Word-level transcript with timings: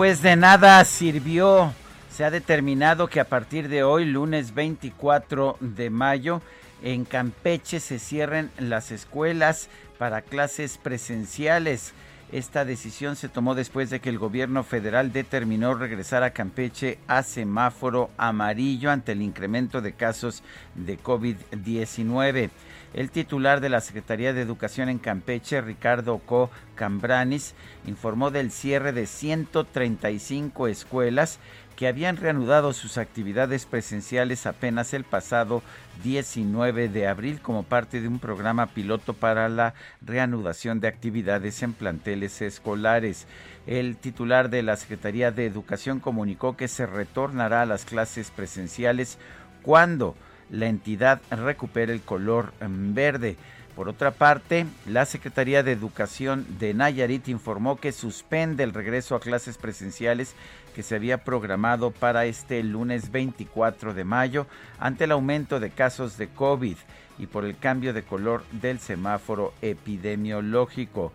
Pues 0.00 0.22
de 0.22 0.34
nada 0.34 0.82
sirvió. 0.86 1.74
Se 2.10 2.24
ha 2.24 2.30
determinado 2.30 3.06
que 3.08 3.20
a 3.20 3.26
partir 3.26 3.68
de 3.68 3.82
hoy, 3.82 4.06
lunes 4.06 4.54
24 4.54 5.58
de 5.60 5.90
mayo, 5.90 6.40
en 6.82 7.04
Campeche 7.04 7.80
se 7.80 7.98
cierren 7.98 8.50
las 8.58 8.92
escuelas 8.92 9.68
para 9.98 10.22
clases 10.22 10.78
presenciales. 10.78 11.92
Esta 12.32 12.64
decisión 12.64 13.14
se 13.14 13.28
tomó 13.28 13.54
después 13.54 13.90
de 13.90 14.00
que 14.00 14.08
el 14.08 14.18
gobierno 14.18 14.64
federal 14.64 15.12
determinó 15.12 15.74
regresar 15.74 16.22
a 16.22 16.30
Campeche 16.30 16.98
a 17.06 17.22
semáforo 17.22 18.08
amarillo 18.16 18.90
ante 18.90 19.12
el 19.12 19.20
incremento 19.20 19.82
de 19.82 19.92
casos 19.92 20.42
de 20.76 20.98
COVID-19. 20.98 22.48
El 22.92 23.10
titular 23.10 23.60
de 23.60 23.68
la 23.68 23.80
Secretaría 23.80 24.32
de 24.32 24.42
Educación 24.42 24.88
en 24.88 24.98
Campeche, 24.98 25.60
Ricardo 25.60 26.18
Co. 26.18 26.50
Cambranis, 26.74 27.54
informó 27.86 28.32
del 28.32 28.50
cierre 28.50 28.92
de 28.92 29.06
135 29.06 30.66
escuelas 30.66 31.38
que 31.76 31.86
habían 31.86 32.16
reanudado 32.16 32.72
sus 32.72 32.98
actividades 32.98 33.64
presenciales 33.64 34.44
apenas 34.44 34.92
el 34.92 35.04
pasado 35.04 35.62
19 36.02 36.88
de 36.88 37.06
abril 37.06 37.40
como 37.40 37.62
parte 37.62 38.00
de 38.00 38.08
un 38.08 38.18
programa 38.18 38.66
piloto 38.66 39.14
para 39.14 39.48
la 39.48 39.74
reanudación 40.02 40.80
de 40.80 40.88
actividades 40.88 41.62
en 41.62 41.72
planteles 41.72 42.42
escolares. 42.42 43.26
El 43.66 43.96
titular 43.96 44.50
de 44.50 44.62
la 44.62 44.76
Secretaría 44.76 45.30
de 45.30 45.46
Educación 45.46 46.00
comunicó 46.00 46.56
que 46.56 46.66
se 46.66 46.86
retornará 46.86 47.62
a 47.62 47.66
las 47.66 47.84
clases 47.84 48.30
presenciales 48.30 49.16
cuando 49.62 50.16
la 50.50 50.66
entidad 50.66 51.20
recupere 51.30 51.92
el 51.92 52.00
color 52.02 52.52
mm, 52.60 52.94
verde. 52.94 53.36
Por 53.76 53.88
otra 53.88 54.10
parte, 54.10 54.66
la 54.86 55.06
Secretaría 55.06 55.62
de 55.62 55.72
Educación 55.72 56.44
de 56.58 56.74
Nayarit 56.74 57.28
informó 57.28 57.76
que 57.76 57.92
suspende 57.92 58.64
el 58.64 58.74
regreso 58.74 59.14
a 59.14 59.20
clases 59.20 59.56
presenciales 59.56 60.34
que 60.74 60.82
se 60.82 60.96
había 60.96 61.24
programado 61.24 61.90
para 61.90 62.26
este 62.26 62.62
lunes 62.62 63.10
24 63.10 63.94
de 63.94 64.04
mayo 64.04 64.46
ante 64.78 65.04
el 65.04 65.12
aumento 65.12 65.60
de 65.60 65.70
casos 65.70 66.18
de 66.18 66.28
COVID 66.28 66.76
y 67.18 67.26
por 67.26 67.44
el 67.44 67.56
cambio 67.56 67.92
de 67.92 68.02
color 68.02 68.44
del 68.52 68.80
semáforo 68.80 69.54
epidemiológico. 69.62 71.12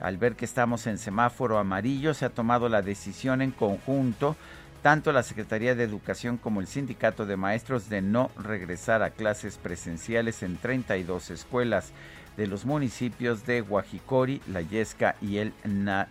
Al 0.00 0.16
ver 0.16 0.34
que 0.34 0.44
estamos 0.44 0.86
en 0.86 0.98
semáforo 0.98 1.58
amarillo, 1.58 2.14
se 2.14 2.24
ha 2.24 2.30
tomado 2.30 2.68
la 2.68 2.82
decisión 2.82 3.42
en 3.42 3.52
conjunto 3.52 4.36
tanto 4.82 5.12
la 5.12 5.22
Secretaría 5.22 5.76
de 5.76 5.84
Educación 5.84 6.36
como 6.36 6.60
el 6.60 6.66
Sindicato 6.66 7.24
de 7.24 7.36
Maestros 7.36 7.88
de 7.88 8.02
no 8.02 8.30
regresar 8.36 9.02
a 9.02 9.10
clases 9.10 9.56
presenciales 9.56 10.42
en 10.42 10.56
32 10.56 11.30
escuelas 11.30 11.92
de 12.36 12.46
los 12.46 12.64
municipios 12.64 13.46
de 13.46 13.60
Guajicori, 13.60 14.40
La 14.48 14.60
Yesca 14.62 15.14
y 15.20 15.36
el 15.36 15.52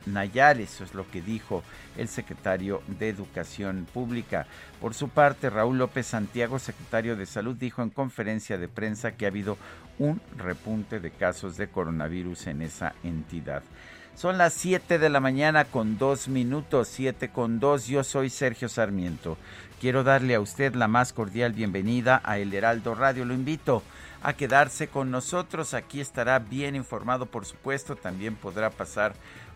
Nayar. 0.06 0.62
Eso 0.62 0.84
es 0.84 0.94
lo 0.94 1.10
que 1.10 1.22
dijo 1.22 1.64
el 1.98 2.08
secretario 2.08 2.82
de 3.00 3.10
Educación 3.10 3.88
Pública. 3.92 4.46
Por 4.80 4.94
su 4.94 5.10
parte, 5.10 5.50
Raúl 5.50 5.78
López 5.78 6.08
Santiago, 6.08 6.60
secretario 6.60 7.16
de 7.16 7.26
Salud, 7.26 7.56
dijo 7.56 7.82
en 7.82 7.90
conferencia 7.90 8.58
de 8.58 8.68
prensa 8.68 9.12
que 9.14 9.26
ha 9.26 9.30
habido 9.30 9.58
un 10.00 10.22
repunte 10.38 11.00
de 11.00 11.12
casos 11.12 11.58
de 11.58 11.68
coronavirus 11.68 12.48
en 12.48 12.62
esa 12.62 12.94
entidad. 13.04 13.64
Son 14.16 14.38
las 14.38 14.54
7 14.54 15.00
de 15.00 15.10
la 15.10 15.20
mañana 15.20 15.66
con 15.66 15.98
2 15.98 16.28
minutos, 16.28 16.90
7 16.90 17.30
con 17.30 17.60
2. 17.60 17.88
Yo 17.88 18.04
soy 18.04 18.30
Sergio 18.30 18.70
Sarmiento. 18.70 19.38
Quiero 19.80 20.04
darle 20.04 20.36
a 20.36 20.40
usted 20.42 20.76
la 20.76 20.88
más 20.88 21.12
cordial 21.12 21.54
bienvenida 21.54 22.22
a 22.24 22.38
El 22.38 22.54
Heraldo 22.54 22.94
Radio. 22.94 23.26
Lo 23.26 23.34
invito 23.34 23.82
a 24.22 24.34
quedarse 24.34 24.88
con 24.88 25.10
nosotros. 25.10 25.74
Aquí 25.74 26.02
estará 26.02 26.38
bien 26.38 26.76
informado, 26.76 27.26
por 27.26 27.46
supuesto. 27.46 27.96
También 27.96 28.36
podrá 28.36 28.70
pasar 28.70 29.14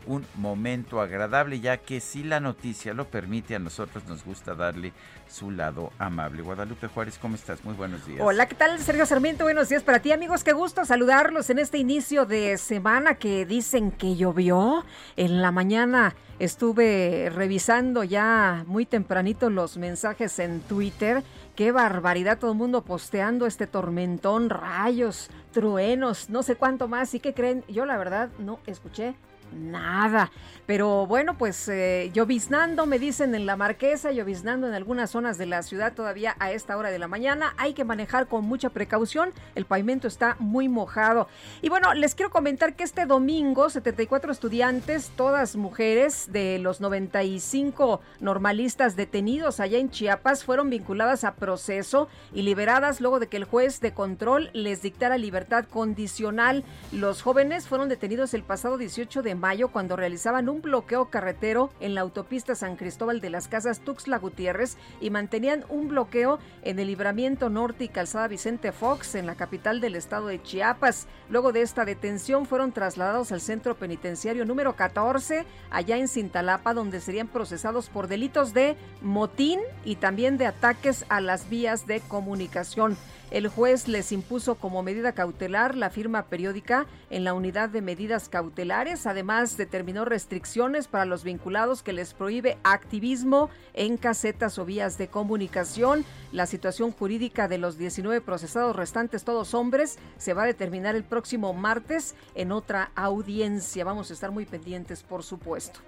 un 0.08 0.26
momento 0.36 1.02
agradable, 1.02 1.60
ya 1.60 1.78
que 1.78 2.00
si 2.00 2.24
la 2.24 2.40
noticia 2.40 2.94
lo 2.94 3.06
permite, 3.06 3.56
a 3.56 3.60
nosotros 3.60 4.06
nos 4.06 4.24
gusta 4.24 4.56
darle 4.56 4.94
su 5.28 5.52
lado 5.52 5.92
amable. 5.98 6.42
Guadalupe 6.42 6.88
Juárez, 6.88 7.18
¿cómo 7.18 7.36
estás? 7.36 7.64
Muy 7.64 7.74
buenos 7.74 8.06
días. 8.06 8.22
Hola, 8.22 8.48
¿qué 8.48 8.56
tal, 8.56 8.80
Sergio 8.80 9.06
Sarmiento? 9.06 9.44
Buenos 9.44 9.70
días 9.70 9.84
para 9.84 10.00
ti, 10.00 10.12
amigos. 10.12 10.44
Qué 10.44 10.54
gusto 10.54 10.86
saludarlos 10.86 11.50
en 11.50 11.60
este 11.60 11.78
inicio 11.78 12.26
de 12.26 12.58
semana 12.58 13.16
que 13.16 13.46
dicen 13.46 13.92
que 13.92 14.16
llovió. 14.16 14.86
En 15.16 15.42
la 15.42 15.52
mañana 15.52 16.16
estuve 16.40 17.32
revisando 17.34 18.04
ya 18.04 18.64
muy 18.68 18.86
tempranito 18.86 19.50
los 19.50 19.78
mensajes 19.78 20.40
en 20.40 20.62
Twitter. 20.62 21.24
Qué 21.56 21.72
barbaridad, 21.72 22.38
todo 22.38 22.52
el 22.52 22.58
mundo 22.58 22.84
posteando 22.84 23.46
este 23.46 23.66
tormentón, 23.66 24.50
rayos, 24.50 25.30
truenos, 25.54 26.30
no 26.30 26.44
sé 26.44 26.56
cuánto 26.56 26.88
más. 26.88 27.14
¿Y 27.14 27.20
qué 27.20 27.34
creen? 27.34 27.64
Yo 27.70 27.86
la 27.86 27.98
verdad 27.98 28.30
no 28.40 28.60
escuché 28.68 29.16
nada. 29.54 30.32
Pero 30.66 31.06
bueno, 31.06 31.38
pues 31.38 31.68
eh, 31.70 32.10
lloviznando, 32.12 32.88
me 32.88 32.98
dicen 32.98 33.36
en 33.36 33.46
la 33.46 33.56
Marquesa, 33.56 34.12
lloviznando 34.12 34.68
en 34.68 34.74
algunas 34.74 35.12
zonas 35.12 35.38
de 35.38 35.46
la 35.46 35.62
ciudad 35.62 35.94
todavía 35.94 36.36
a 36.40 36.52
esta 36.52 36.76
hora 36.76 36.90
de 36.90 36.98
la 36.98 37.08
mañana. 37.08 37.54
Hay 37.58 37.74
que 37.74 37.84
manejar 37.84 38.28
con 38.28 38.46
mucha 38.46 38.70
precaución, 38.70 39.32
el 39.54 39.66
pavimento 39.66 40.08
está 40.08 40.38
muy 40.40 40.68
mojado. 40.68 41.28
Y 41.62 41.70
bueno, 41.70 41.94
les 41.94 42.16
quiero 42.16 42.32
comentar 42.32 42.76
que 42.76 42.84
este 42.84 43.06
domingo 43.06 43.70
74 43.70 44.32
estudiantes, 44.32 45.12
todas 45.16 45.56
mujeres 45.56 46.32
de 46.32 46.58
los 46.58 46.82
95 46.82 48.02
normalistas 48.20 48.96
detenidos 48.96 49.60
allá 49.60 49.78
en 49.78 49.92
Chiapas, 49.92 50.44
fueron 50.44 50.72
vinculadas 50.72 51.24
a 51.26 51.36
proceso 51.36 52.08
y 52.34 52.42
liberadas 52.42 53.02
luego 53.02 53.20
de 53.20 53.28
que 53.28 53.38
el 53.38 53.44
juez 53.44 53.82
de 53.82 53.94
control 53.94 54.50
les 54.54 54.82
dictara 54.82 55.20
libertad 55.20 55.66
condicional. 55.66 56.64
Los 56.92 57.22
jóvenes 57.22 57.68
fueron 57.68 57.88
detenidos 57.88 58.34
el 58.34 58.42
pasado 58.42 58.80
18 58.80 59.22
de 59.22 59.35
mayo 59.40 59.70
cuando 59.70 59.96
realizaban 59.96 60.50
un 60.50 60.62
bloqueo 60.62 61.10
carretero 61.10 61.72
en 61.80 61.96
la 61.96 62.02
autopista 62.02 62.56
San 62.56 62.76
Cristóbal 62.76 63.22
de 63.22 63.30
las 63.30 63.48
Casas 63.48 63.80
Tuxtla 63.80 64.18
Gutiérrez 64.18 64.78
y 65.02 65.10
mantenían 65.10 65.66
un 65.70 65.88
bloqueo 65.88 66.40
en 66.64 66.80
el 66.80 66.88
libramiento 66.88 67.50
norte 67.50 67.86
y 67.86 67.90
calzada 67.90 68.28
Vicente 68.28 68.72
Fox 68.72 69.16
en 69.16 69.26
la 69.26 69.36
capital 69.36 69.82
del 69.82 69.96
estado 69.96 70.28
de 70.28 70.42
Chiapas. 70.42 71.08
Luego 71.30 71.52
de 71.52 71.62
esta 71.62 71.86
detención 71.86 72.46
fueron 72.46 72.72
trasladados 72.72 73.32
al 73.32 73.42
centro 73.42 73.76
penitenciario 73.76 74.46
número 74.46 74.76
14 74.76 75.46
allá 75.70 75.98
en 75.98 76.08
Cintalapa 76.08 76.74
donde 76.74 77.02
serían 77.02 77.28
procesados 77.28 77.90
por 77.90 78.08
delitos 78.08 78.54
de 78.54 78.76
motín 79.02 79.60
y 79.84 79.96
también 79.96 80.38
de 80.38 80.48
ataques 80.48 81.06
a 81.10 81.22
las 81.22 81.50
vías 81.50 81.88
de 81.88 82.02
comunicación. 82.02 82.98
El 83.36 83.50
juez 83.50 83.90
les 83.90 84.14
impuso 84.14 84.56
como 84.56 84.82
medida 84.82 85.12
cautelar 85.12 85.76
la 85.76 85.90
firma 85.90 86.28
periódica 86.28 86.86
en 87.10 87.26
la 87.26 87.34
unidad 87.34 87.68
de 87.68 87.82
medidas 87.82 88.30
cautelares. 88.30 89.06
Además, 89.06 89.58
determinó 89.58 90.06
restricciones 90.06 90.88
para 90.88 91.04
los 91.04 91.26
vinculados 91.26 91.84
que 91.84 91.92
les 91.92 92.14
prohíbe 92.14 92.58
activismo 92.64 93.50
en 93.74 93.98
casetas 93.98 94.58
o 94.58 94.64
vías 94.64 94.98
de 94.98 95.10
comunicación. 95.10 96.06
La 96.32 96.46
situación 96.46 96.94
jurídica 96.94 97.50
de 97.50 97.58
los 97.58 97.78
19 97.78 98.22
procesados 98.22 98.74
restantes, 98.74 99.26
todos 99.26 99.54
hombres, 99.54 100.00
se 100.18 100.34
va 100.34 100.44
a 100.44 100.48
determinar 100.48 100.96
el 100.96 101.04
próximo 101.04 101.52
martes 101.52 102.16
en 102.36 102.54
otra 102.54 102.92
audiencia. 102.96 103.84
Vamos 103.84 104.12
a 104.12 104.14
estar 104.14 104.32
muy 104.32 104.46
pendientes, 104.46 105.04
por 105.04 105.24
supuesto. 105.24 105.82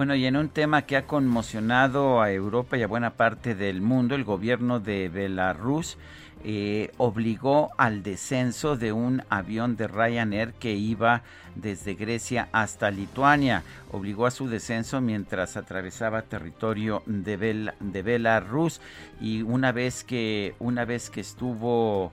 Bueno, 0.00 0.14
y 0.14 0.24
en 0.24 0.36
un 0.36 0.48
tema 0.48 0.86
que 0.86 0.96
ha 0.96 1.06
conmocionado 1.06 2.22
a 2.22 2.32
Europa 2.32 2.78
y 2.78 2.82
a 2.82 2.86
buena 2.86 3.10
parte 3.10 3.54
del 3.54 3.82
mundo, 3.82 4.14
el 4.14 4.24
gobierno 4.24 4.80
de 4.80 5.10
Belarus 5.10 5.98
eh, 6.42 6.90
obligó 6.96 7.68
al 7.76 8.02
descenso 8.02 8.78
de 8.78 8.94
un 8.94 9.22
avión 9.28 9.76
de 9.76 9.88
Ryanair 9.88 10.54
que 10.54 10.72
iba 10.72 11.20
desde 11.54 11.96
Grecia 11.96 12.48
hasta 12.50 12.90
Lituania. 12.90 13.62
Obligó 13.92 14.24
a 14.24 14.30
su 14.30 14.48
descenso 14.48 15.02
mientras 15.02 15.58
atravesaba 15.58 16.22
territorio 16.22 17.02
de, 17.04 17.70
de 17.78 18.02
Belarus 18.02 18.80
y 19.20 19.42
una 19.42 19.70
vez 19.70 20.02
que 20.02 20.54
una 20.60 20.86
vez 20.86 21.10
que 21.10 21.20
estuvo 21.20 22.10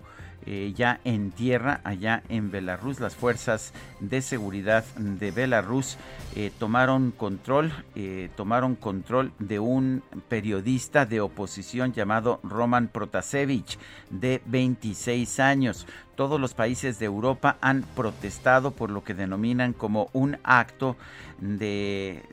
eh, 0.49 0.71
ya 0.73 1.01
en 1.03 1.31
tierra, 1.31 1.81
allá 1.83 2.23
en 2.29 2.51
Belarus. 2.51 3.01
Las 3.01 3.17
fuerzas 3.17 3.73
de 3.99 4.21
seguridad 4.21 4.85
de 4.95 5.31
Belarus 5.31 5.97
eh, 6.37 6.53
tomaron 6.57 7.11
control, 7.11 7.73
eh, 7.95 8.29
tomaron 8.37 8.75
control 8.75 9.33
de 9.39 9.59
un 9.59 10.03
periodista 10.29 11.05
de 11.05 11.19
oposición 11.19 11.91
llamado 11.91 12.39
Roman 12.43 12.87
Protasevich, 12.87 13.77
de 14.09 14.41
26 14.45 15.41
años. 15.41 15.85
Todos 16.15 16.39
los 16.39 16.53
países 16.53 16.97
de 16.97 17.07
Europa 17.07 17.57
han 17.59 17.81
protestado 17.81 18.71
por 18.71 18.89
lo 18.89 19.03
que 19.03 19.13
denominan 19.13 19.73
como 19.73 20.09
un 20.13 20.37
acto 20.43 20.95
de 21.39 22.23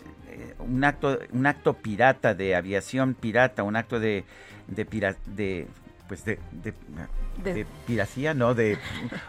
un 0.60 0.84
acto, 0.84 1.18
un 1.32 1.46
acto 1.46 1.74
pirata 1.74 2.32
de 2.34 2.54
aviación 2.54 3.14
pirata, 3.14 3.64
un 3.64 3.74
acto 3.74 3.98
de, 3.98 4.24
de, 4.68 5.66
pues 6.06 6.24
de, 6.24 6.38
piracía, 7.86 8.34
no, 8.34 8.54
de 8.54 8.78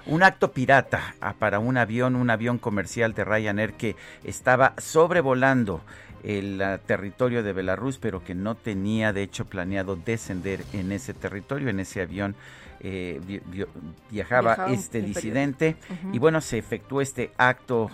un 0.06 0.24
acto 0.24 0.52
pirata 0.52 1.16
ah, 1.22 1.36
para 1.38 1.60
un 1.60 1.78
avión, 1.78 2.16
un 2.16 2.30
avión 2.30 2.58
comercial 2.58 3.14
de 3.14 3.26
Ryanair 3.26 3.74
que 3.74 3.96
estaba 4.24 4.74
sobrevolando 4.78 5.82
el 6.24 6.62
ah, 6.62 6.80
territorio 6.80 7.44
de 7.44 7.54
Belarus, 7.54 7.98
pero 7.98 8.24
que 8.24 8.36
no 8.36 8.56
tenía 8.56 9.14
de 9.14 9.24
hecho 9.24 9.46
planeado 9.46 9.96
descender 9.96 10.64
en 10.74 10.92
ese 10.92 11.14
territorio, 11.14 11.70
en 11.70 11.80
ese 11.80 12.02
avión. 12.02 12.36
Eh, 12.82 13.42
viajaba, 14.12 14.68
este 14.70 15.02
disidente 15.02 15.78
y 16.12 16.20
bueno 16.20 16.42
se 16.42 16.58
efectuó 16.58 17.02
este 17.02 17.32
acto 17.38 17.90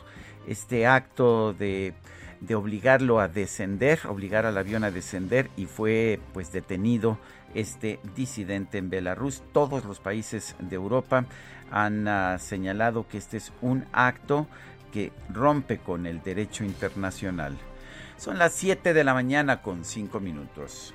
este 0.47 0.87
acto 0.87 1.53
de 1.53 1.93
de 2.41 2.55
obligarlo 2.55 3.19
a 3.19 3.27
descender, 3.27 3.99
obligar 4.07 4.45
al 4.45 4.57
avión 4.57 4.83
a 4.83 4.91
descender 4.91 5.49
y 5.55 5.67
fue 5.67 6.19
pues 6.33 6.51
detenido 6.51 7.19
este 7.55 7.99
disidente 8.15 8.77
en 8.77 8.89
Belarus. 8.89 9.43
Todos 9.51 9.85
los 9.85 9.99
países 9.99 10.55
de 10.59 10.75
Europa 10.75 11.25
han 11.71 12.07
ah, 12.07 12.37
señalado 12.39 13.07
que 13.07 13.17
este 13.17 13.37
es 13.37 13.51
un 13.61 13.85
acto 13.93 14.47
que 14.91 15.11
rompe 15.29 15.77
con 15.79 16.05
el 16.05 16.21
derecho 16.21 16.63
internacional. 16.63 17.57
Son 18.17 18.37
las 18.37 18.53
7 18.53 18.93
de 18.93 19.03
la 19.03 19.13
mañana 19.13 19.61
con 19.61 19.83
5 19.83 20.19
minutos. 20.19 20.93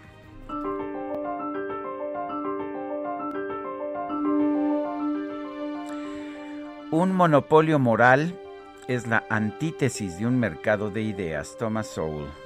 Un 6.92 7.12
monopolio 7.12 7.78
moral 7.78 8.38
es 8.86 9.08
la 9.08 9.24
antítesis 9.28 10.18
de 10.18 10.26
un 10.26 10.38
mercado 10.38 10.90
de 10.90 11.02
ideas. 11.02 11.56
Thomas 11.58 11.88
Sowell. 11.88 12.45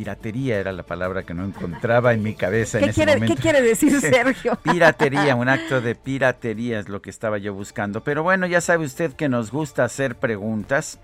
Piratería 0.00 0.58
era 0.58 0.72
la 0.72 0.82
palabra 0.82 1.24
que 1.24 1.34
no 1.34 1.44
encontraba 1.44 2.14
en 2.14 2.22
mi 2.22 2.34
cabeza 2.34 2.78
en 2.78 2.88
ese 2.88 3.04
momento. 3.04 3.34
¿Qué 3.34 3.42
quiere 3.42 3.60
decir 3.60 3.92
Sergio? 4.00 4.56
piratería, 4.62 5.36
un 5.36 5.50
acto 5.50 5.82
de 5.82 5.94
piratería 5.94 6.78
es 6.78 6.88
lo 6.88 7.02
que 7.02 7.10
estaba 7.10 7.36
yo 7.36 7.52
buscando. 7.52 8.02
Pero 8.02 8.22
bueno, 8.22 8.46
ya 8.46 8.62
sabe 8.62 8.86
usted 8.86 9.12
que 9.12 9.28
nos 9.28 9.50
gusta 9.50 9.84
hacer 9.84 10.14
preguntas 10.14 10.98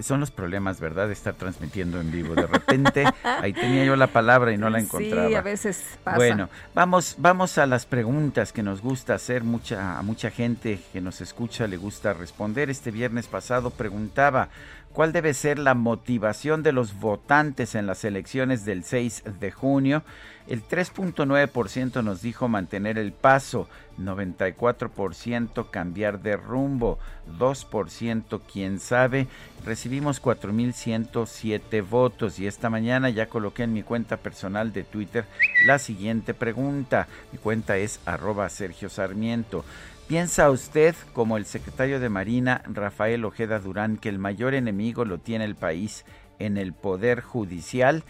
son 0.00 0.20
los 0.20 0.30
problemas, 0.30 0.80
¿verdad? 0.80 1.06
De 1.06 1.12
estar 1.12 1.34
transmitiendo 1.34 2.00
en 2.00 2.10
vivo. 2.10 2.34
De 2.34 2.46
repente, 2.46 3.04
ahí 3.22 3.52
tenía 3.52 3.84
yo 3.84 3.96
la 3.96 4.08
palabra 4.08 4.52
y 4.52 4.58
no 4.58 4.68
la 4.68 4.80
encontraba. 4.80 5.28
Sí, 5.28 5.34
a 5.34 5.42
veces 5.42 5.84
pasa. 6.02 6.16
Bueno, 6.16 6.48
vamos, 6.74 7.14
vamos 7.18 7.56
a 7.58 7.66
las 7.66 7.86
preguntas 7.86 8.52
que 8.52 8.62
nos 8.62 8.82
gusta 8.82 9.14
hacer. 9.14 9.44
Mucha, 9.44 9.98
a 9.98 10.02
mucha 10.02 10.30
gente 10.30 10.80
que 10.92 11.00
nos 11.00 11.20
escucha 11.20 11.66
le 11.66 11.76
gusta 11.76 12.12
responder. 12.12 12.68
Este 12.68 12.90
viernes 12.90 13.26
pasado 13.26 13.70
preguntaba, 13.70 14.48
¿cuál 14.96 15.12
debe 15.12 15.34
ser 15.34 15.58
la 15.58 15.74
motivación 15.74 16.62
de 16.62 16.72
los 16.72 16.98
votantes 16.98 17.74
en 17.74 17.86
las 17.86 18.02
elecciones 18.02 18.64
del 18.64 18.82
6 18.82 19.24
de 19.38 19.52
junio? 19.52 20.02
El 20.46 20.66
3.9% 20.66 22.02
nos 22.02 22.22
dijo 22.22 22.48
mantener 22.48 22.96
el 22.96 23.12
paso, 23.12 23.68
94% 24.00 25.70
cambiar 25.70 26.22
de 26.22 26.38
rumbo, 26.38 26.98
2% 27.38 28.40
quién 28.50 28.80
sabe. 28.80 29.26
Recibimos 29.66 30.22
4.107 30.22 31.86
votos 31.86 32.38
y 32.38 32.46
esta 32.46 32.70
mañana 32.70 33.10
ya 33.10 33.28
coloqué 33.28 33.64
en 33.64 33.74
mi 33.74 33.82
cuenta 33.82 34.16
personal 34.16 34.72
de 34.72 34.84
Twitter 34.84 35.26
la 35.66 35.78
siguiente 35.78 36.32
pregunta. 36.32 37.06
Mi 37.32 37.38
cuenta 37.38 37.76
es 37.76 38.00
arroba 38.06 38.48
Sergio 38.48 38.88
Sarmiento. 38.88 39.62
¿Piensa 40.08 40.50
usted, 40.50 40.96
como 41.14 41.36
el 41.36 41.46
secretario 41.46 41.98
de 41.98 42.08
Marina 42.08 42.62
Rafael 42.66 43.24
Ojeda 43.24 43.58
Durán, 43.58 43.96
que 43.96 44.08
el 44.08 44.20
mayor 44.20 44.54
enemigo 44.54 45.04
lo 45.04 45.18
tiene 45.18 45.44
el 45.44 45.56
país 45.56 46.04
en 46.38 46.58
el 46.58 46.74
Poder 46.74 47.22
Judicial? 47.22 48.04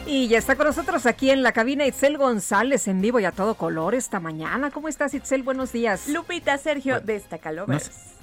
Y 0.06 0.29
ya 0.29 0.37
está 0.37 0.55
con 0.55 0.67
nosotros 0.67 1.06
aquí 1.06 1.31
en 1.31 1.43
la 1.43 1.52
cabina 1.52 1.87
Itzel 1.87 2.19
González 2.19 2.87
en 2.88 3.00
vivo 3.00 3.20
y 3.20 3.25
a 3.25 3.32
todo 3.32 3.55
color 3.55 3.94
esta 3.94 4.20
mañana. 4.20 4.70
¿Cómo 4.70 4.88
estás 4.88 5.14
Itzel? 5.14 5.44
Buenos 5.44 5.73
días. 5.73 6.08
Lupita, 6.08 6.58
Sergio, 6.58 7.00
de 7.00 7.17
esta 7.17 7.38
No, 7.38 7.79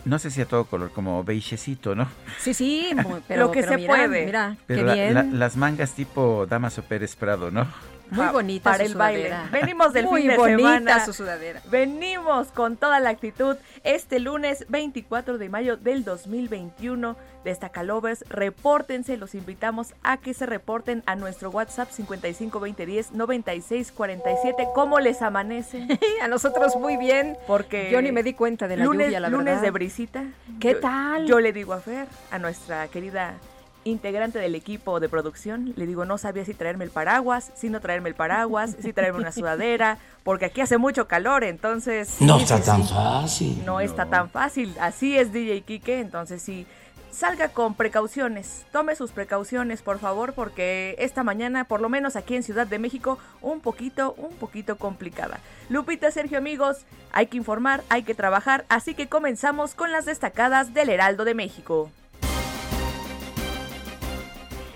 no, 0.06 0.20
sé 0.20 0.30
si 0.30 0.42
a 0.42 0.46
todo 0.46 0.66
color, 0.66 0.92
como 0.92 1.24
beigecito, 1.24 1.96
¿no? 1.96 2.08
Sí, 2.38 2.54
sí, 2.54 2.92
pero 3.28 3.46
lo 3.46 3.52
que 3.52 3.64
se 3.64 3.80
puede. 3.80 4.28
Mira, 4.28 4.58
qué 4.68 4.84
bien. 4.84 5.40
las 5.40 5.58
mangas 5.58 5.94
tipo 5.94 6.46
Damaso 6.46 6.84
Pérez 6.84 7.16
Prado, 7.16 7.50
¿no? 7.50 7.66
Muy 8.12 8.28
bonita 8.28 8.72
para 8.72 8.84
el 8.84 8.96
baile. 8.96 9.34
Venimos 9.52 9.94
del 9.94 10.06
Muy 10.06 10.22
fin 10.22 10.32
de 10.32 10.38
bonita 10.38 10.58
semana. 10.58 11.06
su 11.06 11.14
sudadera. 11.14 11.62
Venimos 11.70 12.50
con 12.50 12.76
toda 12.76 13.00
la 13.00 13.10
actitud 13.10 13.56
este 13.84 14.20
lunes 14.20 14.66
24 14.68 15.38
de 15.38 15.50
mayo 15.50 15.78
del 15.78 16.04
2021 16.04 17.16
de 17.46 17.52
Estacalovers. 17.52 18.26
Repórtense, 18.30 19.16
los 19.16 19.34
invitamos 19.34 19.94
a 20.04 20.18
que 20.18 20.34
se 20.34 20.46
reporten 20.46 21.04
a 21.06 21.16
nuestro 21.16 21.50
WhatsApp 21.52 21.90
552010 21.90 23.14
9647. 23.14 24.68
¿Cómo 24.76 25.00
les 25.00 25.22
amanece? 25.22 25.88
a 26.22 26.28
nosotros 26.28 26.76
muy 26.76 26.98
bien. 26.98 27.38
Porque 27.48 27.90
yo 27.92 28.02
ni 28.02 28.12
me 28.12 28.24
di 28.24 28.34
cuenta 28.34 28.68
de 28.68 28.76
la 28.76 28.84
lunes, 28.84 29.08
lluvia, 29.08 29.20
la 29.22 29.30
lunes 29.30 29.62
de 29.62 29.72
brisita. 29.72 30.26
¿Qué 30.60 30.76
tal? 30.76 31.26
Yo 31.28 31.40
le 31.40 31.54
digo 31.54 31.74
a 31.74 31.80
Fer, 31.80 32.08
a 32.30 32.40
nuestra 32.40 32.90
querida 32.90 33.36
integrante 33.84 34.40
del 34.40 34.56
equipo 34.56 35.00
de 35.00 35.10
producción, 35.10 35.74
le 35.76 35.86
digo, 35.86 36.06
no 36.06 36.18
sabía 36.18 36.46
si 36.46 36.54
traerme 36.54 36.86
el 36.86 36.92
paraguas, 36.92 37.52
si 37.56 37.70
no 37.70 37.80
traerme 37.80 38.10
el 38.10 38.16
paraguas, 38.16 38.76
si 38.80 38.94
traerme 38.94 39.20
una 39.20 39.32
sudadera, 39.32 39.98
porque 40.24 40.46
aquí 40.46 40.62
hace 40.62 40.78
mucho 40.78 41.08
calor, 41.08 41.44
entonces... 41.44 42.18
No 42.20 42.38
está 42.38 42.62
tan 42.62 42.88
fácil. 42.88 43.64
No, 43.66 43.80
está 43.80 44.06
tan 44.06 44.30
fácil, 44.30 44.76
así 44.80 45.18
es 45.18 45.34
DJ 45.34 45.62
Kike, 45.62 46.00
entonces 46.00 46.42
sí, 46.42 46.68
salga 47.12 47.50
con 47.50 47.74
precauciones, 47.74 48.66
tome 48.72 48.96
sus 48.96 49.12
precauciones 49.12 49.82
por 49.82 50.00
favor, 50.00 50.34
porque 50.34 50.96
esta 51.00 51.24
mañana, 51.24 51.64
por 51.66 51.82
lo 51.82 51.90
menos 51.90 52.16
aquí 52.16 52.36
en 52.36 52.44
Ciudad 52.44 52.68
de 52.68 52.80
México, 52.80 53.18
un 53.42 53.62
poquito, 53.62 54.14
un 54.18 54.34
poquito 54.36 54.78
complicada. 54.78 55.40
Lupita, 55.70 56.12
Sergio, 56.12 56.38
amigos, 56.38 56.86
hay 57.12 57.28
que 57.28 57.38
informar, 57.38 57.84
hay 57.90 58.04
que 58.04 58.16
trabajar, 58.16 58.66
así 58.70 58.94
que 58.94 59.10
comenzamos 59.10 59.76
con 59.76 59.92
las 59.92 60.06
destacadas 60.06 60.74
del 60.74 60.90
Heraldo 60.90 61.26
de 61.26 61.34
México. 61.34 61.90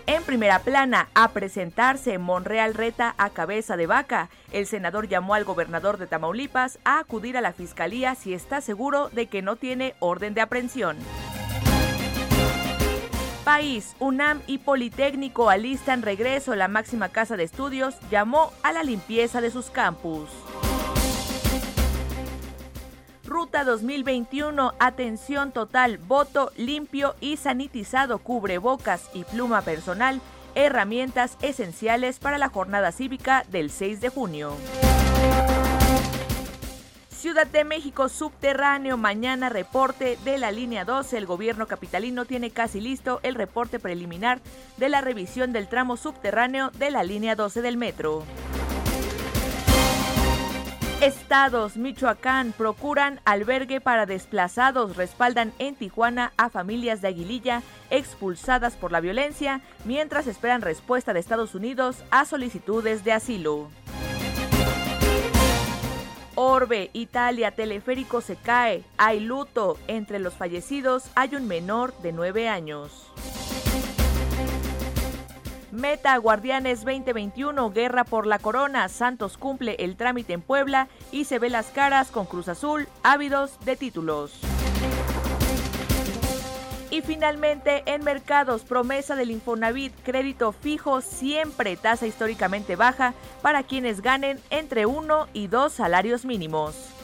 En 0.07 0.21
primera 0.21 0.59
plana, 0.59 1.09
a 1.15 1.29
presentarse, 1.29 2.19
Monreal 2.19 2.75
reta 2.75 3.15
a 3.17 3.31
cabeza 3.31 3.75
de 3.75 3.87
vaca. 3.87 4.29
El 4.51 4.67
senador 4.67 5.07
llamó 5.07 5.33
al 5.33 5.45
gobernador 5.45 5.97
de 5.97 6.05
Tamaulipas 6.05 6.77
a 6.83 6.99
acudir 6.99 7.37
a 7.37 7.41
la 7.41 7.53
fiscalía 7.53 8.13
si 8.13 8.35
está 8.35 8.61
seguro 8.61 9.09
de 9.09 9.25
que 9.25 9.41
no 9.41 9.55
tiene 9.55 9.95
orden 9.99 10.35
de 10.35 10.41
aprehensión. 10.41 10.97
País, 13.43 13.95
UNAM 13.99 14.41
y 14.45 14.59
Politécnico 14.59 15.49
alistan 15.49 16.03
regreso. 16.03 16.55
La 16.55 16.67
máxima 16.67 17.09
casa 17.09 17.35
de 17.35 17.43
estudios 17.43 17.95
llamó 18.11 18.53
a 18.61 18.71
la 18.73 18.83
limpieza 18.83 19.41
de 19.41 19.49
sus 19.49 19.71
campus. 19.71 20.29
Ruta 23.25 23.63
2021, 23.63 24.73
atención 24.77 25.51
total, 25.51 25.97
voto 25.97 26.51
limpio 26.57 27.15
y 27.19 27.37
sanitizado, 27.37 28.19
cubrebocas 28.19 29.09
y 29.15 29.23
pluma 29.23 29.61
personal, 29.63 30.21
herramientas 30.53 31.35
esenciales 31.41 32.19
para 32.19 32.37
la 32.37 32.49
jornada 32.49 32.91
cívica 32.91 33.43
del 33.49 33.71
6 33.71 33.99
de 34.01 34.09
junio. 34.09 34.53
Ciudad 37.09 37.47
de 37.47 37.63
México 37.63 38.09
subterráneo, 38.09 38.95
mañana 38.97 39.49
reporte 39.49 40.19
de 40.23 40.37
la 40.37 40.51
línea 40.51 40.85
12. 40.85 41.17
El 41.17 41.25
gobierno 41.25 41.65
capitalino 41.65 42.25
tiene 42.25 42.51
casi 42.51 42.79
listo 42.79 43.19
el 43.23 43.33
reporte 43.33 43.79
preliminar 43.79 44.39
de 44.77 44.89
la 44.89 45.01
revisión 45.01 45.51
del 45.51 45.67
tramo 45.67 45.97
subterráneo 45.97 46.69
de 46.77 46.91
la 46.91 47.01
línea 47.03 47.35
12 47.35 47.63
del 47.63 47.77
metro. 47.77 48.23
Estados, 51.05 51.77
Michoacán, 51.77 52.51
procuran 52.51 53.21
albergue 53.25 53.79
para 53.79 54.07
desplazados, 54.07 54.97
respaldan 54.97 55.53
en 55.59 55.75
Tijuana 55.75 56.33
a 56.35 56.49
familias 56.49 56.99
de 56.99 57.09
Aguililla 57.09 57.61
expulsadas 57.91 58.75
por 58.75 58.91
la 58.91 59.01
violencia, 59.01 59.61
mientras 59.83 60.25
esperan 60.25 60.63
respuesta 60.63 61.13
de 61.13 61.19
Estados 61.19 61.53
Unidos 61.53 61.97
a 62.09 62.25
solicitudes 62.25 63.03
de 63.03 63.11
asilo. 63.11 63.69
Orbe, 66.33 66.89
Italia, 66.93 67.51
teleférico 67.51 68.21
se 68.21 68.35
cae, 68.35 68.83
hay 68.97 69.19
luto, 69.19 69.77
entre 69.87 70.17
los 70.17 70.33
fallecidos 70.33 71.11
hay 71.13 71.35
un 71.35 71.47
menor 71.47 71.95
de 71.99 72.13
9 72.13 72.49
años. 72.49 73.11
Meta 75.75 76.15
Guardianes 76.17 76.85
2021, 76.85 77.69
Guerra 77.71 78.05
por 78.05 78.25
la 78.25 78.39
Corona. 78.39 78.87
Santos 78.87 79.37
cumple 79.37 79.75
el 79.79 79.97
trámite 79.97 80.31
en 80.33 80.41
Puebla 80.41 80.87
y 81.11 81.25
se 81.25 81.37
ve 81.37 81.49
las 81.49 81.67
caras 81.67 82.11
con 82.11 82.25
Cruz 82.25 82.47
Azul, 82.47 82.87
ávidos 83.03 83.59
de 83.65 83.75
títulos. 83.75 84.39
Y 86.91 87.01
finalmente, 87.01 87.83
en 87.87 88.05
mercados, 88.05 88.61
promesa 88.61 89.17
del 89.17 89.31
Infonavit, 89.31 89.93
crédito 90.03 90.53
fijo 90.53 91.01
siempre, 91.01 91.75
tasa 91.75 92.07
históricamente 92.07 92.77
baja 92.77 93.13
para 93.41 93.63
quienes 93.63 94.01
ganen 94.01 94.39
entre 94.49 94.85
uno 94.85 95.27
y 95.33 95.47
dos 95.47 95.73
salarios 95.73 96.23
mínimos. 96.23 96.95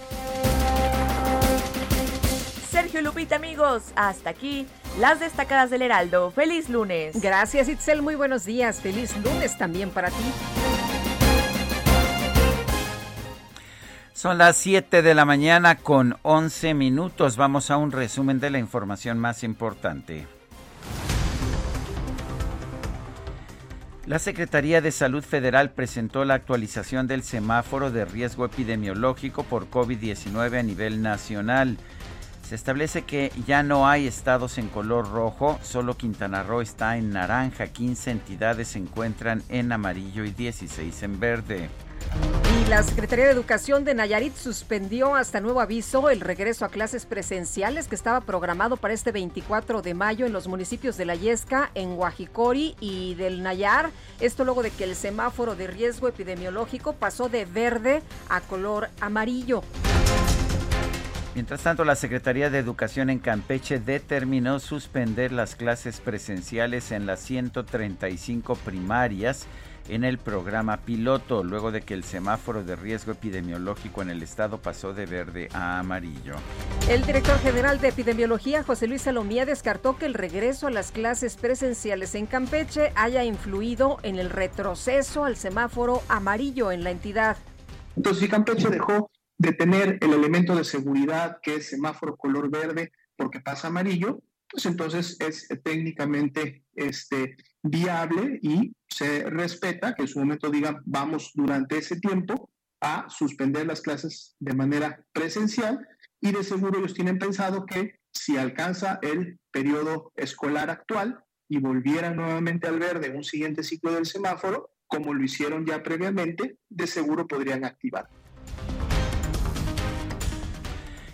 Sergio 2.81 3.03
Lupita, 3.03 3.35
amigos, 3.35 3.91
hasta 3.95 4.31
aquí 4.31 4.65
las 5.00 5.19
destacadas 5.19 5.69
del 5.69 5.83
Heraldo. 5.83 6.31
Feliz 6.31 6.67
lunes. 6.67 7.21
Gracias, 7.21 7.69
Itzel. 7.69 8.01
Muy 8.01 8.15
buenos 8.15 8.43
días. 8.43 8.81
Feliz 8.81 9.15
lunes 9.17 9.55
también 9.55 9.91
para 9.91 10.09
ti. 10.09 10.15
Son 14.13 14.39
las 14.39 14.55
7 14.57 15.03
de 15.03 15.13
la 15.13 15.25
mañana 15.25 15.75
con 15.75 16.17
11 16.23 16.73
minutos. 16.73 17.38
Vamos 17.38 17.69
a 17.69 17.77
un 17.77 17.91
resumen 17.91 18.39
de 18.39 18.50
la 18.50 18.57
información 18.57 19.19
más 19.19 19.43
importante. 19.43 20.25
La 24.07 24.17
Secretaría 24.17 24.81
de 24.81 24.91
Salud 24.91 25.23
Federal 25.23 25.69
presentó 25.69 26.25
la 26.25 26.33
actualización 26.33 27.05
del 27.05 27.21
semáforo 27.21 27.91
de 27.91 28.05
riesgo 28.05 28.43
epidemiológico 28.45 29.43
por 29.43 29.69
COVID-19 29.69 30.59
a 30.59 30.63
nivel 30.63 31.03
nacional. 31.03 31.77
Se 32.51 32.55
establece 32.55 33.03
que 33.03 33.31
ya 33.48 33.63
no 33.63 33.88
hay 33.88 34.08
estados 34.08 34.58
en 34.58 34.67
color 34.67 35.10
rojo, 35.10 35.58
solo 35.63 35.96
Quintana 35.96 36.43
Roo 36.43 36.60
está 36.60 36.98
en 36.98 37.12
naranja, 37.12 37.67
15 37.67 38.12
entidades 38.12 38.67
se 38.67 38.79
encuentran 38.79 39.41
en 39.48 39.72
amarillo 39.72 40.25
y 40.25 40.31
16 40.31 41.03
en 41.03 41.17
verde. 41.22 41.70
Y 42.62 42.70
la 42.70 42.84
Secretaría 42.84 43.24
de 43.24 43.31
Educación 43.31 43.86
de 43.86 43.93
Nayarit 43.93 44.36
suspendió 44.36 45.15
hasta 45.15 45.39
nuevo 45.39 45.62
aviso 45.62 46.10
el 46.10 46.20
regreso 46.20 46.65
a 46.65 46.70
clases 46.70 47.05
presenciales 47.05 47.88
que 47.88 47.96
estaba 47.96 48.20
programado 48.20 48.75
para 48.75 48.93
este 48.93 49.13
24 49.13 49.81
de 49.81 49.93
mayo 49.93 50.25
en 50.25 50.34
los 50.34 50.50
municipios 50.50 50.98
de 50.98 51.05
La 51.05 51.15
Yesca, 51.15 51.72
en 51.74 51.96
Guajicori 51.96 52.75
y 52.81 53.15
del 53.15 53.43
Nayar. 53.43 53.91
Esto 54.20 54.43
luego 54.43 54.62
de 54.62 54.72
que 54.72 54.84
el 54.84 54.98
semáforo 54.98 55.55
de 55.55 55.67
riesgo 55.67 56.10
epidemiológico 56.10 56.91
pasó 56.91 57.29
de 57.29 57.46
verde 57.46 58.03
a 58.27 58.41
color 58.41 58.89
amarillo. 59.00 59.63
Mientras 61.33 61.63
tanto, 61.63 61.85
la 61.85 61.95
Secretaría 61.95 62.50
de 62.50 62.59
Educación 62.59 63.09
en 63.09 63.19
Campeche 63.19 63.79
determinó 63.79 64.59
suspender 64.59 65.31
las 65.31 65.55
clases 65.55 66.01
presenciales 66.01 66.91
en 66.91 67.05
las 67.05 67.21
135 67.21 68.55
primarias 68.55 69.47
en 69.88 70.03
el 70.03 70.17
programa 70.17 70.77
piloto, 70.77 71.43
luego 71.43 71.71
de 71.71 71.81
que 71.81 71.93
el 71.93 72.03
semáforo 72.03 72.65
de 72.65 72.75
riesgo 72.75 73.13
epidemiológico 73.13 74.01
en 74.01 74.09
el 74.09 74.21
estado 74.23 74.57
pasó 74.57 74.93
de 74.93 75.05
verde 75.05 75.47
a 75.53 75.79
amarillo. 75.79 76.35
El 76.89 77.01
director 77.05 77.39
general 77.39 77.79
de 77.79 77.88
epidemiología, 77.88 78.63
José 78.63 78.88
Luis 78.88 79.03
Salomía, 79.03 79.45
descartó 79.45 79.97
que 79.97 80.07
el 80.07 80.13
regreso 80.13 80.67
a 80.67 80.71
las 80.71 80.91
clases 80.91 81.38
presenciales 81.38 82.13
en 82.13 82.25
Campeche 82.25 82.91
haya 82.95 83.23
influido 83.23 84.00
en 84.03 84.19
el 84.19 84.29
retroceso 84.29 85.23
al 85.23 85.38
semáforo 85.38 86.03
amarillo 86.09 86.73
en 86.73 86.83
la 86.83 86.91
entidad. 86.91 87.38
Entonces, 87.95 88.21
si 88.21 88.29
Campeche 88.29 88.69
dejó 88.69 89.09
de 89.41 89.53
tener 89.53 89.98
el 90.01 90.13
elemento 90.13 90.55
de 90.55 90.63
seguridad 90.63 91.39
que 91.41 91.55
es 91.55 91.69
semáforo 91.69 92.15
color 92.15 92.51
verde 92.51 92.91
porque 93.15 93.39
pasa 93.39 93.69
amarillo, 93.69 94.21
pues 94.48 94.67
entonces 94.67 95.17
es 95.19 95.48
técnicamente 95.63 96.63
este, 96.75 97.36
viable 97.63 98.38
y 98.43 98.71
se 98.88 99.24
respeta 99.24 99.95
que 99.95 100.03
en 100.03 100.07
su 100.07 100.19
momento 100.19 100.51
digan 100.51 100.83
vamos 100.86 101.31
durante 101.33 101.79
ese 101.79 102.00
tiempo 102.00 102.51
a 102.81 103.10
suspender 103.10 103.65
las 103.65 103.81
clases 103.81 104.36
de 104.39 104.53
manera 104.53 105.03
presencial 105.12 105.88
y 106.19 106.31
de 106.31 106.43
seguro 106.43 106.77
ellos 106.77 106.93
tienen 106.93 107.17
pensado 107.17 107.65
que 107.65 107.95
si 108.13 108.38
alcanza 108.38 109.00
el 109.01 109.39
periodo 109.50 110.12
escolar 110.17 110.69
actual 110.69 111.24
y 111.50 111.57
volviera 111.57 112.12
nuevamente 112.12 112.67
al 112.67 112.77
verde 112.77 113.10
un 113.10 113.24
siguiente 113.24 113.63
ciclo 113.63 113.91
del 113.91 114.05
semáforo, 114.05 114.69
como 114.86 115.15
lo 115.15 115.24
hicieron 115.24 115.65
ya 115.65 115.81
previamente, 115.81 116.57
de 116.69 116.86
seguro 116.86 117.27
podrían 117.27 117.65
activar. 117.65 118.07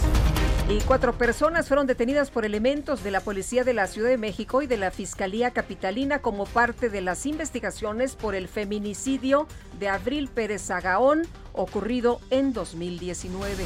Y 0.68 0.80
cuatro 0.86 1.18
personas 1.18 1.66
fueron 1.66 1.86
detenidas 1.86 2.30
por 2.30 2.44
elementos 2.44 3.02
de 3.02 3.10
la 3.10 3.20
Policía 3.20 3.64
de 3.64 3.74
la 3.74 3.88
Ciudad 3.88 4.08
de 4.08 4.18
México 4.18 4.62
y 4.62 4.68
de 4.68 4.76
la 4.76 4.90
Fiscalía 4.90 5.50
Capitalina 5.50 6.20
como 6.20 6.46
parte 6.46 6.90
de 6.90 7.00
las 7.00 7.26
investigaciones 7.26 8.14
por 8.14 8.34
el 8.36 8.46
feminicidio 8.46 9.48
de 9.80 9.88
Abril 9.88 10.28
Pérez 10.28 10.62
Zagaón 10.66 11.22
ocurrido 11.52 12.20
en 12.30 12.52
2019. 12.52 13.64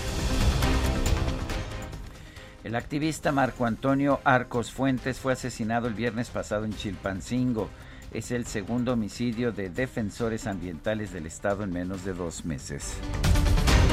El 2.64 2.76
activista 2.76 3.30
Marco 3.30 3.66
Antonio 3.66 4.20
Arcos 4.24 4.72
Fuentes 4.72 5.18
fue 5.18 5.34
asesinado 5.34 5.86
el 5.86 5.92
viernes 5.92 6.30
pasado 6.30 6.64
en 6.64 6.74
Chilpancingo. 6.74 7.68
Es 8.10 8.30
el 8.30 8.46
segundo 8.46 8.94
homicidio 8.94 9.52
de 9.52 9.68
defensores 9.68 10.46
ambientales 10.46 11.12
del 11.12 11.26
Estado 11.26 11.64
en 11.64 11.72
menos 11.72 12.06
de 12.06 12.14
dos 12.14 12.46
meses. 12.46 12.96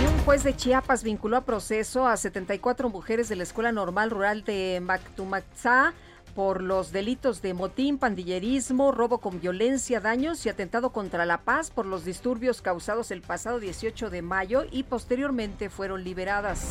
Un 0.02 0.18
juez 0.26 0.44
de 0.44 0.56
Chiapas 0.56 1.04
vinculó 1.04 1.38
a 1.38 1.46
proceso 1.46 2.08
a 2.08 2.18
74 2.18 2.90
mujeres 2.90 3.30
de 3.30 3.36
la 3.36 3.44
Escuela 3.44 3.72
Normal 3.72 4.10
Rural 4.10 4.44
de 4.44 4.80
Mactumaxá 4.82 5.94
por 6.34 6.64
los 6.64 6.92
delitos 6.92 7.44
de 7.44 7.54
motín, 7.54 8.00
pandillerismo, 8.00 8.92
robo 8.92 9.20
con 9.20 9.40
violencia, 9.40 10.00
daños 10.00 10.44
y 10.46 10.50
atentado 10.50 10.92
contra 10.92 11.26
la 11.26 11.42
paz 11.42 11.70
por 11.70 11.86
los 11.86 12.04
disturbios 12.04 12.64
causados 12.64 13.12
el 13.12 13.22
pasado 13.22 13.60
18 13.60 14.10
de 14.10 14.22
mayo 14.24 14.64
y 14.72 14.84
posteriormente 14.84 15.70
fueron 15.70 16.04
liberadas. 16.04 16.70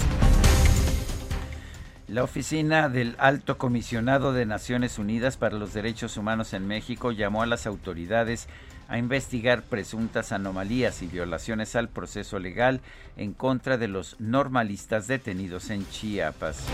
La 2.08 2.24
oficina 2.24 2.88
del 2.88 3.14
Alto 3.20 3.56
Comisionado 3.56 4.32
de 4.32 4.44
Naciones 4.44 4.98
Unidas 4.98 5.36
para 5.36 5.56
los 5.56 5.72
Derechos 5.72 6.16
Humanos 6.16 6.54
en 6.54 6.66
México 6.66 7.12
llamó 7.12 7.42
a 7.42 7.46
las 7.46 7.68
autoridades 7.68 8.48
a 8.90 8.98
investigar 8.98 9.62
presuntas 9.62 10.32
anomalías 10.32 11.00
y 11.00 11.06
violaciones 11.06 11.76
al 11.76 11.88
proceso 11.88 12.40
legal 12.40 12.80
en 13.16 13.32
contra 13.32 13.78
de 13.78 13.86
los 13.86 14.16
normalistas 14.18 15.06
detenidos 15.06 15.70
en 15.70 15.88
Chiapas. 15.88 16.64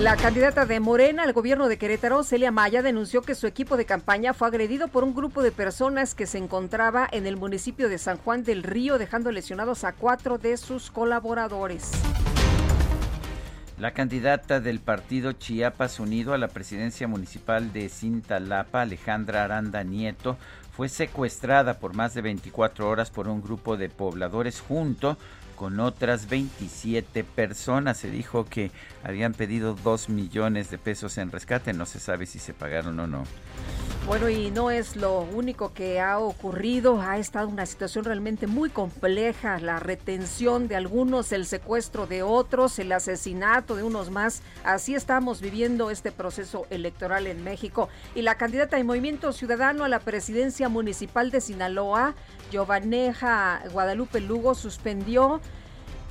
La 0.00 0.16
candidata 0.16 0.66
de 0.66 0.80
Morena 0.80 1.22
al 1.22 1.32
gobierno 1.32 1.68
de 1.68 1.78
Querétaro, 1.78 2.24
Celia 2.24 2.50
Maya, 2.50 2.82
denunció 2.82 3.22
que 3.22 3.36
su 3.36 3.46
equipo 3.46 3.76
de 3.76 3.86
campaña 3.86 4.34
fue 4.34 4.48
agredido 4.48 4.88
por 4.88 5.04
un 5.04 5.14
grupo 5.14 5.44
de 5.44 5.52
personas 5.52 6.16
que 6.16 6.26
se 6.26 6.38
encontraba 6.38 7.08
en 7.12 7.24
el 7.24 7.36
municipio 7.36 7.88
de 7.88 7.98
San 7.98 8.18
Juan 8.18 8.42
del 8.42 8.64
Río, 8.64 8.98
dejando 8.98 9.30
lesionados 9.30 9.84
a 9.84 9.92
cuatro 9.92 10.38
de 10.38 10.56
sus 10.56 10.90
colaboradores. 10.90 11.92
La 13.78 13.92
candidata 13.92 14.60
del 14.60 14.78
partido 14.78 15.32
Chiapas 15.32 15.98
Unido 15.98 16.32
a 16.32 16.38
la 16.38 16.46
presidencia 16.46 17.08
municipal 17.08 17.72
de 17.72 17.88
Cintalapa, 17.88 18.82
Alejandra 18.82 19.44
Aranda 19.44 19.82
Nieto, 19.82 20.38
fue 20.76 20.88
secuestrada 20.88 21.78
por 21.78 21.94
más 21.94 22.14
de 22.14 22.22
24 22.22 22.88
horas 22.88 23.10
por 23.10 23.28
un 23.28 23.40
grupo 23.40 23.76
de 23.76 23.88
pobladores 23.88 24.60
junto 24.60 25.16
con 25.54 25.78
otras 25.78 26.28
27 26.28 27.22
personas. 27.22 27.98
Se 27.98 28.10
dijo 28.10 28.44
que 28.44 28.72
habían 29.04 29.34
pedido 29.34 29.74
2 29.74 30.08
millones 30.08 30.70
de 30.70 30.78
pesos 30.78 31.18
en 31.18 31.30
rescate. 31.30 31.72
No 31.72 31.86
se 31.86 32.00
sabe 32.00 32.26
si 32.26 32.38
se 32.38 32.54
pagaron 32.54 32.98
o 32.98 33.06
no. 33.06 33.24
Bueno, 34.06 34.28
y 34.28 34.50
no 34.50 34.70
es 34.70 34.96
lo 34.96 35.20
único 35.20 35.72
que 35.72 35.98
ha 35.98 36.18
ocurrido. 36.18 37.00
Ha 37.00 37.18
estado 37.18 37.48
una 37.48 37.64
situación 37.64 38.04
realmente 38.04 38.46
muy 38.46 38.68
compleja. 38.68 39.58
La 39.60 39.78
retención 39.78 40.68
de 40.68 40.76
algunos, 40.76 41.32
el 41.32 41.46
secuestro 41.46 42.06
de 42.06 42.22
otros, 42.22 42.78
el 42.78 42.92
asesinato 42.92 43.76
de 43.76 43.82
unos 43.82 44.10
más. 44.10 44.42
Así 44.62 44.94
estamos 44.94 45.40
viviendo 45.40 45.90
este 45.90 46.12
proceso 46.12 46.66
electoral 46.68 47.26
en 47.26 47.44
México. 47.44 47.88
Y 48.14 48.22
la 48.22 48.36
candidata 48.36 48.76
de 48.76 48.84
Movimiento 48.84 49.32
Ciudadano 49.32 49.84
a 49.84 49.88
la 49.88 50.00
presidencia 50.00 50.68
municipal 50.68 51.30
de 51.30 51.40
Sinaloa, 51.40 52.14
Giovaneja 52.50 53.62
Guadalupe 53.72 54.20
Lugo, 54.20 54.54
suspendió 54.54 55.40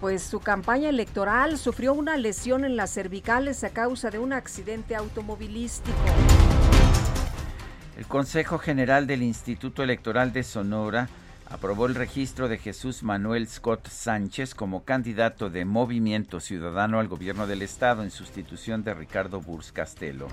pues 0.04 0.22
su 0.22 0.42
campaña 0.42 0.90
electoral 0.90 1.58
sufrió 1.58 1.94
una 1.94 2.18
lesión 2.18 2.66
en 2.66 2.76
las 2.76 2.94
cervicales 2.94 3.64
a 3.64 3.70
causa 3.70 4.10
de 4.10 4.20
un 4.20 4.34
accidente 4.34 4.98
automovilístico. 4.98 5.98
El 7.98 8.06
Consejo 8.08 8.58
General 8.58 9.08
del 9.08 9.24
Instituto 9.24 9.82
Electoral 9.82 10.34
de 10.34 10.44
Sonora 10.44 11.08
aprobó 11.50 11.86
el 11.86 11.96
registro 11.96 12.50
de 12.50 12.58
Jesús 12.58 13.02
Manuel 13.02 13.48
Scott 13.48 13.88
Sánchez 13.88 14.54
como 14.56 14.84
candidato 14.84 15.50
de 15.50 15.64
Movimiento 15.64 16.42
Ciudadano 16.42 17.00
al 17.00 17.08
gobierno 17.08 17.48
del 17.48 17.62
estado 17.62 18.04
en 18.04 18.12
sustitución 18.12 18.84
de 18.84 18.94
Ricardo 18.94 19.40
Burs 19.40 19.72
Castelo. 19.72 20.28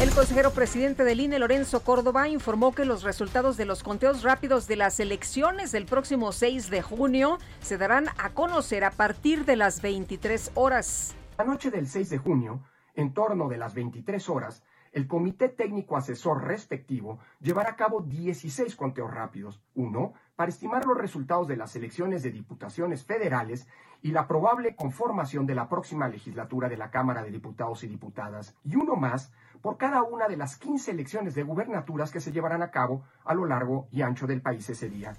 El 0.00 0.14
consejero 0.14 0.52
presidente 0.52 1.02
del 1.02 1.18
INE, 1.18 1.40
Lorenzo 1.40 1.82
Córdoba, 1.82 2.28
informó 2.28 2.72
que 2.72 2.84
los 2.84 3.02
resultados 3.02 3.56
de 3.56 3.64
los 3.64 3.82
conteos 3.82 4.22
rápidos 4.22 4.68
de 4.68 4.76
las 4.76 5.00
elecciones 5.00 5.72
del 5.72 5.86
próximo 5.86 6.30
6 6.30 6.70
de 6.70 6.82
junio 6.82 7.38
se 7.58 7.78
darán 7.78 8.06
a 8.16 8.30
conocer 8.30 8.84
a 8.84 8.92
partir 8.92 9.44
de 9.44 9.56
las 9.56 9.82
23 9.82 10.52
horas. 10.54 11.16
La 11.36 11.44
noche 11.44 11.72
del 11.72 11.88
6 11.88 12.10
de 12.10 12.18
junio, 12.18 12.60
en 12.94 13.12
torno 13.12 13.48
de 13.48 13.56
las 13.56 13.74
23 13.74 14.28
horas, 14.28 14.62
el 14.92 15.08
Comité 15.08 15.48
Técnico 15.48 15.96
Asesor 15.96 16.44
respectivo 16.44 17.18
llevará 17.40 17.70
a 17.70 17.76
cabo 17.76 18.00
16 18.00 18.76
conteos 18.76 19.12
rápidos. 19.12 19.60
Uno, 19.74 20.14
para 20.36 20.50
estimar 20.50 20.86
los 20.86 20.96
resultados 20.96 21.48
de 21.48 21.56
las 21.56 21.74
elecciones 21.74 22.22
de 22.22 22.30
diputaciones 22.30 23.04
federales 23.04 23.66
y 24.00 24.12
la 24.12 24.28
probable 24.28 24.76
conformación 24.76 25.44
de 25.46 25.56
la 25.56 25.68
próxima 25.68 26.08
legislatura 26.08 26.68
de 26.68 26.76
la 26.76 26.90
Cámara 26.90 27.22
de 27.22 27.32
Diputados 27.32 27.82
y 27.82 27.88
Diputadas. 27.88 28.54
Y 28.64 28.76
uno 28.76 28.94
más 28.94 29.32
por 29.62 29.76
cada 29.76 30.02
una 30.02 30.28
de 30.28 30.36
las 30.36 30.56
15 30.56 30.90
elecciones 30.90 31.34
de 31.34 31.42
gubernaturas 31.42 32.10
que 32.10 32.20
se 32.20 32.32
llevarán 32.32 32.62
a 32.62 32.70
cabo 32.70 33.04
a 33.24 33.34
lo 33.34 33.46
largo 33.46 33.88
y 33.90 34.02
ancho 34.02 34.26
del 34.26 34.40
país 34.40 34.68
ese 34.70 34.88
día. 34.88 35.14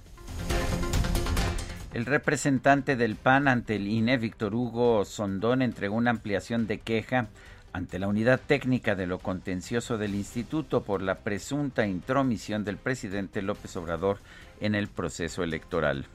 El 1.94 2.06
representante 2.06 2.96
del 2.96 3.16
PAN 3.16 3.48
ante 3.48 3.76
el 3.76 3.88
INE, 3.88 4.18
Víctor 4.18 4.54
Hugo 4.54 5.06
Sondón, 5.06 5.64
entregó 5.64 5.96
una 5.96 6.12
ampliación 6.12 6.68
de 6.68 6.80
queja 6.80 7.30
ante 7.74 8.00
la 8.00 8.08
unidad 8.08 8.40
técnica 8.46 8.96
de 8.96 9.08
lo 9.08 9.20
contencioso 9.20 9.98
del 9.98 10.16
instituto 10.16 10.84
por 10.84 11.02
la 11.02 11.16
presunta 11.16 11.88
intromisión 11.88 12.64
del 12.64 12.78
presidente 12.78 13.42
López 13.42 13.76
Obrador 13.76 14.20
en 14.60 14.76
el 14.76 14.88
proceso 14.88 15.44
electoral. 15.44 16.06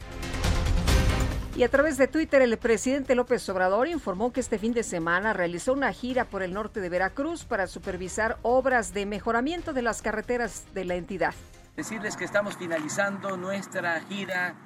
Y 1.56 1.62
a 1.62 1.68
través 1.68 1.96
de 1.98 2.08
Twitter, 2.08 2.42
el 2.42 2.58
presidente 2.58 3.14
López 3.14 3.48
Obrador 3.48 3.86
informó 3.86 4.32
que 4.32 4.40
este 4.40 4.58
fin 4.58 4.72
de 4.72 4.82
semana 4.82 5.32
realizó 5.32 5.72
una 5.72 5.92
gira 5.92 6.24
por 6.24 6.42
el 6.42 6.52
norte 6.52 6.80
de 6.80 6.88
Veracruz 6.88 7.44
para 7.44 7.68
supervisar 7.68 8.38
obras 8.42 8.92
de 8.92 9.06
mejoramiento 9.06 9.72
de 9.72 9.82
las 9.82 10.02
carreteras 10.02 10.64
de 10.74 10.84
la 10.84 10.96
entidad. 10.96 11.32
Decirles 11.76 12.16
que 12.16 12.24
estamos 12.24 12.56
finalizando 12.56 13.36
nuestra 13.36 14.00
gira 14.00 14.56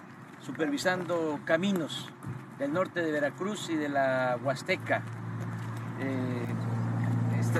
supervisando 0.40 1.40
caminos 1.44 2.08
del 2.58 2.72
norte 2.72 3.02
de 3.02 3.12
Veracruz 3.12 3.68
y 3.68 3.76
de 3.76 3.90
la 3.90 4.38
Huasteca. 4.42 5.02
Eh, 6.00 6.46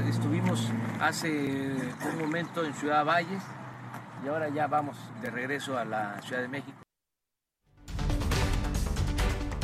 estuvimos 0.08 0.70
hace 1.00 1.74
un 2.10 2.18
momento 2.18 2.64
en 2.64 2.72
Ciudad 2.72 3.04
Valles 3.04 3.42
y 4.24 4.28
ahora 4.28 4.48
ya 4.48 4.66
vamos 4.68 4.96
de 5.20 5.28
regreso 5.28 5.76
a 5.76 5.84
la 5.84 6.18
Ciudad 6.22 6.40
de 6.40 6.48
México. 6.48 6.88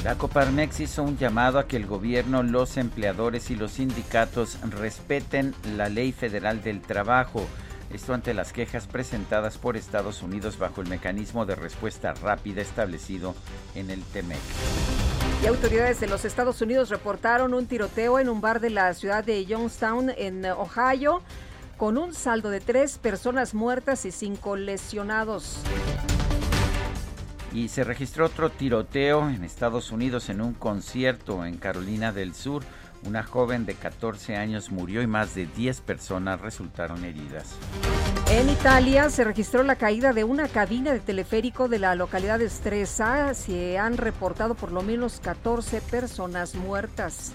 La 0.04 0.18
Coparmex 0.18 0.80
hizo 0.80 1.02
un 1.02 1.16
llamado 1.16 1.58
a 1.58 1.66
que 1.66 1.78
el 1.78 1.86
gobierno, 1.86 2.42
los 2.42 2.76
empleadores 2.76 3.50
y 3.50 3.56
los 3.56 3.72
sindicatos 3.72 4.58
respeten 4.68 5.54
la 5.78 5.88
ley 5.88 6.12
federal 6.12 6.62
del 6.62 6.82
trabajo. 6.82 7.46
Esto 7.90 8.12
ante 8.12 8.34
las 8.34 8.52
quejas 8.52 8.86
presentadas 8.86 9.56
por 9.56 9.78
Estados 9.78 10.22
Unidos 10.22 10.58
bajo 10.58 10.82
el 10.82 10.88
mecanismo 10.88 11.46
de 11.46 11.54
respuesta 11.54 12.12
rápida 12.12 12.60
establecido 12.60 13.34
en 13.74 13.88
el 13.88 14.02
TEMEC. 14.02 14.40
Y 15.42 15.46
autoridades 15.46 16.00
de 16.00 16.06
los 16.06 16.26
Estados 16.26 16.60
Unidos 16.60 16.90
reportaron 16.90 17.54
un 17.54 17.66
tiroteo 17.66 18.18
en 18.18 18.28
un 18.28 18.42
bar 18.42 18.60
de 18.60 18.68
la 18.68 18.92
ciudad 18.92 19.24
de 19.24 19.46
Youngstown, 19.46 20.10
en 20.18 20.44
Ohio, 20.44 21.22
con 21.78 21.96
un 21.96 22.12
saldo 22.12 22.50
de 22.50 22.60
tres 22.60 22.98
personas 22.98 23.54
muertas 23.54 24.04
y 24.04 24.10
cinco 24.10 24.54
lesionados. 24.56 25.60
Y 27.54 27.68
se 27.68 27.84
registró 27.84 28.26
otro 28.26 28.50
tiroteo 28.50 29.28
en 29.30 29.44
Estados 29.44 29.92
Unidos 29.92 30.28
en 30.28 30.40
un 30.40 30.54
concierto 30.54 31.46
en 31.46 31.56
Carolina 31.56 32.10
del 32.10 32.34
Sur. 32.34 32.64
Una 33.06 33.22
joven 33.22 33.64
de 33.64 33.74
14 33.74 34.34
años 34.34 34.72
murió 34.72 35.02
y 35.02 35.06
más 35.06 35.36
de 35.36 35.46
10 35.46 35.82
personas 35.82 36.40
resultaron 36.40 37.04
heridas. 37.04 37.54
En 38.28 38.48
Italia 38.50 39.08
se 39.08 39.22
registró 39.22 39.62
la 39.62 39.76
caída 39.76 40.12
de 40.12 40.24
una 40.24 40.48
cabina 40.48 40.92
de 40.92 40.98
teleférico 40.98 41.68
de 41.68 41.78
la 41.78 41.94
localidad 41.94 42.40
de 42.40 42.50
Stresa. 42.50 43.34
Se 43.34 43.78
han 43.78 43.98
reportado 43.98 44.56
por 44.56 44.72
lo 44.72 44.82
menos 44.82 45.20
14 45.20 45.80
personas 45.80 46.56
muertas. 46.56 47.34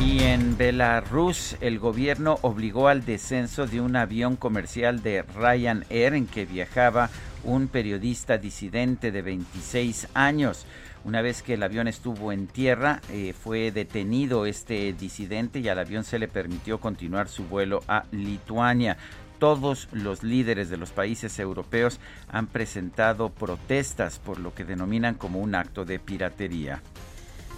Y 0.00 0.24
en 0.24 0.56
Belarus, 0.56 1.56
el 1.60 1.78
gobierno 1.78 2.38
obligó 2.42 2.88
al 2.88 3.04
descenso 3.04 3.66
de 3.66 3.80
un 3.80 3.94
avión 3.94 4.36
comercial 4.36 5.02
de 5.02 5.22
Ryanair 5.22 6.14
en 6.14 6.26
que 6.26 6.46
viajaba 6.46 7.10
un 7.44 7.68
periodista 7.68 8.38
disidente 8.38 9.12
de 9.12 9.22
26 9.22 10.08
años. 10.14 10.66
Una 11.04 11.22
vez 11.22 11.42
que 11.42 11.54
el 11.54 11.62
avión 11.62 11.88
estuvo 11.88 12.32
en 12.32 12.46
tierra, 12.46 13.00
eh, 13.10 13.32
fue 13.32 13.70
detenido 13.70 14.46
este 14.46 14.92
disidente 14.92 15.60
y 15.60 15.68
al 15.68 15.78
avión 15.78 16.04
se 16.04 16.18
le 16.18 16.28
permitió 16.28 16.80
continuar 16.80 17.28
su 17.28 17.44
vuelo 17.44 17.82
a 17.88 18.04
Lituania. 18.10 18.96
Todos 19.38 19.88
los 19.92 20.24
líderes 20.24 20.68
de 20.68 20.76
los 20.76 20.90
países 20.90 21.38
europeos 21.38 22.00
han 22.28 22.48
presentado 22.48 23.30
protestas 23.30 24.18
por 24.18 24.40
lo 24.40 24.52
que 24.52 24.64
denominan 24.64 25.14
como 25.14 25.38
un 25.38 25.54
acto 25.54 25.84
de 25.84 26.00
piratería. 26.00 26.82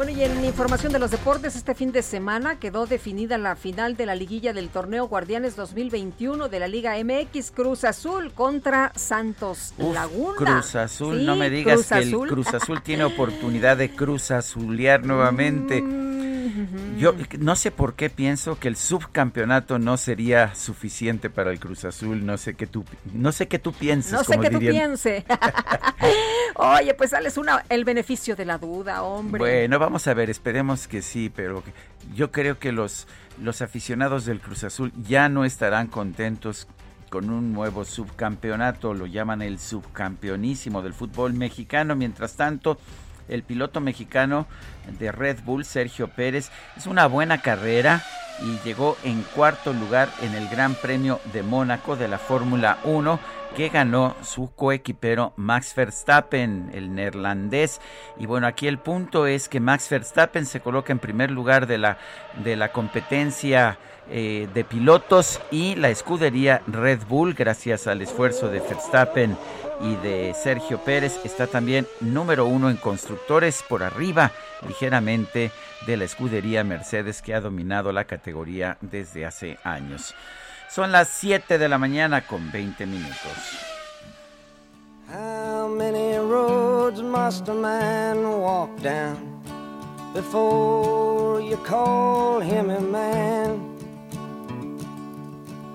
Bueno, 0.00 0.18
y 0.18 0.24
en 0.24 0.42
información 0.46 0.94
de 0.94 0.98
los 0.98 1.10
deportes, 1.10 1.56
este 1.56 1.74
fin 1.74 1.92
de 1.92 2.00
semana 2.00 2.58
quedó 2.58 2.86
definida 2.86 3.36
la 3.36 3.54
final 3.54 3.98
de 3.98 4.06
la 4.06 4.14
liguilla 4.14 4.54
del 4.54 4.70
torneo 4.70 5.06
Guardianes 5.08 5.56
2021 5.56 6.48
de 6.48 6.58
la 6.58 6.68
Liga 6.68 6.94
MX 7.04 7.50
Cruz 7.50 7.84
Azul 7.84 8.32
contra 8.32 8.92
Santos 8.96 9.74
Laguna. 9.76 10.36
Cruz 10.38 10.74
Azul, 10.74 11.26
no 11.26 11.36
me 11.36 11.50
digas 11.50 11.86
que 11.86 11.98
el 11.98 12.16
Cruz 12.16 12.54
Azul 12.54 12.80
tiene 12.80 13.04
oportunidad 13.14 13.76
de 13.76 13.94
Cruz 13.94 14.30
Azulear 14.30 15.04
nuevamente. 15.04 15.82
Mm, 15.82 16.09
Yo 16.98 17.14
no 17.38 17.56
sé 17.56 17.70
por 17.70 17.94
qué 17.94 18.10
pienso 18.10 18.58
que 18.58 18.68
el 18.68 18.76
subcampeonato 18.76 19.78
no 19.78 19.96
sería 19.96 20.54
suficiente 20.54 21.30
para 21.30 21.50
el 21.50 21.60
Cruz 21.60 21.84
Azul. 21.84 22.24
No 22.24 22.36
sé 22.36 22.54
qué 22.54 22.66
tú, 22.66 22.84
no 23.12 23.32
sé 23.32 23.48
qué 23.48 23.58
tú 23.58 23.72
pienses. 23.72 24.12
No 24.12 24.24
sé 24.24 24.38
qué 24.38 24.50
tú 24.50 24.58
pienses. 24.58 25.24
Oye, 26.56 26.94
pues 26.94 27.10
sales 27.10 27.36
una, 27.38 27.64
el 27.68 27.84
beneficio 27.84 28.36
de 28.36 28.44
la 28.44 28.58
duda, 28.58 29.02
hombre. 29.02 29.38
Bueno, 29.38 29.78
vamos 29.78 30.06
a 30.06 30.14
ver, 30.14 30.30
esperemos 30.30 30.86
que 30.86 31.02
sí, 31.02 31.30
pero 31.34 31.62
yo 32.14 32.30
creo 32.30 32.58
que 32.58 32.72
los, 32.72 33.06
los 33.40 33.62
aficionados 33.62 34.24
del 34.24 34.40
Cruz 34.40 34.64
Azul 34.64 34.92
ya 35.02 35.28
no 35.28 35.44
estarán 35.44 35.86
contentos 35.86 36.66
con 37.10 37.28
un 37.28 37.52
nuevo 37.52 37.84
subcampeonato, 37.84 38.94
lo 38.94 39.04
llaman 39.04 39.42
el 39.42 39.58
subcampeonísimo 39.58 40.80
del 40.80 40.94
fútbol 40.94 41.34
mexicano. 41.34 41.96
Mientras 41.96 42.36
tanto, 42.36 42.78
el 43.30 43.42
piloto 43.42 43.80
mexicano 43.80 44.46
de 44.98 45.12
Red 45.12 45.38
Bull, 45.44 45.64
Sergio 45.64 46.08
Pérez, 46.08 46.50
es 46.76 46.86
una 46.86 47.06
buena 47.06 47.40
carrera 47.40 48.02
y 48.42 48.58
llegó 48.66 48.96
en 49.04 49.22
cuarto 49.22 49.72
lugar 49.72 50.08
en 50.22 50.34
el 50.34 50.48
Gran 50.48 50.74
Premio 50.74 51.20
de 51.32 51.42
Mónaco 51.42 51.96
de 51.96 52.08
la 52.08 52.18
Fórmula 52.18 52.78
1 52.84 53.18
que 53.54 53.68
ganó 53.68 54.16
su 54.22 54.54
coequipero 54.54 55.32
Max 55.36 55.74
Verstappen, 55.74 56.70
el 56.72 56.94
neerlandés. 56.94 57.80
Y 58.18 58.26
bueno, 58.26 58.46
aquí 58.46 58.68
el 58.68 58.78
punto 58.78 59.26
es 59.26 59.48
que 59.48 59.60
Max 59.60 59.88
Verstappen 59.90 60.46
se 60.46 60.60
coloca 60.60 60.92
en 60.92 61.00
primer 61.00 61.30
lugar 61.30 61.66
de 61.66 61.78
la, 61.78 61.98
de 62.44 62.56
la 62.56 62.72
competencia 62.72 63.78
eh, 64.10 64.48
de 64.52 64.64
pilotos 64.64 65.40
y 65.50 65.76
la 65.76 65.88
escudería 65.88 66.62
Red 66.66 67.00
Bull, 67.08 67.34
gracias 67.34 67.86
al 67.86 68.02
esfuerzo 68.02 68.48
de 68.48 68.60
Verstappen 68.60 69.36
y 69.82 69.94
de 69.96 70.34
Sergio 70.34 70.78
Pérez, 70.78 71.20
está 71.24 71.46
también 71.46 71.86
número 72.00 72.46
uno 72.46 72.70
en 72.70 72.76
constructores 72.76 73.64
por 73.68 73.82
arriba 73.82 74.32
ligeramente 74.66 75.52
de 75.86 75.96
la 75.96 76.04
escudería 76.04 76.64
Mercedes 76.64 77.22
que 77.22 77.34
ha 77.34 77.40
dominado 77.40 77.92
la 77.92 78.04
categoría 78.04 78.76
desde 78.80 79.24
hace 79.24 79.58
años. 79.64 80.14
Son 80.68 80.92
las 80.92 81.08
7 81.08 81.58
de 81.58 81.68
la 81.68 81.78
mañana 81.78 82.26
con 82.26 82.50
20 82.50 82.86
minutos. 82.86 83.32
A? 85.12 85.40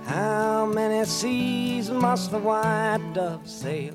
How 0.06 0.65
many 0.65 1.04
seas 1.06 1.89
must 1.89 2.32
the 2.32 2.38
white 2.38 3.02
dove 3.13 3.50
sail 3.50 3.94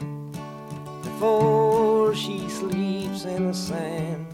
before 1.03 2.15
she 2.15 2.49
sleeps 2.49 3.25
in 3.25 3.47
the 3.47 3.55
sand? 3.55 4.27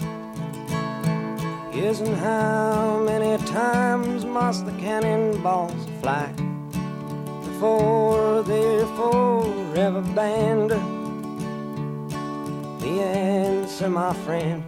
Yes, 1.74 2.00
and 2.00 2.16
how 2.16 3.02
many 3.04 3.36
times 3.44 4.24
must 4.24 4.64
the 4.64 4.72
cannonballs 4.72 5.86
fly 6.00 6.32
before 7.44 8.42
they're 8.42 8.86
forever 8.96 10.00
banned? 10.14 11.05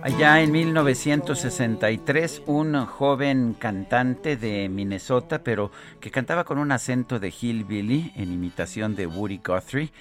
Allá 0.02 0.42
en 0.42 0.52
1963, 0.52 2.42
un 2.46 2.84
joven 2.86 3.54
cantante 3.58 4.36
de 4.36 4.68
Minnesota, 4.68 5.42
pero 5.42 5.70
que 6.00 6.10
cantaba 6.10 6.44
con 6.44 6.58
un 6.58 6.72
acento 6.72 7.18
de 7.18 7.28
hillbilly 7.28 8.12
en 8.16 8.32
imitación 8.32 8.96
de 8.96 9.06
Woody 9.06 9.40
Guthrie, 9.44 9.92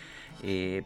eh, 0.44 0.84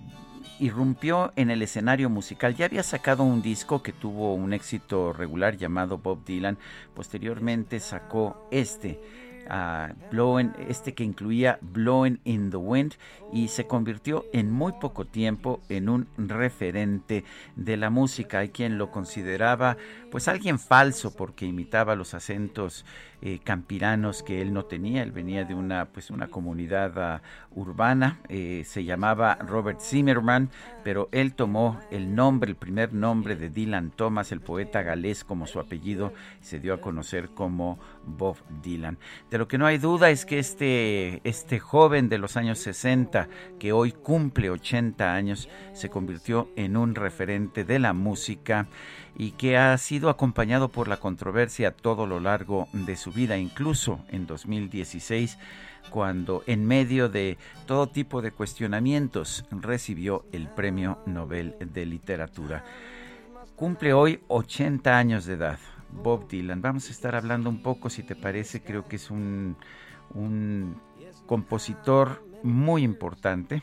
irrumpió 0.60 1.34
en 1.36 1.50
el 1.50 1.62
escenario 1.62 2.10
musical. 2.10 2.56
Ya 2.56 2.66
había 2.66 2.84
sacado 2.84 3.24
un 3.24 3.42
disco 3.42 3.82
que 3.82 3.94
tuvo 3.94 4.34
un 4.34 4.54
éxito 4.54 5.12
regular 5.14 5.58
llamado 5.58 5.98
Bob 5.98 6.24
Dylan. 6.24 6.58
Posteriormente 6.94 7.80
sacó 7.80 8.48
este 8.52 9.00
Blowing, 10.12 10.54
este 10.70 10.94
que 10.94 11.04
incluía 11.04 11.60
Blowing 11.62 12.22
in 12.24 12.52
the 12.52 12.58
Wind 12.58 12.94
y 13.34 13.50
se 13.50 13.68
convirtió 13.68 14.26
en 14.32 14.50
muy 14.50 14.72
poco 14.74 15.06
tiempo 15.06 15.60
en 15.68 15.90
un 15.90 16.08
referente 16.18 17.26
de 17.58 17.76
la 17.76 17.90
música. 17.90 18.40
Hay 18.40 18.50
quien 18.50 18.78
lo 18.78 18.92
consideraba 18.92 19.76
pues 20.10 20.28
alguien 20.28 20.58
falso 20.58 21.14
porque 21.14 21.46
imitaba 21.46 21.96
los 21.96 22.14
acentos 22.14 22.86
eh, 23.22 23.40
campiranos 23.44 24.24
que 24.24 24.42
él 24.42 24.54
no 24.54 24.66
tenía. 24.66 25.04
Él 25.04 25.12
venía 25.12 25.46
de 25.46 25.54
una 25.54 25.86
pues 25.86 26.10
una 26.10 26.28
comunidad 26.28 26.98
ah, 26.98 27.22
urbana, 27.52 28.20
eh, 28.30 28.64
se 28.66 28.84
llamaba 28.84 29.36
Robert 29.36 29.82
Zimmerman, 29.82 30.50
pero 30.84 31.10
él 31.12 31.34
tomó 31.34 31.80
el 31.92 32.16
nombre, 32.16 32.50
el 32.50 32.56
primer 32.56 32.94
nombre 32.94 33.36
de 33.36 33.50
Dylan 33.50 33.92
Thomas, 33.92 34.32
el 34.32 34.42
poeta 34.42 34.82
galés 34.82 35.24
como 35.24 35.48
su 35.48 35.60
apellido, 35.60 36.14
se 36.40 36.60
dio 36.60 36.74
a 36.74 36.82
conocer 36.82 37.30
como 37.30 37.78
Bob 38.06 38.38
Dylan. 38.64 38.98
De 39.30 39.38
lo 39.38 39.48
que 39.48 39.58
no 39.58 39.66
hay 39.66 39.78
duda 39.78 40.10
es 40.10 40.26
que 40.26 40.40
este, 40.40 41.22
este 41.24 41.60
joven 41.60 42.10
de 42.10 42.18
los 42.18 42.38
años 42.38 42.60
60, 42.60 43.28
que 43.60 43.72
hoy 43.72 43.92
cumple 43.92 44.50
80 44.50 45.14
años, 45.14 45.50
se 45.74 45.90
convirtió 45.90 46.50
en 46.56 46.78
un 46.78 46.96
referente 46.96 47.64
de 47.66 47.80
la 47.80 47.94
música 47.94 48.68
y 49.22 49.34
que 49.34 49.56
ha 49.56 49.78
sido 49.78 50.10
acompañado 50.10 50.70
por 50.70 50.88
la 50.88 50.98
controversia 50.98 51.76
todo 51.76 52.08
lo 52.08 52.20
largo 52.20 52.68
de 52.74 52.96
su 52.96 53.12
vida, 53.12 53.38
incluso 53.38 54.04
en 54.10 54.26
2016, 54.26 55.38
cuando 55.92 56.42
en 56.48 56.66
medio 56.66 57.08
de 57.08 57.38
todo 57.68 57.86
tipo 57.86 58.24
de 58.24 58.32
cuestionamientos 58.32 59.46
recibió 59.52 60.26
el 60.32 60.48
Premio 60.48 60.98
Nobel 61.06 61.56
de 61.60 61.86
Literatura. 61.86 62.66
Cumple 63.56 63.94
hoy 63.94 64.22
80 64.28 64.98
años 64.98 65.26
de 65.26 65.36
edad. 65.36 65.60
Bob 65.92 66.28
Dylan. 66.28 66.64
Vamos 66.64 66.88
a 66.88 66.92
estar 66.92 67.14
hablando 67.14 67.48
un 67.48 67.62
poco, 67.62 67.92
si 67.92 68.02
te 68.02 68.16
parece, 68.16 68.64
creo 68.64 68.88
que 68.88 68.96
es 68.96 69.12
un, 69.12 69.56
un 70.16 70.82
compositor 71.28 72.26
muy 72.42 72.82
importante, 72.82 73.62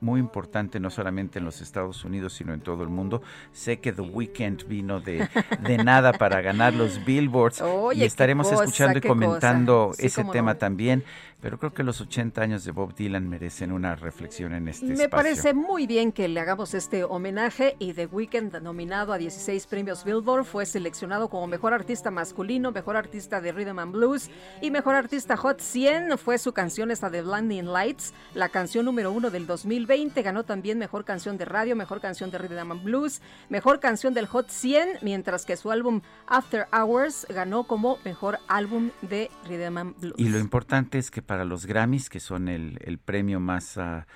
muy 0.00 0.20
importante 0.20 0.80
no 0.80 0.90
solamente 0.90 1.38
en 1.38 1.44
los 1.44 1.60
Estados 1.60 2.04
Unidos, 2.04 2.34
sino 2.34 2.54
en 2.54 2.60
todo 2.60 2.82
el 2.82 2.88
mundo. 2.88 3.22
Sé 3.52 3.80
que 3.80 3.92
The 3.92 4.02
Weeknd 4.02 4.66
vino 4.66 5.00
de, 5.00 5.28
de 5.60 5.78
nada 5.78 6.12
para 6.12 6.40
ganar 6.40 6.74
los 6.74 7.04
Billboards 7.04 7.62
y 7.94 8.04
estaremos 8.04 8.50
escuchando 8.50 8.98
y 8.98 9.02
comentando 9.02 9.92
ese 9.98 10.24
tema 10.24 10.56
también 10.56 11.04
pero 11.40 11.58
creo 11.58 11.72
que 11.72 11.82
los 11.82 12.00
80 12.00 12.42
años 12.42 12.64
de 12.64 12.72
Bob 12.72 12.94
Dylan 12.94 13.28
merecen 13.28 13.72
una 13.72 13.94
reflexión 13.96 14.54
en 14.54 14.68
este 14.68 14.86
Me 14.86 15.08
parece 15.08 15.54
muy 15.54 15.86
bien 15.86 16.12
que 16.12 16.28
le 16.28 16.40
hagamos 16.40 16.74
este 16.74 17.04
homenaje 17.04 17.76
y 17.78 17.94
The 17.94 18.06
Weeknd, 18.06 18.60
nominado 18.62 19.12
a 19.12 19.18
16 19.18 19.66
premios 19.66 20.04
Billboard, 20.04 20.44
fue 20.44 20.66
seleccionado 20.66 21.28
como 21.28 21.46
mejor 21.46 21.72
artista 21.72 22.10
masculino, 22.10 22.72
mejor 22.72 22.96
artista 22.96 23.40
de 23.40 23.52
Rhythm 23.52 23.78
and 23.78 23.92
Blues 23.92 24.30
y 24.60 24.70
mejor 24.70 24.94
artista 24.94 25.36
Hot 25.36 25.60
100. 25.60 26.18
Fue 26.18 26.38
su 26.38 26.52
canción 26.52 26.90
esta 26.90 27.10
de 27.10 27.22
Blinding 27.22 27.72
Lights, 27.72 28.12
la 28.34 28.48
canción 28.48 28.84
número 28.84 29.12
uno 29.12 29.30
del 29.30 29.46
2020. 29.46 30.22
Ganó 30.22 30.44
también 30.44 30.78
mejor 30.78 31.04
canción 31.04 31.38
de 31.38 31.44
radio, 31.44 31.76
mejor 31.76 32.00
canción 32.00 32.30
de 32.30 32.38
Rhythm 32.38 32.72
and 32.72 32.84
Blues, 32.84 33.20
mejor 33.48 33.80
canción 33.80 34.14
del 34.14 34.26
Hot 34.26 34.50
100, 34.50 34.98
mientras 35.02 35.44
que 35.44 35.56
su 35.56 35.70
álbum 35.70 36.02
After 36.26 36.66
Hours 36.72 37.26
ganó 37.28 37.64
como 37.64 37.98
mejor 38.04 38.38
álbum 38.48 38.90
de 39.02 39.30
Rhythm 39.48 39.78
and 39.78 40.00
Blues. 40.00 40.14
Y 40.18 40.28
lo 40.28 40.38
importante 40.38 40.98
es 40.98 41.10
que 41.10 41.22
para 41.30 41.44
los 41.44 41.64
Grammys, 41.64 42.10
que 42.10 42.18
son 42.18 42.48
el, 42.48 42.98
premio 42.98 43.38
más, 43.38 43.78
ah, 43.78 44.08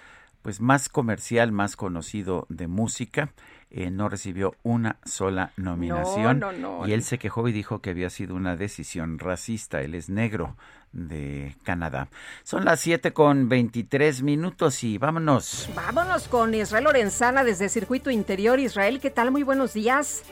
pues 0.42 0.60
más 0.60 0.88
comercial, 0.88 1.52
más 1.52 1.76
conocido 1.76 2.44
de 2.48 2.66
música. 2.66 3.28
Eh, 3.70 3.92
no 3.92 4.08
recibió 4.08 4.56
una 4.64 4.96
sola 5.04 5.52
nominación. 5.56 6.42
y 6.84 6.90
él 6.90 7.04
se 7.04 7.18
quejó 7.18 7.46
y 7.46 7.52
dijo 7.52 7.80
que 7.80 7.90
había 7.90 8.10
sido 8.10 8.34
una 8.34 8.56
decisión 8.56 9.20
racista. 9.20 9.80
Él 9.80 9.94
es 9.94 10.10
negro 10.10 10.56
de 10.90 11.54
Canadá. 11.62 12.08
Son 12.42 12.64
las 12.64 12.80
7 12.80 13.12
con 13.12 13.48
23 13.48 14.24
minutos 14.24 14.82
y 14.82 14.98
vámonos. 14.98 15.70
Vámonos 15.72 16.26
con 16.26 16.52
Israel 16.52 16.82
Lorenzana 16.82 17.44
desde 17.44 17.68
Circuito 17.68 18.10
Interior. 18.10 18.58
Israel, 18.58 18.98
¿qué 18.98 19.10
tal? 19.10 19.30
Muy 19.30 19.44
buenos 19.44 19.72
días. 19.72 20.24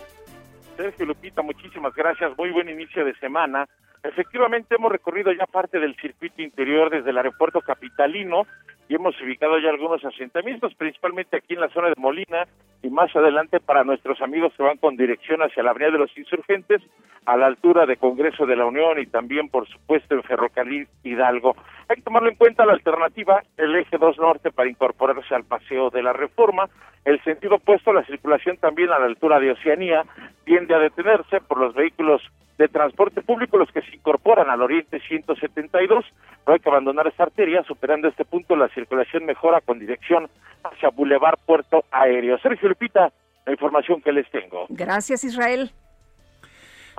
Sergio 0.77 1.07
Lupita, 1.07 1.42
muchísimas 1.42 1.95
gracias. 1.95 2.37
Muy 2.37 2.51
buen 2.51 2.68
inicio 2.68 3.05
de 3.05 3.14
semana. 3.21 3.68
Efectivamente, 4.05 4.75
hemos 4.75 4.91
recorrido 4.91 5.33
ya 5.33 5.47
parte 5.47 5.79
del 5.79 5.95
circuito 5.95 6.43
interior 6.43 6.91
desde 6.91 7.11
el 7.11 7.19
aeropuerto 7.19 7.61
capitalino 7.61 8.47
y 8.88 8.97
hemos 8.97 9.15
ubicado 9.23 9.59
ya 9.61 9.71
algunos 9.71 10.05
asentamientos, 10.05 10.75
principalmente 10.75 11.37
aquí 11.37 11.55
en 11.55 11.61
la 11.61 11.69
zona 11.69 11.88
de 11.88 11.95
Molina 11.97 12.49
y 12.83 12.91
más 12.91 13.15
adelante 13.15 13.61
para 13.61 13.85
nuestros 13.85 14.21
amigos 14.21 14.53
que 14.57 14.65
van 14.65 14.77
con 14.79 14.97
dirección 14.97 15.41
hacia 15.41 15.62
la 15.62 15.71
Avenida 15.71 15.93
de 15.93 15.99
los 15.99 16.19
Insurgentes, 16.19 16.83
a 17.27 17.37
la 17.37 17.47
altura 17.47 17.87
de 17.87 17.97
Congreso 17.97 18.45
de 18.45 18.57
la 18.57 18.67
Unión 18.67 18.99
y 18.99 19.07
también, 19.07 19.49
por 19.49 19.69
supuesto, 19.69 20.17
en 20.17 20.25
Ferrocarril 20.25 20.88
Hidalgo. 21.05 21.55
Hay 21.88 21.97
que 21.97 22.03
tomarlo 22.03 22.29
en 22.29 22.35
cuenta 22.35 22.67
la 22.67 22.73
alternativa, 22.73 23.41
el 23.57 23.77
eje 23.77 23.99
2 23.99 24.19
norte 24.19 24.51
para 24.51 24.69
incorporarse 24.69 25.33
al 25.33 25.45
paseo 25.45 25.91
de 25.91 26.03
la 26.03 26.12
reforma. 26.12 26.69
El 27.05 27.23
sentido 27.23 27.55
opuesto, 27.57 27.93
la 27.93 28.05
circulación 28.05 28.57
también 28.57 28.91
a 28.91 28.99
la 28.99 29.07
altura 29.07 29.38
de 29.38 29.53
Oceanía, 29.53 30.03
tiende 30.45 30.75
a 30.75 30.81
detenerse 30.81 31.41
por 31.41 31.59
los 31.59 31.73
vehículos 31.75 32.21
de 32.62 32.68
transporte 32.68 33.22
público, 33.22 33.59
los 33.59 33.70
que 33.72 33.83
se 33.83 33.96
incorporan 33.96 34.48
al 34.48 34.62
Oriente 34.62 35.01
172, 35.01 36.05
no 36.46 36.53
hay 36.53 36.61
que 36.61 36.68
abandonar 36.68 37.09
esta 37.09 37.25
arteria, 37.25 37.64
superando 37.64 38.07
este 38.07 38.25
punto 38.25 38.55
la 38.55 38.68
circulación 38.68 39.25
mejora 39.25 39.61
con 39.61 39.81
dirección 39.81 40.29
hacia 40.62 40.90
Boulevard 40.90 41.40
Puerto 41.44 41.85
Aéreo. 41.90 42.38
Sergio 42.38 42.68
Lupita, 42.68 43.12
la 43.44 43.53
información 43.53 44.01
que 44.01 44.12
les 44.12 44.31
tengo. 44.31 44.66
Gracias, 44.68 45.25
Israel. 45.25 45.72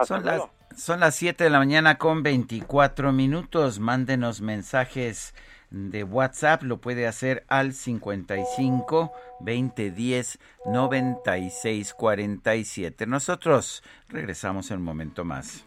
son 0.03 0.25
las, 0.25 0.43
Son 0.75 0.99
las 0.99 1.15
7 1.15 1.45
de 1.45 1.49
la 1.49 1.59
mañana 1.59 1.97
con 1.97 2.23
24 2.23 3.13
minutos. 3.13 3.79
Mándenos 3.79 4.41
mensajes 4.41 5.33
de 5.73 6.05
WhatsApp. 6.05 6.63
Lo 6.63 6.79
puede 6.79 7.07
hacer 7.07 7.43
al 7.49 7.73
55 7.73 9.11
2010 9.41 10.39
96 10.65 11.93
47. 11.93 13.05
Nosotros 13.07 13.83
regresamos 14.07 14.71
en 14.71 14.77
un 14.77 14.83
momento 14.83 15.25
más. 15.25 15.65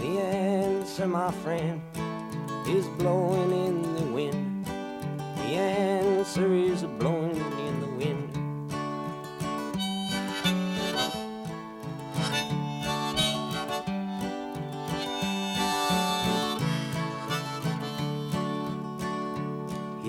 The 0.00 0.18
answer, 0.18 1.06
my 1.06 1.30
friend 1.44 1.82
is 2.66 2.86
blowing 2.96 3.52
in 3.52 3.82
the 3.96 4.04
wind. 4.14 4.64
The 4.64 5.56
answer 5.56 6.54
is 6.54 6.84
blowing 6.98 7.36
in 7.36 7.69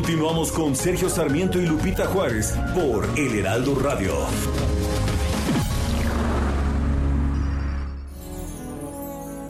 Continuamos 0.00 0.50
con 0.50 0.74
Sergio 0.74 1.10
Sarmiento 1.10 1.60
y 1.60 1.66
Lupita 1.66 2.06
Juárez 2.06 2.58
por 2.74 3.06
El 3.18 3.38
Heraldo 3.38 3.74
Radio. 3.74 4.14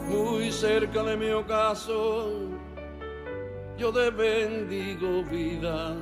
Muy 0.08 0.50
cerca 0.50 1.04
de 1.04 1.16
mi 1.16 1.30
ocaso, 1.30 2.32
yo 3.78 3.92
te 3.92 4.10
bendigo 4.10 5.22
vida, 5.22 5.94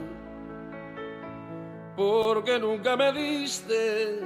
porque 1.94 2.58
nunca 2.58 2.96
me 2.96 3.12
diste 3.12 4.20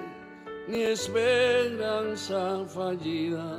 ni 0.69 0.83
esperanza 0.83 2.65
fallida 2.69 3.59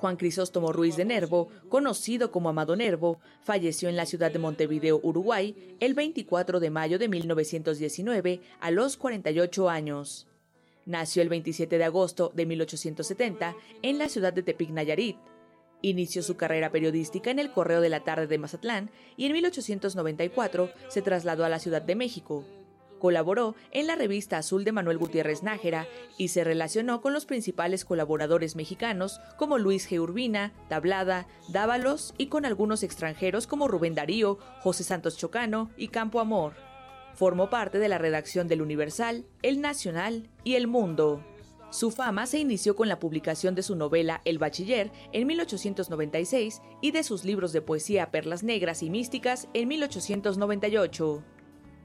Juan 0.00 0.16
Crisóstomo 0.16 0.72
Ruiz 0.72 0.96
de 0.96 1.04
Nervo, 1.04 1.48
conocido 1.68 2.32
como 2.32 2.48
Amado 2.48 2.74
Nervo, 2.74 3.20
falleció 3.42 3.90
en 3.90 3.96
la 3.96 4.06
ciudad 4.06 4.32
de 4.32 4.38
Montevideo, 4.38 4.98
Uruguay, 5.02 5.76
el 5.78 5.92
24 5.92 6.58
de 6.58 6.70
mayo 6.70 6.98
de 6.98 7.08
1919 7.08 8.40
a 8.60 8.70
los 8.70 8.96
48 8.96 9.68
años. 9.68 10.26
Nació 10.86 11.20
el 11.20 11.28
27 11.28 11.76
de 11.76 11.84
agosto 11.84 12.32
de 12.34 12.46
1870 12.46 13.54
en 13.82 13.98
la 13.98 14.08
ciudad 14.08 14.32
de 14.32 14.42
Tepic, 14.42 14.70
Nayarit. 14.70 15.18
Inició 15.82 16.22
su 16.22 16.36
carrera 16.36 16.70
periodística 16.70 17.30
en 17.30 17.38
el 17.38 17.52
Correo 17.52 17.82
de 17.82 17.90
la 17.90 18.00
Tarde 18.00 18.26
de 18.26 18.38
Mazatlán 18.38 18.90
y 19.18 19.26
en 19.26 19.32
1894 19.34 20.70
se 20.88 21.02
trasladó 21.02 21.44
a 21.44 21.50
la 21.50 21.58
Ciudad 21.58 21.82
de 21.82 21.94
México. 21.94 22.46
Colaboró 23.00 23.56
en 23.72 23.88
la 23.88 23.96
revista 23.96 24.38
Azul 24.38 24.62
de 24.62 24.70
Manuel 24.70 24.98
Gutiérrez 24.98 25.42
Nájera 25.42 25.88
y 26.16 26.28
se 26.28 26.44
relacionó 26.44 27.00
con 27.00 27.12
los 27.12 27.26
principales 27.26 27.84
colaboradores 27.84 28.54
mexicanos 28.54 29.20
como 29.36 29.58
Luis 29.58 29.90
G. 29.90 29.98
Urbina, 29.98 30.52
Tablada, 30.68 31.26
Dávalos 31.48 32.14
y 32.18 32.26
con 32.26 32.44
algunos 32.44 32.84
extranjeros 32.84 33.48
como 33.48 33.66
Rubén 33.66 33.96
Darío, 33.96 34.38
José 34.60 34.84
Santos 34.84 35.16
Chocano 35.16 35.70
y 35.76 35.88
Campo 35.88 36.20
Amor. 36.20 36.54
Formó 37.14 37.50
parte 37.50 37.78
de 37.78 37.88
la 37.88 37.98
redacción 37.98 38.46
del 38.46 38.62
Universal, 38.62 39.24
El 39.42 39.60
Nacional 39.60 40.28
y 40.44 40.54
El 40.54 40.68
Mundo. 40.68 41.24
Su 41.70 41.90
fama 41.90 42.26
se 42.26 42.38
inició 42.38 42.74
con 42.74 42.88
la 42.88 42.98
publicación 42.98 43.54
de 43.54 43.62
su 43.62 43.76
novela 43.76 44.20
El 44.24 44.38
Bachiller 44.38 44.90
en 45.12 45.26
1896 45.26 46.60
y 46.80 46.90
de 46.90 47.02
sus 47.02 47.24
libros 47.24 47.52
de 47.52 47.62
poesía 47.62 48.10
Perlas 48.10 48.42
Negras 48.42 48.82
y 48.82 48.90
Místicas 48.90 49.48
en 49.54 49.68
1898. 49.68 51.22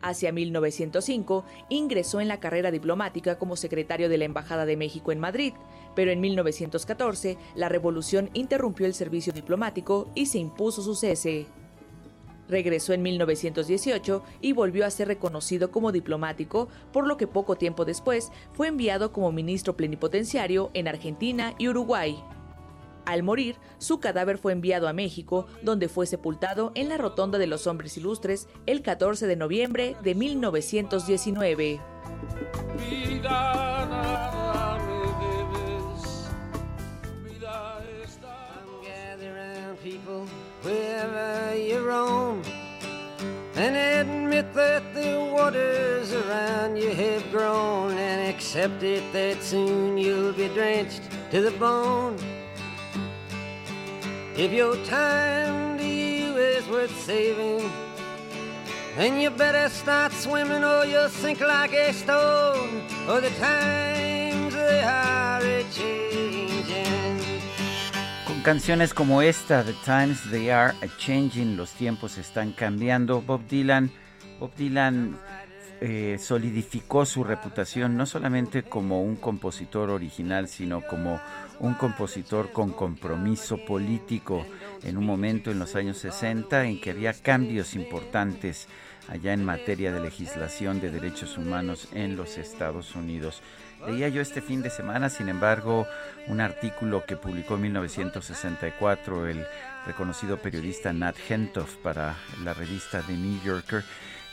Hacia 0.06 0.32
1905 0.32 1.46
ingresó 1.70 2.22
en 2.22 2.28
la 2.28 2.40
carrera 2.40 2.70
diplomática 2.70 3.40
como 3.40 3.56
secretario 3.56 4.08
de 4.08 4.20
la 4.20 4.26
Embajada 4.26 4.68
de 4.68 4.78
México 4.78 5.12
en 5.12 5.20
Madrid, 5.20 5.54
pero 5.96 6.12
en 6.12 6.22
1914 6.22 7.40
la 7.56 7.70
revolución 7.70 8.30
interrumpió 8.36 8.86
el 8.86 8.94
servicio 8.94 9.34
diplomático 9.34 10.12
y 10.14 10.28
se 10.28 10.38
impuso 10.38 10.84
su 10.84 10.94
cese. 10.94 11.48
Regresó 12.48 12.94
en 12.94 13.02
1918 13.02 14.22
y 14.42 14.54
volvió 14.54 14.86
a 14.86 14.92
ser 14.92 15.08
reconocido 15.08 15.72
como 15.72 15.92
diplomático, 15.92 16.68
por 16.94 17.08
lo 17.08 17.18
que 17.18 17.26
poco 17.26 17.56
tiempo 17.56 17.84
después 17.84 18.32
fue 18.54 18.68
enviado 18.68 19.12
como 19.12 19.32
ministro 19.32 19.76
plenipotenciario 19.76 20.70
en 20.76 20.88
Argentina 20.88 21.56
y 21.58 21.68
Uruguay. 21.68 22.16
Al 23.06 23.24
morir, 23.24 23.58
su 23.78 24.00
cadáver 24.00 24.38
fue 24.38 24.52
enviado 24.52 24.88
a 24.88 24.94
México, 24.94 25.48
donde 25.62 25.90
fue 25.90 26.08
sepultado 26.08 26.72
en 26.76 26.90
la 26.90 26.98
Rotonda 26.98 27.38
de 27.38 27.48
los 27.48 27.68
Hombres 27.68 27.98
Ilustres 27.98 28.48
el 28.66 28.82
14 28.82 29.28
de 29.28 29.36
noviembre 29.36 29.96
de 30.04 30.16
1919. 30.16 31.80
and 43.58 43.76
admit 43.76 44.54
that 44.54 44.84
the 44.94 45.32
waters 45.34 46.12
around 46.14 46.76
you 46.76 46.90
have 46.90 47.32
grown 47.32 47.92
and 47.92 48.36
accept 48.36 48.84
it 48.84 49.02
that 49.14 49.42
soon 49.42 49.98
you'll 49.98 50.34
be 50.34 50.50
drenched 50.50 51.02
to 51.32 51.42
the 51.42 51.52
bone. 51.52 52.18
If 54.38 54.52
your 54.52 54.76
time 54.84 55.78
to 55.78 55.86
you 55.86 56.36
is 56.36 56.68
worth 56.68 56.92
saving, 57.06 57.72
then 58.98 59.22
you 59.22 59.30
better 59.30 59.70
start 59.70 60.12
swimming 60.12 60.62
or 60.62 60.84
you'll 60.84 61.08
sink 61.08 61.40
like 61.40 61.72
a 61.72 61.94
stone. 61.94 62.82
Or 63.08 63.22
the 63.22 63.30
times 63.40 64.54
they 64.54 64.82
are 64.84 65.42
changing. 65.72 67.22
Con 68.28 68.42
canciones 68.44 68.94
como 68.94 69.22
esta, 69.22 69.64
The 69.64 69.74
Times 69.86 70.30
They 70.30 70.52
Are 70.52 70.76
Changing, 70.98 71.56
los 71.56 71.72
tiempos 71.72 72.18
están 72.18 72.52
cambiando. 72.52 73.22
Bob 73.22 73.48
Dylan, 73.48 73.90
Bob 74.42 74.52
Dylan 74.58 75.16
eh, 75.88 76.18
solidificó 76.18 77.06
su 77.06 77.24
reputación 77.24 77.96
no 77.96 78.08
solamente 78.08 78.64
como 78.64 79.04
un 79.04 79.16
compositor 79.16 79.92
original, 79.92 80.48
sino 80.48 80.82
como 80.82 81.22
un 81.60 81.76
compositor 81.76 82.52
con 82.52 82.72
compromiso 82.72 83.64
político 83.64 84.48
en 84.82 84.98
un 84.98 85.06
momento 85.06 85.52
en 85.52 85.60
los 85.60 85.76
años 85.76 86.00
60 86.00 86.66
en 86.66 86.82
que 86.82 86.90
había 86.90 87.14
cambios 87.14 87.76
importantes 87.76 88.68
allá 89.10 89.34
en 89.34 89.46
materia 89.46 89.92
de 89.92 90.00
legislación 90.00 90.82
de 90.82 90.90
derechos 90.90 91.38
humanos 91.38 91.88
en 91.94 92.16
los 92.16 92.40
Estados 92.40 92.96
Unidos. 92.96 93.44
Leía 93.86 94.10
yo 94.10 94.22
este 94.22 94.42
fin 94.42 94.64
de 94.64 94.72
semana, 94.72 95.12
sin 95.12 95.30
embargo, 95.30 95.86
un 96.26 96.42
artículo 96.42 97.06
que 97.06 97.16
publicó 97.16 97.58
en 97.58 97.62
1964 97.62 99.28
el 99.28 99.46
reconocido 99.86 100.38
periodista 100.38 100.92
Nat 100.94 101.16
Hentoff 101.30 101.76
para 101.76 102.16
la 102.44 102.56
revista 102.56 103.04
The 103.06 103.14
New 103.14 103.40
Yorker, 103.44 103.84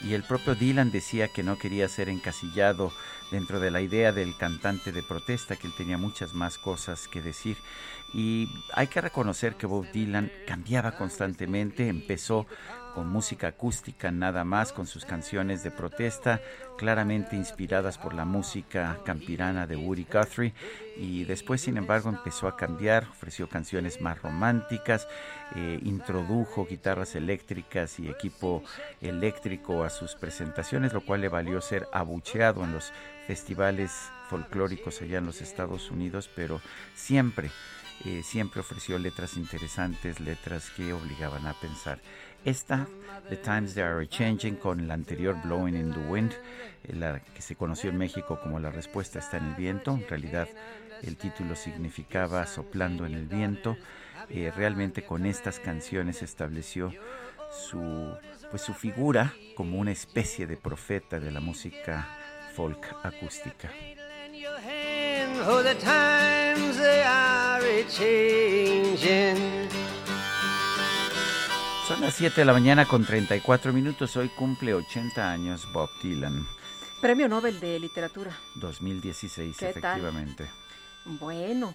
y 0.04 0.14
el 0.14 0.24
propio 0.24 0.54
Dylan 0.54 0.90
decía 0.90 1.28
que 1.28 1.42
no 1.42 1.58
quería 1.58 1.88
ser 1.88 2.08
encasillado 2.08 2.92
dentro 3.30 3.60
de 3.60 3.70
la 3.70 3.80
idea 3.80 4.12
del 4.12 4.36
cantante 4.36 4.92
de 4.92 5.02
protesta, 5.02 5.56
que 5.56 5.66
él 5.66 5.72
tenía 5.76 5.96
muchas 5.96 6.34
más 6.34 6.58
cosas 6.58 7.08
que 7.08 7.22
decir. 7.22 7.56
Y 8.12 8.48
hay 8.74 8.88
que 8.88 9.00
reconocer 9.00 9.54
que 9.54 9.66
Bob 9.66 9.90
Dylan 9.92 10.30
cambiaba 10.46 10.96
constantemente, 10.96 11.88
empezó 11.88 12.46
con 12.94 13.08
música 13.08 13.48
acústica 13.48 14.10
nada 14.10 14.44
más, 14.44 14.72
con 14.72 14.86
sus 14.86 15.04
canciones 15.04 15.62
de 15.62 15.70
protesta, 15.70 16.40
claramente 16.76 17.36
inspiradas 17.36 17.98
por 17.98 18.14
la 18.14 18.24
música 18.24 18.98
campirana 19.04 19.66
de 19.66 19.76
Woody 19.76 20.06
Guthrie, 20.10 20.54
y 20.96 21.24
después, 21.24 21.60
sin 21.60 21.76
embargo, 21.76 22.10
empezó 22.10 22.48
a 22.48 22.56
cambiar, 22.56 23.08
ofreció 23.10 23.48
canciones 23.48 24.00
más 24.00 24.20
románticas, 24.20 25.08
eh, 25.54 25.80
introdujo 25.82 26.66
guitarras 26.66 27.14
eléctricas 27.14 27.98
y 27.98 28.08
equipo 28.08 28.62
eléctrico 29.00 29.84
a 29.84 29.90
sus 29.90 30.14
presentaciones, 30.14 30.92
lo 30.92 31.00
cual 31.00 31.20
le 31.20 31.28
valió 31.28 31.60
ser 31.60 31.88
abucheado 31.92 32.64
en 32.64 32.72
los 32.72 32.92
festivales 33.26 33.92
folclóricos 34.28 35.02
allá 35.02 35.18
en 35.18 35.26
los 35.26 35.40
Estados 35.42 35.90
Unidos, 35.90 36.30
pero 36.34 36.60
siempre, 36.94 37.50
eh, 38.04 38.22
siempre 38.24 38.60
ofreció 38.60 38.98
letras 38.98 39.36
interesantes, 39.36 40.20
letras 40.20 40.70
que 40.70 40.92
obligaban 40.92 41.46
a 41.46 41.54
pensar. 41.54 41.98
Esta, 42.44 42.88
The 43.28 43.36
Times 43.36 43.74
They 43.74 43.82
Are 43.82 44.06
Changing, 44.08 44.56
con 44.56 44.88
la 44.88 44.94
anterior 44.94 45.36
Blowing 45.44 45.76
in 45.76 45.92
the 45.92 46.00
Wind, 46.00 46.32
eh, 46.84 46.94
la 46.94 47.20
que 47.20 47.40
se 47.40 47.54
conoció 47.54 47.90
en 47.90 47.98
México 47.98 48.38
como 48.42 48.58
La 48.58 48.70
Respuesta 48.70 49.20
está 49.20 49.36
en 49.36 49.50
el 49.50 49.54
viento, 49.54 49.92
en 49.92 50.08
realidad 50.08 50.48
el 51.02 51.16
título 51.16 51.54
significaba 51.54 52.46
Soplando 52.46 53.06
en 53.06 53.14
el 53.14 53.26
viento. 53.26 53.76
Eh, 54.28 54.52
realmente 54.54 55.04
con 55.04 55.26
estas 55.26 55.58
canciones 55.58 56.22
estableció 56.22 56.92
su, 57.50 58.16
pues 58.50 58.62
su 58.62 58.72
figura 58.72 59.34
como 59.56 59.78
una 59.78 59.92
especie 59.92 60.46
de 60.46 60.56
profeta 60.56 61.20
de 61.20 61.30
la 61.30 61.40
música 61.40 62.08
folk 62.54 62.86
acústica. 63.02 63.70
Son 71.92 72.00
las 72.00 72.14
7 72.14 72.40
de 72.40 72.44
la 72.46 72.54
mañana 72.54 72.86
con 72.86 73.04
34 73.04 73.70
minutos. 73.70 74.16
Hoy 74.16 74.30
cumple 74.30 74.72
80 74.72 75.30
años 75.30 75.70
Bob 75.74 75.90
Dylan. 76.02 76.46
Premio 77.02 77.28
Nobel 77.28 77.60
de 77.60 77.78
Literatura. 77.78 78.34
2016, 78.54 79.60
efectivamente. 79.60 80.48
Bueno, 81.04 81.74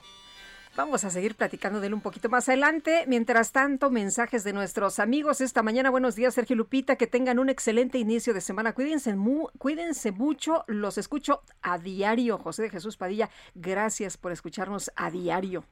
Vamos 0.77 1.03
a 1.05 1.09
seguir 1.09 1.33
platicando 1.33 1.79
de 1.79 1.87
él 1.87 1.95
un 1.95 2.01
poquito 2.01 2.29
más 2.29 2.47
adelante. 2.49 3.05
Mientras 3.07 3.51
tanto, 3.51 3.89
mensajes 3.89 4.43
de 4.43 4.53
nuestros 4.53 4.99
amigos 4.99 5.41
esta 5.41 5.63
mañana. 5.63 5.89
Buenos 5.89 6.15
días, 6.15 6.35
Sergio 6.35 6.55
Lupita. 6.55 6.97
Que 6.97 7.07
tengan 7.07 7.39
un 7.39 7.49
excelente 7.49 7.97
inicio 7.97 8.31
de 8.31 8.41
semana. 8.41 8.73
Cuídense, 8.73 9.15
cuídense 9.57 10.11
mucho. 10.11 10.65
Los 10.67 10.99
escucho 10.99 11.41
a 11.63 11.79
diario. 11.79 12.37
José 12.37 12.61
de 12.61 12.69
Jesús 12.69 12.95
Padilla, 12.95 13.31
gracias 13.55 14.17
por 14.17 14.31
escucharnos 14.31 14.91
a 14.95 15.09
diario. 15.09 15.63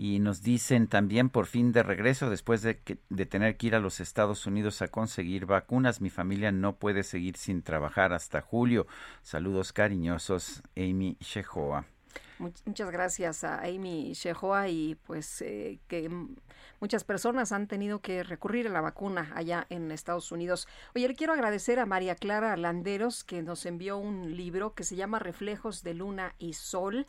Y 0.00 0.20
nos 0.20 0.42
dicen 0.42 0.86
también 0.86 1.28
por 1.28 1.46
fin 1.46 1.72
de 1.72 1.82
regreso, 1.82 2.30
después 2.30 2.62
de, 2.62 2.80
de 3.08 3.26
tener 3.26 3.56
que 3.56 3.66
ir 3.66 3.74
a 3.74 3.80
los 3.80 3.98
Estados 3.98 4.46
Unidos 4.46 4.80
a 4.80 4.86
conseguir 4.86 5.44
vacunas, 5.44 6.00
mi 6.00 6.08
familia 6.08 6.52
no 6.52 6.76
puede 6.76 7.02
seguir 7.02 7.36
sin 7.36 7.62
trabajar 7.62 8.12
hasta 8.12 8.40
julio. 8.40 8.86
Saludos 9.22 9.72
cariñosos, 9.72 10.62
Amy 10.76 11.16
Shehoa. 11.18 11.84
Muchas 12.38 12.92
gracias 12.92 13.42
a 13.42 13.64
Amy 13.64 14.12
Shehoa 14.12 14.68
y 14.68 14.94
pues 15.04 15.42
eh, 15.42 15.80
que 15.88 16.08
muchas 16.78 17.02
personas 17.02 17.50
han 17.50 17.66
tenido 17.66 18.00
que 18.00 18.22
recurrir 18.22 18.68
a 18.68 18.70
la 18.70 18.80
vacuna 18.80 19.32
allá 19.34 19.66
en 19.68 19.90
Estados 19.90 20.30
Unidos. 20.30 20.68
Oye, 20.94 21.08
le 21.08 21.16
quiero 21.16 21.32
agradecer 21.32 21.80
a 21.80 21.86
María 21.86 22.14
Clara 22.14 22.56
Landeros 22.56 23.24
que 23.24 23.42
nos 23.42 23.66
envió 23.66 23.98
un 23.98 24.36
libro 24.36 24.74
que 24.74 24.84
se 24.84 24.94
llama 24.94 25.18
Reflejos 25.18 25.82
de 25.82 25.94
Luna 25.94 26.36
y 26.38 26.52
Sol 26.52 27.06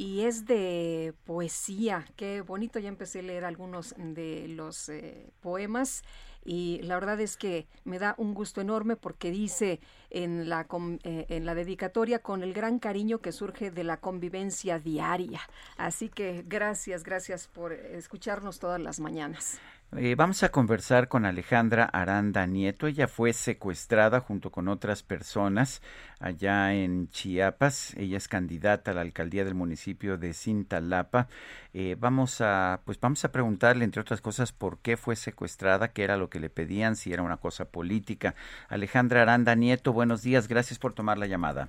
y 0.00 0.22
es 0.22 0.46
de 0.46 1.12
poesía. 1.26 2.06
Qué 2.16 2.40
bonito, 2.40 2.78
ya 2.78 2.88
empecé 2.88 3.18
a 3.18 3.22
leer 3.22 3.44
algunos 3.44 3.94
de 3.98 4.48
los 4.48 4.88
eh, 4.88 5.30
poemas 5.42 6.04
y 6.42 6.80
la 6.84 6.94
verdad 6.94 7.20
es 7.20 7.36
que 7.36 7.66
me 7.84 7.98
da 7.98 8.14
un 8.16 8.32
gusto 8.32 8.62
enorme 8.62 8.96
porque 8.96 9.30
dice 9.30 9.78
en 10.08 10.48
la, 10.48 10.66
eh, 11.04 11.26
en 11.28 11.44
la 11.44 11.54
dedicatoria 11.54 12.20
con 12.20 12.42
el 12.42 12.54
gran 12.54 12.78
cariño 12.78 13.18
que 13.18 13.30
surge 13.30 13.70
de 13.70 13.84
la 13.84 13.98
convivencia 13.98 14.78
diaria. 14.78 15.42
Así 15.76 16.08
que 16.08 16.46
gracias, 16.48 17.02
gracias 17.02 17.46
por 17.46 17.74
escucharnos 17.74 18.58
todas 18.58 18.80
las 18.80 19.00
mañanas. 19.00 19.60
Eh, 19.96 20.14
vamos 20.14 20.44
a 20.44 20.52
conversar 20.52 21.08
con 21.08 21.26
Alejandra 21.26 21.84
Aranda 21.84 22.46
Nieto. 22.46 22.86
Ella 22.86 23.08
fue 23.08 23.32
secuestrada 23.32 24.20
junto 24.20 24.52
con 24.52 24.68
otras 24.68 25.02
personas 25.02 25.82
allá 26.20 26.72
en 26.72 27.08
Chiapas. 27.08 27.94
Ella 27.96 28.16
es 28.16 28.28
candidata 28.28 28.92
a 28.92 28.94
la 28.94 29.00
alcaldía 29.00 29.44
del 29.44 29.56
municipio 29.56 30.16
de 30.16 30.32
Cintalapa. 30.32 31.26
Eh, 31.74 31.96
vamos 31.98 32.40
a, 32.40 32.82
pues 32.84 33.00
vamos 33.00 33.24
a 33.24 33.32
preguntarle, 33.32 33.84
entre 33.84 34.00
otras 34.00 34.20
cosas, 34.20 34.52
por 34.52 34.78
qué 34.78 34.96
fue 34.96 35.16
secuestrada, 35.16 35.88
qué 35.88 36.04
era 36.04 36.16
lo 36.16 36.30
que 36.30 36.38
le 36.38 36.50
pedían, 36.50 36.94
si 36.94 37.12
era 37.12 37.24
una 37.24 37.38
cosa 37.38 37.64
política. 37.64 38.36
Alejandra 38.68 39.22
Aranda 39.22 39.56
Nieto, 39.56 39.92
buenos 39.92 40.22
días. 40.22 40.46
Gracias 40.46 40.78
por 40.78 40.92
tomar 40.92 41.18
la 41.18 41.26
llamada. 41.26 41.68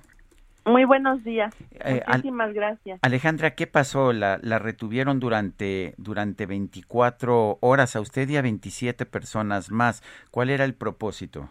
Muy 0.64 0.84
buenos 0.84 1.24
días. 1.24 1.54
Eh, 1.84 2.02
Muchísimas 2.06 2.52
gracias. 2.54 3.00
Alejandra, 3.02 3.54
¿qué 3.56 3.66
pasó? 3.66 4.12
La, 4.12 4.38
la 4.42 4.60
retuvieron 4.60 5.18
durante, 5.18 5.94
durante 5.96 6.46
24 6.46 7.58
horas 7.60 7.96
a 7.96 8.00
usted 8.00 8.28
y 8.28 8.36
a 8.36 8.42
27 8.42 9.04
personas 9.06 9.72
más. 9.72 10.02
¿Cuál 10.30 10.50
era 10.50 10.64
el 10.64 10.74
propósito? 10.74 11.48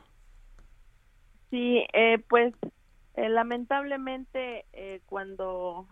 Sí, 1.50 1.86
eh, 1.91 2.19
pues 2.30 2.54
eh, 3.15 3.28
lamentablemente 3.28 4.65
cuando 5.06 5.88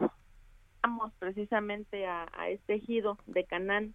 vamos 0.81 1.11
precisamente 1.19 2.07
a, 2.07 2.25
este 2.47 2.75
ejido 2.75 3.17
de 3.27 3.43
Canán, 3.43 3.93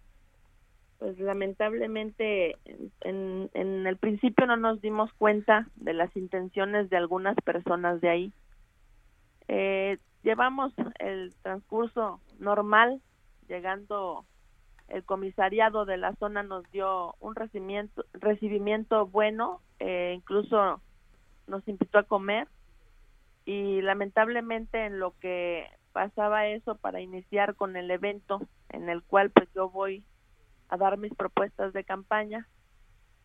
pues 0.99 1.19
lamentablemente 1.19 2.57
en, 3.01 3.49
en 3.53 3.87
el 3.87 3.97
principio 3.97 4.45
no 4.45 4.55
nos 4.55 4.81
dimos 4.81 5.11
cuenta 5.13 5.67
de 5.75 5.93
las 5.93 6.15
intenciones 6.15 6.91
de 6.91 6.97
algunas 6.97 7.35
personas 7.37 7.99
de 8.01 8.09
ahí 8.09 8.33
eh, 9.47 9.97
llevamos 10.23 10.73
el 10.99 11.33
transcurso 11.41 12.19
normal, 12.39 13.01
llegando 13.47 14.25
el 14.87 15.03
comisariado 15.03 15.85
de 15.85 15.97
la 15.97 16.13
zona 16.15 16.43
nos 16.43 16.69
dio 16.71 17.15
un 17.19 17.35
recibimiento, 17.35 18.05
recibimiento 18.13 19.07
bueno, 19.07 19.61
eh, 19.79 20.13
incluso 20.15 20.81
nos 21.47 21.67
invitó 21.67 21.99
a 21.99 22.03
comer 22.03 22.47
y 23.45 23.81
lamentablemente 23.81 24.85
en 24.85 24.99
lo 24.99 25.11
que 25.19 25.67
pasaba 25.91 26.47
eso 26.47 26.75
para 26.75 27.01
iniciar 27.01 27.55
con 27.55 27.75
el 27.75 27.89
evento 27.89 28.41
en 28.69 28.89
el 28.89 29.01
cual 29.03 29.29
pues 29.29 29.47
yo 29.53 29.69
voy 29.69 30.03
a 30.69 30.77
dar 30.77 30.97
mis 30.97 31.13
propuestas 31.13 31.73
de 31.73 31.83
campaña, 31.83 32.47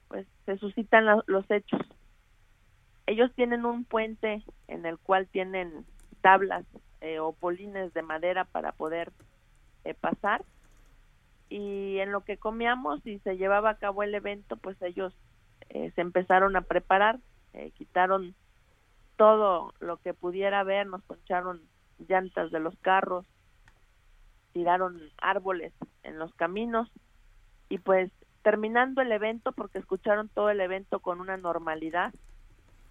pues 0.08 0.26
se 0.46 0.56
suscitan 0.58 1.06
los 1.26 1.50
hechos. 1.50 1.80
Ellos 3.06 3.32
tienen 3.34 3.64
un 3.64 3.84
puente 3.84 4.44
en 4.68 4.86
el 4.86 4.98
cual 4.98 5.26
tienen 5.28 5.84
tablas 6.20 6.64
eh, 7.00 7.18
o 7.18 7.32
polines 7.32 7.94
de 7.94 8.02
madera 8.02 8.44
para 8.44 8.72
poder 8.72 9.12
eh, 9.84 9.94
pasar. 9.94 10.44
Y 11.48 11.98
en 11.98 12.12
lo 12.12 12.22
que 12.22 12.36
comíamos 12.36 13.04
y 13.06 13.18
se 13.20 13.36
llevaba 13.36 13.70
a 13.70 13.78
cabo 13.78 14.02
el 14.02 14.14
evento 14.14 14.56
pues 14.56 14.80
ellos 14.82 15.12
eh, 15.70 15.90
se 15.94 16.00
empezaron 16.00 16.56
a 16.56 16.62
preparar 16.62 17.18
quitaron 17.74 18.36
todo 19.16 19.74
lo 19.80 19.96
que 19.96 20.14
pudiera 20.14 20.62
ver 20.62 20.86
nos 20.86 21.02
poncharon 21.02 21.60
llantas 21.98 22.52
de 22.52 22.60
los 22.60 22.78
carros 22.78 23.26
tiraron 24.52 25.00
árboles 25.20 25.72
en 26.04 26.20
los 26.20 26.32
caminos 26.34 26.88
y 27.68 27.78
pues 27.78 28.12
terminando 28.42 29.02
el 29.02 29.10
evento 29.10 29.50
porque 29.50 29.78
escucharon 29.78 30.28
todo 30.28 30.48
el 30.50 30.60
evento 30.60 31.00
con 31.00 31.20
una 31.20 31.36
normalidad 31.36 32.14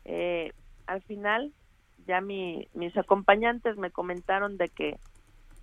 al 0.05 1.01
final 1.03 1.53
ya 2.09 2.21
mi, 2.21 2.67
mis 2.73 2.97
acompañantes 2.97 3.77
me 3.77 3.91
comentaron 3.91 4.57
de 4.57 4.67
que 4.69 4.97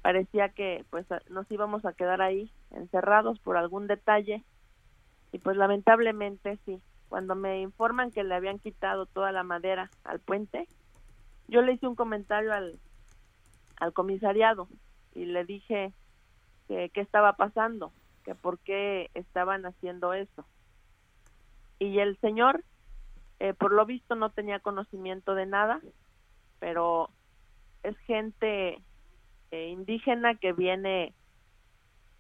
parecía 0.01 0.49
que 0.51 0.85
pues 0.91 1.05
nos 1.29 1.51
íbamos 1.51 1.85
a 1.85 1.93
quedar 1.93 2.23
ahí 2.23 2.53
encerrados 2.71 3.41
por 3.41 3.57
algún 3.57 3.89
detalle. 3.89 4.45
Y 5.33 5.39
pues 5.39 5.57
lamentablemente 5.57 6.57
sí 6.65 6.81
cuando 7.09 7.35
me 7.35 7.61
informan 7.61 8.13
que 8.13 8.23
le 8.23 8.35
habían 8.37 8.61
quitado 8.61 9.07
toda 9.07 9.33
la 9.33 9.43
madera 9.43 9.91
al 10.05 10.21
puente 10.21 10.67
yo 11.49 11.63
le 11.63 11.73
hice 11.73 11.87
un 11.87 11.95
comentario 11.95 12.53
al 12.53 12.79
al 13.79 13.93
comisariado 13.93 14.69
y 15.15 15.27
le 15.27 15.45
dije 15.45 15.93
que 16.69 16.91
qué 16.91 17.01
estaba 17.01 17.33
pasando 17.33 17.93
que 18.25 18.35
por 18.35 18.59
qué 18.61 19.11
estaban 19.15 19.67
haciendo 19.67 20.13
eso. 20.13 20.45
Y 21.79 21.99
el 21.99 22.19
señor 22.19 22.65
eh, 23.39 23.53
por 23.53 23.73
lo 23.73 23.85
visto 23.85 24.15
no 24.15 24.31
tenía 24.31 24.61
conocimiento 24.61 25.35
de 25.35 25.47
nada 25.47 25.81
pero 26.59 27.11
es 27.83 27.97
gente 27.99 28.81
eh, 29.51 29.69
indígena 29.69 30.35
que 30.35 30.53
viene 30.53 31.15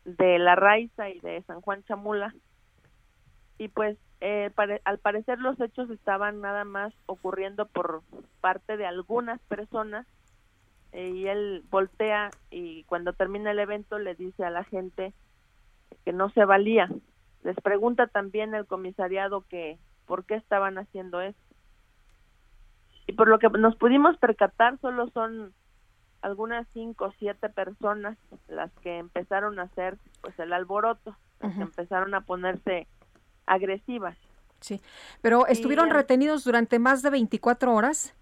de 0.04 0.38
La 0.38 0.54
Raiza 0.54 1.10
y 1.10 1.18
de 1.20 1.42
San 1.42 1.60
Juan 1.60 1.82
Chamula. 1.84 2.34
Y 3.58 3.68
pues 3.68 3.98
eh, 4.20 4.50
al 4.84 4.98
parecer 4.98 5.38
los 5.38 5.60
hechos 5.60 5.90
estaban 5.90 6.40
nada 6.40 6.64
más 6.64 6.94
ocurriendo 7.06 7.66
por 7.66 8.02
parte 8.40 8.76
de 8.76 8.86
algunas 8.86 9.40
personas 9.42 10.06
eh, 10.92 11.10
y 11.10 11.26
él 11.26 11.64
voltea 11.70 12.30
y 12.50 12.84
cuando 12.84 13.12
termina 13.12 13.50
el 13.50 13.58
evento 13.58 13.98
le 13.98 14.14
dice 14.14 14.44
a 14.44 14.50
la 14.50 14.64
gente 14.64 15.12
que 16.04 16.12
no 16.12 16.30
se 16.30 16.44
valía. 16.44 16.88
Les 17.42 17.56
pregunta 17.56 18.06
también 18.06 18.54
el 18.54 18.66
comisariado 18.66 19.42
que 19.42 19.78
por 20.06 20.24
qué 20.24 20.34
estaban 20.34 20.78
haciendo 20.78 21.20
eso 21.20 21.45
y 23.06 23.12
por 23.12 23.28
lo 23.28 23.38
que 23.38 23.48
nos 23.50 23.76
pudimos 23.76 24.16
percatar 24.18 24.78
solo 24.80 25.08
son 25.10 25.52
algunas 26.22 26.66
cinco 26.72 27.06
o 27.06 27.12
siete 27.18 27.48
personas 27.48 28.18
las 28.48 28.72
que 28.82 28.98
empezaron 28.98 29.58
a 29.58 29.64
hacer 29.64 29.98
pues 30.22 30.38
el 30.38 30.52
alboroto, 30.52 31.16
las 31.40 31.54
que 31.54 31.62
empezaron 31.62 32.14
a 32.14 32.22
ponerse 32.22 32.86
agresivas. 33.46 34.16
Sí, 34.60 34.80
pero 35.22 35.46
estuvieron 35.46 35.90
retenidos 35.90 36.44
durante 36.44 36.78
más 36.78 37.02
de 37.02 37.10
24 37.10 37.72
horas. 37.74 38.14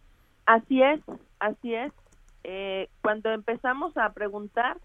Así 0.47 0.83
es, 0.83 1.01
así 1.39 1.75
es. 1.75 1.93
Eh, 2.43 2.91
cuando 3.01 3.31
empezamos 3.31 3.97
a 3.97 4.13
preguntar, 4.13 4.77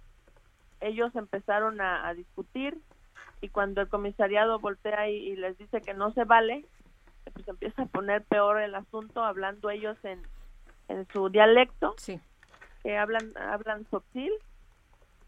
ellos 0.80 1.14
empezaron 1.16 1.82
a, 1.82 2.14
discutir 2.14 2.78
y 3.42 3.50
cuando 3.50 3.82
el 3.82 3.90
comisariado 3.90 4.60
voltea 4.60 5.10
y, 5.10 5.36
les 5.36 5.58
dice 5.58 5.82
que 5.82 5.94
no 5.94 6.14
se 6.14 6.24
vale, 6.24 6.66
pues 7.40 7.48
empieza 7.48 7.84
a 7.84 7.86
poner 7.86 8.24
peor 8.26 8.60
el 8.62 8.76
asunto, 8.76 9.24
hablando 9.24 9.70
ellos 9.70 9.98
en, 10.04 10.22
en 10.90 11.08
su 11.14 11.30
dialecto, 11.30 11.96
sí. 11.98 12.20
que 12.84 12.98
hablan, 12.98 13.32
hablan 13.38 13.88
sotil, 13.90 14.32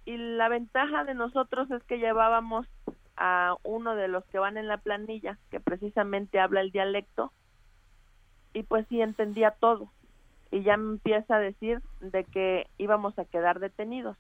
y 0.06 0.18
la 0.18 0.50
ventaja 0.50 1.06
de 1.06 1.14
nosotros 1.14 1.72
es 1.72 1.82
que 1.84 2.00
llevábamos 2.00 2.68
a 3.16 3.56
uno 3.64 3.96
de 3.96 4.10
los 4.10 4.26
que 4.26 4.40
van 4.40 4.58
en 4.58 4.68
la 4.68 4.78
planilla, 4.78 5.38
que 5.52 5.60
precisamente 5.60 6.40
habla 6.40 6.60
el 6.62 6.72
dialecto, 6.72 7.32
y 8.54 8.64
pues 8.64 8.86
sí 8.90 9.02
entendía 9.02 9.52
todo. 9.52 9.90
Y 10.52 10.64
ya 10.64 10.76
me 10.76 10.94
empieza 10.94 11.38
a 11.38 11.40
decir 11.40 11.82
de 12.02 12.26
que 12.26 12.68
íbamos 12.78 13.18
a 13.18 13.24
quedar 13.24 13.60
detenidos. 13.60 14.18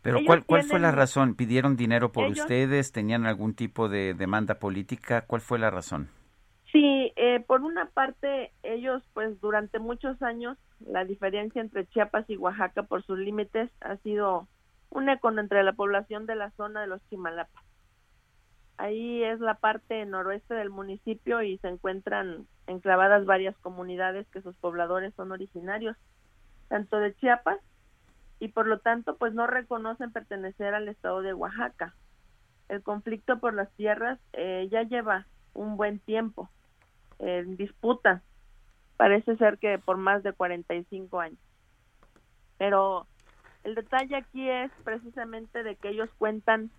Pero 0.00 0.20
¿cuál, 0.24 0.44
¿cuál 0.44 0.62
fue 0.62 0.78
la 0.78 0.92
razón? 0.92 1.34
¿Pidieron 1.34 1.76
dinero 1.76 2.10
por 2.10 2.30
ustedes? 2.30 2.92
¿Tenían 2.92 3.26
algún 3.26 3.52
tipo 3.52 3.90
de 3.90 4.14
demanda 4.14 4.54
política? 4.54 5.22
¿Cuál 5.26 5.42
fue 5.42 5.58
la 5.58 5.68
razón? 5.68 6.08
Sí, 6.72 7.12
eh, 7.16 7.40
por 7.46 7.62
una 7.62 7.86
parte, 7.86 8.52
ellos 8.62 9.02
pues 9.14 9.40
durante 9.40 9.78
muchos 9.78 10.20
años 10.20 10.58
la 10.80 11.04
diferencia 11.04 11.62
entre 11.62 11.86
Chiapas 11.86 12.28
y 12.28 12.36
Oaxaca 12.36 12.82
por 12.82 13.02
sus 13.04 13.18
límites 13.18 13.70
ha 13.80 13.96
sido 13.98 14.46
un 14.90 15.08
eco 15.08 15.30
entre 15.30 15.62
la 15.62 15.72
población 15.72 16.26
de 16.26 16.34
la 16.34 16.50
zona 16.52 16.82
de 16.82 16.86
los 16.86 17.02
Chimalapas. 17.08 17.64
Ahí 18.76 19.24
es 19.24 19.40
la 19.40 19.54
parte 19.54 20.04
noroeste 20.04 20.54
del 20.54 20.70
municipio 20.70 21.42
y 21.42 21.56
se 21.58 21.68
encuentran 21.68 22.46
enclavadas 22.66 23.24
varias 23.24 23.56
comunidades 23.58 24.28
que 24.28 24.42
sus 24.42 24.54
pobladores 24.56 25.14
son 25.14 25.32
originarios, 25.32 25.96
tanto 26.68 26.98
de 26.98 27.14
Chiapas 27.14 27.58
y 28.40 28.48
por 28.48 28.66
lo 28.66 28.78
tanto 28.78 29.16
pues 29.16 29.32
no 29.32 29.46
reconocen 29.46 30.12
pertenecer 30.12 30.74
al 30.74 30.88
estado 30.88 31.22
de 31.22 31.32
Oaxaca. 31.32 31.94
El 32.68 32.82
conflicto 32.82 33.40
por 33.40 33.54
las 33.54 33.72
tierras 33.72 34.20
eh, 34.34 34.68
ya 34.70 34.82
lleva 34.82 35.26
un 35.54 35.78
buen 35.78 35.98
tiempo 35.98 36.50
en 37.18 37.56
disputa, 37.56 38.22
parece 38.96 39.36
ser 39.36 39.58
que 39.58 39.78
por 39.78 39.96
más 39.96 40.22
de 40.22 40.32
45 40.32 41.20
años. 41.20 41.38
Pero 42.58 43.06
el 43.64 43.74
detalle 43.74 44.16
aquí 44.16 44.48
es 44.48 44.70
precisamente 44.84 45.62
de 45.62 45.76
que 45.76 45.90
ellos 45.90 46.10
cuentan 46.18 46.70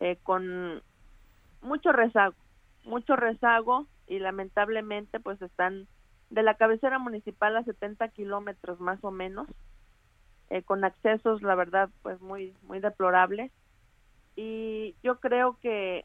eh, 0.00 0.18
con 0.22 0.82
mucho 1.62 1.92
rezago, 1.92 2.34
mucho 2.84 3.16
rezago 3.16 3.86
y 4.06 4.18
lamentablemente 4.18 5.20
pues 5.20 5.40
están 5.40 5.86
de 6.30 6.42
la 6.42 6.54
cabecera 6.54 6.98
municipal 6.98 7.56
a 7.56 7.64
70 7.64 8.08
kilómetros 8.08 8.80
más 8.80 9.02
o 9.02 9.10
menos, 9.10 9.46
eh, 10.50 10.62
con 10.62 10.84
accesos 10.84 11.42
la 11.42 11.54
verdad 11.54 11.88
pues 12.02 12.20
muy, 12.20 12.54
muy 12.62 12.80
deplorables 12.80 13.50
y 14.36 14.94
yo 15.02 15.20
creo 15.20 15.58
que 15.60 16.04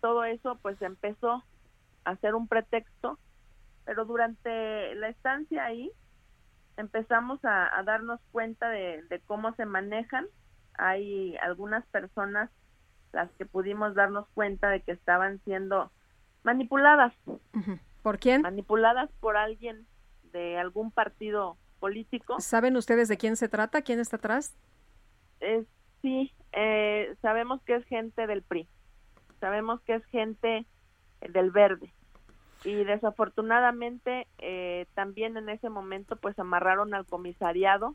todo 0.00 0.24
eso 0.24 0.58
pues 0.62 0.80
empezó 0.80 1.42
a 2.04 2.16
ser 2.16 2.34
un 2.34 2.48
pretexto, 2.48 3.18
pero 3.84 4.04
durante 4.04 4.94
la 4.94 5.08
estancia 5.08 5.64
ahí 5.64 5.92
empezamos 6.76 7.40
a, 7.44 7.70
darnos 7.84 8.20
cuenta 8.30 8.68
de, 8.68 9.20
cómo 9.26 9.54
se 9.54 9.66
manejan. 9.66 10.26
Hay 10.74 11.36
algunas 11.38 11.84
personas 11.86 12.50
las 13.12 13.30
que 13.32 13.44
pudimos 13.44 13.94
darnos 13.94 14.26
cuenta 14.34 14.70
de 14.70 14.80
que 14.80 14.92
estaban 14.92 15.40
siendo 15.44 15.92
manipuladas. 16.44 17.12
¿Por 18.02 18.18
quién? 18.18 18.42
Manipuladas 18.42 19.10
por 19.20 19.36
alguien 19.36 19.86
de 20.32 20.58
algún 20.58 20.90
partido 20.90 21.58
político. 21.78 22.40
¿Saben 22.40 22.76
ustedes 22.76 23.08
de 23.08 23.18
quién 23.18 23.36
se 23.36 23.48
trata? 23.48 23.82
¿Quién 23.82 24.00
está 24.00 24.16
atrás? 24.16 24.56
sí, 26.00 26.32
eh, 26.52 27.16
sabemos 27.20 27.60
que 27.62 27.74
es 27.74 27.84
gente 27.86 28.26
del 28.26 28.42
PRI. 28.42 28.68
Sabemos 29.40 29.80
que 29.82 29.96
es 29.96 30.04
gente 30.06 30.66
del 31.30 31.50
Verde 31.50 31.92
y 32.64 32.84
desafortunadamente 32.84 34.26
eh, 34.38 34.86
también 34.94 35.36
en 35.36 35.48
ese 35.48 35.68
momento 35.68 36.16
pues 36.16 36.38
amarraron 36.38 36.94
al 36.94 37.06
comisariado 37.06 37.94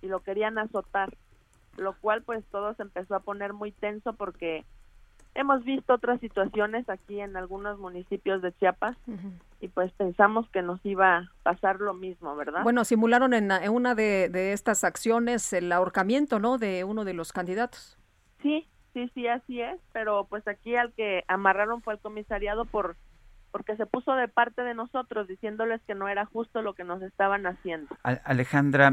y 0.00 0.08
lo 0.08 0.20
querían 0.20 0.58
azotar 0.58 1.16
lo 1.76 1.94
cual 1.94 2.22
pues 2.22 2.44
todo 2.50 2.74
se 2.74 2.82
empezó 2.82 3.14
a 3.14 3.20
poner 3.20 3.52
muy 3.52 3.72
tenso 3.72 4.12
porque 4.12 4.64
hemos 5.34 5.64
visto 5.64 5.94
otras 5.94 6.20
situaciones 6.20 6.88
aquí 6.88 7.20
en 7.20 7.36
algunos 7.36 7.78
municipios 7.78 8.42
de 8.42 8.52
Chiapas 8.52 8.96
y 9.60 9.68
pues 9.68 9.92
pensamos 9.92 10.48
que 10.50 10.62
nos 10.62 10.84
iba 10.84 11.16
a 11.16 11.32
pasar 11.42 11.80
lo 11.80 11.94
mismo, 11.94 12.36
¿verdad? 12.36 12.62
Bueno, 12.62 12.84
simularon 12.84 13.32
en, 13.32 13.50
una 13.70 13.94
de, 13.94 14.28
de, 14.28 14.52
estas 14.52 14.84
acciones 14.84 15.52
el 15.52 15.72
ahorcamiento, 15.72 16.38
¿no? 16.38 16.58
De 16.58 16.84
uno 16.84 17.04
de 17.04 17.14
los 17.14 17.32
candidatos. 17.32 17.96
Sí, 18.42 18.68
sí, 18.92 19.10
sí, 19.14 19.26
así 19.26 19.60
es, 19.60 19.80
pero 19.92 20.26
pues 20.28 20.46
aquí 20.48 20.76
al 20.76 20.92
que 20.92 21.24
amarraron 21.28 21.82
fue 21.82 21.94
el 21.94 22.00
comisariado 22.00 22.64
por 22.64 22.96
porque 23.52 23.76
se 23.76 23.84
puso 23.84 24.14
de 24.14 24.28
parte 24.28 24.62
de 24.62 24.72
nosotros 24.72 25.28
diciéndoles 25.28 25.82
que 25.82 25.94
no 25.94 26.08
era 26.08 26.24
justo 26.24 26.62
lo 26.62 26.72
que 26.72 26.84
nos 26.84 27.02
estaban 27.02 27.46
haciendo. 27.46 27.94
Alejandra, 28.02 28.92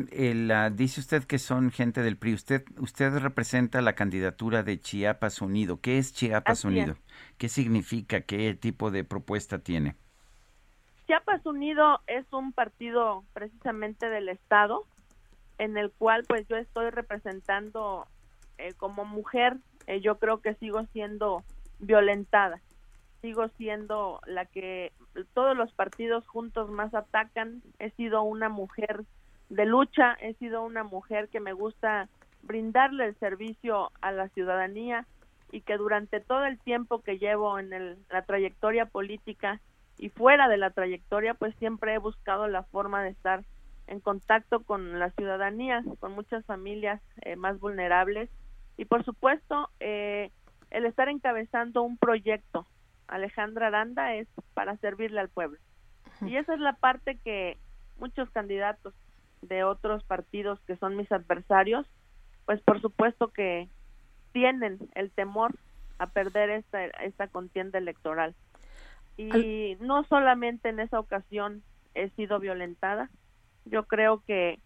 dice 0.69 0.99
usted 0.99 1.23
que 1.23 1.39
son 1.39 1.71
gente 1.71 2.01
del 2.01 2.17
PRI. 2.17 2.33
Usted 2.33 2.65
usted 2.77 3.17
representa 3.19 3.81
la 3.81 3.93
candidatura 3.93 4.61
de 4.61 4.77
Chiapas 4.77 5.41
Unido. 5.41 5.79
¿Qué 5.79 5.97
es 5.97 6.13
Chiapas 6.13 6.65
Unido? 6.65 6.95
¿Qué 7.37 7.47
significa? 7.47 8.19
¿Qué 8.21 8.53
tipo 8.53 8.91
de 8.91 9.05
propuesta 9.05 9.59
tiene? 9.59 9.95
Chiapas 11.07 11.43
Unido 11.45 12.01
es 12.05 12.25
un 12.33 12.51
partido 12.51 13.23
precisamente 13.33 14.09
del 14.09 14.27
Estado 14.27 14.83
en 15.57 15.77
el 15.77 15.91
cual 15.91 16.23
pues 16.27 16.47
yo 16.47 16.57
estoy 16.57 16.89
representando 16.89 18.07
eh, 18.57 18.73
como 18.73 19.05
mujer. 19.05 19.57
Eh, 19.89 19.99
yo 20.01 20.17
creo 20.19 20.41
que 20.41 20.53
sigo 20.55 20.85
siendo 20.93 21.43
violentada 21.79 22.61
sigo 23.21 23.47
siendo 23.57 24.21
la 24.25 24.45
que 24.45 24.91
todos 25.33 25.55
los 25.55 25.71
partidos 25.73 26.25
juntos 26.27 26.69
más 26.69 26.93
atacan. 26.93 27.61
He 27.79 27.91
sido 27.91 28.23
una 28.23 28.49
mujer 28.49 29.03
de 29.49 29.65
lucha, 29.65 30.13
he 30.21 30.33
sido 30.35 30.63
una 30.63 30.83
mujer 30.83 31.29
que 31.29 31.39
me 31.39 31.53
gusta 31.53 32.07
brindarle 32.43 33.05
el 33.05 33.15
servicio 33.19 33.91
a 34.01 34.11
la 34.11 34.29
ciudadanía 34.29 35.05
y 35.51 35.61
que 35.61 35.77
durante 35.77 36.19
todo 36.19 36.45
el 36.45 36.59
tiempo 36.59 37.01
que 37.01 37.17
llevo 37.17 37.59
en 37.59 37.97
la 38.09 38.21
trayectoria 38.21 38.85
política 38.85 39.59
y 39.97 40.09
fuera 40.09 40.47
de 40.47 40.57
la 40.57 40.69
trayectoria, 40.69 41.33
pues 41.33 41.53
siempre 41.55 41.95
he 41.95 41.97
buscado 41.97 42.47
la 42.47 42.63
forma 42.63 43.03
de 43.03 43.09
estar 43.09 43.43
en 43.87 43.99
contacto 43.99 44.63
con 44.63 44.99
la 44.99 45.09
ciudadanía, 45.09 45.83
con 45.99 46.13
muchas 46.13 46.45
familias 46.45 47.01
eh, 47.21 47.35
más 47.35 47.59
vulnerables 47.59 48.29
y 48.79 48.85
por 48.85 49.03
supuesto 49.03 49.69
eh, 49.81 50.31
el 50.71 50.85
estar 50.85 51.09
encabezando 51.09 51.83
un 51.83 51.97
proyecto 51.97 52.65
Alejandra 53.09 53.67
Aranda 53.67 54.15
es 54.15 54.25
para 54.53 54.77
servirle 54.77 55.19
al 55.19 55.27
pueblo. 55.27 55.59
Y 56.21 56.37
esa 56.37 56.53
es 56.53 56.61
la 56.61 56.73
parte 56.73 57.17
que 57.17 57.57
muchos 57.97 58.29
candidatos 58.29 58.93
de 59.41 59.65
otros 59.65 60.05
partidos 60.05 60.61
que 60.61 60.77
son 60.77 60.95
mis 60.95 61.11
adversarios, 61.11 61.85
pues 62.45 62.61
por 62.61 62.79
supuesto 62.79 63.27
que 63.27 63.67
tienen 64.31 64.79
el 64.95 65.11
temor 65.11 65.55
a 65.97 66.07
perder 66.07 66.49
esta, 66.49 66.85
esta 66.85 67.27
contienda 67.27 67.79
electoral. 67.79 68.33
Y 69.17 69.75
no 69.81 70.05
solamente 70.05 70.69
en 70.69 70.79
esa 70.79 71.01
ocasión 71.01 71.63
he 71.95 72.11
sido 72.11 72.39
violentada, 72.39 73.09
yo 73.65 73.87
creo 73.87 74.23
que 74.25 74.61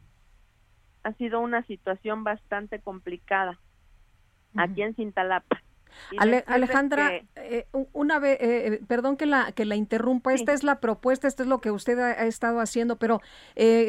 ha 1.01 1.13
sido 1.13 1.39
una 1.39 1.63
situación 1.63 2.23
bastante 2.23 2.77
complicada 2.77 3.57
aquí 4.55 4.81
en 4.81 4.95
Cintalapa. 4.95 5.61
Alejandra, 6.47 7.21
eh, 7.35 7.65
una 7.93 8.19
vez, 8.19 8.39
eh, 8.41 8.67
eh, 8.67 8.79
perdón 8.87 9.17
que 9.17 9.25
la 9.25 9.51
que 9.51 9.65
la 9.65 9.75
interrumpa, 9.75 10.33
esta 10.33 10.53
es 10.53 10.63
la 10.63 10.79
propuesta, 10.79 11.27
esto 11.27 11.43
es 11.43 11.49
lo 11.49 11.59
que 11.59 11.71
usted 11.71 11.97
ha, 11.99 12.25
estado 12.25 12.59
haciendo, 12.59 12.97
pero 12.97 13.21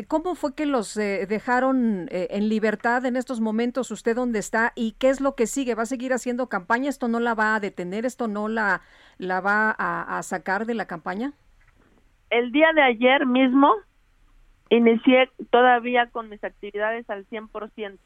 ¿cómo 0.08 0.34
fue 0.34 0.54
que 0.54 0.66
los 0.66 0.94
dejaron 0.94 2.08
en 2.10 2.48
libertad 2.48 3.04
en 3.04 3.16
estos 3.16 3.40
momentos? 3.40 3.90
¿Usted 3.90 4.16
dónde 4.16 4.38
está 4.38 4.72
y 4.74 4.92
qué 4.92 5.10
es 5.10 5.20
lo 5.20 5.34
que 5.34 5.46
sigue? 5.46 5.74
¿Va 5.74 5.82
a 5.82 5.86
seguir 5.86 6.12
haciendo 6.12 6.48
campaña? 6.48 6.88
¿Esto 6.88 7.08
no 7.08 7.20
la 7.20 7.34
va 7.34 7.54
a 7.54 7.60
detener? 7.60 8.06
¿Esto 8.06 8.28
no 8.28 8.48
la, 8.48 8.82
la 9.18 9.40
va 9.40 9.74
a, 9.76 10.18
a 10.18 10.22
sacar 10.22 10.66
de 10.66 10.74
la 10.74 10.86
campaña? 10.86 11.32
El 12.30 12.52
día 12.52 12.72
de 12.74 12.82
ayer 12.82 13.26
mismo 13.26 13.72
inicié 14.70 15.30
todavía 15.50 16.08
con 16.10 16.28
mis 16.28 16.42
actividades 16.42 17.08
al 17.10 17.26
100%. 17.28 17.98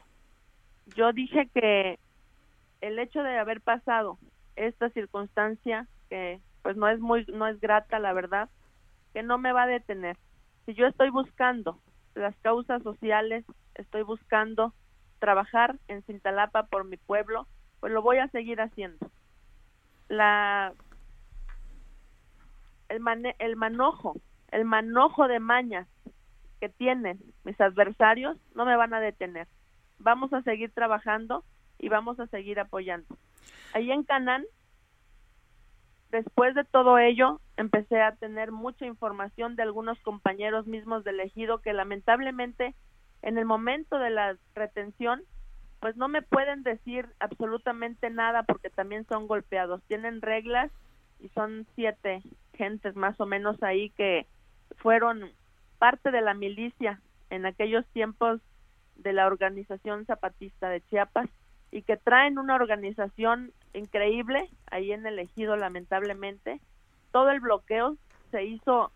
Yo 0.96 1.12
dije 1.12 1.48
que 1.54 1.98
el 2.80 2.98
hecho 2.98 3.22
de 3.22 3.38
haber 3.38 3.60
pasado 3.60 4.18
esta 4.56 4.90
circunstancia 4.90 5.86
que 6.08 6.40
pues 6.62 6.76
no 6.76 6.88
es 6.88 7.00
muy 7.00 7.24
no 7.26 7.46
es 7.46 7.60
grata 7.60 7.98
la 7.98 8.12
verdad 8.12 8.48
que 9.12 9.22
no 9.22 9.38
me 9.38 9.52
va 9.52 9.64
a 9.64 9.68
detener 9.68 10.16
si 10.66 10.74
yo 10.74 10.86
estoy 10.86 11.10
buscando 11.10 11.80
las 12.14 12.36
causas 12.38 12.82
sociales 12.82 13.44
estoy 13.74 14.02
buscando 14.02 14.74
trabajar 15.18 15.76
en 15.88 16.02
Cintalapa 16.02 16.64
por 16.64 16.84
mi 16.84 16.96
pueblo 16.96 17.46
pues 17.80 17.92
lo 17.92 18.02
voy 18.02 18.18
a 18.18 18.28
seguir 18.28 18.60
haciendo 18.60 19.10
la 20.08 20.72
el, 22.88 23.00
el 23.38 23.56
manojo 23.56 24.16
el 24.50 24.64
manojo 24.64 25.28
de 25.28 25.40
mañas 25.40 25.86
que 26.60 26.68
tienen 26.68 27.18
mis 27.44 27.60
adversarios 27.60 28.36
no 28.54 28.64
me 28.64 28.76
van 28.76 28.94
a 28.94 29.00
detener. 29.00 29.46
Vamos 29.98 30.32
a 30.32 30.42
seguir 30.42 30.72
trabajando 30.72 31.44
y 31.78 31.88
vamos 31.88 32.18
a 32.20 32.26
seguir 32.26 32.60
apoyando. 32.60 33.06
Ahí 33.72 33.90
en 33.90 34.02
Canán, 34.02 34.44
después 36.10 36.54
de 36.54 36.64
todo 36.64 36.98
ello, 36.98 37.40
empecé 37.56 38.00
a 38.00 38.16
tener 38.16 38.52
mucha 38.52 38.86
información 38.86 39.56
de 39.56 39.62
algunos 39.62 39.98
compañeros 40.00 40.66
mismos 40.66 41.04
del 41.04 41.20
ejido 41.20 41.58
que 41.58 41.72
lamentablemente 41.72 42.74
en 43.22 43.38
el 43.38 43.44
momento 43.44 43.98
de 43.98 44.10
la 44.10 44.36
retención, 44.54 45.22
pues 45.80 45.96
no 45.96 46.08
me 46.08 46.22
pueden 46.22 46.62
decir 46.62 47.08
absolutamente 47.20 48.10
nada 48.10 48.42
porque 48.42 48.70
también 48.70 49.06
son 49.06 49.26
golpeados. 49.26 49.82
Tienen 49.84 50.22
reglas 50.22 50.70
y 51.20 51.28
son 51.30 51.66
siete 51.74 52.22
gentes 52.54 52.96
más 52.96 53.20
o 53.20 53.26
menos 53.26 53.62
ahí 53.62 53.90
que 53.90 54.26
fueron 54.76 55.30
parte 55.78 56.10
de 56.10 56.20
la 56.20 56.34
milicia 56.34 57.00
en 57.30 57.46
aquellos 57.46 57.86
tiempos 57.88 58.40
de 58.96 59.12
la 59.12 59.26
organización 59.26 60.06
zapatista 60.06 60.68
de 60.68 60.80
Chiapas 60.82 61.28
y 61.70 61.82
que 61.82 61.96
traen 61.96 62.38
una 62.38 62.54
organización 62.54 63.52
increíble 63.74 64.48
ahí 64.70 64.92
en 64.92 65.06
el 65.06 65.18
ejido 65.18 65.56
lamentablemente. 65.56 66.60
Todo 67.12 67.30
el 67.30 67.40
bloqueo 67.40 67.96
se 68.30 68.44
hizo 68.44 68.92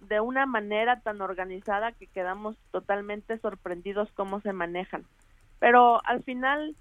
de 0.00 0.20
una 0.20 0.46
manera 0.46 1.00
tan 1.00 1.20
organizada 1.20 1.92
que 1.92 2.06
quedamos 2.06 2.56
totalmente 2.70 3.38
sorprendidos 3.38 4.10
cómo 4.12 4.40
se 4.40 4.52
manejan. 4.52 5.04
Pero 5.58 6.04
al 6.04 6.22
final 6.22 6.76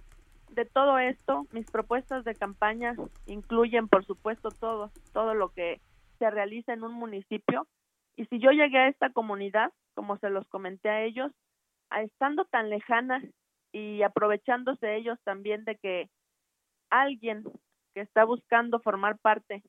de 0.50 0.66
todo 0.66 0.98
esto, 1.00 1.48
mis 1.52 1.70
propuestas 1.70 2.24
de 2.26 2.36
campaña 2.36 2.96
incluyen, 3.26 3.88
por 3.88 4.06
supuesto, 4.06 4.50
todo, 4.50 4.91
todo 5.14 5.34
lo 5.34 5.50
que 5.50 5.82
se 6.20 6.30
realiza 6.30 6.74
en 6.74 6.84
un 6.84 6.94
municipio. 6.94 7.68
Y 8.16 8.26
si 8.26 8.39
yo 8.39 8.52
llegué 8.52 8.78
a 8.78 8.88
esta 8.88 9.10
comunidad, 9.10 9.72
como 9.96 10.18
se 10.18 10.30
los 10.30 10.48
comenté 10.48 10.89
a 10.89 11.02
ellos, 11.02 11.32
a 11.89 12.02
estando 12.02 12.46
tan 12.46 12.70
lejana 12.70 13.22
y 13.74 14.03
aprovechándose 14.03 14.95
ellos 14.95 15.19
también 15.24 15.65
de 15.65 15.76
que 15.78 16.09
alguien 16.89 17.43
que 17.93 18.01
está 18.01 18.24
buscando 18.24 18.80
formar 18.80 19.17
parte 19.17 19.63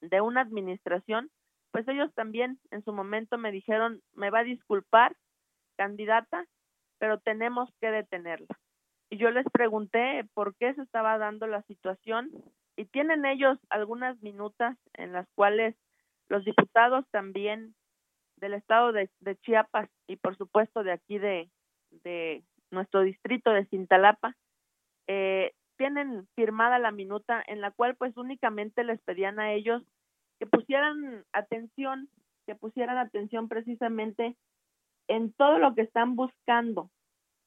de 0.00 0.20
una 0.20 0.40
administración, 0.40 1.30
pues 1.70 1.86
ellos 1.86 2.12
también 2.14 2.58
en 2.70 2.82
su 2.82 2.92
momento 2.92 3.38
me 3.38 3.52
dijeron, 3.52 4.02
me 4.14 4.30
va 4.30 4.40
a 4.40 4.44
disculpar, 4.44 5.14
candidata, 5.76 6.46
pero 6.98 7.20
tenemos 7.20 7.70
que 7.80 7.90
detenerla. 7.90 8.58
Y 9.10 9.18
yo 9.18 9.30
les 9.30 9.44
pregunté 9.52 10.24
por 10.34 10.56
qué 10.56 10.74
se 10.74 10.82
estaba 10.82 11.18
dando 11.18 11.46
la 11.46 11.62
situación 11.62 12.30
y 12.76 12.86
tienen 12.86 13.26
ellos 13.26 13.58
algunas 13.68 14.20
minutas 14.22 14.76
en 14.94 15.12
las 15.12 15.28
cuales 15.34 15.76
los 16.28 16.44
diputados 16.44 17.04
también 17.10 17.74
del 18.36 18.54
estado 18.54 18.92
de, 18.92 19.10
Chiapas 19.42 19.90
y 20.06 20.16
por 20.16 20.36
supuesto 20.36 20.82
de 20.82 20.92
aquí 20.92 21.18
de, 21.18 21.50
de 21.90 22.42
nuestro 22.72 23.02
distrito 23.02 23.50
de 23.52 23.66
Cintalapa, 23.66 24.36
eh, 25.06 25.52
tienen 25.76 26.26
firmada 26.34 26.78
la 26.78 26.90
minuta 26.90 27.42
en 27.46 27.60
la 27.60 27.70
cual 27.70 27.96
pues 27.96 28.16
únicamente 28.16 28.84
les 28.84 29.00
pedían 29.02 29.38
a 29.40 29.52
ellos 29.52 29.82
que 30.38 30.46
pusieran 30.46 31.24
atención, 31.32 32.08
que 32.46 32.54
pusieran 32.54 32.98
atención 32.98 33.48
precisamente 33.48 34.36
en 35.08 35.32
todo 35.32 35.58
lo 35.58 35.74
que 35.74 35.82
están 35.82 36.16
buscando 36.16 36.90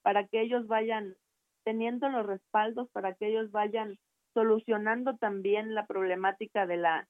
para 0.01 0.27
que 0.27 0.41
ellos 0.41 0.67
vayan 0.67 1.15
teniendo 1.63 2.09
los 2.09 2.25
respaldos, 2.25 2.89
para 2.91 3.15
que 3.15 3.27
ellos 3.27 3.51
vayan 3.51 3.97
solucionando 4.33 5.17
también 5.17 5.73
la 5.73 5.87
problemática 5.87 6.67
de 6.67 6.77
la 6.77 7.07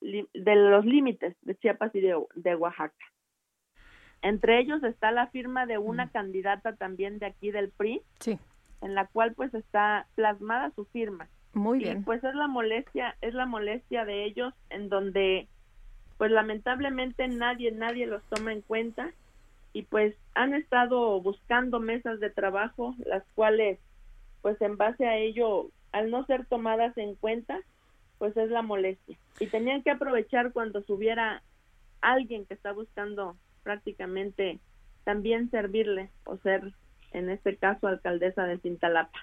de 0.00 0.56
los 0.56 0.84
límites 0.84 1.36
de 1.42 1.54
Chiapas 1.56 1.94
y 1.94 2.00
de 2.00 2.56
Oaxaca. 2.56 3.11
Entre 4.22 4.60
ellos 4.60 4.82
está 4.84 5.10
la 5.10 5.26
firma 5.26 5.66
de 5.66 5.78
una 5.78 6.06
mm. 6.06 6.10
candidata 6.10 6.76
también 6.76 7.18
de 7.18 7.26
aquí 7.26 7.50
del 7.50 7.70
PRI, 7.70 8.02
sí. 8.20 8.38
en 8.80 8.94
la 8.94 9.06
cual 9.06 9.34
pues 9.34 9.52
está 9.52 10.06
plasmada 10.14 10.70
su 10.70 10.84
firma. 10.86 11.28
Muy 11.54 11.80
bien. 11.80 12.02
pues 12.02 12.24
es 12.24 12.34
la 12.34 12.46
molestia, 12.46 13.16
es 13.20 13.34
la 13.34 13.44
molestia 13.44 14.06
de 14.06 14.24
ellos 14.24 14.54
en 14.70 14.88
donde 14.88 15.48
pues 16.16 16.30
lamentablemente 16.30 17.28
nadie, 17.28 17.72
nadie 17.72 18.06
los 18.06 18.22
toma 18.30 18.52
en 18.52 18.62
cuenta 18.62 19.10
y 19.72 19.82
pues 19.82 20.14
han 20.34 20.54
estado 20.54 21.20
buscando 21.20 21.80
mesas 21.80 22.20
de 22.20 22.30
trabajo 22.30 22.94
las 23.04 23.24
cuales 23.34 23.78
pues 24.40 24.60
en 24.62 24.76
base 24.76 25.06
a 25.06 25.16
ello 25.16 25.68
al 25.92 26.10
no 26.10 26.24
ser 26.26 26.46
tomadas 26.46 26.96
en 26.96 27.16
cuenta 27.16 27.60
pues 28.18 28.36
es 28.36 28.50
la 28.50 28.62
molestia 28.62 29.18
y 29.40 29.46
tenían 29.46 29.82
que 29.82 29.90
aprovechar 29.90 30.52
cuando 30.52 30.82
subiera 30.82 31.42
alguien 32.00 32.46
que 32.46 32.54
está 32.54 32.72
buscando 32.72 33.36
prácticamente 33.62 34.60
también 35.04 35.50
servirle 35.50 36.10
o 36.24 36.36
ser, 36.38 36.72
en 37.12 37.30
este 37.30 37.56
caso, 37.56 37.86
alcaldesa 37.86 38.44
de 38.44 38.58
Cintalapa. 38.58 39.18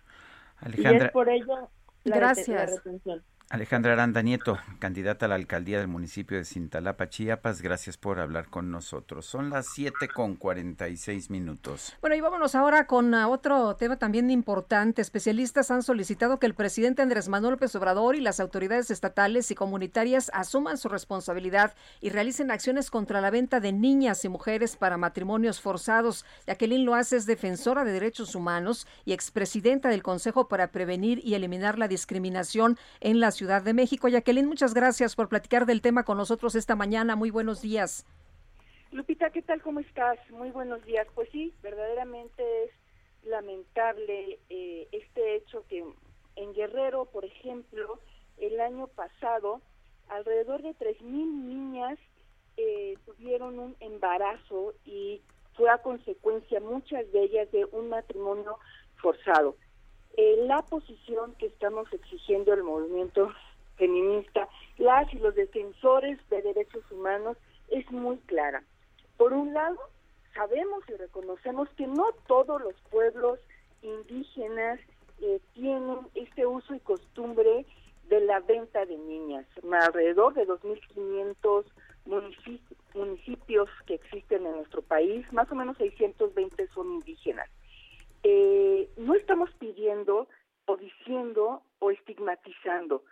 Alejandra, 0.57 0.91
y 0.91 1.07
es 1.07 1.11
por 1.11 1.29
ello 1.29 1.69
la, 2.03 2.15
Gracias. 2.17 2.75
retención. 2.83 3.23
Alejandra 3.51 3.93
Aranda 3.93 4.21
Nieto, 4.21 4.59
candidata 4.77 5.25
a 5.25 5.29
la 5.29 5.33
alcaldía 5.33 5.79
del 5.79 5.87
municipio 5.87 6.37
de 6.37 6.45
Cintalapa, 6.45 7.09
Chiapas, 7.09 7.63
gracias 7.63 7.97
por 7.97 8.19
hablar 8.19 8.47
con 8.47 8.69
nosotros. 8.69 9.25
Son 9.25 9.49
las 9.49 9.65
7 9.73 10.07
con 10.07 10.35
46 10.35 11.31
minutos. 11.31 11.97
Bueno, 11.99 12.15
y 12.15 12.21
vámonos 12.21 12.53
ahora 12.53 12.85
con 12.85 13.11
ah, 13.15 13.27
otro 13.27 13.75
tema 13.75 13.97
también 13.97 14.29
importante. 14.29 15.01
Especialistas 15.01 15.71
han 15.71 15.81
solicitado 15.81 16.37
que 16.37 16.45
el 16.45 16.53
presidente 16.53 17.01
Andrés 17.01 17.27
Manuel 17.27 17.53
López 17.53 17.73
Obrador 17.73 18.15
y 18.15 18.21
las 18.21 18.39
autoridades 18.39 18.91
estatales 18.91 19.49
y 19.49 19.55
comunitarias 19.55 20.29
asuman 20.31 20.77
su 20.77 20.87
responsabilidad 20.87 21.73
y 22.01 22.11
realicen 22.11 22.51
acciones 22.51 22.91
contra 22.91 23.19
la 23.19 23.31
venta 23.31 23.59
de 23.59 23.73
niñas 23.73 24.23
y 24.25 24.29
mujeres 24.29 24.75
para 24.75 24.97
matrimonios 24.97 25.59
forzados. 25.59 26.23
Jacqueline 26.45 26.85
Loaz 26.85 27.13
es 27.13 27.25
defensora 27.25 27.83
de 27.83 27.93
derechos 27.93 28.35
humanos 28.35 28.85
y 29.05 29.13
expresidenta 29.13 29.89
del 29.89 30.03
Consejo 30.03 30.47
para 30.47 30.67
Prevenir 30.67 31.19
y 31.23 31.33
Eliminar 31.33 31.79
la 31.79 31.87
Discriminación 31.87 32.77
en 32.99 33.19
las 33.19 33.38
Ciudad 33.39 33.63
de 33.63 33.73
México. 33.73 34.09
Jacqueline, 34.09 34.45
muchas 34.45 34.73
gracias 34.73 35.15
por 35.15 35.29
platicar 35.29 35.65
del 35.65 35.81
tema 35.81 36.03
con 36.03 36.17
nosotros 36.17 36.55
esta 36.55 36.75
mañana. 36.75 37.15
Muy 37.15 37.31
buenos 37.31 37.61
días. 37.61 38.05
Lupita, 38.91 39.29
¿qué 39.29 39.41
tal? 39.41 39.61
¿Cómo 39.61 39.79
estás? 39.79 40.19
Muy 40.29 40.51
buenos 40.51 40.83
días. 40.83 41.07
Pues 41.15 41.29
sí, 41.31 41.53
verdaderamente 41.63 42.43
es 42.65 42.71
lamentable 43.23 44.39
eh, 44.49 44.89
este 44.91 45.37
hecho 45.37 45.63
que 45.69 45.85
en 46.35 46.53
Guerrero, 46.53 47.05
por 47.05 47.23
ejemplo, 47.23 48.01
el 48.39 48.59
año 48.59 48.87
pasado, 48.87 49.61
alrededor 50.09 50.61
de 50.61 50.71
3.000 50.71 51.01
niñas 51.05 51.97
eh, 52.57 52.97
tuvieron 53.05 53.57
un 53.57 53.77
embarazo 53.79 54.73
y 54.83 55.21
fue 55.55 55.69
a 55.69 55.77
consecuencia 55.77 56.59
muchas 56.59 57.09
de 57.13 57.23
ellas 57.23 57.49
de 57.53 57.63
un 57.71 57.87
matrimonio 57.87 58.57
forzado. 58.97 59.55
Eh, 60.17 60.43
la 60.45 60.61
posición 60.63 61.33
que 61.35 61.47
estamos 61.47 61.91
exigiendo 61.93 62.53
el 62.53 62.63
movimiento 62.63 63.31
feminista, 63.77 64.49
las 64.77 65.11
y 65.13 65.19
los 65.19 65.35
defensores 65.35 66.19
de 66.29 66.41
derechos 66.41 66.83
humanos, 66.91 67.37
es 67.69 67.89
muy 67.91 68.17
clara. 68.19 68.63
Por 69.17 69.33
un 69.33 69.53
lado, 69.53 69.77
sabemos 70.33 70.83
y 70.89 70.93
reconocemos 70.93 71.69
que 71.77 71.87
no 71.87 72.11
todos 72.27 72.61
los 72.61 72.75
pueblos 72.89 73.39
indígenas 73.81 74.79
eh, 75.21 75.39
tienen 75.53 75.99
este 76.15 76.45
uso 76.45 76.73
y 76.73 76.79
costumbre 76.79 77.65
de 78.09 78.19
la 78.21 78.39
venta 78.39 78.85
de 78.85 78.97
niñas. 78.97 79.45
Alrededor 79.71 80.33
de 80.33 80.47
2.500 80.47 81.65
municipios 82.93 83.69
que 83.85 83.93
existen 83.93 84.45
en 84.45 84.53
nuestro 84.53 84.81
país, 84.81 85.31
más 85.31 85.49
o 85.51 85.55
menos 85.55 85.77
620 85.77 86.67
son 86.69 86.93
indígenas 86.93 87.49
eh, 88.23 88.89
no 88.97 89.13
estamos 89.15 89.49
pidiendo 89.55 90.27
o 90.65 90.77
diciendo 90.77 91.63
o 91.79 91.91
estigmatizando, 91.91 93.03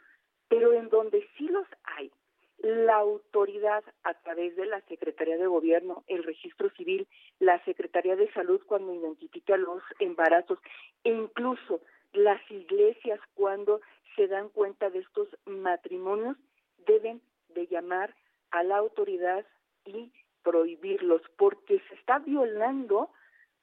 pero 0.47 0.74
en 0.74 0.89
donde 0.89 1.28
sí 1.38 1.47
los 1.47 1.68
hay, 1.84 2.12
la 2.60 2.95
autoridad 2.95 3.84
a 4.03 4.14
través 4.16 4.55
de 4.55 4.66
la 4.66 4.82
Secretaría 4.82 5.38
de 5.38 5.47
Gobierno, 5.47 6.03
el 6.08 6.24
registro 6.24 6.70
civil, 6.72 7.08
la 7.39 7.64
Secretaría 7.66 8.16
de 8.16 8.32
Salud 8.34 8.62
cuando 8.66 8.93
identifica 8.93 9.58
los 9.58 9.82
embarazos 9.99 10.60
e 11.03 11.12
incluso 11.12 11.82
las 12.14 12.41
iglesias 12.49 13.20
cuando 13.36 13.82
se 14.16 14.28
dan 14.28 14.49
cuenta 14.49 14.89
de 14.89 14.99
estos 14.99 15.28
matrimonios 15.45 16.38
deben 16.86 17.22
de 17.49 17.68
llamar 17.68 18.16
a 18.51 18.64
la 18.64 18.78
autoridad 18.78 19.45
y 19.86 20.12
prohibirlos 20.43 21.22
porque 21.38 21.82
se 21.88 21.95
está 21.95 22.20
violando 22.20 23.10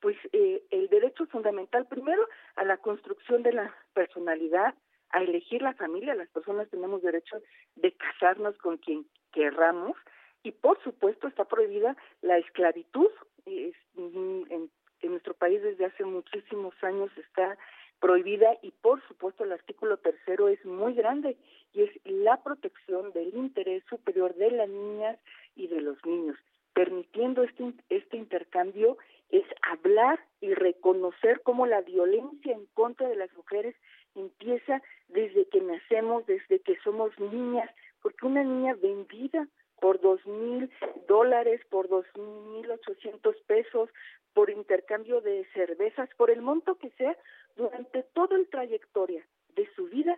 pues 0.05 0.19
eh, 0.35 0.63
el 0.71 0.89
derecho 0.89 1.25
fundamental 1.29 1.87
primero 1.87 2.29
a 2.57 2.65
la 2.65 2.77
construcción 2.77 3.43
de 3.43 3.55
la 3.55 3.75
personalidad, 3.95 4.75
a 5.09 5.23
elegir 5.23 5.63
la 5.63 5.73
familia, 5.73 6.15
las 6.15 6.29
personas 6.29 6.69
tenemos 6.69 7.01
derecho 7.01 7.41
de 7.77 7.91
casarnos 7.93 8.55
con 8.59 8.77
quien 8.77 9.07
querramos 9.33 9.97
y 10.43 10.51
por 10.51 10.79
supuesto 10.85 11.27
está 11.27 11.47
prohibida 11.47 11.97
la 12.21 12.37
esclavitud 12.37 13.09
mm, 13.47 14.43
en, 14.51 14.71
en 15.01 15.11
nuestro 15.11 15.33
país 15.33 15.63
desde 15.63 15.87
hace 15.87 16.05
muchísimos 16.05 16.75
años 16.85 17.11
está 17.17 17.57
prohibida 17.99 18.59
y 18.61 18.73
por 18.73 19.03
supuesto 19.09 19.45
el 19.45 19.53
artículo 19.53 19.97
tercero 19.97 20.49
es 20.49 20.63
muy 20.67 20.93
grande 20.93 21.39
y 21.73 21.81
es 21.81 21.91
la 22.05 22.43
protección 22.43 23.11
del 23.15 23.35
interés 23.35 23.83
superior 23.89 24.35
de 24.35 24.51
las 24.51 24.69
niñas 24.69 25.19
y 25.57 25.69
de 25.69 25.81
los 25.81 25.97
niños. 26.05 26.37
permitiendo 26.75 27.43
este, 27.45 27.73
este 27.89 28.19
intercambio 28.19 28.99
es 29.35 29.45
hablar 29.63 30.21
y 30.41 30.55
reconocer 30.55 31.41
cómo 31.43 31.67
la 31.67 31.81
violencia 31.81 32.53
en 32.53 32.67
contra 32.67 33.09
de 33.09 33.17
las 33.17 33.33
mujeres 33.35 33.75
empieza 34.15 34.81
desde 35.09 35.49
que 35.49 35.61
nacemos, 35.61 36.25
desde 36.27 36.61
que 36.61 36.77
somos 36.85 37.11
niñas, 37.19 37.69
porque 38.01 38.27
una 38.27 38.45
niña 38.45 38.75
vendida 38.75 39.49
por 39.81 40.01
dos 40.01 40.25
mil 40.25 40.71
dólares, 41.09 41.61
por 41.69 41.89
dos 41.89 42.07
mil 42.17 42.71
ochocientos 42.71 43.35
pesos, 43.49 43.91
por 44.35 44.51
intercambio 44.51 45.21
de 45.21 45.45
cervezas, 45.53 46.09
por 46.17 46.31
el 46.31 46.41
monto 46.41 46.77
que 46.77 46.91
sea, 46.91 47.17
durante 47.57 48.05
toda 48.15 48.39
la 48.39 48.45
trayectoria 48.45 49.27
de 49.57 49.69
su 49.75 49.87
vida 49.87 50.17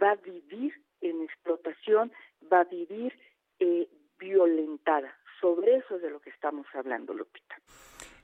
va 0.00 0.12
a 0.12 0.16
vivir 0.16 0.72
en 1.00 1.20
explotación, 1.22 2.12
va 2.52 2.60
a 2.60 2.64
vivir 2.64 3.12
eh, 3.58 3.88
violentada. 4.20 5.12
Sobre 5.40 5.74
eso 5.78 5.96
es 5.96 6.02
de 6.02 6.10
lo 6.10 6.20
que 6.20 6.30
estamos 6.30 6.64
hablando, 6.74 7.12
Lupita. 7.12 7.56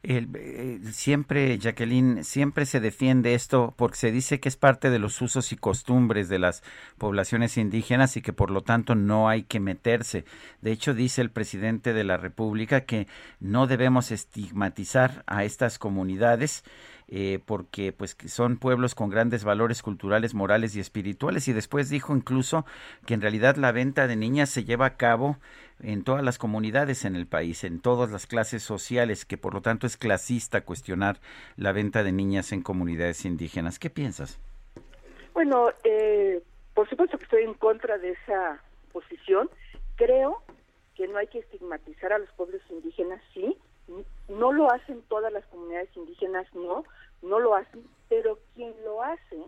Eh, 0.04 0.78
siempre, 0.92 1.58
Jacqueline, 1.58 2.22
siempre 2.22 2.66
se 2.66 2.78
defiende 2.78 3.34
esto 3.34 3.74
porque 3.76 3.96
se 3.96 4.12
dice 4.12 4.38
que 4.38 4.48
es 4.48 4.56
parte 4.56 4.90
de 4.90 5.00
los 5.00 5.20
usos 5.20 5.50
y 5.50 5.56
costumbres 5.56 6.28
de 6.28 6.38
las 6.38 6.62
poblaciones 6.98 7.56
indígenas 7.58 8.16
y 8.16 8.22
que 8.22 8.32
por 8.32 8.50
lo 8.50 8.60
tanto 8.62 8.94
no 8.94 9.28
hay 9.28 9.42
que 9.42 9.58
meterse. 9.58 10.24
De 10.62 10.70
hecho, 10.70 10.94
dice 10.94 11.20
el 11.20 11.30
presidente 11.30 11.92
de 11.92 12.04
la 12.04 12.16
República 12.16 12.82
que 12.82 13.08
no 13.40 13.66
debemos 13.66 14.12
estigmatizar 14.12 15.24
a 15.26 15.42
estas 15.42 15.78
comunidades 15.78 16.62
eh, 17.10 17.40
porque 17.46 17.92
pues 17.92 18.16
son 18.26 18.58
pueblos 18.58 18.94
con 18.94 19.08
grandes 19.08 19.42
valores 19.42 19.80
culturales, 19.82 20.34
morales 20.34 20.76
y 20.76 20.80
espirituales 20.80 21.48
y 21.48 21.54
después 21.54 21.88
dijo 21.88 22.14
incluso 22.14 22.66
que 23.06 23.14
en 23.14 23.22
realidad 23.22 23.56
la 23.56 23.72
venta 23.72 24.06
de 24.06 24.16
niñas 24.16 24.50
se 24.50 24.64
lleva 24.64 24.84
a 24.84 24.96
cabo 24.98 25.38
en 25.80 26.04
todas 26.04 26.22
las 26.22 26.36
comunidades 26.36 27.06
en 27.06 27.16
el 27.16 27.26
país, 27.26 27.64
en 27.64 27.80
todas 27.80 28.10
las 28.10 28.26
clases 28.26 28.62
sociales, 28.62 29.24
que 29.24 29.38
por 29.38 29.54
lo 29.54 29.62
tanto 29.62 29.86
es 29.86 29.96
clasista 29.96 30.62
cuestionar 30.62 31.18
la 31.56 31.72
venta 31.72 32.02
de 32.02 32.12
niñas 32.12 32.52
en 32.52 32.62
comunidades 32.62 33.24
indígenas. 33.24 33.78
¿Qué 33.78 33.88
piensas? 33.88 34.38
Bueno, 35.32 35.70
eh, 35.84 36.42
por 36.74 36.88
supuesto 36.90 37.16
que 37.16 37.24
estoy 37.24 37.44
en 37.44 37.54
contra 37.54 37.96
de 37.96 38.10
esa 38.10 38.60
posición. 38.92 39.48
Creo 39.96 40.42
que 40.94 41.08
no 41.08 41.16
hay 41.16 41.28
que 41.28 41.38
estigmatizar 41.38 42.12
a 42.12 42.18
los 42.18 42.28
pueblos 42.32 42.60
indígenas, 42.70 43.22
sí, 43.32 43.56
no 44.28 44.52
lo 44.52 44.70
hacen 44.70 45.02
todas 45.08 45.32
las 45.32 45.44
comunidades 45.46 45.94
indígenas, 45.96 46.46
no, 46.54 46.84
no 47.22 47.38
lo 47.38 47.54
hacen, 47.54 47.84
pero 48.08 48.38
quien 48.54 48.74
lo 48.84 49.02
hace 49.02 49.44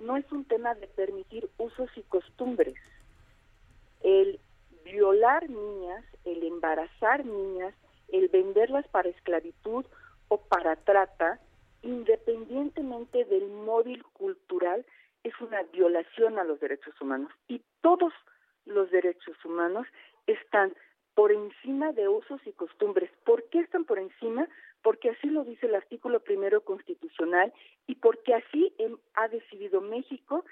no 0.00 0.16
es 0.16 0.30
un 0.32 0.44
tema 0.44 0.74
de 0.74 0.86
permitir 0.88 1.48
usos 1.58 1.90
y 1.96 2.02
costumbres. 2.02 2.74
El 4.02 4.40
violar 4.84 5.48
niñas, 5.48 6.04
el 6.24 6.42
embarazar 6.42 7.24
niñas, 7.24 7.74
el 8.08 8.28
venderlas 8.28 8.86
para 8.88 9.08
esclavitud 9.08 9.84
o 10.28 10.38
para 10.38 10.76
trata, 10.76 11.40
independientemente 11.82 13.24
del 13.24 13.48
móvil 13.48 14.02
cultural, 14.12 14.84
es 15.24 15.40
una 15.40 15.62
violación 15.64 16.38
a 16.38 16.44
los 16.44 16.58
derechos 16.60 17.00
humanos. 17.00 17.30
Y 17.48 17.62
todos 17.80 18.12
los 18.66 18.90
derechos 18.90 19.36
humanos 19.44 19.86
están 20.26 20.74
por 21.14 21.32
encima 21.32 21.92
de 21.92 22.08
usos 22.08 22.40
y 22.46 22.52
costumbres. 22.52 23.10
¿Por 23.24 23.48
qué 23.50 23.60
están 23.60 23.84
por 23.84 23.98
encima? 23.98 24.48
Porque 24.82 25.10
así 25.10 25.28
lo 25.28 25.44
dice 25.44 25.66
el 25.66 25.74
artículo 25.74 26.20
primero 26.20 26.62
constitucional 26.62 27.52
y 27.86 27.96
porque 27.96 28.34
así 28.34 28.72
ha 29.14 29.28
decidido 29.28 29.80
México 29.80 30.44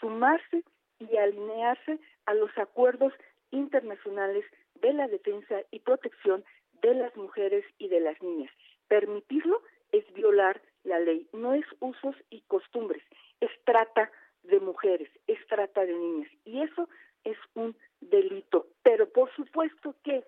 sumarse 0.00 0.64
y 0.98 1.16
alinearse 1.16 1.98
a 2.26 2.34
los 2.34 2.56
acuerdos 2.56 3.12
internacionales 3.50 4.44
de 4.80 4.92
la 4.92 5.08
defensa 5.08 5.62
y 5.70 5.80
protección 5.80 6.44
de 6.82 6.94
las 6.94 7.16
mujeres 7.16 7.64
y 7.78 7.88
de 7.88 8.00
las 8.00 8.20
niñas. 8.22 8.50
Permitirlo 8.88 9.62
es 9.92 10.10
violar 10.12 10.60
la 10.84 10.98
ley, 11.00 11.26
no 11.32 11.54
es 11.54 11.64
usos 11.80 12.14
y 12.30 12.42
costumbres, 12.42 13.02
es 13.40 13.50
trata 13.64 14.10
de 14.42 14.60
mujeres, 14.60 15.08
es 15.26 15.38
trata 15.46 15.84
de 15.86 15.94
niñas. 15.94 16.30
Y 16.44 16.60
eso 16.60 16.88
es 17.24 17.36
un 17.54 17.76
delito. 18.00 18.66
Pero 18.82 19.08
por 19.10 19.34
supuesto 19.34 19.94
que 20.02 20.24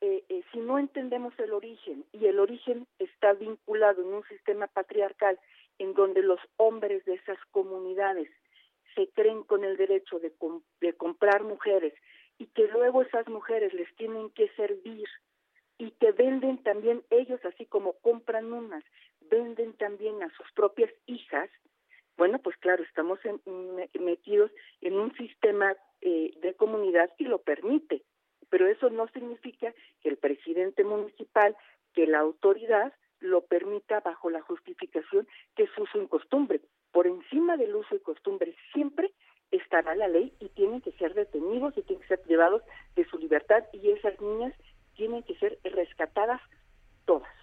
eh, 0.00 0.24
eh, 0.28 0.42
si 0.52 0.58
no 0.58 0.78
entendemos 0.78 1.32
el 1.38 1.52
origen 1.52 2.04
y 2.12 2.26
el 2.26 2.40
origen 2.40 2.86
está 2.98 3.34
vinculado 3.34 4.02
en 4.02 4.14
un 4.14 4.24
sistema 4.24 4.66
patriarcal 4.66 5.38
en 5.78 5.94
donde 5.94 6.22
los 6.22 6.40
hombres 6.56 7.04
de 7.04 7.14
esas 7.14 7.38
comunidades 7.52 8.28
se 8.94 9.08
creen 9.10 9.44
con 9.44 9.64
el 9.64 9.76
derecho 9.76 10.18
de, 10.18 10.32
de 10.80 10.92
comprar 10.94 11.44
mujeres 11.44 11.94
y 12.38 12.46
que 12.46 12.66
luego 12.68 13.02
esas 13.02 13.28
mujeres 13.28 13.72
les 13.74 13.94
tienen 13.96 14.30
que 14.30 14.48
servir 14.56 15.08
y 15.78 15.92
que 15.92 16.12
venden 16.12 16.62
también 16.62 17.02
ellos, 17.10 17.40
así 17.44 17.66
como 17.66 17.94
compran 18.00 18.52
unas, 18.52 18.84
venden 19.20 19.72
también 19.74 20.22
a 20.22 20.30
sus 20.36 20.50
propias 20.52 20.90
hijas, 21.06 21.48
bueno, 22.22 22.38
pues 22.38 22.56
claro, 22.58 22.84
estamos 22.84 23.18
metidos 23.98 24.52
en 24.80 24.94
un 24.94 25.12
sistema 25.16 25.74
eh, 26.00 26.30
de 26.40 26.54
comunidad 26.54 27.10
y 27.18 27.24
lo 27.24 27.38
permite, 27.42 28.04
pero 28.48 28.68
eso 28.68 28.90
no 28.90 29.08
significa 29.08 29.74
que 30.00 30.08
el 30.08 30.18
presidente 30.18 30.84
municipal, 30.84 31.56
que 31.92 32.06
la 32.06 32.20
autoridad 32.20 32.92
lo 33.18 33.40
permita 33.40 33.98
bajo 33.98 34.30
la 34.30 34.40
justificación 34.40 35.26
que 35.56 35.64
es 35.64 35.70
uso 35.76 36.00
y 36.00 36.06
costumbre. 36.06 36.60
Por 36.92 37.08
encima 37.08 37.56
del 37.56 37.74
uso 37.74 37.96
y 37.96 37.98
costumbre 37.98 38.54
siempre 38.72 39.10
estará 39.50 39.96
la 39.96 40.06
ley 40.06 40.32
y 40.38 40.48
tienen 40.50 40.80
que 40.80 40.92
ser 40.92 41.14
detenidos 41.14 41.76
y 41.76 41.82
tienen 41.82 42.02
que 42.02 42.14
ser 42.14 42.22
privados 42.22 42.62
de 42.94 43.04
su 43.06 43.18
libertad 43.18 43.64
y 43.72 43.90
esas 43.90 44.20
niñas 44.20 44.54
tienen 44.94 45.24
que 45.24 45.34
ser 45.38 45.58
rescatadas 45.64 46.40
todas. 47.04 47.41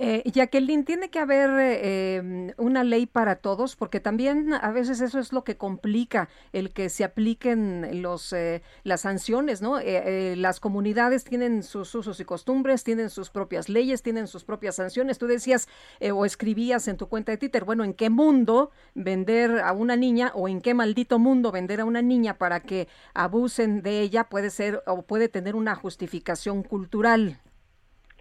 Eh, 0.00 0.22
Jacqueline, 0.32 0.84
tiene 0.84 1.10
que 1.10 1.18
haber 1.18 1.50
eh, 1.58 2.54
una 2.56 2.84
ley 2.84 3.06
para 3.06 3.36
todos, 3.36 3.74
porque 3.74 3.98
también 3.98 4.54
a 4.54 4.70
veces 4.70 5.00
eso 5.00 5.18
es 5.18 5.32
lo 5.32 5.42
que 5.42 5.56
complica 5.56 6.28
el 6.52 6.70
que 6.72 6.88
se 6.88 7.02
apliquen 7.02 8.00
los 8.00 8.32
eh, 8.32 8.62
las 8.84 9.00
sanciones, 9.00 9.60
¿no? 9.60 9.80
Eh, 9.80 10.36
las 10.36 10.60
comunidades 10.60 11.24
tienen 11.24 11.64
sus 11.64 11.92
usos 11.96 12.20
y 12.20 12.24
costumbres, 12.24 12.84
tienen 12.84 13.10
sus 13.10 13.30
propias 13.30 13.68
leyes, 13.68 14.02
tienen 14.02 14.28
sus 14.28 14.44
propias 14.44 14.76
sanciones. 14.76 15.18
Tú 15.18 15.26
decías 15.26 15.66
o 16.12 16.24
escribías 16.24 16.86
en 16.86 16.96
tu 16.96 17.08
cuenta 17.08 17.32
de 17.32 17.38
Twitter, 17.38 17.64
bueno, 17.64 17.82
¿en 17.82 17.92
qué 17.92 18.08
mundo 18.08 18.70
vender 18.94 19.58
a 19.58 19.72
una 19.72 19.96
niña 19.96 20.30
o 20.34 20.46
en 20.48 20.60
qué 20.60 20.74
maldito 20.74 21.18
mundo 21.18 21.50
vender 21.50 21.80
a 21.80 21.84
una 21.84 22.02
niña 22.02 22.38
para 22.38 22.60
que 22.60 22.86
abusen 23.14 23.82
de 23.82 24.00
ella 24.02 24.28
puede 24.28 24.50
ser 24.50 24.82
o 24.86 25.02
puede 25.02 25.28
tener 25.28 25.56
una 25.56 25.74
justificación 25.74 26.62
cultural? 26.62 27.40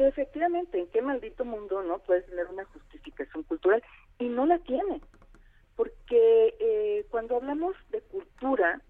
Efectivamente, 0.06 0.80
¿en 0.80 0.88
qué 0.88 1.02
maldito 1.02 1.46
mundo 1.46 1.82
no 1.84 2.00
puede 2.00 2.22
tener 2.24 2.48
una 2.48 2.66
justificación 2.66 3.44
cultural? 3.44 3.84
Y 4.20 4.28
no 4.28 4.46
la 4.46 4.60
tiene, 4.60 5.02
porque 5.76 6.56
eh, 6.60 7.06
cuando 7.10 7.38
hablamos 7.38 7.76
de 7.90 8.02
cultura, 8.02 8.82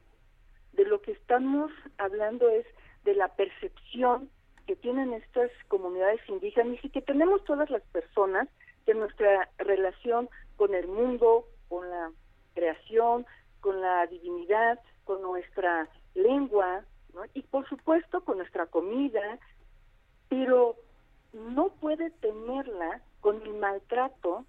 de 0.74 0.86
lo 0.86 1.02
que 1.02 1.12
estamos 1.12 1.72
hablando 1.98 2.50
es 2.50 2.66
de 3.04 3.16
la 3.16 3.30
percepción 3.30 4.30
que 4.68 4.76
tienen 4.76 5.14
estas 5.14 5.50
comunidades 5.70 6.20
indígenas 6.28 6.78
y 6.84 6.90
que 6.90 7.02
tenemos 7.02 7.44
todas 7.46 7.70
las 7.70 7.82
personas 7.84 8.48
de 8.86 8.94
nuestra 8.94 9.50
relación 9.58 10.30
con 10.56 10.76
el 10.76 10.88
mundo, 10.88 11.48
con 11.70 11.90
la 11.90 12.12
creación, 12.54 13.26
con 13.62 13.82
la 13.82 14.06
divinidad, 14.08 14.80
con 15.04 15.22
nuestra 15.22 15.90
lengua, 16.16 16.84
¿no? 17.14 17.22
y 17.34 17.42
por 17.44 17.68
supuesto 17.70 18.22
con 18.22 18.38
nuestra 18.38 18.66
comida, 18.66 19.40
pero 20.30 20.76
no 21.34 21.70
puede 21.70 22.12
tenerla 22.12 23.02
con 23.22 23.42
el 23.42 23.54
maltrato 23.56 24.46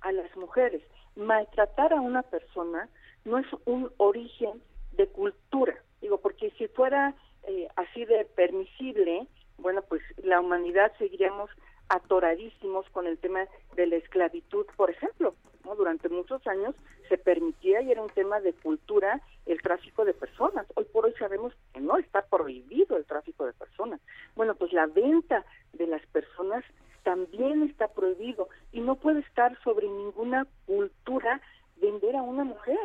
a 0.00 0.12
las 0.12 0.34
mujeres. 0.36 0.82
Maltratar 1.16 1.92
a 1.92 2.00
una 2.00 2.22
persona 2.22 2.88
no 3.24 3.38
es 3.38 3.46
un 3.64 3.90
origen 3.98 4.62
de 4.92 5.06
cultura. 5.08 5.76
Digo, 6.00 6.18
porque 6.18 6.50
si 6.52 6.68
fuera 6.68 7.14
eh, 7.44 7.68
así 7.76 8.04
de 8.04 8.24
permisible, 8.24 9.26
bueno, 9.58 9.82
pues 9.82 10.02
la 10.22 10.40
humanidad 10.40 10.92
seguiríamos 10.98 11.50
atoradísimos 11.90 12.88
con 12.90 13.06
el 13.06 13.18
tema 13.18 13.46
de 13.74 13.86
la 13.86 13.96
esclavitud, 13.96 14.64
por 14.76 14.90
ejemplo. 14.90 15.34
Durante 15.76 16.08
muchos 16.08 16.44
años 16.46 16.74
se 17.08 17.18
permitía 17.18 17.82
y 17.82 17.90
era 17.90 18.02
un 18.02 18.08
tema 18.08 18.40
de 18.40 18.52
cultura 18.54 19.20
el 19.46 19.60
tráfico 19.60 20.04
de 20.04 20.14
personas. 20.14 20.66
Hoy 20.74 20.84
por 20.84 21.04
hoy 21.04 21.14
sabemos 21.18 21.52
que 21.72 21.80
no 21.80 21.96
está 21.96 22.22
prohibido 22.22 22.96
el 22.96 23.04
tráfico 23.04 23.44
de 23.44 23.52
personas. 23.52 24.00
Bueno, 24.34 24.54
pues 24.54 24.72
la 24.72 24.86
venta 24.86 25.44
de 25.72 25.86
las 25.86 26.04
personas 26.06 26.64
también 27.02 27.62
está 27.64 27.88
prohibido 27.88 28.48
y 28.72 28.80
no 28.80 28.96
puede 28.96 29.20
estar 29.20 29.56
sobre 29.62 29.88
ninguna 29.88 30.46
cultura 30.66 31.40
vender 31.76 32.16
a 32.16 32.22
una 32.22 32.44
mujer. 32.44 32.78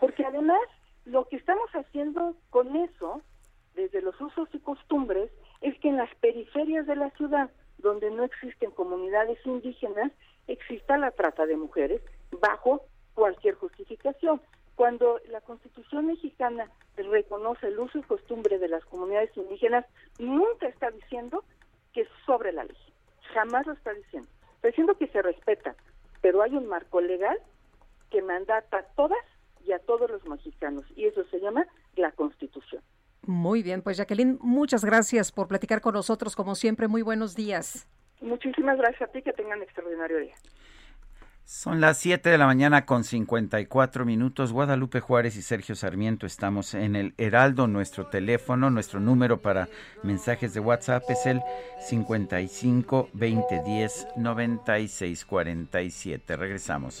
Porque 0.00 0.24
además 0.24 0.60
lo 1.04 1.26
que 1.28 1.36
estamos 1.36 1.70
haciendo 1.72 2.34
con 2.50 2.74
eso, 2.76 3.22
desde 3.74 4.02
los 4.02 4.20
usos 4.20 4.48
y 4.52 4.58
costumbres, 4.58 5.30
es 5.60 5.78
que 5.80 5.88
en 5.88 5.96
las 5.96 6.12
periferias 6.16 6.86
de 6.86 6.96
la 6.96 7.10
ciudad, 7.10 7.50
donde 7.86 8.10
no 8.10 8.24
existen 8.24 8.72
comunidades 8.72 9.38
indígenas, 9.46 10.10
exista 10.48 10.98
la 10.98 11.12
trata 11.12 11.46
de 11.46 11.56
mujeres 11.56 12.02
bajo 12.40 12.82
cualquier 13.14 13.54
justificación. 13.54 14.40
Cuando 14.74 15.20
la 15.28 15.40
Constitución 15.40 16.06
mexicana 16.06 16.68
reconoce 16.96 17.68
el 17.68 17.78
uso 17.78 17.98
y 17.98 18.02
costumbre 18.02 18.58
de 18.58 18.68
las 18.68 18.84
comunidades 18.86 19.34
indígenas, 19.36 19.86
nunca 20.18 20.66
está 20.66 20.90
diciendo 20.90 21.44
que 21.92 22.02
es 22.02 22.08
sobre 22.26 22.52
la 22.52 22.64
ley. 22.64 22.76
Jamás 23.32 23.66
lo 23.66 23.74
está 23.74 23.94
diciendo. 23.94 24.28
Está 24.56 24.68
diciendo 24.68 24.98
que 24.98 25.06
se 25.06 25.22
respeta, 25.22 25.76
pero 26.20 26.42
hay 26.42 26.56
un 26.56 26.66
marco 26.66 27.00
legal 27.00 27.38
que 28.10 28.20
mandata 28.20 28.78
a 28.78 28.86
todas 28.96 29.24
y 29.64 29.72
a 29.72 29.78
todos 29.78 30.10
los 30.10 30.24
mexicanos, 30.26 30.84
y 30.96 31.06
eso 31.06 31.24
se 31.30 31.40
llama 31.40 31.66
la 31.94 32.10
Constitución. 32.12 32.82
Muy 33.26 33.62
bien, 33.62 33.82
pues 33.82 33.96
Jacqueline, 33.96 34.38
muchas 34.40 34.84
gracias 34.84 35.32
por 35.32 35.48
platicar 35.48 35.80
con 35.80 35.94
nosotros, 35.94 36.36
como 36.36 36.54
siempre, 36.54 36.88
muy 36.88 37.02
buenos 37.02 37.34
días. 37.34 37.88
Muchísimas 38.20 38.78
gracias 38.78 39.08
a 39.08 39.12
ti, 39.12 39.20
que 39.20 39.32
tengan 39.32 39.58
un 39.58 39.64
extraordinario 39.64 40.18
día. 40.18 40.34
Son 41.48 41.80
las 41.80 41.98
7 41.98 42.28
de 42.28 42.38
la 42.38 42.46
mañana 42.46 42.86
con 42.86 43.04
54 43.04 44.04
minutos. 44.04 44.52
Guadalupe 44.52 44.98
Juárez 44.98 45.36
y 45.36 45.42
Sergio 45.42 45.76
Sarmiento 45.76 46.26
estamos 46.26 46.74
en 46.74 46.96
el 46.96 47.14
Heraldo. 47.18 47.68
Nuestro 47.68 48.08
teléfono, 48.08 48.68
nuestro 48.68 48.98
número 48.98 49.40
para 49.40 49.68
mensajes 50.02 50.54
de 50.54 50.60
WhatsApp 50.60 51.04
es 51.08 51.24
el 51.24 51.40
55 51.78 53.10
20 53.12 53.62
10 53.64 54.08
96 54.16 55.24
47. 55.24 56.36
Regresamos. 56.36 57.00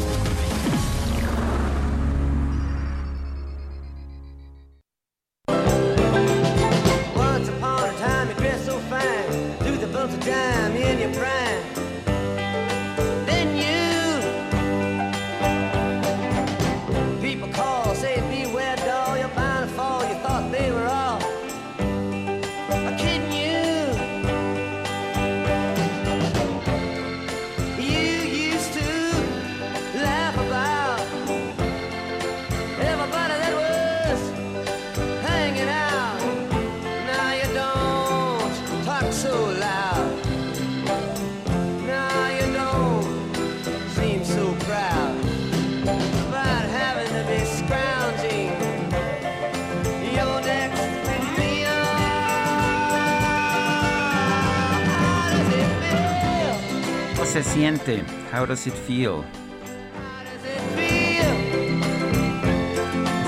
How 58.41 58.47
does 58.47 58.65
it 58.65 58.73
feel? 58.73 59.23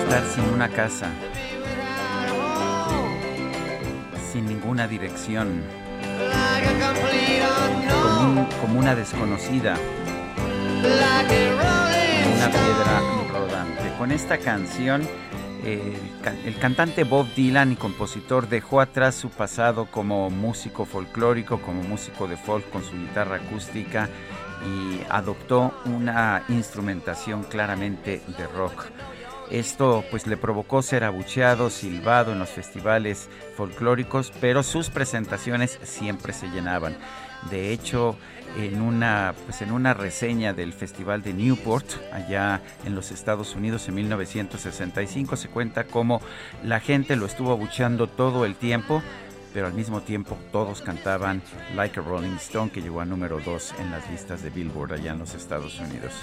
Estar 0.01 0.23
sin 0.33 0.43
una 0.45 0.67
casa. 0.69 1.11
Sin 4.31 4.47
ninguna 4.47 4.87
dirección. 4.87 5.61
Como, 8.59 8.79
una 8.79 8.95
desconocida. 8.95 9.75
Una 10.81 12.49
piedra 12.49 13.01
rodante. 13.31 13.93
Con 13.99 14.11
esta 14.11 14.39
canción, 14.39 15.07
el, 15.63 15.93
ca- 16.23 16.33
el 16.43 16.57
cantante 16.57 17.03
Bob 17.03 17.27
Dylan 17.35 17.73
y 17.73 17.75
compositor 17.75 18.49
dejó 18.49 18.81
atrás 18.81 19.13
su 19.13 19.29
pasado 19.29 19.85
como 19.85 20.31
músico 20.31 20.85
folclórico, 20.85 21.59
como 21.61 21.83
músico 21.83 22.27
de 22.27 22.35
folk 22.35 22.67
con 22.71 22.83
su 22.83 22.93
guitarra 22.93 23.35
acústica 23.35 24.09
y 24.65 25.01
adoptó 25.09 25.73
una 25.85 26.43
instrumentación 26.49 27.43
claramente 27.43 28.21
de 28.37 28.47
rock. 28.47 28.85
Esto 29.49 30.03
pues 30.09 30.25
le 30.25 30.37
provocó 30.37 30.81
ser 30.81 31.03
abucheado, 31.03 31.69
silbado 31.69 32.31
en 32.31 32.39
los 32.39 32.49
festivales 32.49 33.29
folclóricos, 33.55 34.31
pero 34.41 34.63
sus 34.63 34.89
presentaciones 34.89 35.79
siempre 35.83 36.33
se 36.33 36.47
llenaban. 36.47 36.97
De 37.51 37.71
hecho, 37.71 38.17
en 38.57 38.81
una, 38.81 39.33
pues 39.45 39.61
en 39.61 39.71
una 39.71 39.93
reseña 39.93 40.53
del 40.53 40.73
Festival 40.73 41.21
de 41.23 41.33
Newport, 41.33 41.85
allá 42.13 42.61
en 42.85 42.95
los 42.95 43.11
Estados 43.11 43.55
Unidos 43.55 43.87
en 43.87 43.95
1965, 43.95 45.35
se 45.35 45.49
cuenta 45.49 45.85
cómo 45.85 46.21
la 46.63 46.79
gente 46.79 47.15
lo 47.15 47.25
estuvo 47.25 47.51
abucheando 47.51 48.07
todo 48.07 48.45
el 48.45 48.55
tiempo, 48.55 49.01
pero 49.53 49.67
al 49.67 49.73
mismo 49.73 50.01
tiempo 50.01 50.37
todos 50.51 50.81
cantaban 50.81 51.41
Like 51.75 51.99
a 51.99 52.03
Rolling 52.03 52.35
Stone, 52.37 52.71
que 52.71 52.81
llegó 52.81 53.01
a 53.01 53.05
número 53.05 53.39
2 53.39 53.75
en 53.79 53.91
las 53.91 54.09
listas 54.09 54.41
de 54.43 54.49
Billboard 54.49 54.93
allá 54.93 55.11
en 55.11 55.19
los 55.19 55.35
Estados 55.35 55.79
Unidos. 55.79 56.13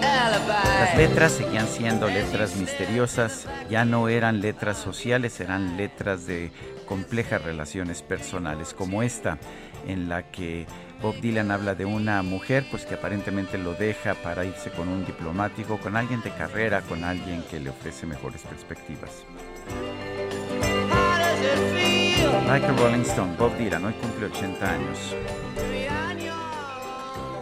Las 0.00 0.96
letras 0.96 1.32
seguían 1.32 1.66
siendo 1.68 2.08
letras 2.08 2.56
misteriosas, 2.56 3.46
ya 3.70 3.84
no 3.84 4.08
eran 4.08 4.40
letras 4.40 4.76
sociales, 4.76 5.40
eran 5.40 5.76
letras 5.76 6.26
de 6.26 6.50
complejas 6.86 7.42
relaciones 7.42 8.02
personales, 8.02 8.74
como 8.74 9.02
esta, 9.02 9.38
en 9.86 10.08
la 10.08 10.30
que 10.30 10.66
Bob 11.00 11.20
Dylan 11.20 11.50
habla 11.50 11.74
de 11.74 11.84
una 11.84 12.22
mujer 12.22 12.64
pues 12.70 12.84
que 12.84 12.94
aparentemente 12.94 13.58
lo 13.58 13.74
deja 13.74 14.14
para 14.14 14.44
irse 14.44 14.70
con 14.70 14.88
un 14.88 15.04
diplomático, 15.04 15.78
con 15.78 15.96
alguien 15.96 16.22
de 16.22 16.30
carrera, 16.30 16.80
con 16.82 17.04
alguien 17.04 17.42
que 17.50 17.60
le 17.60 17.70
ofrece 17.70 18.06
mejores 18.06 18.42
perspectivas. 18.42 19.24
A 22.48 22.58
Rolling 22.58 23.02
Stone, 23.02 23.36
Bob 23.36 23.56
Dylan, 23.58 23.84
hoy 23.84 23.92
cumple 23.94 24.26
80 24.26 24.70
años. 24.70 25.14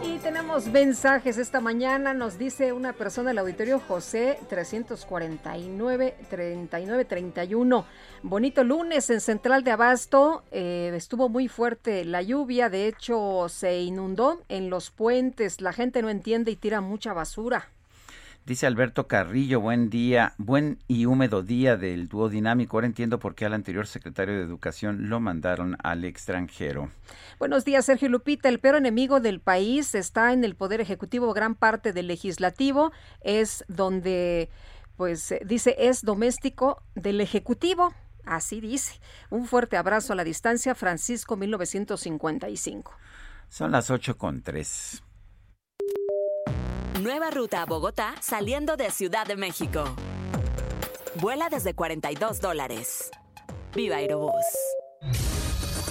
Y 0.03 0.17
tenemos 0.17 0.67
mensajes 0.67 1.37
esta 1.37 1.61
mañana, 1.61 2.13
nos 2.13 2.37
dice 2.37 2.73
una 2.73 2.93
persona 2.93 3.29
del 3.29 3.37
auditorio 3.37 3.79
José 3.79 4.39
349 4.49 6.17
39 6.29 7.05
31. 7.05 7.85
Bonito 8.23 8.63
lunes 8.63 9.09
en 9.09 9.21
Central 9.21 9.63
de 9.63 9.71
Abasto, 9.71 10.43
eh, 10.51 10.91
estuvo 10.95 11.29
muy 11.29 11.47
fuerte 11.47 12.03
la 12.03 12.21
lluvia, 12.21 12.69
de 12.69 12.87
hecho 12.87 13.47
se 13.47 13.81
inundó 13.81 14.41
en 14.49 14.69
los 14.69 14.91
puentes, 14.91 15.61
la 15.61 15.71
gente 15.71 16.01
no 16.01 16.09
entiende 16.09 16.51
y 16.51 16.55
tira 16.55 16.81
mucha 16.81 17.13
basura. 17.13 17.69
Dice 18.45 18.67
Alberto 18.67 19.07
Carrillo, 19.07 19.59
buen 19.59 19.89
día, 19.89 20.35
buen 20.37 20.77
y 20.87 21.07
húmedo 21.07 21.41
día 21.41 21.77
del 21.77 22.07
dúo 22.07 22.29
dinámico. 22.29 22.77
Ahora 22.77 22.85
entiendo 22.85 23.17
por 23.17 23.33
qué 23.33 23.47
al 23.47 23.55
anterior 23.55 23.87
secretario 23.87 24.35
de 24.35 24.43
Educación 24.43 25.09
lo 25.09 25.19
mandaron 25.19 25.77
al 25.81 26.05
extranjero. 26.05 26.91
Buenos 27.39 27.65
días, 27.65 27.85
Sergio 27.85 28.07
Lupita. 28.07 28.47
El 28.47 28.59
peor 28.59 28.75
enemigo 28.75 29.19
del 29.19 29.39
país 29.39 29.95
está 29.95 30.31
en 30.31 30.43
el 30.43 30.53
Poder 30.53 30.79
Ejecutivo, 30.79 31.33
gran 31.33 31.55
parte 31.55 31.91
del 31.91 32.05
Legislativo 32.05 32.91
es 33.21 33.65
donde, 33.67 34.51
pues, 34.95 35.31
eh, 35.31 35.41
dice, 35.43 35.75
es 35.79 36.03
doméstico 36.03 36.83
del 36.93 37.21
Ejecutivo. 37.21 37.95
Así 38.25 38.61
dice. 38.61 38.99
Un 39.31 39.47
fuerte 39.47 39.75
abrazo 39.75 40.13
a 40.13 40.15
la 40.15 40.23
distancia, 40.23 40.75
Francisco 40.75 41.35
1955. 41.35 42.91
Son 43.49 43.71
las 43.71 43.89
8 43.89 44.19
con 44.19 44.43
3. 44.43 45.01
Nueva 47.05 47.29
ruta 47.29 47.61
a 47.61 47.67
Bogotá 47.67 48.15
saliendo 48.19 48.77
de 48.77 48.89
Ciudad 48.89 49.27
de 49.27 49.35
México. 49.35 49.83
Vuela 51.13 51.49
desde 51.49 51.75
42 51.75 52.41
dólares. 52.41 53.11
Viva 53.75 53.97
Aerobús. 53.97 54.33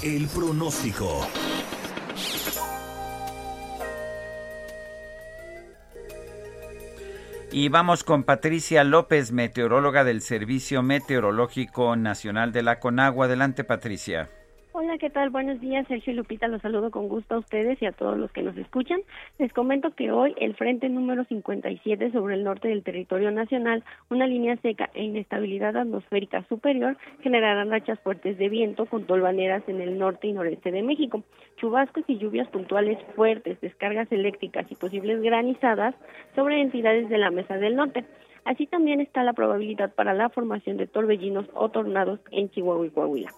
El 0.02 0.26
pronóstico. 0.26 1.24
Y 7.52 7.68
vamos 7.68 8.02
con 8.02 8.24
Patricia 8.24 8.82
López, 8.82 9.30
meteoróloga 9.30 10.02
del 10.02 10.20
Servicio 10.20 10.82
Meteorológico 10.82 11.94
Nacional 11.94 12.50
de 12.50 12.64
la 12.64 12.80
Conagua. 12.80 13.26
Adelante, 13.26 13.62
Patricia. 13.62 14.28
Hola, 14.76 14.98
¿qué 14.98 15.08
tal? 15.08 15.30
Buenos 15.30 15.60
días, 15.60 15.86
Sergio 15.86 16.12
y 16.12 16.16
Lupita. 16.16 16.48
Los 16.48 16.60
saludo 16.60 16.90
con 16.90 17.06
gusto 17.06 17.36
a 17.36 17.38
ustedes 17.38 17.80
y 17.80 17.86
a 17.86 17.92
todos 17.92 18.18
los 18.18 18.32
que 18.32 18.42
nos 18.42 18.56
escuchan. 18.56 19.02
Les 19.38 19.52
comento 19.52 19.94
que 19.94 20.10
hoy 20.10 20.34
el 20.36 20.56
frente 20.56 20.88
número 20.88 21.22
57 21.26 22.10
sobre 22.10 22.34
el 22.34 22.42
norte 22.42 22.66
del 22.66 22.82
territorio 22.82 23.30
nacional, 23.30 23.84
una 24.10 24.26
línea 24.26 24.56
seca 24.56 24.90
e 24.94 25.04
inestabilidad 25.04 25.76
atmosférica 25.76 26.44
superior, 26.48 26.96
generarán 27.22 27.70
rachas 27.70 28.00
fuertes 28.00 28.36
de 28.36 28.48
viento 28.48 28.86
con 28.86 29.04
tolvaneras 29.04 29.62
en 29.68 29.80
el 29.80 29.96
norte 29.96 30.26
y 30.26 30.32
noreste 30.32 30.72
de 30.72 30.82
México. 30.82 31.22
Chubascos 31.54 32.02
y 32.08 32.18
lluvias 32.18 32.48
puntuales 32.48 32.98
fuertes, 33.14 33.60
descargas 33.60 34.10
eléctricas 34.10 34.66
y 34.72 34.74
posibles 34.74 35.22
granizadas 35.22 35.94
sobre 36.34 36.60
entidades 36.60 37.08
de 37.08 37.18
la 37.18 37.30
mesa 37.30 37.58
del 37.58 37.76
norte. 37.76 38.04
Así 38.44 38.66
también 38.66 39.00
está 39.00 39.22
la 39.22 39.34
probabilidad 39.34 39.94
para 39.94 40.14
la 40.14 40.30
formación 40.30 40.78
de 40.78 40.88
torbellinos 40.88 41.46
o 41.54 41.68
tornados 41.68 42.18
en 42.32 42.50
Chihuahua 42.50 42.88
y 42.88 42.90
Coahuila. 42.90 43.30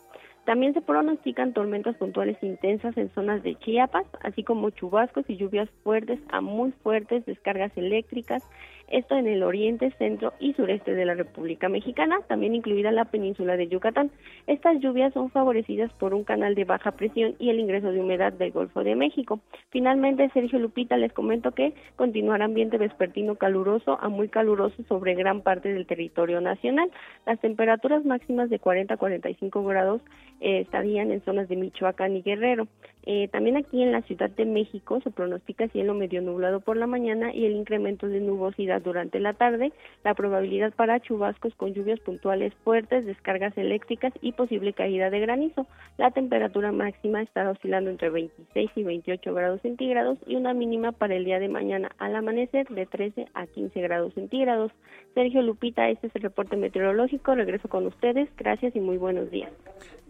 También 0.47 0.75
se 0.75 0.81
pronostican 0.81 1.53
tormentas 1.53 1.97
puntuales 1.97 2.41
intensas 2.41 2.97
en 2.97 3.13
zonas 3.15 3.43
de 3.43 3.57
Chiapas, 3.57 4.07
así 4.23 4.45
como 4.45 4.71
chubascos 4.71 5.29
y 5.29 5.37
lluvias 5.37 5.69
fuertes 5.83 6.21
a 6.29 6.41
muy 6.41 6.71
fuertes, 6.85 7.27
descargas 7.27 7.77
eléctricas, 7.77 8.45
esto 8.89 9.17
en 9.17 9.27
el 9.27 9.43
oriente, 9.43 9.91
centro 9.99 10.33
y 10.39 10.55
sureste 10.55 10.95
de 10.95 11.05
la 11.05 11.15
República 11.15 11.69
Mexicana, 11.69 12.21
también 12.29 12.55
incluida 12.55 12.91
la 12.93 13.07
península 13.07 13.57
de 13.57 13.69
Yucatán. 13.69 14.11
Estas 14.47 14.81
lluvias 14.81 15.13
son 15.13 15.31
favorecidas 15.31 15.93
por 15.95 16.15
un 16.15 16.25
canal 16.25 16.55
de 16.55 16.65
baja 16.65 16.93
presión 16.93 17.35
y 17.39 17.51
el 17.51 17.59
ingreso 17.59 17.91
de 17.91 18.01
humedad 18.01 18.33
del 18.33 18.53
Golfo 18.53 18.85
de 18.85 18.95
México. 18.95 19.41
Finalmente, 19.71 20.31
Sergio 20.31 20.59
Lupita, 20.59 20.97
les 20.97 21.13
comento 21.13 21.53
que 21.53 21.75
continuará 21.97 22.45
ambiente 22.45 22.79
vespertino 22.79 23.37
caluroso 23.37 23.99
a 24.01 24.09
muy 24.09 24.29
caluroso 24.29 24.83
sobre 24.89 25.15
gran 25.15 25.43
parte 25.43 25.73
del 25.73 25.87
territorio 25.87 26.41
nacional. 26.41 26.91
Las 27.27 27.41
temperaturas 27.41 28.05
máximas 28.05 28.51
de 28.51 28.59
40 28.59 28.95
a 28.95 28.97
45 28.97 29.65
grados 29.65 30.01
eh, 30.41 30.61
estarían 30.61 31.11
en 31.11 31.23
zonas 31.25 31.49
de 31.49 31.57
Michoacán 31.57 32.17
y 32.17 32.23
Guerrero. 32.23 32.69
Eh, 33.09 33.29
también 33.29 33.57
aquí 33.57 33.81
en 33.83 33.93
la 33.93 34.03
Ciudad 34.03 34.31
de 34.31 34.45
México 34.45 35.01
se 35.01 35.13
pronostica 35.13 35.69
cielo 35.69 35.95
medio 35.95 36.21
nublado 36.23 36.59
por 36.59 36.77
la 36.77 36.89
mañana 36.89 37.33
y 37.33 37.47
el 37.47 37.53
incremento 37.53 38.09
de 38.09 38.21
nubosidad 38.21 38.83
durante 38.83 39.21
la 39.21 39.33
tarde, 39.33 39.73
la 40.03 40.15
probabilidad 40.15 40.75
para 40.75 40.99
chubascos 40.99 41.55
con 41.55 41.73
lluvias 41.73 42.01
puntuales 42.01 42.53
fuertes, 42.65 43.07
descargas 43.07 43.57
eléctricas 43.57 44.13
y 44.21 44.33
posible 44.33 44.73
caída 44.73 45.09
de 45.09 45.21
granizo. 45.21 45.69
La 45.99 46.11
temperatura 46.11 46.73
máxima 46.73 47.23
estará 47.23 47.51
oscilando 47.51 47.91
entre 47.91 48.11
26 48.11 48.71
y 48.75 48.83
28 48.83 49.35
grados 49.35 49.61
centígrados 49.63 50.19
y 50.27 50.35
una 50.35 50.53
mínima 50.53 50.91
para 50.91 51.15
el 51.15 51.25
día 51.25 51.39
de 51.39 51.49
mañana 51.49 51.93
al 51.99 52.17
amanecer 52.17 52.67
de 52.69 52.87
13 52.87 53.27
a 53.35 53.47
15 53.47 53.81
grados 53.83 54.15
centígrados. 54.15 54.73
Sergio 55.15 55.43
Lupita, 55.43 55.89
este 55.89 56.09
es 56.09 56.17
el 56.17 56.23
reporte 56.23 56.57
meteorológico. 56.57 57.37
Regreso 57.37 57.69
con 57.69 57.87
ustedes. 57.87 58.29
Gracias 58.37 58.75
y 58.75 58.81
muy 58.81 58.97
buenos 58.97 59.31
días. 59.31 59.53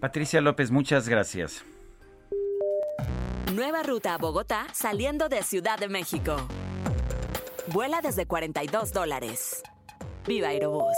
Patricia 0.01 0.40
López, 0.40 0.70
muchas 0.70 1.11
gracias. 1.11 1.64
Nueva 3.53 3.82
ruta 3.82 4.14
a 4.14 4.18
Bogotá 4.18 4.66
saliendo 4.72 5.28
de 5.28 5.42
Ciudad 5.42 5.78
de 5.78 5.88
México. 5.88 6.36
Vuela 7.68 8.01
desde 8.01 8.26
42 8.26 8.92
dólares. 8.92 9.62
Viva 10.26 10.49
Aerobús. 10.49 10.97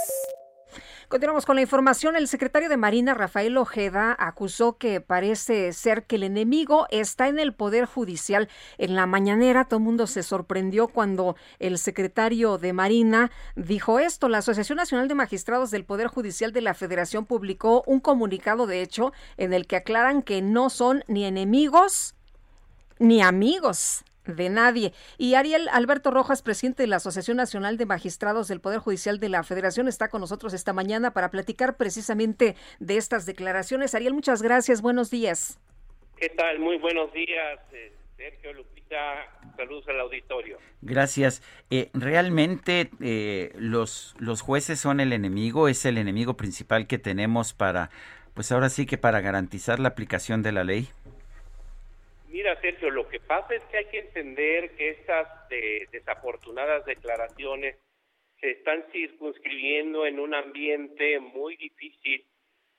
Continuamos 1.09 1.47
con 1.47 1.55
la 1.55 1.63
información. 1.63 2.15
El 2.15 2.27
secretario 2.27 2.69
de 2.69 2.77
Marina, 2.77 3.15
Rafael 3.15 3.57
Ojeda, 3.57 4.15
acusó 4.19 4.77
que 4.77 5.01
parece 5.01 5.73
ser 5.73 6.03
que 6.03 6.17
el 6.17 6.23
enemigo 6.23 6.85
está 6.91 7.27
en 7.27 7.39
el 7.39 7.51
Poder 7.51 7.85
Judicial. 7.85 8.47
En 8.77 8.93
la 8.93 9.07
mañanera 9.07 9.65
todo 9.65 9.79
el 9.79 9.85
mundo 9.85 10.05
se 10.05 10.21
sorprendió 10.21 10.87
cuando 10.87 11.35
el 11.57 11.79
secretario 11.79 12.59
de 12.59 12.73
Marina 12.73 13.31
dijo 13.55 13.97
esto. 13.97 14.29
La 14.29 14.37
Asociación 14.37 14.75
Nacional 14.75 15.07
de 15.07 15.15
Magistrados 15.15 15.71
del 15.71 15.83
Poder 15.83 16.09
Judicial 16.09 16.53
de 16.53 16.61
la 16.61 16.75
Federación 16.75 17.25
publicó 17.25 17.81
un 17.87 18.01
comunicado, 18.01 18.67
de 18.67 18.83
hecho, 18.83 19.11
en 19.37 19.53
el 19.53 19.65
que 19.65 19.77
aclaran 19.77 20.21
que 20.21 20.43
no 20.43 20.69
son 20.69 21.03
ni 21.07 21.25
enemigos 21.25 22.13
ni 22.99 23.23
amigos 23.23 24.03
de 24.25 24.49
nadie. 24.49 24.93
Y 25.17 25.35
Ariel 25.35 25.67
Alberto 25.71 26.11
Rojas, 26.11 26.41
presidente 26.41 26.83
de 26.83 26.87
la 26.87 26.97
Asociación 26.97 27.37
Nacional 27.37 27.77
de 27.77 27.85
Magistrados 27.85 28.47
del 28.47 28.61
Poder 28.61 28.79
Judicial 28.79 29.19
de 29.19 29.29
la 29.29 29.43
Federación, 29.43 29.87
está 29.87 30.09
con 30.09 30.21
nosotros 30.21 30.53
esta 30.53 30.73
mañana 30.73 31.11
para 31.11 31.29
platicar 31.31 31.77
precisamente 31.77 32.55
de 32.79 32.97
estas 32.97 33.25
declaraciones. 33.25 33.95
Ariel, 33.95 34.13
muchas 34.13 34.41
gracias. 34.41 34.81
Buenos 34.81 35.09
días. 35.09 35.59
¿Qué 36.17 36.29
tal? 36.29 36.59
Muy 36.59 36.77
buenos 36.77 37.11
días, 37.13 37.59
eh, 37.71 37.93
Sergio 38.17 38.53
Lupita. 38.53 38.97
Saludos 39.55 39.87
al 39.87 40.01
auditorio. 40.01 40.57
Gracias. 40.81 41.41
Eh, 41.69 41.89
¿Realmente 41.93 42.89
eh, 42.99 43.53
los, 43.55 44.15
los 44.19 44.41
jueces 44.41 44.79
son 44.79 44.99
el 44.99 45.13
enemigo? 45.13 45.67
¿Es 45.67 45.85
el 45.85 45.97
enemigo 45.97 46.35
principal 46.35 46.87
que 46.87 46.97
tenemos 46.97 47.53
para, 47.53 47.89
pues 48.33 48.51
ahora 48.51 48.69
sí 48.69 48.85
que 48.85 48.97
para 48.97 49.21
garantizar 49.21 49.79
la 49.79 49.89
aplicación 49.89 50.41
de 50.41 50.51
la 50.51 50.63
ley? 50.63 50.89
Mira, 52.31 52.59
Sergio, 52.61 52.91
lo 52.91 53.09
que 53.09 53.19
pasa 53.19 53.55
es 53.55 53.63
que 53.65 53.77
hay 53.77 53.85
que 53.85 53.99
entender 53.99 54.75
que 54.75 54.89
estas 54.89 55.27
desafortunadas 55.91 56.85
declaraciones 56.85 57.75
se 58.39 58.51
están 58.51 58.85
circunscribiendo 58.91 60.05
en 60.05 60.19
un 60.19 60.35
ambiente 60.35 61.19
muy 61.19 61.57
difícil 61.57 62.23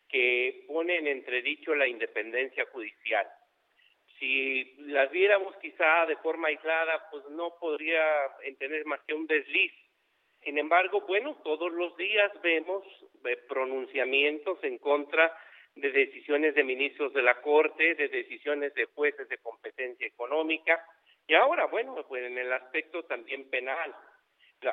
que 0.08 0.64
pone 0.68 0.98
en 0.98 1.08
entredicho 1.08 1.74
la 1.74 1.88
independencia 1.88 2.64
judicial. 2.66 3.26
Si 4.20 4.76
las 4.78 5.10
viéramos 5.10 5.56
quizá 5.56 6.06
de 6.06 6.16
forma 6.18 6.48
aislada, 6.48 7.08
pues 7.10 7.24
no 7.30 7.56
podría 7.58 8.04
entender 8.42 8.84
más 8.86 9.00
que 9.06 9.14
un 9.14 9.26
desliz. 9.26 9.72
Sin 10.44 10.58
embargo, 10.58 11.00
bueno, 11.08 11.34
todos 11.42 11.72
los 11.72 11.96
días 11.96 12.30
vemos 12.40 12.84
eh, 13.24 13.36
pronunciamientos 13.48 14.62
en 14.62 14.78
contra 14.78 15.26
de 15.26 15.32
decisiones 15.80 16.54
de 16.54 16.64
ministros 16.64 17.12
de 17.14 17.22
la 17.22 17.40
Corte, 17.40 17.94
de 17.94 18.08
decisiones 18.08 18.74
de 18.74 18.84
jueces 18.86 19.28
de 19.28 19.38
competencia 19.38 20.06
económica 20.06 20.84
y 21.26 21.34
ahora, 21.34 21.66
bueno, 21.66 21.94
pues 22.08 22.24
en 22.24 22.36
el 22.36 22.52
aspecto 22.52 23.04
también 23.04 23.48
penal. 23.50 23.94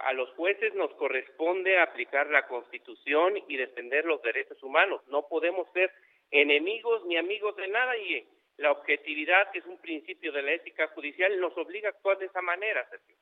A 0.03 0.11
los 0.13 0.29
jueces 0.31 0.73
nos 0.73 0.91
corresponde 0.95 1.79
aplicar 1.79 2.27
la 2.31 2.47
Constitución 2.47 3.35
y 3.47 3.55
defender 3.55 4.05
los 4.05 4.21
derechos 4.21 4.61
humanos. 4.63 5.01
No 5.07 5.27
podemos 5.27 5.71
ser 5.71 5.91
enemigos 6.31 7.05
ni 7.05 7.15
amigos 7.15 7.55
de 7.55 7.67
nada 7.67 7.95
y 7.95 8.27
la 8.57 8.71
objetividad, 8.71 9.51
que 9.51 9.59
es 9.59 9.65
un 9.65 9.77
principio 9.77 10.31
de 10.31 10.41
la 10.41 10.53
ética 10.53 10.87
judicial, 10.89 11.39
nos 11.39 11.55
obliga 11.57 11.89
a 11.89 11.91
actuar 11.91 12.17
de 12.17 12.25
esa 12.25 12.41
manera, 12.41 12.89
Sergio. 12.89 13.15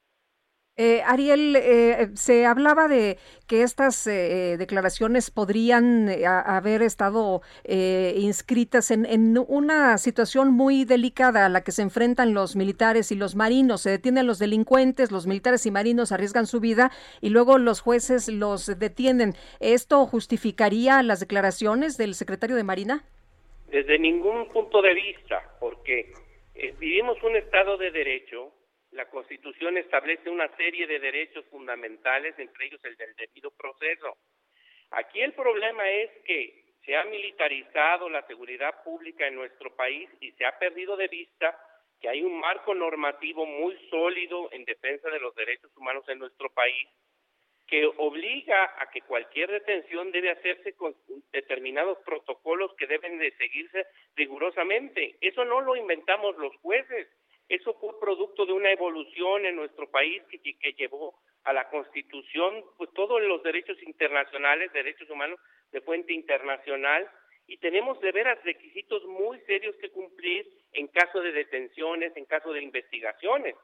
Eh, 0.77 1.01
Ariel, 1.05 1.55
eh, 1.55 2.09
se 2.15 2.45
hablaba 2.45 2.89
de 2.89 3.17
que 3.47 3.61
estas 3.61 4.05
eh, 4.07 4.57
declaraciones 4.57 5.31
podrían 5.31 6.09
haber 6.25 6.81
estado 6.81 7.41
inscritas 7.63 8.91
en, 8.91 9.05
en, 9.05 9.37
una 9.47 9.97
situación 9.97 10.51
muy 10.51 10.83
delicada 10.83 11.45
a 11.45 11.49
la 11.49 11.63
que 11.63 11.71
se 11.71 11.81
enfrentan 11.81 12.33
los 12.33 12.57
militares 12.57 13.13
y 13.13 13.15
los 13.15 13.35
marinos. 13.35 13.83
Se 13.83 13.89
detienen 13.89 14.27
los 14.27 14.37
delincuentes, 14.37 15.13
los 15.13 15.27
militares 15.27 15.65
y 15.65 15.71
marinos 15.71 16.11
arriesgan 16.11 16.45
su 16.45 16.59
vida 16.59 16.91
y 17.21 17.29
luego 17.29 17.57
los 17.57 17.79
jueces 17.79 18.27
los 18.27 18.65
detienen. 18.77 19.33
¿Esto 19.61 20.05
justificaría 20.05 21.01
las 21.03 21.21
declaraciones 21.21 21.97
del 21.97 22.15
secretario 22.15 22.57
de 22.57 22.63
Marina? 22.63 23.05
Desde 23.71 23.97
ningún 23.97 24.49
punto 24.49 24.81
de 24.81 24.93
vista, 24.93 25.41
porque 25.61 26.11
vivimos 26.79 27.21
un 27.23 27.37
Estado 27.37 27.77
de 27.77 27.91
Derecho 27.91 28.51
la 28.95 29.09
Constitución 29.09 29.77
establece 29.77 30.29
una 30.29 30.47
serie 30.55 30.87
de 30.87 30.99
derechos 30.99 31.45
fundamentales, 31.51 32.33
entre 32.39 32.67
ellos 32.67 32.79
el 32.85 32.95
del 32.95 33.13
debido 33.15 33.51
proceso. 33.51 34.17
Aquí 34.91 35.21
el 35.21 35.33
problema 35.33 35.87
es 35.89 36.09
que 36.25 36.63
se 36.85 36.95
ha 36.95 37.03
militarizado 37.03 38.09
la 38.09 38.25
seguridad 38.25 38.83
pública 38.83 39.27
en 39.27 39.35
nuestro 39.35 39.75
país 39.75 40.09
y 40.21 40.31
se 40.33 40.45
ha 40.45 40.57
perdido 40.57 40.95
de 40.95 41.09
vista 41.09 41.59
que 41.99 42.07
hay 42.07 42.21
un 42.21 42.39
marco 42.39 42.73
normativo 42.73 43.45
muy 43.45 43.75
sólido 43.89 44.49
en 44.51 44.63
defensa 44.63 45.09
de 45.09 45.19
los 45.19 45.35
derechos 45.35 45.75
humanos 45.75 46.07
en 46.07 46.19
nuestro 46.19 46.49
país 46.51 46.87
que 47.67 47.85
obliga 47.97 48.75
a 48.77 48.89
que 48.91 49.01
cualquier 49.01 49.49
detención 49.49 50.11
debe 50.11 50.29
hacerse 50.31 50.73
con 50.73 50.95
determinados 51.31 51.97
protocolos 52.05 52.73
que 52.75 52.85
deben 52.85 53.17
de 53.17 53.31
seguirse 53.37 53.87
rigurosamente. 54.15 55.17
Eso 55.19 55.43
no 55.45 55.61
lo 55.61 55.75
inventamos 55.75 56.37
los 56.37 56.55
jueces, 56.57 57.07
eso 57.47 57.73
fue 57.75 57.99
producto 57.99 58.45
de 58.45 58.53
una 58.53 58.71
evolución 58.71 59.45
en 59.45 59.55
nuestro 59.55 59.89
país 59.89 60.23
que, 60.29 60.73
llevó 60.73 61.19
a 61.43 61.53
la 61.53 61.69
Constitución, 61.69 62.63
pues 62.77 62.89
todos 62.93 63.21
los 63.21 63.43
derechos 63.43 63.81
internacionales, 63.83 64.73
derechos 64.73 65.09
humanos 65.09 65.39
de 65.71 65.81
fuente 65.81 66.13
internacional, 66.13 67.09
y 67.47 67.57
tenemos 67.57 67.99
de 68.01 68.11
veras 68.11 68.43
requisitos 68.43 69.05
muy 69.05 69.39
serios 69.41 69.75
que 69.75 69.91
cumplir 69.91 70.47
en 70.73 70.87
caso 70.87 71.21
de 71.21 71.31
detenciones, 71.31 72.17
en 72.17 72.25
caso 72.25 72.51
de 72.51 72.63
investigaciones. 72.63 73.55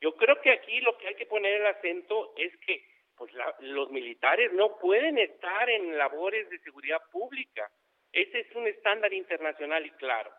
Yo 0.00 0.14
creo 0.16 0.38
que 0.42 0.50
aquí 0.50 0.80
lo 0.80 0.98
que 0.98 1.08
hay 1.08 1.14
que 1.14 1.26
poner 1.26 1.60
el 1.60 1.66
acento 1.66 2.34
es 2.36 2.54
que 2.58 2.84
pues 3.16 3.32
los 3.60 3.90
militares 3.90 4.52
no 4.52 4.78
pueden 4.78 5.16
estar 5.16 5.70
en 5.70 5.96
labores 5.96 6.50
de 6.50 6.58
seguridad 6.58 7.00
pública. 7.10 7.70
Ese 8.10 8.40
es 8.40 8.52
un 8.54 8.66
estándar 8.66 9.12
internacional 9.12 9.86
y 9.86 9.90
claro. 9.92 10.30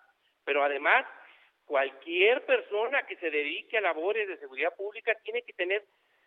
Pero 0.44 0.64
además, 0.64 1.06
cualquier 1.66 2.46
persona 2.46 3.06
que 3.06 3.16
se 3.18 3.30
dedique 3.30 3.78
a 3.78 3.82
labores 3.82 4.28
de 4.28 4.38
seguridad 4.38 4.76
pública 4.76 5.14
tiene 5.24 5.42
que 5.44 5.54
tener 5.54 5.84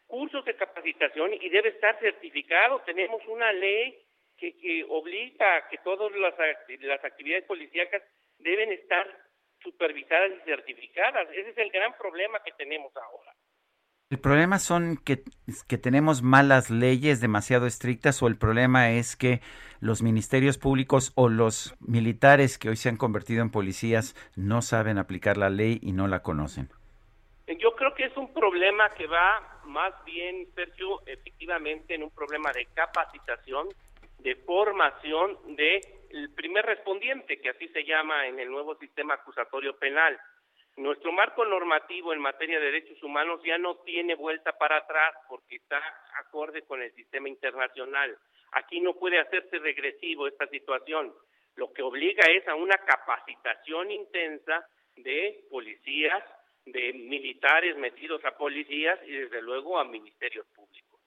cursos 0.06 0.44
de 0.44 0.56
capacitación 0.56 1.34
y 1.34 1.48
debe 1.48 1.70
estar 1.70 1.98
certificado. 2.00 2.80
Tenemos 2.86 3.20
una 3.26 3.52
ley 3.52 3.98
que, 4.36 4.56
que 4.58 4.84
obliga 4.88 5.56
a 5.56 5.68
que 5.68 5.78
todas 5.78 6.12
las, 6.12 6.34
las 6.80 7.04
actividades 7.04 7.44
policíacas 7.44 8.02
deben 8.38 8.72
estar 8.72 9.06
supervisadas 9.62 10.32
y 10.38 10.44
certificadas. 10.44 11.28
Ese 11.30 11.50
es 11.50 11.58
el 11.58 11.70
gran 11.70 11.96
problema 11.96 12.42
que 12.44 12.52
tenemos 12.52 12.92
ahora. 12.96 13.32
¿El 14.08 14.20
problema 14.20 14.60
son 14.60 14.98
que, 15.04 15.24
que, 15.68 15.78
tenemos 15.78 16.22
malas 16.22 16.70
leyes 16.70 17.20
demasiado 17.20 17.66
estrictas 17.66 18.22
o 18.22 18.28
el 18.28 18.38
problema 18.38 18.92
es 18.92 19.16
que 19.16 19.40
los 19.86 20.02
ministerios 20.02 20.58
públicos 20.58 21.12
o 21.14 21.28
los 21.28 21.74
militares 21.80 22.58
que 22.58 22.68
hoy 22.68 22.76
se 22.76 22.88
han 22.88 22.96
convertido 22.96 23.40
en 23.40 23.50
policías 23.50 24.14
no 24.36 24.60
saben 24.60 24.98
aplicar 24.98 25.36
la 25.36 25.48
ley 25.48 25.78
y 25.80 25.92
no 25.92 26.08
la 26.08 26.22
conocen? 26.22 26.68
Yo 27.46 27.76
creo 27.76 27.94
que 27.94 28.06
es 28.06 28.16
un 28.16 28.34
problema 28.34 28.90
que 28.90 29.06
va 29.06 29.60
más 29.66 29.94
bien, 30.04 30.48
Sergio, 30.54 31.00
efectivamente 31.06 31.94
en 31.94 32.02
un 32.02 32.10
problema 32.10 32.50
de 32.52 32.66
capacitación, 32.74 33.68
de 34.18 34.34
formación 34.36 35.38
de 35.56 35.80
el 36.10 36.30
primer 36.34 36.66
respondiente, 36.66 37.40
que 37.40 37.50
así 37.50 37.68
se 37.68 37.84
llama 37.84 38.26
en 38.26 38.40
el 38.40 38.50
nuevo 38.50 38.74
sistema 38.76 39.14
acusatorio 39.14 39.76
penal. 39.78 40.18
Nuestro 40.76 41.12
marco 41.12 41.44
normativo 41.44 42.12
en 42.12 42.20
materia 42.20 42.58
de 42.58 42.66
derechos 42.66 43.02
humanos 43.02 43.40
ya 43.44 43.58
no 43.58 43.76
tiene 43.76 44.14
vuelta 44.14 44.52
para 44.58 44.78
atrás 44.78 45.14
porque 45.28 45.56
está 45.56 45.80
acorde 46.20 46.62
con 46.62 46.82
el 46.82 46.92
sistema 46.94 47.28
internacional. 47.28 48.16
Aquí 48.56 48.80
no 48.80 48.94
puede 48.94 49.18
hacerse 49.18 49.58
regresivo 49.58 50.26
esta 50.26 50.46
situación. 50.48 51.12
Lo 51.56 51.72
que 51.74 51.82
obliga 51.82 52.24
es 52.30 52.48
a 52.48 52.54
una 52.54 52.78
capacitación 52.78 53.90
intensa 53.90 54.66
de 54.96 55.44
policías, 55.50 56.24
de 56.64 56.94
militares 56.94 57.76
metidos 57.76 58.24
a 58.24 58.30
policías 58.30 58.98
y 59.06 59.12
desde 59.12 59.42
luego 59.42 59.78
a 59.78 59.84
ministerios 59.84 60.46
públicos. 60.54 60.98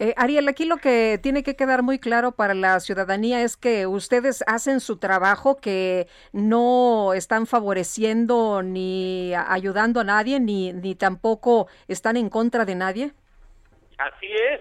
Eh, 0.00 0.14
Ariel, 0.16 0.48
aquí 0.48 0.64
lo 0.64 0.78
que 0.78 1.20
tiene 1.22 1.44
que 1.44 1.54
quedar 1.54 1.84
muy 1.84 2.00
claro 2.00 2.32
para 2.32 2.54
la 2.54 2.80
ciudadanía 2.80 3.42
es 3.42 3.56
que 3.56 3.86
ustedes 3.86 4.42
hacen 4.48 4.80
su 4.80 4.98
trabajo, 4.98 5.60
que 5.60 6.08
no 6.32 7.14
están 7.14 7.46
favoreciendo 7.46 8.62
ni 8.64 9.32
ayudando 9.32 10.00
a 10.00 10.04
nadie, 10.04 10.40
ni, 10.40 10.72
ni 10.72 10.96
tampoco 10.96 11.68
están 11.86 12.16
en 12.16 12.28
contra 12.30 12.64
de 12.64 12.74
nadie. 12.74 13.12
Así 13.96 14.26
es, 14.26 14.60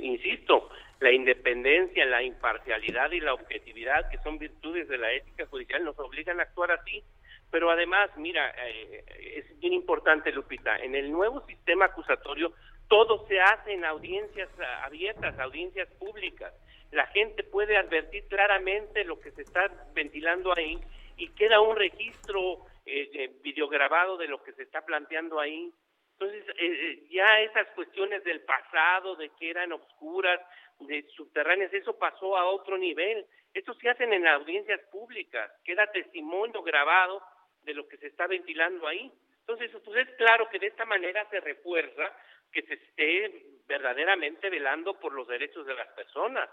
insisto, 0.00 0.70
la 1.06 1.12
independencia, 1.12 2.04
la 2.04 2.20
imparcialidad 2.20 3.12
y 3.12 3.20
la 3.20 3.32
objetividad, 3.32 4.10
que 4.10 4.18
son 4.24 4.38
virtudes 4.38 4.88
de 4.88 4.98
la 4.98 5.12
ética 5.12 5.46
judicial, 5.46 5.84
nos 5.84 5.96
obligan 6.00 6.40
a 6.40 6.42
actuar 6.42 6.72
así. 6.72 7.04
Pero 7.48 7.70
además, 7.70 8.10
mira, 8.16 8.52
eh, 8.66 9.04
es 9.36 9.60
bien 9.60 9.72
importante, 9.72 10.32
Lupita, 10.32 10.76
en 10.78 10.96
el 10.96 11.12
nuevo 11.12 11.46
sistema 11.46 11.84
acusatorio 11.84 12.52
todo 12.88 13.24
se 13.28 13.40
hace 13.40 13.74
en 13.74 13.84
audiencias 13.84 14.48
abiertas, 14.82 15.38
audiencias 15.38 15.88
públicas. 15.92 16.52
La 16.90 17.06
gente 17.08 17.44
puede 17.44 17.76
advertir 17.76 18.26
claramente 18.26 19.04
lo 19.04 19.20
que 19.20 19.30
se 19.30 19.42
está 19.42 19.70
ventilando 19.94 20.52
ahí 20.56 20.80
y 21.16 21.28
queda 21.34 21.60
un 21.60 21.76
registro 21.76 22.66
eh, 22.84 23.30
videograbado 23.42 24.16
de 24.16 24.26
lo 24.26 24.42
que 24.42 24.52
se 24.54 24.64
está 24.64 24.84
planteando 24.84 25.38
ahí. 25.38 25.72
Entonces, 26.18 26.48
eh, 26.48 26.54
eh, 26.58 27.08
ya 27.10 27.40
esas 27.40 27.68
cuestiones 27.74 28.24
del 28.24 28.40
pasado, 28.40 29.16
de 29.16 29.28
que 29.38 29.50
eran 29.50 29.72
oscuras, 29.72 30.40
de 30.80 31.06
subterráneas, 31.16 31.72
eso 31.72 31.98
pasó 31.98 32.36
a 32.36 32.46
otro 32.46 32.76
nivel. 32.78 33.26
Esto 33.54 33.74
se 33.74 33.88
hacen 33.88 34.12
en 34.12 34.26
audiencias 34.26 34.80
públicas, 34.92 35.50
queda 35.64 35.90
testimonio 35.90 36.62
grabado 36.62 37.22
de 37.62 37.74
lo 37.74 37.88
que 37.88 37.96
se 37.96 38.08
está 38.08 38.26
ventilando 38.26 38.86
ahí. 38.86 39.12
Entonces, 39.40 39.70
pues 39.84 40.08
es 40.08 40.14
claro 40.16 40.48
que 40.50 40.58
de 40.58 40.66
esta 40.66 40.84
manera 40.84 41.28
se 41.30 41.40
refuerza 41.40 42.12
que 42.52 42.62
se 42.62 42.74
esté 42.74 43.46
verdaderamente 43.66 44.50
velando 44.50 44.98
por 44.98 45.12
los 45.12 45.26
derechos 45.28 45.66
de 45.66 45.74
las 45.74 45.88
personas. 45.88 46.48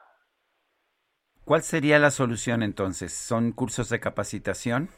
¿Cuál 1.45 1.61
sería 1.61 1.99
la 1.99 2.11
solución 2.11 2.63
entonces? 2.63 3.13
¿Son 3.13 3.51
cursos 3.51 3.89
de 3.89 3.99
capacitación? 3.99 4.89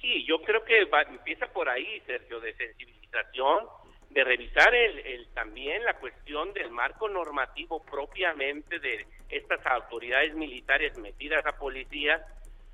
Sí, 0.00 0.24
yo 0.26 0.42
creo 0.42 0.64
que 0.64 0.80
empieza 0.80 1.46
por 1.52 1.68
ahí, 1.68 2.00
Sergio, 2.06 2.40
de 2.40 2.54
sensibilización, 2.54 3.66
de 4.14 4.22
revisar 4.22 4.72
el, 4.74 5.26
también 5.34 5.84
la 5.84 5.94
cuestión 5.94 6.52
del 6.52 6.70
marco 6.70 7.08
normativo 7.08 7.84
propiamente 7.84 8.78
de 8.78 9.06
estas 9.28 9.66
autoridades 9.66 10.34
militares 10.34 10.96
metidas 10.98 11.44
a 11.44 11.58
policías, 11.58 12.22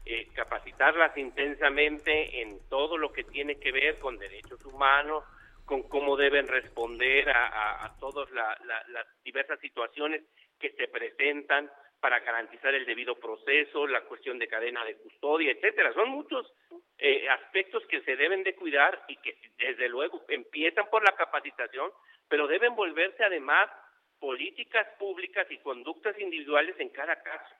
eh, 0.05 0.29
capacitarlas 0.35 1.17
intensamente 1.17 2.43
en 2.43 2.61
todo 2.69 2.99
lo 2.99 3.11
que 3.11 3.25
tiene 3.25 3.59
que 3.59 3.73
ver 3.73 3.99
con 3.99 4.19
derechos 4.19 4.63
humanos, 4.67 5.25
con 5.65 5.83
cómo 5.85 6.17
deben 6.17 6.47
responder 6.47 7.31
a, 7.31 7.95
todas 8.01 8.29
las 8.33 9.07
diversas 9.25 9.59
situaciones 9.61 10.23
que 10.59 10.71
se 10.73 10.89
presentan 10.89 11.71
para 12.01 12.21
garantizar 12.21 12.75
el 12.75 12.87
debido 12.87 13.15
proceso, 13.17 13.87
la 13.87 14.03
cuestión 14.03 14.39
de 14.39 14.49
cadena 14.49 14.85
de 14.85 14.97
custodia, 14.97 15.53
etcétera. 15.53 15.93
Son 15.93 16.09
muchos 16.09 16.51
eh, 16.99 17.29
aspectos 17.29 17.87
que 17.87 18.01
se 18.03 18.17
deben 18.17 18.43
de 18.43 18.55
cuidar 18.55 19.05
y 19.09 19.17
que 19.17 19.37
desde 19.59 19.89
luego 19.89 20.25
empiezan 20.29 20.89
por 20.91 21.05
la 21.05 21.15
capacitación, 21.15 21.91
pero 22.29 22.47
deben 22.47 22.75
volverse 22.75 23.23
además 23.23 23.71
políticas 24.19 24.87
públicas 24.99 25.47
y 25.51 25.59
conductas 25.59 26.19
individuales 26.19 26.75
en 26.79 26.91
cada 26.91 27.23
caso. 27.23 27.55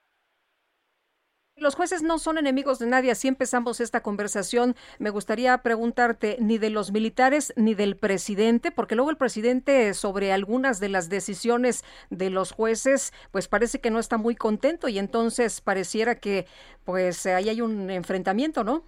Los 1.61 1.75
jueces 1.75 2.03
no 2.03 2.19
son 2.19 2.39
enemigos 2.39 2.79
de 2.79 2.87
nadie, 2.87 3.11
así 3.11 3.29
empezamos 3.29 3.81
esta 3.81 4.03
conversación. 4.03 4.75
Me 4.99 5.11
gustaría 5.11 5.59
preguntarte 5.59 6.39
ni 6.41 6.57
de 6.57 6.71
los 6.71 6.91
militares 6.91 7.53
ni 7.55 7.75
del 7.75 7.99
presidente, 7.99 8.71
porque 8.71 8.95
luego 8.95 9.11
el 9.11 9.19
presidente 9.19 9.93
sobre 9.93 10.33
algunas 10.33 10.81
de 10.81 10.89
las 10.89 11.11
decisiones 11.11 11.85
de 12.09 12.31
los 12.31 12.53
jueces, 12.53 13.13
pues 13.31 13.47
parece 13.47 13.79
que 13.79 13.91
no 13.91 13.99
está 13.99 14.17
muy 14.17 14.37
contento 14.37 14.89
y 14.89 14.99
entonces 14.99 15.61
pareciera 15.61 16.15
que 16.15 16.47
pues 16.87 17.27
ahí 17.27 17.51
hay 17.51 17.61
un 17.61 17.91
enfrentamiento, 17.91 18.65
¿no? 18.65 18.83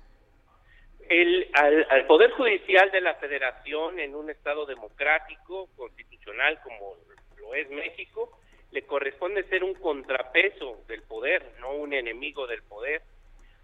El, 1.11 1.51
al, 1.53 1.87
al 1.91 2.07
Poder 2.07 2.31
Judicial 2.31 2.91
de 2.91 3.03
la 3.03 3.17
Federación 3.17 4.01
en 4.01 4.15
un 4.15 4.31
Estado 4.31 4.65
democrático, 4.65 5.69
constitucional 5.77 6.59
como 6.63 6.97
lo 7.39 7.55
es 7.55 7.69
México, 7.69 8.39
le 8.73 8.83
corresponde 8.87 9.45
ser 9.45 9.63
un 9.63 9.75
contrapeso 9.75 10.83
del 10.89 11.03
poder, 11.03 11.53
no 11.61 11.75
un 11.75 11.93
enemigo 11.93 12.47
del 12.47 12.63
poder. 12.63 13.03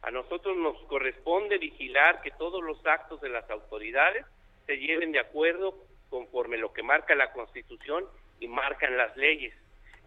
A 0.02 0.10
nosotros 0.10 0.56
nos 0.56 0.80
corresponde 0.82 1.58
vigilar 1.58 2.20
que 2.20 2.30
todos 2.32 2.62
los 2.62 2.84
actos 2.86 3.20
de 3.20 3.30
las 3.30 3.48
autoridades 3.50 4.24
se 4.66 4.76
lleven 4.76 5.12
de 5.12 5.18
acuerdo 5.18 5.74
conforme 6.10 6.58
lo 6.58 6.72
que 6.72 6.82
marca 6.82 7.14
la 7.14 7.32
Constitución 7.32 8.06
y 8.38 8.48
marcan 8.48 8.96
las 8.96 9.16
leyes. 9.16 9.54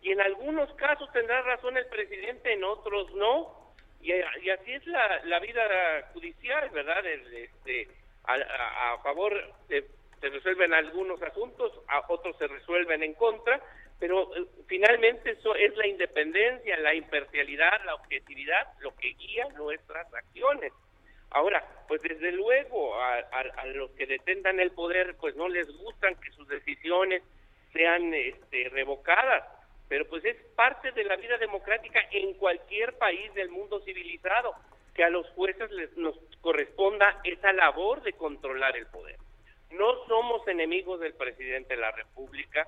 Y 0.04 0.12
en 0.12 0.22
algunos 0.22 0.72
casos 0.76 1.12
tendrá 1.12 1.41
razón 1.41 1.78
el 1.78 1.88
presidente, 1.88 2.54
en 2.54 2.64
otros 2.64 3.12
no. 3.16 3.74
Y, 4.02 4.12
así 4.12 4.72
es 4.72 4.86
la, 4.88 5.39
vida 5.39 6.10
judicial, 6.14 6.70
¿verdad? 6.70 7.06
Este, 7.06 7.88
a, 8.24 8.97
favor 9.04 9.34
se 9.68 10.30
resuelven 10.30 10.74
algunos 10.74 11.22
asuntos, 11.24 11.74
a 11.88 12.04
otros 12.08 12.38
se 12.38 12.47
resuelven 12.47 13.02
en 13.04 13.14
contra, 13.16 13.60
pero 14.02 14.36
eh, 14.36 14.47
finalmente 14.68 15.30
eso 15.30 15.54
es 15.56 15.78
la 15.78 15.86
independencia, 15.86 16.76
la 16.80 16.95
imparcialidad, 16.95 17.86
la 17.86 17.93
objetividad, 17.93 18.68
lo 18.80 18.95
que 18.95 19.14
guía 19.14 19.47
nuestras 19.56 20.12
acciones. 20.12 20.74
Ahora, 21.30 21.64
pues 21.88 22.02
desde 22.02 22.32
luego 22.32 22.99
a, 22.99 23.64
los 23.68 23.91
que 23.91 24.08
detentan 24.08 24.60
el 24.60 24.72
poder, 24.72 25.16
pues 25.18 25.36
no 25.36 25.47
les 25.47 25.68
gustan 25.78 26.16
que 26.16 26.32
sus 26.32 26.47
decisiones 26.47 27.22
sean 27.74 28.12
este, 28.16 28.70
revocadas, 28.70 29.43
pero 29.88 30.08
pues 30.10 30.26
es 30.26 30.36
parte 30.56 30.91
de 30.91 31.04
la 31.04 31.16
vida 31.16 31.38
democrática 31.38 32.02
en 32.10 32.34
cualquier 32.34 32.97
país 32.97 33.32
del 33.36 33.49
mundo 33.49 33.82
civilizado, 33.82 34.56
que 34.95 35.04
a 35.04 35.12
los 35.12 35.30
jueces 35.30 35.70
les 35.72 35.95
nos 35.95 36.18
corresponda 36.41 37.22
esa 37.24 37.54
labor 37.54 38.02
de 38.02 38.14
controlar 38.14 38.76
el 38.76 38.88
poder. 38.88 39.18
No 39.70 40.06
somos 40.08 40.45
enemigos 40.47 40.99
del 40.99 41.14
presidente 41.14 41.76
de 41.76 41.82
la 41.82 41.91
República, 41.91 42.68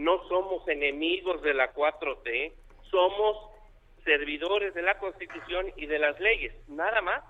no 0.00 0.26
somos 0.28 0.66
enemigos 0.68 1.42
de 1.42 1.54
la 1.54 1.72
4T, 1.72 2.52
somos 2.90 3.36
servidores 4.04 4.74
de 4.74 4.82
la 4.82 4.98
Constitución 4.98 5.66
y 5.76 5.86
de 5.86 5.98
las 5.98 6.18
leyes, 6.20 6.54
nada 6.68 7.00
más. 7.02 7.22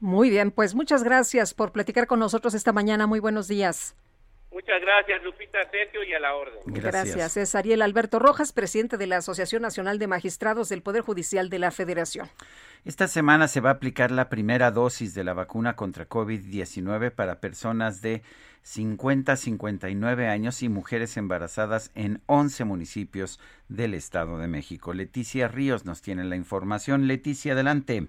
Muy 0.00 0.30
bien, 0.30 0.50
pues 0.50 0.74
muchas 0.74 1.02
gracias 1.02 1.54
por 1.54 1.72
platicar 1.72 2.06
con 2.06 2.18
nosotros 2.18 2.54
esta 2.54 2.72
mañana. 2.72 3.06
Muy 3.06 3.20
buenos 3.20 3.48
días. 3.48 3.96
Muchas 4.52 4.80
gracias, 4.80 5.20
Lupita, 5.24 5.58
Sergio, 5.68 6.04
y 6.04 6.14
a 6.14 6.20
la 6.20 6.36
orden. 6.36 6.60
Gracias. 6.66 7.36
Es 7.36 7.56
Ariel 7.56 7.82
Alberto 7.82 8.20
Rojas, 8.20 8.52
presidente 8.52 8.96
de 8.96 9.08
la 9.08 9.16
Asociación 9.16 9.62
Nacional 9.62 9.98
de 9.98 10.06
Magistrados 10.06 10.68
del 10.68 10.80
Poder 10.80 11.02
Judicial 11.02 11.50
de 11.50 11.58
la 11.58 11.72
Federación. 11.72 12.28
Esta 12.84 13.08
semana 13.08 13.48
se 13.48 13.60
va 13.60 13.70
a 13.70 13.72
aplicar 13.72 14.12
la 14.12 14.28
primera 14.28 14.70
dosis 14.70 15.12
de 15.12 15.24
la 15.24 15.34
vacuna 15.34 15.74
contra 15.74 16.08
COVID-19 16.08 17.10
para 17.10 17.40
personas 17.40 18.00
de 18.00 18.22
50 18.64 19.32
a 19.32 19.36
59 19.36 20.26
años 20.26 20.62
y 20.62 20.70
mujeres 20.70 21.16
embarazadas 21.18 21.92
en 21.94 22.22
11 22.26 22.64
municipios 22.64 23.38
del 23.68 23.92
Estado 23.94 24.38
de 24.38 24.48
México. 24.48 24.94
Leticia 24.94 25.48
Ríos 25.48 25.84
nos 25.84 26.00
tiene 26.00 26.24
la 26.24 26.36
información. 26.36 27.06
Leticia, 27.06 27.52
adelante. 27.52 28.08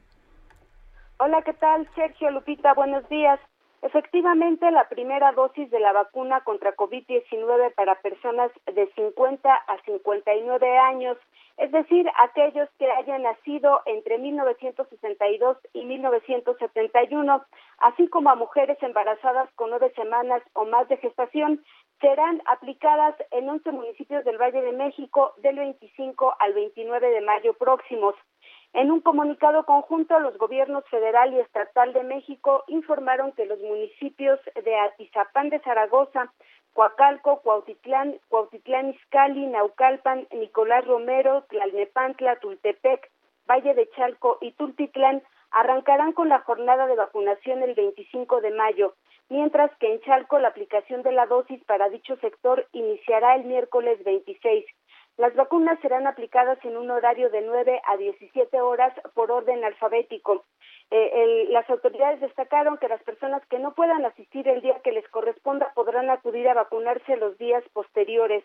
Hola, 1.20 1.41
¿qué 1.43 1.53
tal? 1.53 1.88
Sergio 1.93 2.32
Lupita, 2.32 2.74
buenos 2.74 3.08
días. 3.10 3.39
Efectivamente, 3.86 4.71
la 4.71 4.89
primera 4.89 5.31
dosis 5.33 5.69
de 5.69 5.79
la 5.79 5.93
vacuna 5.93 6.41
contra 6.41 6.75
COVID-19 6.75 7.75
para 7.75 8.01
personas 8.01 8.51
de 8.65 8.91
50 8.95 9.53
a 9.53 9.81
59 9.83 10.77
años, 10.79 11.19
es 11.57 11.71
decir, 11.71 12.09
aquellos 12.17 12.67
que 12.79 12.89
hayan 12.91 13.21
nacido 13.21 13.81
entre 13.86 14.17
1962 14.17 15.57
y 15.73 15.86
1971, 15.86 17.45
así 17.77 18.07
como 18.07 18.31
a 18.31 18.36
mujeres 18.36 18.81
embarazadas 18.81 19.53
con 19.53 19.69
nueve 19.69 19.93
semanas 19.95 20.41
o 20.53 20.65
más 20.65 20.89
de 20.89 20.97
gestación, 20.97 21.63
serán 22.01 22.41
aplicadas 22.47 23.13
en 23.29 23.47
11 23.47 23.71
municipios 23.71 24.25
del 24.25 24.39
Valle 24.39 24.63
de 24.63 24.71
México 24.71 25.33
del 25.43 25.57
25 25.57 26.33
al 26.39 26.53
29 26.53 27.07
de 27.07 27.21
mayo 27.21 27.53
próximos. 27.53 28.15
En 28.76 28.91
un 28.91 28.99
comunicado 28.99 29.63
conjunto, 29.63 30.19
los 30.19 30.38
gobiernos 30.38 30.84
federal 30.89 31.34
y 31.34 31.39
estatal 31.39 31.93
de 31.93 32.03
México 32.03 32.65
informaron 32.67 33.32
que 33.32 33.45
los 33.45 33.57
municipios 33.61 34.38
de 34.53 34.76
Atizapán 34.76 35.49
de 35.49 35.59
Zaragoza, 35.59 36.34
Coacalco, 36.73 37.39
Cuautitlán, 37.39 38.19
Cuautitlán 38.28 38.89
Izcalli, 38.89 39.47
Naucalpan, 39.47 40.28
Nicolás 40.34 40.86
Romero, 40.86 41.43
Tlalnepantla, 41.43 42.36
Tultepec, 42.41 43.09
Valle 43.49 43.76
de 43.76 43.89
Chalco 43.91 44.39
y 44.41 44.51
Tultitlán 44.51 45.23
arrancarán 45.51 46.11
con 46.11 46.28
la 46.28 46.39
jornada 46.39 46.86
de 46.86 46.97
vacunación 46.97 47.63
el 47.63 47.76
25 47.76 48.41
de 48.41 48.51
mayo, 48.51 48.95
mientras 49.30 49.71
que 49.78 49.89
en 49.89 50.01
Chalco 50.01 50.38
la 50.38 50.49
aplicación 50.49 51.01
de 51.01 51.13
la 51.13 51.28
dosis 51.28 51.63
para 51.63 51.88
dicho 51.88 52.17
sector 52.17 52.67
iniciará 52.73 53.36
el 53.36 53.45
miércoles 53.45 54.03
26. 54.03 54.65
Las 55.18 55.34
vacunas 55.36 55.80
serán 55.80 56.07
aplicadas 56.07 56.57
en 56.66 56.76
un 56.76 56.91
horario 56.91 57.30
de 57.30 57.41
9 57.41 57.82
a 57.86 57.95
17 57.95 58.59
horas 58.59 58.93
por 59.13 59.32
orden 59.32 59.63
alfabético. 59.63 60.43
Eh, 60.91 61.47
las 61.49 61.70
autoridades 61.70 62.20
destacaron 62.20 62.78
que 62.78 62.89
las 62.89 63.01
personas 63.03 63.41
que 63.47 63.57
no 63.57 63.74
puedan 63.74 64.05
asistir 64.05 64.47
el 64.47 64.61
día 64.61 64.82
que 64.84 64.91
les 64.91 65.07
corresponda 65.09 65.72
podrán 65.74 66.09
acudir 66.09 66.49
a 66.49 66.53
vacunarse 66.53 67.16
los 67.16 67.38
días 67.38 67.63
posteriores. 67.72 68.43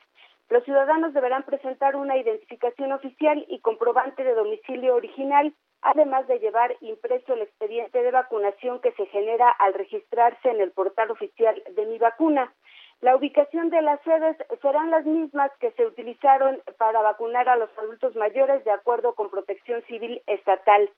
Los 0.48 0.64
ciudadanos 0.64 1.12
deberán 1.12 1.42
presentar 1.42 1.96
una 1.96 2.16
identificación 2.16 2.92
oficial 2.92 3.44
y 3.48 3.58
comprobante 3.60 4.22
de 4.22 4.34
domicilio 4.34 4.94
original, 4.94 5.52
además 5.82 6.28
de 6.28 6.38
llevar 6.38 6.76
impreso 6.80 7.34
el 7.34 7.42
expediente 7.42 8.00
de 8.02 8.10
vacunación 8.12 8.80
que 8.80 8.92
se 8.92 9.06
genera 9.06 9.50
al 9.50 9.74
registrarse 9.74 10.50
en 10.50 10.60
el 10.60 10.70
portal 10.70 11.10
oficial 11.10 11.60
de 11.74 11.86
mi 11.86 11.98
vacuna. 11.98 12.52
La 13.00 13.16
ubicación 13.16 13.70
de 13.70 13.80
las 13.80 13.98
sedes 14.02 14.36
serán 14.60 14.90
las 14.90 15.06
mismas 15.06 15.50
que 15.58 15.70
se 15.72 15.86
utilizaron 15.86 16.60
para 16.76 17.00
vacunar 17.00 17.48
a 17.48 17.56
los 17.56 17.70
adultos 17.78 18.14
mayores 18.14 18.62
de 18.64 18.72
acuerdo 18.72 19.14
con 19.14 19.30
Protección 19.30 19.82
Civil 19.84 20.20
Estatal. 20.26 20.90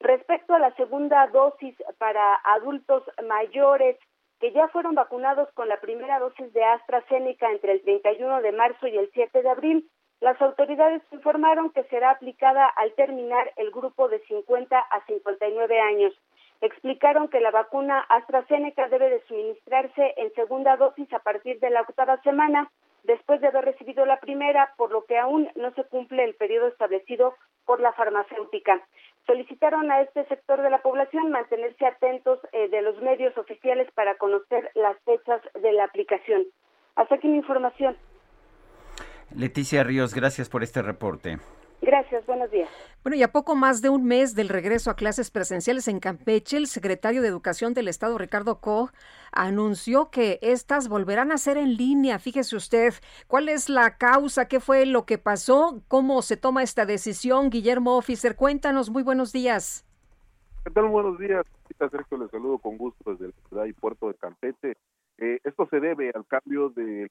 Respecto 0.00 0.54
a 0.54 0.58
la 0.58 0.74
segunda 0.74 1.28
dosis 1.28 1.76
para 1.98 2.34
adultos 2.44 3.04
mayores 3.28 3.96
que 4.40 4.50
ya 4.50 4.66
fueron 4.68 4.96
vacunados 4.96 5.48
con 5.54 5.68
la 5.68 5.80
primera 5.80 6.18
dosis 6.18 6.52
de 6.52 6.64
AstraZeneca 6.64 7.48
entre 7.52 7.72
el 7.72 7.82
31 7.82 8.42
de 8.42 8.50
marzo 8.50 8.88
y 8.88 8.96
el 8.96 9.08
7 9.12 9.40
de 9.40 9.48
abril, 9.48 9.88
las 10.20 10.40
autoridades 10.42 11.02
informaron 11.12 11.70
que 11.70 11.84
será 11.84 12.10
aplicada 12.10 12.66
al 12.66 12.92
terminar 12.94 13.52
el 13.56 13.70
grupo 13.70 14.08
de 14.08 14.18
50 14.26 14.76
a 14.76 15.06
59 15.06 15.80
años 15.80 16.12
explicaron 16.60 17.28
que 17.28 17.40
la 17.40 17.50
vacuna 17.50 18.00
AstraZeneca 18.08 18.88
debe 18.88 19.10
de 19.10 19.22
suministrarse 19.26 20.14
en 20.16 20.32
segunda 20.34 20.76
dosis 20.76 21.12
a 21.12 21.18
partir 21.18 21.60
de 21.60 21.70
la 21.70 21.82
octava 21.82 22.20
semana 22.22 22.70
después 23.04 23.40
de 23.40 23.48
haber 23.48 23.66
recibido 23.66 24.06
la 24.06 24.18
primera, 24.18 24.72
por 24.76 24.90
lo 24.90 25.04
que 25.04 25.18
aún 25.18 25.48
no 25.56 25.72
se 25.74 25.84
cumple 25.84 26.24
el 26.24 26.34
periodo 26.34 26.68
establecido 26.68 27.34
por 27.66 27.80
la 27.80 27.92
farmacéutica. 27.92 28.82
Solicitaron 29.26 29.90
a 29.90 30.00
este 30.02 30.24
sector 30.26 30.62
de 30.62 30.70
la 30.70 30.82
población 30.82 31.30
mantenerse 31.30 31.86
atentos 31.86 32.38
eh, 32.52 32.68
de 32.68 32.82
los 32.82 33.00
medios 33.00 33.36
oficiales 33.38 33.90
para 33.94 34.16
conocer 34.16 34.70
las 34.74 34.96
fechas 35.04 35.40
de 35.54 35.72
la 35.72 35.84
aplicación. 35.84 36.44
Hasta 36.96 37.16
aquí 37.16 37.28
mi 37.28 37.38
información. 37.38 37.96
Leticia 39.34 39.82
Ríos, 39.82 40.14
gracias 40.14 40.48
por 40.48 40.62
este 40.62 40.82
reporte. 40.82 41.38
Gracias, 41.94 42.26
buenos 42.26 42.50
días. 42.50 42.68
Bueno, 43.04 43.16
y 43.16 43.22
a 43.22 43.30
poco 43.30 43.54
más 43.54 43.80
de 43.80 43.88
un 43.88 44.04
mes 44.04 44.34
del 44.34 44.48
regreso 44.48 44.90
a 44.90 44.96
clases 44.96 45.30
presenciales 45.30 45.86
en 45.86 46.00
Campeche, 46.00 46.56
el 46.56 46.66
secretario 46.66 47.22
de 47.22 47.28
Educación 47.28 47.72
del 47.72 47.86
Estado, 47.86 48.18
Ricardo 48.18 48.60
Koch, 48.60 48.90
anunció 49.30 50.10
que 50.10 50.40
estas 50.42 50.88
volverán 50.88 51.30
a 51.30 51.38
ser 51.38 51.56
en 51.56 51.76
línea. 51.76 52.18
Fíjese 52.18 52.56
usted, 52.56 52.94
¿cuál 53.28 53.48
es 53.48 53.68
la 53.68 53.96
causa? 53.96 54.48
¿Qué 54.48 54.58
fue 54.58 54.86
lo 54.86 55.06
que 55.06 55.18
pasó? 55.18 55.82
¿Cómo 55.86 56.20
se 56.22 56.36
toma 56.36 56.64
esta 56.64 56.84
decisión? 56.84 57.48
Guillermo 57.48 57.96
Officer, 57.96 58.34
cuéntanos. 58.34 58.90
Muy 58.90 59.04
buenos 59.04 59.32
días. 59.32 59.86
¿Qué 60.64 60.72
tal? 60.72 60.88
Buenos 60.88 61.16
días. 61.20 61.46
Sergio, 61.78 62.18
les 62.18 62.30
saludo 62.32 62.58
con 62.58 62.76
gusto 62.76 63.12
desde 63.12 63.26
la 63.28 63.48
ciudad 63.48 63.64
y 63.66 63.72
puerto 63.72 64.08
de 64.08 64.14
Campeche. 64.14 64.72
Eh, 65.18 65.38
esto 65.44 65.68
se 65.70 65.78
debe 65.78 66.10
al 66.12 66.26
cambio 66.26 66.70
del 66.70 67.08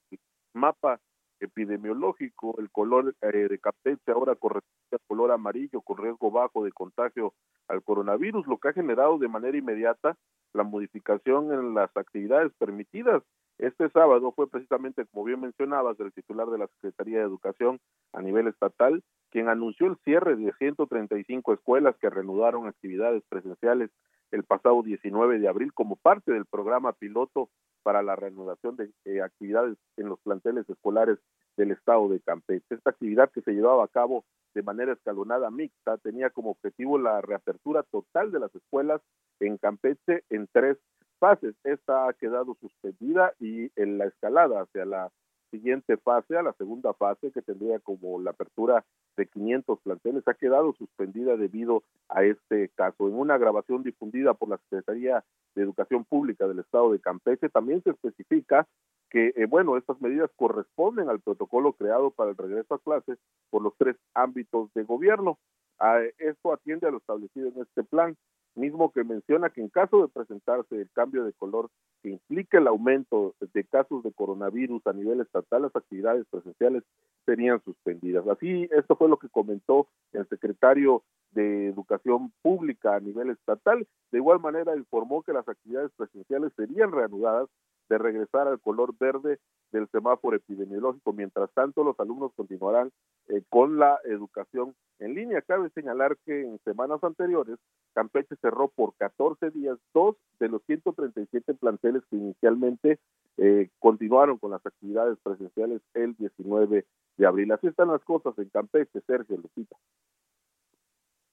mapa 0.52 1.00
epidemiológico, 1.44 2.56
el 2.60 2.70
color 2.72 3.16
eh, 3.22 3.48
de 3.50 3.60
Campeche 3.60 4.12
ahora 4.12 4.36
corresponde 4.36 4.74
al 4.92 5.00
color 5.08 5.32
amarillo 5.32 5.82
con 5.82 5.98
riesgo 5.98 6.32
bajo 6.32 6.64
de 6.64 6.72
contagio 6.72 7.34
al 7.68 7.84
coronavirus, 7.84 8.48
lo 8.48 8.58
que 8.58 8.70
ha 8.70 8.74
generado 8.74 9.18
de 9.18 9.28
manera 9.28 9.58
inmediata 9.58 10.18
la 10.54 10.64
modificación 10.64 11.52
en 11.52 11.74
las 11.74 11.96
actividades 11.96 12.52
permitidas. 12.58 13.24
Este 13.58 13.90
sábado 13.90 14.32
fue 14.36 14.50
precisamente, 14.50 15.06
como 15.06 15.26
bien 15.26 15.42
mencionabas, 15.42 16.00
el 16.00 16.12
titular 16.12 16.48
de 16.48 16.58
la 16.58 16.68
Secretaría 16.68 17.20
de 17.20 17.26
Educación 17.26 17.80
a 18.12 18.22
nivel 18.22 18.48
estatal, 18.48 19.04
quien 19.30 19.48
anunció 19.48 19.88
el 19.88 19.98
cierre 20.04 20.36
de 20.36 20.54
135 20.54 21.54
escuelas 21.54 21.96
que 21.98 22.10
reanudaron 22.10 22.68
actividades 22.68 23.24
presenciales 23.30 23.90
el 24.34 24.44
pasado 24.44 24.82
19 24.82 25.40
de 25.40 25.48
abril 25.48 25.74
como 25.74 25.96
parte 25.96 26.32
del 26.32 26.46
programa 26.46 26.92
piloto 26.94 27.50
para 27.84 28.02
la 28.02 28.16
reanudación 28.16 28.76
de 28.76 28.90
eh, 29.06 29.22
actividades 29.22 29.78
en 29.96 30.10
los 30.10 30.20
planteles 30.22 30.68
escolares 30.68 31.20
del 31.56 31.72
estado 31.72 32.10
de 32.10 32.20
Campeche. 32.20 32.66
Esta 32.72 32.90
actividad 32.90 33.30
que 33.32 33.42
se 33.42 33.52
llevaba 33.52 33.84
a 33.84 33.90
cabo 33.90 34.26
de 34.56 34.64
manera 34.64 34.94
escalonada 34.94 35.52
mixta 35.52 35.98
tenía 36.00 36.32
como 36.32 36.52
objetivo 36.52 36.98
la 36.98 37.22
reapertura 37.22 37.84
total 37.84 38.32
de 38.32 38.40
las 38.40 38.54
escuelas 38.56 39.02
en 39.40 39.58
Campeche 39.58 40.24
en 40.32 40.48
tres 40.52 40.78
fases. 41.20 41.54
Esta 41.64 42.08
ha 42.08 42.14
quedado 42.14 42.56
suspendida 42.60 43.34
y 43.40 43.72
en 43.76 44.00
la 44.00 44.06
escalada 44.06 44.62
hacia 44.62 44.86
la 44.86 45.12
siguiente 45.54 45.98
fase, 45.98 46.36
a 46.36 46.42
la 46.42 46.54
segunda 46.54 46.94
fase, 46.96 47.32
que 47.32 47.44
tendría 47.44 47.80
como 47.80 48.20
la 48.20 48.32
apertura 48.32 48.84
de 49.16 49.28
500 49.28 49.80
planteles, 49.82 50.28
ha 50.28 50.34
quedado 50.34 50.74
suspendida 50.74 51.38
debido 51.38 51.84
a 52.10 52.24
este 52.24 52.70
caso. 52.70 53.08
En 53.08 53.14
una 53.14 53.38
grabación 53.38 53.84
difundida 53.84 54.34
por 54.34 54.50
la 54.50 54.58
Secretaría 54.58 55.24
de 55.54 55.62
Educación 55.62 56.06
Pública 56.06 56.48
del 56.48 56.60
Estado 56.60 56.92
de 56.92 57.00
Campeche, 57.00 57.50
también 57.50 57.84
se 57.84 57.92
especifica 57.92 58.68
que, 59.12 59.32
eh, 59.36 59.46
bueno, 59.46 59.78
estas 59.78 60.02
medidas 60.02 60.32
corresponden 60.36 61.08
al 61.08 61.20
protocolo 61.20 61.74
creado 61.74 62.10
para 62.10 62.32
el 62.32 62.38
regreso 62.38 62.74
a 62.74 62.80
clases 62.80 63.20
por 63.52 63.62
los 63.62 63.74
tres 63.78 63.96
ámbitos 64.16 64.74
de 64.74 64.84
gobierno. 64.84 65.38
Ah, 65.78 66.00
esto 66.18 66.52
atiende 66.52 66.88
a 66.88 66.92
lo 66.92 66.98
establecido 66.98 67.50
en 67.50 67.62
este 67.62 67.84
plan 67.84 68.18
mismo 68.56 68.92
que 68.92 69.04
menciona 69.04 69.50
que 69.50 69.62
en 69.62 69.70
caso 69.70 70.02
de 70.02 70.08
presentarse 70.08 70.76
el 70.76 70.90
cambio 70.92 71.24
de 71.24 71.34
color 71.34 71.70
que 72.02 72.10
implique 72.10 72.58
el 72.58 72.68
aumento 72.68 73.36
de 73.54 73.64
casos 73.64 74.04
de 74.04 74.12
coronavirus 74.12 74.86
a 74.88 74.94
nivel 74.94 75.22
estatal, 75.22 75.64
las 75.64 75.76
actividades 75.76 76.26
presenciales 76.30 76.84
serían 77.26 77.62
suspendidas. 77.64 78.28
Así, 78.28 78.68
esto 78.72 78.96
fue 78.96 79.10
lo 79.10 79.18
que 79.18 79.30
comentó 79.30 79.88
el 80.12 80.28
secretario 80.28 81.04
de 81.32 81.68
Educación 81.68 82.32
Pública 82.42 82.96
a 82.96 83.00
nivel 83.00 83.30
estatal. 83.30 83.88
De 84.12 84.18
igual 84.18 84.40
manera, 84.40 84.76
informó 84.76 85.24
que 85.24 85.34
las 85.34 85.48
actividades 85.48 85.92
presenciales 85.96 86.52
serían 86.56 86.92
reanudadas 86.92 87.50
de 87.90 87.98
regresar 87.98 88.48
al 88.48 88.60
color 88.60 88.96
verde 89.00 89.40
del 89.72 89.88
semáforo 89.90 90.38
epidemiológico. 90.38 91.14
Mientras 91.14 91.52
tanto, 91.54 91.84
los 91.84 92.00
alumnos 92.00 92.32
continuarán 92.36 92.92
eh, 93.28 93.42
con 93.50 93.78
la 93.78 94.00
educación 94.06 94.76
en 95.00 95.16
línea. 95.16 95.42
Cabe 95.42 95.70
señalar 95.72 96.18
que 96.26 96.42
en 96.42 96.60
semanas 96.64 97.04
anteriores, 97.04 97.58
Campeche 97.94 98.36
cerró 98.42 98.70
por 98.70 98.94
14 98.96 99.50
días 99.52 99.78
dos 99.94 100.16
de 100.40 100.50
los 100.50 100.62
137 100.66 101.54
planteles 101.56 102.04
que 102.10 102.18
inicialmente 102.18 103.00
eh, 103.38 103.70
continuaron 103.80 104.38
con 104.38 104.52
las 104.52 104.66
actividades 104.66 105.18
presenciales 105.24 105.82
el 105.94 106.16
19 106.16 106.86
de 107.18 107.26
abril. 107.26 107.52
Así 107.52 107.68
están 107.68 107.90
las 107.90 108.04
cosas 108.04 108.38
en 108.38 108.50
Campeche, 108.50 109.02
Sergio 109.08 109.38
Lupita. 109.38 109.76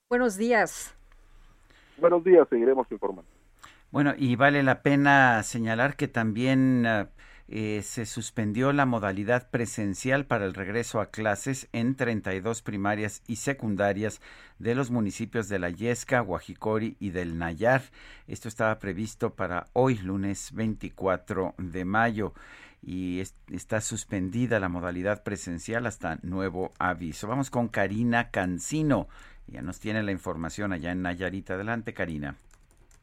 Buenos 0.08 0.36
días. 0.36 0.96
Buenos 1.98 2.24
días, 2.24 2.48
seguiremos 2.48 2.90
informando. 2.90 3.39
Bueno, 3.90 4.14
y 4.16 4.36
vale 4.36 4.62
la 4.62 4.82
pena 4.82 5.42
señalar 5.42 5.96
que 5.96 6.08
también... 6.08 6.86
Ah, 6.86 7.08
eh, 7.52 7.82
se 7.82 8.06
suspendió 8.06 8.72
la 8.72 8.86
modalidad 8.86 9.50
presencial 9.50 10.24
para 10.24 10.44
el 10.44 10.54
regreso 10.54 11.00
a 11.00 11.10
clases 11.10 11.68
en 11.72 11.96
32 11.96 12.62
primarias 12.62 13.22
y 13.26 13.36
secundarias 13.36 14.20
de 14.60 14.76
los 14.76 14.92
municipios 14.92 15.48
de 15.48 15.58
La 15.58 15.68
Yesca, 15.70 16.20
Guajicori 16.20 16.96
y 17.00 17.10
del 17.10 17.38
Nayar. 17.38 17.82
Esto 18.28 18.46
estaba 18.46 18.78
previsto 18.78 19.34
para 19.34 19.66
hoy, 19.72 19.98
lunes 19.98 20.52
24 20.52 21.56
de 21.58 21.84
mayo 21.84 22.34
y 22.82 23.20
está 23.50 23.80
suspendida 23.80 24.60
la 24.60 24.68
modalidad 24.68 25.24
presencial 25.24 25.86
hasta 25.86 26.20
nuevo 26.22 26.70
aviso. 26.78 27.26
Vamos 27.26 27.50
con 27.50 27.66
Karina 27.66 28.30
Cancino. 28.30 29.08
Ya 29.48 29.60
nos 29.60 29.80
tiene 29.80 30.04
la 30.04 30.12
información 30.12 30.72
allá 30.72 30.92
en 30.92 31.02
Nayarit. 31.02 31.50
Adelante, 31.50 31.94
Karina. 31.94 32.36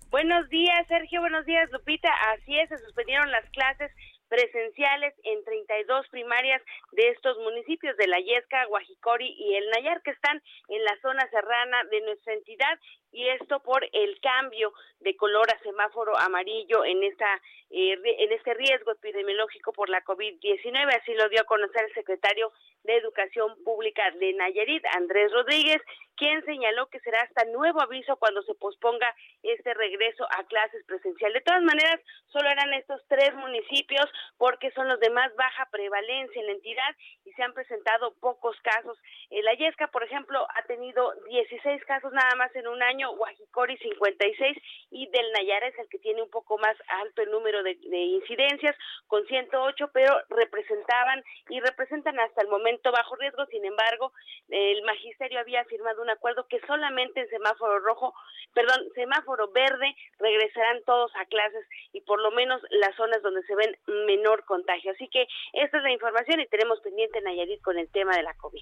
Buenos 0.10 0.48
días, 0.48 0.88
Sergio. 0.88 1.20
Buenos 1.20 1.46
días, 1.46 1.70
Lupita. 1.72 2.10
Así 2.32 2.58
es, 2.58 2.70
se 2.70 2.78
suspendieron 2.78 3.30
las 3.30 3.44
clases 3.50 3.92
presenciales 4.30 5.14
en 5.24 5.44
32 5.44 6.08
primarias 6.10 6.62
de 6.94 7.10
estos 7.10 7.38
municipios 7.40 7.96
de 7.98 8.08
La 8.08 8.20
Yesca, 8.20 8.66
Guajicori 8.68 9.36
y 9.38 9.56
El 9.56 9.70
Nayar 9.70 10.02
que 10.04 10.12
están 10.12 10.42
en 10.70 10.84
la 10.86 10.98
zona 11.02 11.30
serrana 11.30 11.84
de 11.92 12.02
nuestra 12.02 12.34
entidad 12.34 12.80
y 13.12 13.28
esto 13.30 13.60
por 13.62 13.88
el 13.92 14.20
cambio 14.20 14.74
de 15.00 15.16
color 15.16 15.48
a 15.50 15.60
semáforo 15.64 16.18
amarillo 16.18 16.84
en 16.86 17.04
esta 17.04 17.42
eh, 17.70 17.94
en 17.94 18.32
este 18.32 18.54
riesgo 18.54 18.92
epidemiológico 18.92 19.74
por 19.74 19.90
la 19.90 20.04
COVID-19 20.04 21.02
así 21.02 21.14
lo 21.14 21.28
dio 21.30 21.42
a 21.42 21.46
conocer 21.46 21.84
el 21.86 21.94
secretario 21.94 22.52
de 22.84 22.96
Educación 22.96 23.56
Pública 23.64 24.10
de 24.20 24.34
Nayarit 24.34 24.86
Andrés 24.96 25.32
Rodríguez 25.32 25.82
quien 26.18 26.44
señaló 26.46 26.88
que 26.88 27.00
será 27.00 27.22
hasta 27.22 27.46
nuevo 27.46 27.80
aviso 27.80 28.18
cuando 28.18 28.42
se 28.42 28.56
posponga 28.56 29.16
este 29.44 29.74
regreso 29.76 30.28
a 30.32 30.44
clases 30.46 30.84
presencial. 30.86 31.32
De 31.32 31.42
todas 31.42 31.62
maneras, 31.62 32.02
solo 32.26 32.50
eran 32.50 32.74
estos 32.74 33.02
tres 33.08 33.34
municipios 33.36 34.06
porque 34.38 34.72
son 34.72 34.88
los 34.90 35.00
de 35.00 35.12
más 35.12 35.34
baja 35.36 35.68
prevalencia 35.72 36.42
en 36.42 36.48
la 36.48 36.54
entidad 36.54 36.96
y 37.24 37.32
se 37.34 37.44
han 37.44 37.54
presentado 37.54 38.16
pocos 38.20 38.60
casos. 38.62 38.98
La 39.30 39.54
Yesca, 39.54 39.88
por 39.88 40.04
ejemplo, 40.04 40.46
ha 40.56 40.64
tenido 40.64 41.14
16 41.30 41.86
casos 41.86 42.12
nada 42.12 42.36
más 42.36 42.54
en 42.56 42.68
un 42.68 42.82
año, 42.82 42.97
Guajicori 43.06 43.78
56 43.78 44.58
y 44.92 45.08
del 45.10 45.32
Nayara 45.34 45.68
es 45.68 45.78
el 45.80 45.88
que 45.90 46.00
tiene 46.00 46.22
un 46.22 46.30
poco 46.30 46.58
más 46.58 46.76
alto 47.02 47.22
el 47.22 47.32
número 47.32 47.64
de, 47.64 47.76
de 47.76 47.98
incidencias 47.98 48.76
con 49.08 49.26
108, 49.26 49.90
pero 49.94 50.14
representaban 50.30 51.24
y 51.50 51.60
representan 51.60 52.20
hasta 52.20 52.42
el 52.42 52.48
momento 52.48 52.92
bajo 52.92 53.16
riesgo. 53.16 53.46
Sin 53.48 53.64
embargo, 53.66 54.14
el 54.50 54.84
magisterio 54.84 55.40
había 55.40 55.64
firmado 55.66 56.02
un 56.02 56.10
acuerdo 56.10 56.48
que 56.48 56.60
solamente 56.68 57.22
en 57.22 57.30
semáforo 57.30 57.80
rojo, 57.80 58.14
perdón, 58.54 58.82
semáforo 58.96 59.52
verde 59.52 59.96
regresarán 60.20 60.84
todos 60.86 61.12
a 61.16 61.26
clases 61.26 61.66
y 61.94 62.02
por 62.02 62.22
lo 62.22 62.32
menos 62.32 62.62
las 62.70 62.96
zonas 62.96 63.22
donde 63.22 63.44
se 63.44 63.56
ven 63.56 63.78
menor 64.06 64.46
contagio. 64.46 64.92
Así 64.92 65.08
que 65.10 65.28
esta 65.54 65.78
es 65.78 65.84
la 65.84 65.92
información 65.92 66.40
y 66.40 66.48
tenemos 66.48 66.80
pendiente 66.82 67.22
Nayarit 67.22 67.62
con 67.62 67.78
el 67.78 67.90
tema 67.90 68.16
de 68.16 68.24
la 68.24 68.34
COVID. 68.36 68.62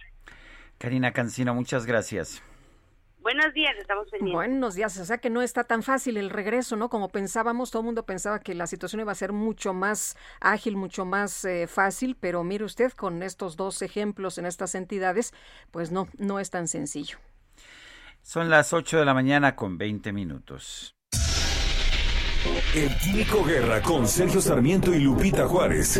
Karina 0.77 1.13
Cancino, 1.13 1.53
muchas 1.53 1.85
gracias. 1.85 2.43
Buenos 3.25 3.55
días, 3.55 3.75
estamos 3.79 4.07
pendientes. 4.11 4.35
Buenos 4.35 4.75
días, 4.75 4.99
o 4.99 5.03
sea 5.03 5.17
que 5.17 5.31
no 5.31 5.41
está 5.41 5.63
tan 5.63 5.81
fácil 5.81 6.17
el 6.17 6.29
regreso, 6.29 6.75
¿no? 6.75 6.89
Como 6.89 7.09
pensábamos, 7.09 7.71
todo 7.71 7.79
el 7.79 7.87
mundo 7.87 8.05
pensaba 8.05 8.37
que 8.37 8.53
la 8.53 8.67
situación 8.67 8.99
iba 8.99 9.11
a 9.11 9.15
ser 9.15 9.33
mucho 9.33 9.73
más 9.73 10.15
ágil, 10.39 10.77
mucho 10.77 11.05
más 11.05 11.43
eh, 11.43 11.65
fácil, 11.65 12.15
pero 12.19 12.43
mire 12.43 12.63
usted, 12.65 12.91
con 12.91 13.23
estos 13.23 13.55
dos 13.55 13.81
ejemplos 13.81 14.37
en 14.37 14.45
estas 14.45 14.75
entidades, 14.75 15.33
pues 15.71 15.89
no, 15.89 16.07
no 16.19 16.39
es 16.39 16.51
tan 16.51 16.67
sencillo. 16.67 17.17
Son 18.21 18.51
las 18.51 18.73
8 18.73 18.99
de 18.99 19.05
la 19.05 19.15
mañana 19.15 19.55
con 19.55 19.79
20 19.79 20.13
minutos. 20.13 20.95
El 22.75 22.95
Químico 22.97 23.43
Guerra 23.43 23.81
con 23.81 24.07
Sergio 24.07 24.39
Sarmiento 24.39 24.93
y 24.93 24.99
Lupita 24.99 25.47
Juárez. 25.47 25.99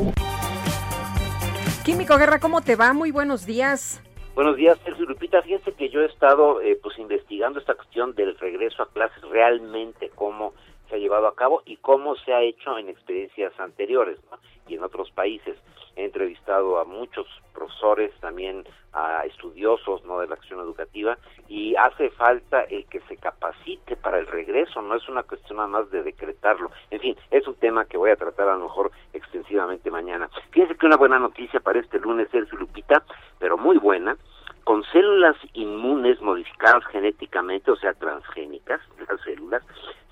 Químico 1.84 2.20
Guerra, 2.20 2.40
¿cómo 2.40 2.62
te 2.62 2.76
va? 2.76 2.94
Muy 2.94 3.10
buenos 3.10 3.48
días. 3.48 4.04
Buenos 4.36 4.58
días, 4.58 4.78
Sergio 4.84 5.06
Lupita. 5.06 5.42
Fíjense 5.42 5.72
que 5.72 5.88
yo 5.88 6.02
he 6.02 6.08
estado 6.08 6.62
eh, 6.62 6.78
pues 6.84 7.00
investigando 7.00 7.58
esta 7.58 7.74
cuestión 7.74 8.14
del 8.16 8.38
regreso 8.38 8.84
a 8.84 8.90
clases, 8.92 9.24
realmente 9.30 10.12
cómo 10.14 10.54
ha 10.96 11.00
llevado 11.00 11.28
a 11.28 11.36
cabo 11.36 11.62
y 11.66 11.78
cómo 11.78 12.16
se 12.16 12.34
ha 12.34 12.42
hecho 12.42 12.78
en 12.78 12.90
experiencias 12.90 13.58
anteriores 13.60 14.20
y 14.68 14.76
en 14.76 14.84
otros 14.84 15.12
países. 15.12 15.58
He 15.96 16.06
entrevistado 16.06 16.80
a 16.80 16.86
muchos 16.86 17.26
profesores, 17.54 18.12
también 18.20 18.66
a 18.92 19.26
estudiosos 19.26 20.04
no 20.06 20.20
de 20.20 20.28
la 20.28 20.36
acción 20.36 20.60
educativa 20.60 21.18
y 21.48 21.76
hace 21.76 22.10
falta 22.12 22.64
el 22.64 22.86
que 22.88 23.00
se 23.02 23.18
capacite 23.18 23.96
para 23.96 24.20
el 24.20 24.28
regreso, 24.28 24.82
no 24.82 24.96
es 24.96 25.08
una 25.08 25.24
cuestión 25.24 25.58
nada 25.58 25.70
más 25.70 25.92
de 25.92 26.04
decretarlo. 26.04 26.72
En 26.92 27.00
fin, 27.00 27.16
es 27.32 27.48
un 27.48 27.56
tema 27.56 27.86
que 27.86 27.98
voy 27.98 28.12
a 28.12 28.16
tratar 28.16 28.50
a 28.50 28.58
lo 28.58 28.64
mejor 28.64 28.92
extensivamente 29.14 29.92
mañana. 29.92 30.30
Fíjense 30.52 30.76
que 30.76 30.86
una 30.86 30.98
buena 30.98 31.20
noticia 31.20 31.60
para 31.60 31.80
este 31.80 32.00
lunes, 32.00 32.30
Sergio 32.32 32.58
Lupita, 32.58 33.04
pero 33.40 33.58
muy 33.58 33.78
buena, 33.78 34.18
con 34.66 34.84
células 34.86 35.36
inmunes 35.54 36.20
modificadas 36.22 36.84
genéticamente, 36.88 37.72
o 37.72 37.76
sea, 37.76 37.94
transgénicas, 37.94 38.82
las 39.08 39.22
células, 39.22 39.64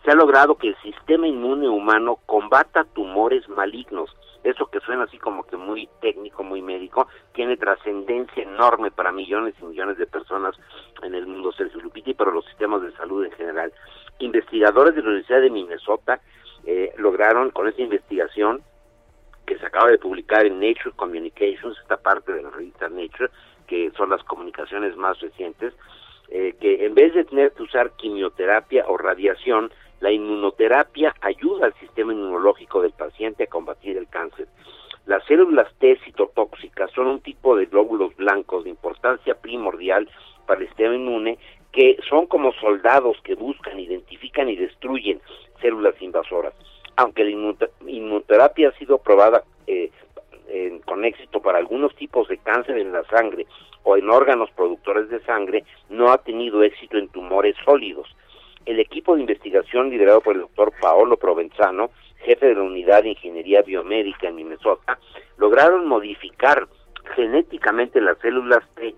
se 0.04 0.12
ha 0.12 0.16
logrado 0.16 0.56
que 0.56 0.70
el 0.70 0.78
sistema 0.82 1.28
inmune 1.28 1.70
humano 1.70 2.20
combata 2.26 2.84
tumores 2.84 3.48
malignos 3.50 4.14
eso 4.44 4.66
que 4.68 4.82
suena 4.82 5.04
así 5.04 5.18
como 5.18 5.44
que 5.44 5.56
muy 5.56 5.88
técnico, 6.02 6.44
muy 6.44 6.62
médico, 6.62 7.08
tiene 7.34 7.56
trascendencia 7.56 8.44
enorme 8.44 8.92
para 8.92 9.12
millones 9.12 9.56
y 9.62 9.66
millones 9.66 9.98
de 9.98 10.06
personas 10.06 10.56
en 11.02 11.16
el 11.16 11.28
mundo, 11.28 11.54
Sergio 11.54 11.80
Lupita, 11.82 12.10
y 12.10 12.14
para 12.14 12.32
los 12.32 12.46
sistemas 12.46 12.82
de 12.82 12.92
salud 12.94 13.24
en 13.24 13.32
general. 13.32 13.72
Investigadores 14.20 14.96
de 14.96 15.02
la 15.02 15.08
Universidad 15.08 15.42
de 15.42 15.50
Minnesota 15.50 16.20
eh, 16.66 16.94
lograron 16.98 17.52
con 17.52 17.68
esta 17.68 17.82
investigación 17.82 18.62
que 19.46 19.58
se 19.58 19.66
acaba 19.66 19.90
de 19.90 19.98
publicar 19.98 20.46
en 20.46 20.60
Nature 20.60 20.96
Communications, 20.96 21.78
esta 21.80 21.98
parte 21.98 22.34
de 22.34 22.44
la 22.44 22.50
revista 22.50 22.90
Nature, 22.90 23.30
que 23.68 23.92
son 23.92 24.10
las 24.10 24.24
comunicaciones 24.24 24.96
más 24.98 25.20
recientes, 25.22 25.74
eh, 26.30 26.56
que 26.60 26.86
en 26.86 26.96
vez 26.96 27.14
de 27.14 27.26
tener 27.26 27.52
que 27.54 27.64
usar 27.64 27.92
quimioterapia 27.92 28.86
o 28.88 28.98
radiación, 28.98 29.72
la 30.04 30.12
inmunoterapia 30.12 31.16
ayuda 31.22 31.68
al 31.68 31.74
sistema 31.76 32.12
inmunológico 32.12 32.82
del 32.82 32.92
paciente 32.92 33.46
a 33.46 33.48
combatir 33.48 33.96
el 33.98 34.10
cáncer. 34.10 34.48
Las 35.06 35.24
células 35.26 35.74
T 35.80 35.98
citotóxicas 36.04 36.92
son 36.92 37.08
un 37.08 37.22
tipo 37.22 37.56
de 37.56 37.68
glóbulos 37.68 38.14
blancos 38.18 38.66
de 38.66 38.70
importancia 38.70 39.36
primordial 39.36 40.10
para 40.46 40.60
el 40.60 40.68
sistema 40.68 40.94
inmune 40.94 41.38
que 41.72 41.98
son 42.10 42.26
como 42.26 42.52
soldados 42.52 43.16
que 43.24 43.36
buscan, 43.36 43.80
identifican 43.80 44.50
y 44.50 44.58
destruyen 44.58 45.22
células 45.62 45.96
invasoras. 46.02 46.54
Aunque 46.98 47.24
la 47.24 47.32
inmunoterapia 47.88 48.70
ha 48.70 48.78
sido 48.78 48.98
probada 48.98 49.46
eh, 49.68 49.90
con 50.86 51.06
éxito 51.06 51.42
para 51.42 51.60
algunos 51.60 51.96
tipos 51.96 52.28
de 52.28 52.40
cáncer 52.40 52.78
en 52.78 52.92
la 52.92 53.06
sangre 53.06 53.48
o 53.84 53.96
en 53.96 54.10
órganos 54.10 54.52
productores 54.52 55.08
de 55.10 55.22
sangre, 55.22 55.64
no 55.90 56.12
ha 56.12 56.18
tenido 56.18 56.62
éxito 56.62 56.98
en 56.98 57.08
tumores 57.08 57.56
sólidos 57.64 58.14
el 58.66 58.80
equipo 58.80 59.16
de 59.16 59.22
investigación 59.22 59.90
liderado 59.90 60.22
por 60.22 60.36
el 60.36 60.42
doctor 60.42 60.72
Paolo 60.80 61.18
Provenzano, 61.18 61.92
jefe 62.18 62.48
de 62.48 62.56
la 62.56 62.64
unidad 62.64 63.04
de 63.04 63.10
ingeniería 63.10 63.62
biomédica 63.62 64.28
en 64.28 64.36
Minnesota, 64.36 65.00
lograron 65.38 65.88
modificar 65.88 66.68
genéticamente 67.16 68.00
las 68.02 68.18
células 68.20 68.64
T 68.76 68.96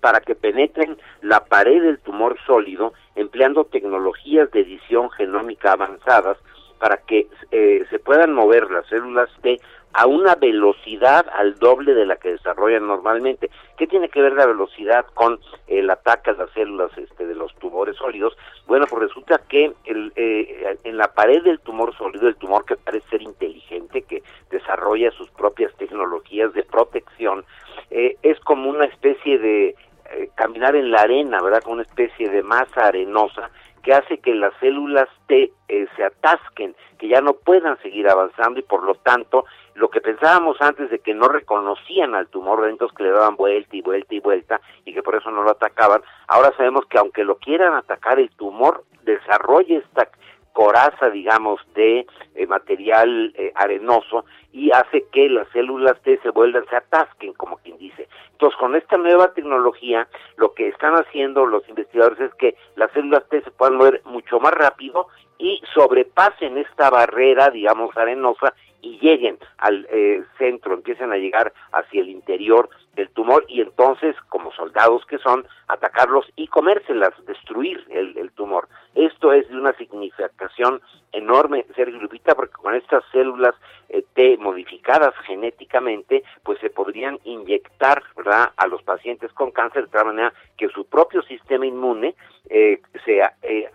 para 0.00 0.20
que 0.20 0.34
penetren 0.34 0.98
la 1.20 1.44
pared 1.44 1.80
del 1.80 2.00
tumor 2.00 2.36
sólido 2.44 2.92
empleando 3.14 3.64
tecnologías 3.64 4.50
de 4.50 4.60
edición 4.60 5.10
genómica 5.10 5.72
avanzadas 5.72 6.36
para 6.78 6.96
que 6.96 7.28
eh, 7.52 7.84
se 7.90 7.98
puedan 8.00 8.34
mover 8.34 8.68
las 8.70 8.86
células 8.88 9.30
T 9.40 9.60
a 9.94 10.06
una 10.06 10.34
velocidad 10.34 11.26
al 11.34 11.58
doble 11.58 11.94
de 11.94 12.06
la 12.06 12.16
que 12.16 12.32
desarrollan 12.32 12.86
normalmente. 12.86 13.50
¿Qué 13.76 13.86
tiene 13.86 14.08
que 14.08 14.22
ver 14.22 14.32
la 14.32 14.46
velocidad 14.46 15.06
con 15.14 15.38
el 15.66 15.90
ataque 15.90 16.30
a 16.30 16.34
las 16.34 16.50
células 16.52 16.90
este, 16.96 17.26
de 17.26 17.34
los 17.34 17.54
tumores 17.56 17.96
sólidos? 17.96 18.36
Bueno, 18.66 18.86
pues 18.88 19.02
resulta 19.08 19.40
que 19.48 19.72
el, 19.84 20.12
eh, 20.16 20.78
en 20.84 20.96
la 20.96 21.12
pared 21.12 21.42
del 21.42 21.60
tumor 21.60 21.96
sólido, 21.96 22.28
el 22.28 22.36
tumor 22.36 22.64
que 22.64 22.76
parece 22.76 23.08
ser 23.10 23.22
inteligente, 23.22 24.02
que 24.02 24.22
desarrolla 24.50 25.10
sus 25.10 25.30
propias 25.30 25.74
tecnologías 25.76 26.52
de 26.54 26.62
protección, 26.62 27.44
eh, 27.90 28.16
es 28.22 28.40
como 28.40 28.70
una 28.70 28.86
especie 28.86 29.38
de 29.38 29.74
eh, 30.14 30.30
caminar 30.34 30.74
en 30.76 30.90
la 30.90 31.02
arena, 31.02 31.42
¿verdad? 31.42 31.62
Como 31.62 31.74
una 31.74 31.82
especie 31.82 32.28
de 32.28 32.42
masa 32.42 32.86
arenosa 32.86 33.50
que 33.82 33.92
hace 33.92 34.18
que 34.18 34.34
las 34.34 34.52
células 34.60 35.08
T 35.26 35.52
se 35.96 36.04
atasquen, 36.04 36.74
que 36.98 37.08
ya 37.08 37.20
no 37.20 37.34
puedan 37.34 37.80
seguir 37.82 38.08
avanzando 38.08 38.60
y 38.60 38.62
por 38.62 38.84
lo 38.84 38.94
tanto 38.94 39.44
lo 39.74 39.88
que 39.88 40.00
pensábamos 40.00 40.60
antes 40.60 40.90
de 40.90 40.98
que 40.98 41.14
no 41.14 41.28
reconocían 41.28 42.14
al 42.14 42.28
tumor, 42.28 42.68
entonces 42.68 42.96
que 42.96 43.04
le 43.04 43.10
daban 43.10 43.36
vuelta 43.36 43.74
y 43.74 43.80
vuelta 43.80 44.14
y 44.14 44.20
vuelta 44.20 44.60
y 44.84 44.92
que 44.92 45.02
por 45.02 45.16
eso 45.16 45.30
no 45.30 45.42
lo 45.42 45.50
atacaban, 45.50 46.02
ahora 46.28 46.52
sabemos 46.56 46.86
que 46.86 46.98
aunque 46.98 47.24
lo 47.24 47.36
quieran 47.36 47.74
atacar, 47.74 48.18
el 48.18 48.30
tumor 48.36 48.84
desarrolla 49.02 49.78
esta 49.78 50.08
coraza, 50.52 51.10
digamos, 51.10 51.60
de 51.74 52.06
eh, 52.34 52.46
material 52.46 53.32
eh, 53.36 53.52
arenoso 53.54 54.24
y 54.52 54.70
hace 54.70 55.04
que 55.12 55.28
las 55.28 55.48
células 55.48 56.00
T 56.02 56.18
se 56.22 56.30
vuelvan, 56.30 56.64
se 56.68 56.76
atasquen, 56.76 57.32
como 57.34 57.56
quien 57.58 57.78
dice. 57.78 58.08
Entonces, 58.32 58.58
con 58.58 58.76
esta 58.76 58.96
nueva 58.96 59.32
tecnología, 59.32 60.08
lo 60.36 60.52
que 60.52 60.68
están 60.68 60.94
haciendo 60.94 61.46
los 61.46 61.66
investigadores 61.68 62.20
es 62.20 62.34
que 62.34 62.56
las 62.76 62.90
células 62.92 63.26
T 63.28 63.42
se 63.42 63.50
puedan 63.50 63.76
mover 63.76 64.02
mucho 64.04 64.40
más 64.40 64.52
rápido 64.52 65.08
y 65.38 65.62
sobrepasen 65.74 66.58
esta 66.58 66.90
barrera, 66.90 67.50
digamos, 67.50 67.96
arenosa 67.96 68.54
y 68.82 68.98
lleguen 68.98 69.38
al 69.58 69.86
eh, 69.90 70.22
centro, 70.38 70.74
empiecen 70.74 71.12
a 71.12 71.16
llegar 71.16 71.52
hacia 71.72 72.00
el 72.00 72.10
interior 72.10 72.68
del 72.94 73.08
tumor 73.10 73.44
y 73.48 73.60
entonces, 73.60 74.14
como 74.28 74.52
soldados 74.52 75.04
que 75.06 75.18
son, 75.18 75.46
atacarlos 75.68 76.26
y 76.36 76.46
comérselas, 76.48 77.12
destruir 77.26 77.84
el, 77.90 78.16
el 78.18 78.30
tumor. 78.32 78.68
Esto 78.94 79.32
es 79.32 79.48
de 79.48 79.56
una 79.56 79.72
significación 79.74 80.80
enorme, 81.12 81.64
Sergio 81.74 81.98
Lupita, 81.98 82.34
porque 82.34 82.54
con 82.54 82.74
estas 82.74 83.04
células 83.12 83.54
eh, 83.88 84.04
T 84.14 84.36
modificadas 84.38 85.14
genéticamente, 85.26 86.22
pues 86.42 86.58
se 86.60 86.70
podrían 86.70 87.18
inyectar 87.24 88.02
¿verdad? 88.16 88.52
a 88.56 88.66
los 88.66 88.82
pacientes 88.82 89.32
con 89.32 89.50
cáncer 89.50 89.84
de 89.84 89.90
tal 89.90 90.06
manera 90.06 90.32
que 90.56 90.68
su 90.68 90.84
propio 90.86 91.22
sistema 91.22 91.66
inmune 91.66 92.14
eh, 92.48 92.80
se 93.04 93.20
eh, 93.42 93.70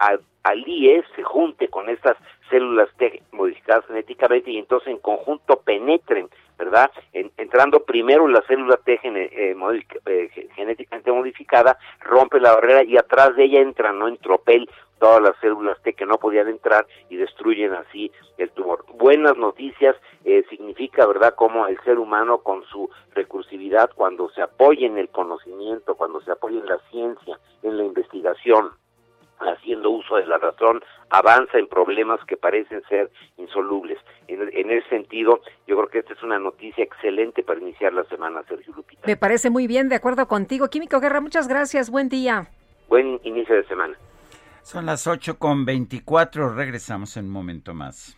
alíe, 0.47 1.03
se 1.15 1.23
junte 1.23 1.67
con 1.67 1.89
estas 1.89 2.17
células 2.49 2.89
T 2.97 3.21
modificadas 3.31 3.85
genéticamente 3.87 4.51
y 4.51 4.57
entonces 4.57 4.89
en 4.89 4.99
conjunto 4.99 5.61
penetren 5.61 6.29
¿verdad? 6.57 6.91
entrando 7.13 7.83
primero 7.83 8.27
la 8.27 8.41
célula 8.47 8.77
T 8.77 8.99
eh, 9.03 9.55
eh, 10.05 10.49
genéticamente 10.55 11.11
modificada, 11.11 11.77
rompe 12.01 12.39
la 12.39 12.55
barrera 12.55 12.83
y 12.83 12.97
atrás 12.97 13.35
de 13.35 13.43
ella 13.43 13.61
entran, 13.61 13.99
¿no? 13.99 14.07
En 14.07 14.17
tropel 14.17 14.67
todas 14.99 15.21
las 15.21 15.37
células 15.39 15.79
T 15.83 15.93
que 15.93 16.05
no 16.05 16.17
podían 16.17 16.47
entrar 16.47 16.87
y 17.09 17.17
destruyen 17.17 17.73
así 17.73 18.11
el 18.39 18.49
tumor. 18.51 18.85
Buenas 18.95 19.37
noticias 19.37 19.95
eh, 20.25 20.43
significa, 20.49 21.05
¿verdad?, 21.05 21.35
como 21.35 21.67
el 21.67 21.79
ser 21.83 21.99
humano 21.99 22.39
con 22.39 22.63
su 22.65 22.89
recursividad, 23.13 23.91
cuando 23.95 24.29
se 24.29 24.41
apoya 24.41 24.87
en 24.87 24.97
el 24.97 25.09
conocimiento, 25.09 25.95
cuando 25.95 26.21
se 26.21 26.31
apoya 26.31 26.59
en 26.59 26.65
la 26.65 26.79
ciencia, 26.89 27.39
en 27.61 27.77
la 27.77 27.83
investigación, 27.83 28.71
haciendo 29.39 29.89
uso 29.89 30.15
de 30.15 30.25
la 30.25 30.37
razón, 30.37 30.83
avanza 31.09 31.57
en 31.57 31.67
problemas 31.67 32.19
que 32.27 32.37
parecen 32.37 32.81
ser 32.89 33.11
insolubles. 33.37 33.97
En, 34.27 34.71
ese 34.71 34.89
sentido, 34.89 35.41
yo 35.67 35.77
creo 35.77 35.87
que 35.87 35.99
esta 35.99 36.13
es 36.13 36.23
una 36.23 36.39
noticia 36.39 36.83
excelente 36.83 37.43
para 37.43 37.59
iniciar 37.59 37.93
la 37.93 38.03
semana, 38.05 38.43
Sergio 38.47 38.73
Lupita. 38.75 39.01
Me 39.05 39.17
parece 39.17 39.49
muy 39.49 39.67
bien, 39.67 39.89
de 39.89 39.95
acuerdo 39.95 40.27
contigo. 40.27 40.69
Químico 40.69 40.99
Guerra, 40.99 41.21
muchas 41.21 41.47
gracias, 41.47 41.89
buen 41.89 42.09
día. 42.09 42.47
Buen 42.89 43.19
inicio 43.23 43.55
de 43.55 43.65
semana. 43.65 43.97
Son 44.63 44.85
las 44.85 45.07
8 45.07 45.39
con 45.39 45.65
24, 45.65 46.53
regresamos 46.53 47.15
en 47.15 47.25
un 47.25 47.31
momento 47.31 47.73
más. 47.73 48.17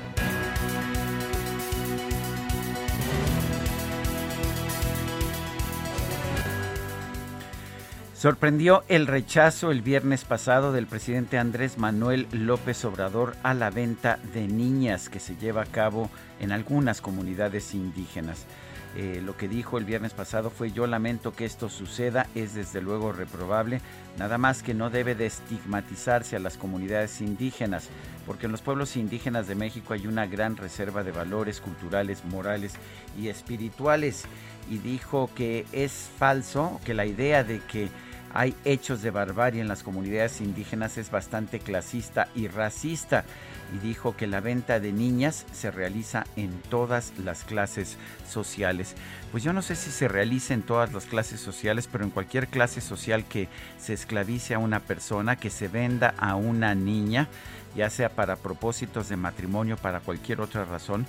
Sorprendió 8.21 8.83
el 8.87 9.07
rechazo 9.07 9.71
el 9.71 9.81
viernes 9.81 10.25
pasado 10.25 10.71
del 10.71 10.85
presidente 10.85 11.39
Andrés 11.39 11.79
Manuel 11.79 12.27
López 12.31 12.85
Obrador 12.85 13.35
a 13.41 13.55
la 13.55 13.71
venta 13.71 14.19
de 14.31 14.47
niñas 14.47 15.09
que 15.09 15.19
se 15.19 15.37
lleva 15.37 15.63
a 15.63 15.65
cabo 15.65 16.07
en 16.39 16.51
algunas 16.51 17.01
comunidades 17.01 17.73
indígenas. 17.73 18.45
Eh, 18.95 19.21
lo 19.25 19.35
que 19.37 19.47
dijo 19.47 19.79
el 19.79 19.85
viernes 19.85 20.13
pasado 20.13 20.51
fue 20.51 20.71
yo 20.71 20.85
lamento 20.85 21.33
que 21.33 21.45
esto 21.45 21.67
suceda, 21.67 22.27
es 22.35 22.53
desde 22.53 22.79
luego 22.79 23.11
reprobable, 23.11 23.81
nada 24.19 24.37
más 24.37 24.61
que 24.61 24.75
no 24.75 24.91
debe 24.91 25.15
de 25.15 25.25
estigmatizarse 25.25 26.35
a 26.35 26.39
las 26.39 26.57
comunidades 26.57 27.21
indígenas, 27.21 27.89
porque 28.27 28.45
en 28.45 28.51
los 28.51 28.61
pueblos 28.61 28.97
indígenas 28.97 29.47
de 29.47 29.55
México 29.55 29.93
hay 29.93 30.05
una 30.05 30.27
gran 30.27 30.57
reserva 30.57 31.03
de 31.03 31.11
valores 31.11 31.59
culturales, 31.59 32.23
morales 32.25 32.73
y 33.19 33.29
espirituales. 33.29 34.25
Y 34.69 34.77
dijo 34.77 35.29
que 35.35 35.65
es 35.71 36.11
falso, 36.19 36.79
que 36.85 36.93
la 36.93 37.05
idea 37.05 37.43
de 37.43 37.59
que 37.61 37.89
hay 38.33 38.55
hechos 38.65 39.01
de 39.01 39.11
barbarie 39.11 39.61
en 39.61 39.67
las 39.67 39.83
comunidades 39.83 40.41
indígenas 40.41 40.97
es 40.97 41.11
bastante 41.11 41.59
clasista 41.59 42.27
y 42.35 42.47
racista 42.47 43.25
y 43.73 43.79
dijo 43.79 44.15
que 44.15 44.27
la 44.27 44.41
venta 44.41 44.79
de 44.79 44.91
niñas 44.91 45.45
se 45.53 45.71
realiza 45.71 46.25
en 46.35 46.51
todas 46.69 47.13
las 47.17 47.43
clases 47.43 47.97
sociales. 48.27 48.95
Pues 49.31 49.43
yo 49.43 49.53
no 49.53 49.61
sé 49.61 49.75
si 49.75 49.91
se 49.91 50.07
realiza 50.07 50.53
en 50.53 50.61
todas 50.61 50.91
las 50.93 51.05
clases 51.05 51.39
sociales, 51.39 51.87
pero 51.89 52.03
en 52.03 52.09
cualquier 52.09 52.47
clase 52.47 52.81
social 52.81 53.25
que 53.25 53.47
se 53.79 53.93
esclavice 53.93 54.53
a 54.53 54.59
una 54.59 54.81
persona, 54.81 55.37
que 55.37 55.49
se 55.49 55.67
venda 55.67 56.13
a 56.17 56.35
una 56.35 56.75
niña, 56.75 57.29
ya 57.75 57.89
sea 57.89 58.09
para 58.09 58.35
propósitos 58.35 59.07
de 59.07 59.15
matrimonio, 59.15 59.77
para 59.77 60.01
cualquier 60.01 60.41
otra 60.41 60.65
razón, 60.65 61.05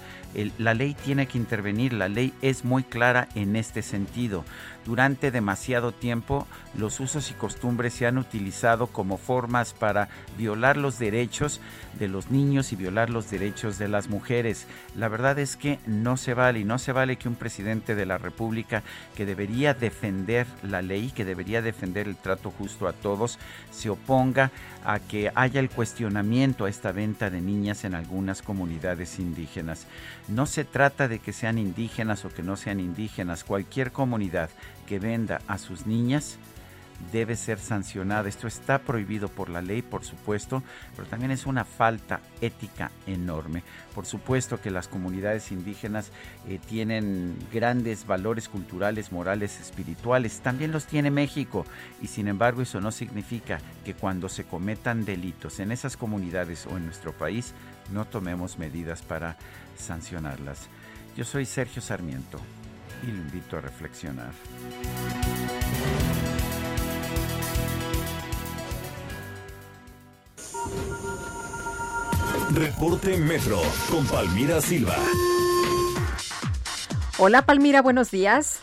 la 0.59 0.75
ley 0.75 0.95
tiene 0.95 1.27
que 1.27 1.39
intervenir. 1.39 1.93
La 1.93 2.09
ley 2.09 2.33
es 2.43 2.65
muy 2.65 2.85
clara 2.85 3.29
en 3.35 3.57
este 3.57 3.83
sentido. 3.83 4.45
Durante 4.85 5.31
demasiado 5.31 5.93
tiempo, 5.93 6.47
los 6.77 6.99
usos 6.99 7.31
y 7.31 7.35
costumbres 7.35 7.95
se 7.95 8.07
han 8.07 8.19
utilizado 8.19 8.89
como 8.89 9.17
formas 9.17 9.73
para 9.75 10.09
violar 10.37 10.77
los 10.77 10.99
derechos 10.99 11.61
de 11.99 12.09
los 12.09 12.31
niños 12.31 12.73
y 12.73 12.77
violar 12.77 13.09
los 13.09 13.31
derechos 13.31 13.79
de 13.79 13.89
las 13.89 14.09
mujeres. 14.09 14.67
La 14.97 15.09
verdad 15.09 15.39
es 15.39 15.57
que 15.57 15.79
no 15.87 16.17
se 16.17 16.35
vale 16.35 16.61
y 16.61 16.65
no 16.65 16.79
se 16.79 16.93
vale 16.93 17.17
que 17.17 17.29
un 17.29 17.37
presidente 17.37 17.95
de 17.95 18.07
la 18.07 18.19
República 18.19 18.83
que 19.15 19.25
debería 19.25 19.73
defender 19.73 20.47
la 20.63 20.83
ley, 20.83 21.11
que 21.11 21.25
debería 21.25 21.63
defender 21.63 22.09
el 22.09 22.17
trato 22.17 22.51
justo 22.51 22.89
a 22.89 22.93
todos, 22.93 23.39
se 23.71 23.89
oponga 23.89 24.51
a 24.85 24.99
que 24.99 25.31
haya 25.35 25.61
el 25.61 25.71
cuestionamiento 25.71 26.65
a 26.65 26.69
esta 26.69 26.91
venta 26.91 27.31
de 27.31 27.41
niñas 27.41 27.85
en 27.85 27.95
algunas 27.95 28.43
comunidades 28.43 29.21
indígenas. 29.21 29.87
No 30.27 30.47
se 30.47 30.65
trata 30.65 31.07
de 31.07 31.21
que 31.21 31.33
sean 31.33 31.59
indígenas 31.59 32.25
o 32.25 32.31
que 32.31 32.43
no 32.43 32.57
sean 32.57 32.81
indígenas. 32.81 33.45
Cualquier 33.45 33.93
comunidad 33.93 34.51
que 34.87 34.99
venda 34.99 35.41
a 35.47 35.59
sus 35.59 35.87
niñas 35.87 36.39
debe 37.11 37.37
ser 37.37 37.59
sancionada. 37.59 38.29
Esto 38.29 38.47
está 38.47 38.79
prohibido 38.79 39.29
por 39.29 39.49
la 39.49 39.63
ley, 39.63 39.83
por 39.83 40.05
supuesto, 40.05 40.63
pero 40.95 41.09
también 41.09 41.31
es 41.31 41.47
una 41.47 41.65
falta 41.65 42.21
ética 42.41 42.91
enorme. 43.07 43.65
Por 43.95 44.07
supuesto 44.07 44.61
que 44.61 44.71
las 44.71 44.89
comunidades 44.89 45.51
indígenas 45.51 46.13
eh, 46.47 46.59
tienen 46.69 47.37
grandes 47.53 48.07
valores 48.07 48.49
culturales, 48.49 49.13
morales, 49.13 49.61
espirituales. 49.61 50.41
También 50.41 50.73
los 50.73 50.87
tiene 50.87 51.11
México. 51.11 51.65
Y 52.01 52.07
sin 52.07 52.29
embargo 52.29 52.63
eso 52.63 52.81
no 52.81 52.93
significa 52.93 53.59
que 53.85 53.95
cuando 53.95 54.29
se 54.29 54.45
cometan 54.45 55.05
delitos 55.05 55.59
en 55.61 55.73
esas 55.73 55.97
comunidades 55.97 56.67
o 56.67 56.77
en 56.77 56.87
nuestro 56.87 57.13
país 57.13 57.55
no 57.93 58.05
tomemos 58.05 58.59
medidas 58.59 59.03
para 59.03 59.37
sancionarlas. 59.77 60.69
Yo 61.17 61.25
soy 61.25 61.45
Sergio 61.45 61.83
Sarmiento 61.83 62.41
y 63.03 63.07
lo 63.07 63.19
invito 63.19 63.57
a 63.57 63.61
reflexionar. 63.61 64.33
Reporte 72.55 73.17
Metro 73.17 73.59
con 73.91 74.07
Palmira 74.07 74.61
Silva. 74.61 74.97
Hola 77.19 77.43
Palmira, 77.43 77.83
buenos 77.83 78.11
días. 78.11 78.63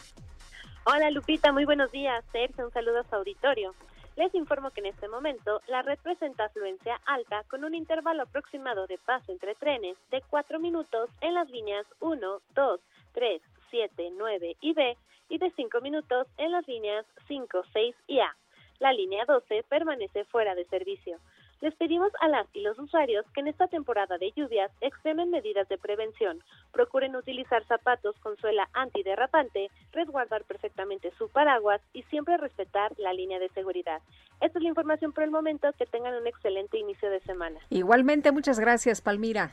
Hola 0.86 1.10
Lupita, 1.12 1.52
muy 1.52 1.66
buenos 1.66 1.92
días. 1.92 2.24
Sergio, 2.32 2.66
un 2.66 2.72
saludo 2.72 3.00
a 3.00 3.04
su 3.10 3.16
auditorio. 3.16 3.74
Les 4.16 4.34
informo 4.36 4.72
que 4.72 4.82
en 4.82 4.88
este 4.88 5.08
momento 5.08 5.62
la 5.68 5.82
red 5.82 5.98
presenta 6.04 6.46
afluencia 6.46 7.00
alta 7.06 7.44
con 7.50 7.64
un 7.64 7.74
intervalo 7.74 8.24
aproximado 8.24 8.86
de 8.88 8.98
paso 8.98 9.32
entre 9.32 9.56
trenes 9.56 9.98
de 10.12 10.22
4 10.30 10.60
minutos 10.60 11.10
en 11.22 11.34
las 11.34 11.50
líneas 11.50 11.86
1, 12.00 12.42
2, 12.54 12.80
3, 13.14 13.42
7, 13.70 14.12
9 14.18 14.58
y 14.62 14.74
B 14.74 14.98
y 15.30 15.38
de 15.38 15.52
5 15.52 15.82
minutos 15.82 16.28
en 16.38 16.52
las 16.52 16.68
líneas 16.68 17.06
5, 17.28 17.64
6 17.74 17.96
y 18.08 18.20
A. 18.20 18.36
La 18.80 18.94
línea 18.94 19.26
12 19.26 19.64
permanece 19.70 20.24
fuera 20.26 20.56
de 20.56 20.66
servicio. 20.66 21.20
Les 21.62 21.76
pedimos 21.76 22.12
a 22.22 22.30
las 22.30 22.48
y 22.54 22.62
los 22.62 22.80
usuarios 22.80 23.26
que 23.34 23.42
en 23.42 23.50
esta 23.50 23.68
temporada 23.68 24.18
de 24.18 24.32
lluvias 24.32 24.72
extremen 24.80 25.30
medidas 25.30 25.68
de 25.68 25.78
prevención, 25.78 26.42
procuren 26.72 27.18
utilizar 27.18 27.66
zapatos 27.66 28.16
con 28.20 28.38
suela 28.38 28.70
antiderrapante, 28.72 29.70
resguardar 29.92 30.46
perfectamente 30.46 31.12
su 31.18 31.28
paraguas 31.28 31.82
y 31.92 32.04
siempre 32.04 32.38
respetar 32.38 32.94
la 32.98 33.12
línea 33.12 33.40
de 33.40 33.50
seguridad. 33.50 34.02
Esta 34.40 34.58
es 34.58 34.64
la 34.64 34.70
información 34.70 35.12
por 35.12 35.26
el 35.26 35.32
momento, 35.32 35.74
que 35.78 35.86
tengan 35.86 36.16
un 36.16 36.28
excelente 36.28 36.78
inicio 36.78 37.10
de 37.10 37.20
semana. 37.22 37.60
Igualmente, 37.70 38.32
muchas 38.32 38.58
gracias, 38.58 39.02
Palmira. 39.02 39.52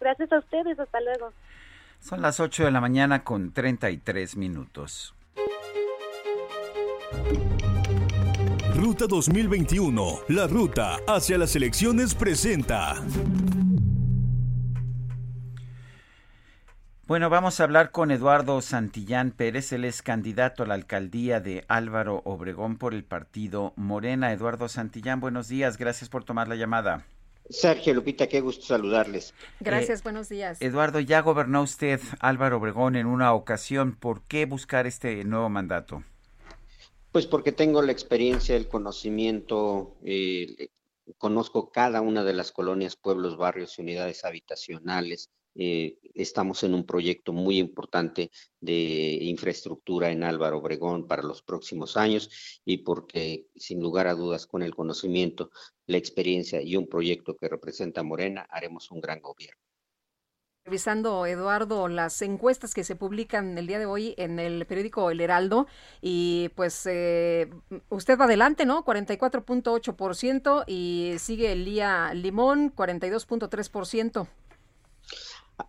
Gracias 0.00 0.30
a 0.30 0.38
ustedes, 0.40 0.78
hasta 0.78 1.00
luego. 1.00 1.32
Son 2.00 2.22
las 2.22 2.40
8 2.40 2.64
de 2.64 2.70
la 2.70 2.80
mañana 2.80 3.24
con 3.24 3.52
33 3.52 4.36
minutos. 4.36 5.14
Ruta 8.74 9.06
2021, 9.06 10.20
la 10.28 10.46
ruta 10.46 10.98
hacia 11.06 11.36
las 11.36 11.54
elecciones 11.56 12.14
presenta. 12.14 12.94
Bueno, 17.08 17.30
vamos 17.30 17.58
a 17.58 17.64
hablar 17.64 17.90
con 17.90 18.10
Eduardo 18.10 18.60
Santillán 18.60 19.30
Pérez, 19.30 19.72
él 19.72 19.86
es 19.86 20.02
candidato 20.02 20.62
a 20.62 20.66
la 20.66 20.74
alcaldía 20.74 21.40
de 21.40 21.64
Álvaro 21.66 22.20
Obregón 22.24 22.76
por 22.76 22.92
el 22.92 23.02
partido 23.02 23.72
Morena. 23.76 24.30
Eduardo 24.30 24.68
Santillán, 24.68 25.18
buenos 25.18 25.48
días, 25.48 25.78
gracias 25.78 26.10
por 26.10 26.24
tomar 26.24 26.48
la 26.48 26.54
llamada. 26.54 27.04
Sergio 27.50 27.94
Lupita, 27.94 28.28
qué 28.28 28.40
gusto 28.40 28.66
saludarles. 28.66 29.34
Gracias, 29.60 30.02
buenos 30.02 30.28
días. 30.28 30.60
Eduardo, 30.60 31.00
ya 31.00 31.20
gobernó 31.20 31.62
usted 31.62 32.00
Álvaro 32.20 32.58
Obregón 32.58 32.96
en 32.96 33.06
una 33.06 33.32
ocasión, 33.32 33.96
¿por 33.96 34.22
qué 34.22 34.46
buscar 34.46 34.86
este 34.86 35.24
nuevo 35.24 35.48
mandato? 35.48 36.04
Pues 37.12 37.26
porque 37.26 37.52
tengo 37.52 37.80
la 37.82 37.92
experiencia, 37.92 38.54
el 38.54 38.68
conocimiento, 38.68 39.96
eh, 40.04 40.68
conozco 41.16 41.70
cada 41.70 42.00
una 42.00 42.22
de 42.22 42.34
las 42.34 42.52
colonias, 42.52 42.96
pueblos, 42.96 43.36
barrios 43.36 43.78
y 43.78 43.82
unidades 43.82 44.24
habitacionales. 44.24 45.30
Eh, 45.60 45.98
estamos 46.14 46.62
en 46.62 46.72
un 46.72 46.86
proyecto 46.86 47.32
muy 47.32 47.58
importante 47.58 48.30
de 48.60 49.18
infraestructura 49.22 50.10
en 50.10 50.22
Álvaro 50.22 50.58
Obregón 50.58 51.08
para 51.08 51.24
los 51.24 51.42
próximos 51.42 51.96
años 51.96 52.60
y 52.64 52.78
porque, 52.78 53.48
sin 53.56 53.80
lugar 53.80 54.06
a 54.06 54.14
dudas, 54.14 54.46
con 54.46 54.62
el 54.62 54.72
conocimiento, 54.72 55.50
la 55.86 55.96
experiencia 55.96 56.62
y 56.62 56.76
un 56.76 56.86
proyecto 56.86 57.36
que 57.36 57.48
representa 57.48 58.04
Morena, 58.04 58.46
haremos 58.50 58.90
un 58.92 59.00
gran 59.00 59.20
gobierno 59.20 59.60
revisando, 60.64 61.24
Eduardo, 61.24 61.88
las 61.88 62.20
encuestas 62.20 62.74
que 62.74 62.84
se 62.84 62.94
publican 62.94 63.56
el 63.56 63.66
día 63.66 63.78
de 63.78 63.86
hoy 63.86 64.14
en 64.18 64.38
el 64.38 64.66
periódico 64.66 65.10
El 65.10 65.22
Heraldo 65.22 65.66
y 66.02 66.50
pues 66.56 66.84
eh, 66.84 67.50
usted 67.88 68.18
va 68.18 68.26
adelante, 68.26 68.66
¿no? 68.66 68.84
44.8% 68.84 70.64
y 70.66 71.14
sigue 71.18 71.54
Lía 71.56 72.12
Limón, 72.12 72.70
42.3%. 72.74 74.28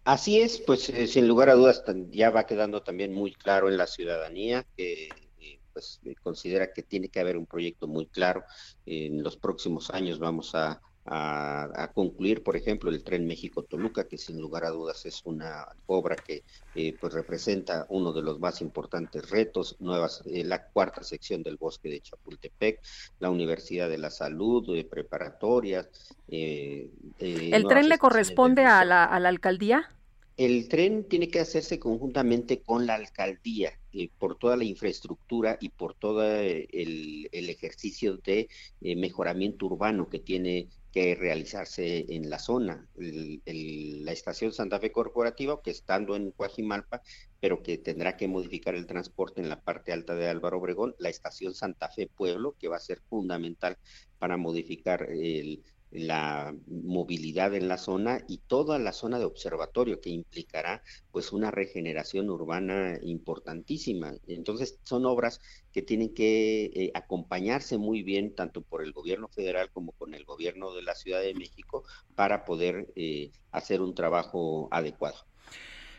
Así 0.03 0.39
es, 0.39 0.59
pues 0.59 0.89
eh, 0.89 1.07
sin 1.07 1.27
lugar 1.27 1.49
a 1.49 1.55
dudas 1.55 1.83
ya 2.11 2.29
va 2.29 2.45
quedando 2.45 2.83
también 2.83 3.13
muy 3.13 3.33
claro 3.33 3.69
en 3.69 3.77
la 3.77 3.87
ciudadanía 3.87 4.65
que 4.77 5.09
eh, 5.39 5.59
pues 5.73 5.99
considera 6.21 6.71
que 6.73 6.83
tiene 6.83 7.09
que 7.09 7.19
haber 7.19 7.37
un 7.37 7.47
proyecto 7.47 7.87
muy 7.87 8.05
claro. 8.07 8.43
En 8.85 9.23
los 9.23 9.37
próximos 9.37 9.89
años 9.89 10.19
vamos 10.19 10.53
a 10.53 10.79
a, 11.11 11.91
concluir, 11.93 12.43
por 12.43 12.55
ejemplo, 12.55 12.91
el 12.91 13.03
tren 13.03 13.25
México-Toluca, 13.25 14.07
que 14.07 14.19
sin 14.19 14.39
lugar 14.39 14.63
a 14.63 14.69
dudas 14.69 15.07
es 15.07 15.21
una 15.25 15.65
obra 15.87 16.15
que 16.15 16.43
eh, 16.75 16.95
pues 16.99 17.13
representa 17.13 17.87
uno 17.89 18.13
de 18.13 18.21
los 18.21 18.39
más 18.39 18.61
importantes 18.61 19.27
retos, 19.31 19.75
nuevas, 19.79 20.21
eh, 20.27 20.43
la 20.43 20.67
cuarta 20.67 21.03
sección 21.03 21.41
del 21.41 21.57
bosque 21.57 21.89
de 21.89 22.01
Chapultepec, 22.01 22.79
la 23.19 23.31
Universidad 23.31 23.89
de 23.89 23.97
la 23.97 24.11
Salud, 24.11 24.75
eh, 24.75 24.85
preparatorias. 24.85 25.89
¿El 26.27 27.65
tren 27.67 27.89
le 27.89 27.97
corresponde 27.97 28.65
a 28.65 28.85
la, 28.85 29.03
a 29.03 29.19
la 29.19 29.29
alcaldía? 29.29 29.89
El 30.37 30.69
tren 30.69 31.05
tiene 31.05 31.27
que 31.27 31.39
hacerse 31.39 31.79
conjuntamente 31.79 32.61
con 32.61 32.85
la 32.85 32.93
alcaldía 32.93 33.73
por 34.19 34.37
toda 34.37 34.55
la 34.55 34.63
infraestructura 34.63 35.57
y 35.59 35.69
por 35.69 35.95
todo 35.95 36.23
el, 36.23 37.27
el 37.31 37.49
ejercicio 37.49 38.17
de 38.17 38.47
mejoramiento 38.79 39.65
urbano 39.65 40.07
que 40.07 40.19
tiene 40.19 40.69
que 40.91 41.15
realizarse 41.15 42.05
en 42.09 42.29
la 42.29 42.39
zona. 42.39 42.87
la 42.95 44.11
estación 44.11 44.51
Santa 44.51 44.79
Fe 44.79 44.91
Corporativa, 44.91 45.61
que 45.61 45.71
estando 45.71 46.15
en 46.15 46.31
Coajimalpa, 46.31 47.01
pero 47.39 47.61
que 47.61 47.77
tendrá 47.77 48.17
que 48.17 48.27
modificar 48.27 48.75
el 48.75 48.87
transporte 48.87 49.41
en 49.41 49.49
la 49.49 49.61
parte 49.61 49.93
alta 49.93 50.15
de 50.15 50.27
Álvaro 50.27 50.57
Obregón, 50.57 50.95
la 50.99 51.09
estación 51.09 51.53
Santa 51.53 51.89
Fe 51.89 52.07
Pueblo, 52.07 52.55
que 52.59 52.67
va 52.67 52.77
a 52.77 52.79
ser 52.79 53.01
fundamental 53.09 53.77
para 54.17 54.37
modificar 54.37 55.07
el, 55.11 55.63
la 55.91 56.55
movilidad 56.67 57.55
en 57.55 57.67
la 57.67 57.77
zona 57.77 58.19
y 58.27 58.37
toda 58.37 58.77
la 58.77 58.93
zona 58.93 59.17
de 59.17 59.25
observatorio 59.25 60.01
que 60.01 60.09
implicará 60.09 60.83
pues 61.11 61.31
una 61.31 61.51
regeneración 61.51 62.29
urbana 62.29 62.99
importantísima. 63.01 64.13
Entonces 64.27 64.79
son 64.83 65.05
obras 65.05 65.41
que 65.71 65.81
tienen 65.81 66.13
que 66.13 66.65
eh, 66.65 66.91
acompañarse 66.93 67.77
muy 67.77 68.03
bien 68.03 68.35
tanto 68.35 68.61
por 68.61 68.83
el 68.83 68.91
gobierno 68.91 69.27
federal 69.29 69.71
como 69.71 69.91
con 69.93 70.13
el 70.13 70.25
gobierno 70.25 70.73
de 70.73 70.83
la 70.83 70.95
Ciudad 70.95 71.21
de 71.21 71.33
México 71.33 71.83
para 72.15 72.45
poder 72.45 72.87
eh, 72.95 73.31
hacer 73.51 73.81
un 73.81 73.95
trabajo 73.95 74.67
adecuado. 74.71 75.17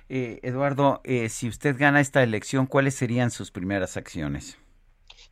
Eh, 0.08 0.40
Eduardo, 0.42 1.02
si 1.28 1.48
usted 1.48 1.76
gana 1.78 2.00
esta 2.00 2.22
elección, 2.22 2.66
¿cuáles 2.66 2.94
serían 2.94 3.30
sus 3.30 3.52
primeras 3.52 3.96
acciones? 3.96 4.58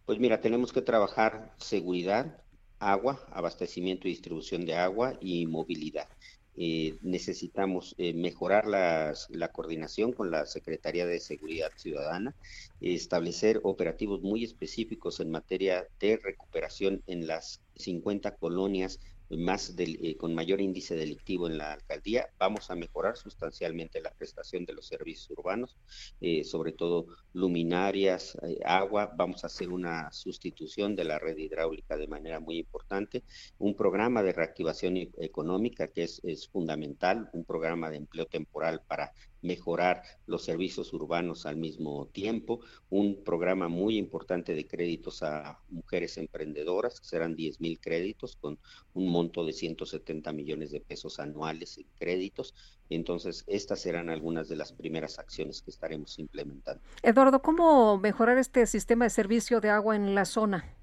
Pues 0.08 0.20
mira, 0.20 0.40
tenemos 0.40 0.72
que 0.72 0.80
trabajar 0.80 1.52
seguridad, 1.58 2.40
agua, 2.78 3.24
abastecimiento 3.30 4.06
y 4.06 4.12
distribución 4.12 4.64
de 4.64 4.74
agua 4.74 5.16
y 5.20 5.46
movilidad. 5.46 6.08
Eh, 6.60 6.96
necesitamos 7.02 7.94
eh, 7.98 8.12
mejorar 8.14 8.66
la 8.66 9.48
coordinación 9.52 10.12
con 10.12 10.32
la 10.32 10.44
Secretaría 10.44 11.06
de 11.06 11.20
Seguridad 11.20 11.70
Ciudadana, 11.76 12.34
establecer 12.80 13.60
operativos 13.62 14.22
muy 14.22 14.42
específicos 14.42 15.20
en 15.20 15.30
materia 15.30 15.86
de 16.00 16.16
recuperación 16.16 17.02
en 17.06 17.28
las 17.28 17.60
50 17.76 18.34
colonias 18.36 18.98
más 19.30 19.74
eh, 19.76 20.16
con 20.16 20.34
mayor 20.34 20.60
índice 20.60 20.94
delictivo 20.94 21.46
en 21.46 21.58
la 21.58 21.72
alcaldía. 21.72 22.28
Vamos 22.38 22.70
a 22.70 22.74
mejorar 22.74 23.16
sustancialmente 23.16 24.00
la 24.00 24.12
prestación 24.12 24.64
de 24.64 24.72
los 24.72 24.86
servicios 24.86 25.30
urbanos, 25.36 25.76
eh, 26.20 26.44
sobre 26.44 26.72
todo 26.72 27.06
luminarias, 27.34 28.36
eh, 28.42 28.58
agua. 28.64 29.12
Vamos 29.16 29.44
a 29.44 29.48
hacer 29.48 29.70
una 29.70 30.10
sustitución 30.12 30.96
de 30.96 31.04
la 31.04 31.18
red 31.18 31.36
hidráulica 31.36 31.96
de 31.96 32.06
manera 32.06 32.40
muy 32.40 32.58
importante. 32.58 33.22
Un 33.58 33.74
programa 33.74 34.22
de 34.22 34.32
reactivación 34.32 34.96
e-, 34.96 35.10
económica 35.18 35.88
que 35.88 36.04
es, 36.04 36.20
es 36.24 36.48
fundamental, 36.48 37.28
un 37.32 37.44
programa 37.44 37.90
de 37.90 37.98
empleo 37.98 38.26
temporal 38.26 38.80
para 38.86 39.12
mejorar 39.42 40.02
los 40.26 40.44
servicios 40.44 40.92
urbanos 40.92 41.46
al 41.46 41.56
mismo 41.56 42.06
tiempo, 42.06 42.60
un 42.90 43.22
programa 43.24 43.68
muy 43.68 43.96
importante 43.96 44.54
de 44.54 44.66
créditos 44.66 45.22
a 45.22 45.60
mujeres 45.68 46.18
emprendedoras, 46.18 47.00
que 47.00 47.06
serán 47.06 47.36
10 47.36 47.60
mil 47.60 47.78
créditos 47.80 48.36
con 48.36 48.58
un 48.94 49.08
monto 49.10 49.44
de 49.44 49.52
170 49.52 50.32
millones 50.32 50.70
de 50.70 50.80
pesos 50.80 51.18
anuales 51.20 51.78
en 51.78 51.86
créditos. 51.98 52.54
Entonces, 52.90 53.44
estas 53.46 53.80
serán 53.80 54.08
algunas 54.08 54.48
de 54.48 54.56
las 54.56 54.72
primeras 54.72 55.18
acciones 55.18 55.62
que 55.62 55.70
estaremos 55.70 56.18
implementando. 56.18 56.82
Eduardo, 57.02 57.42
¿cómo 57.42 57.98
mejorar 57.98 58.38
este 58.38 58.66
sistema 58.66 59.04
de 59.04 59.10
servicio 59.10 59.60
de 59.60 59.70
agua 59.70 59.94
en 59.96 60.14
la 60.14 60.24
zona? 60.24 60.77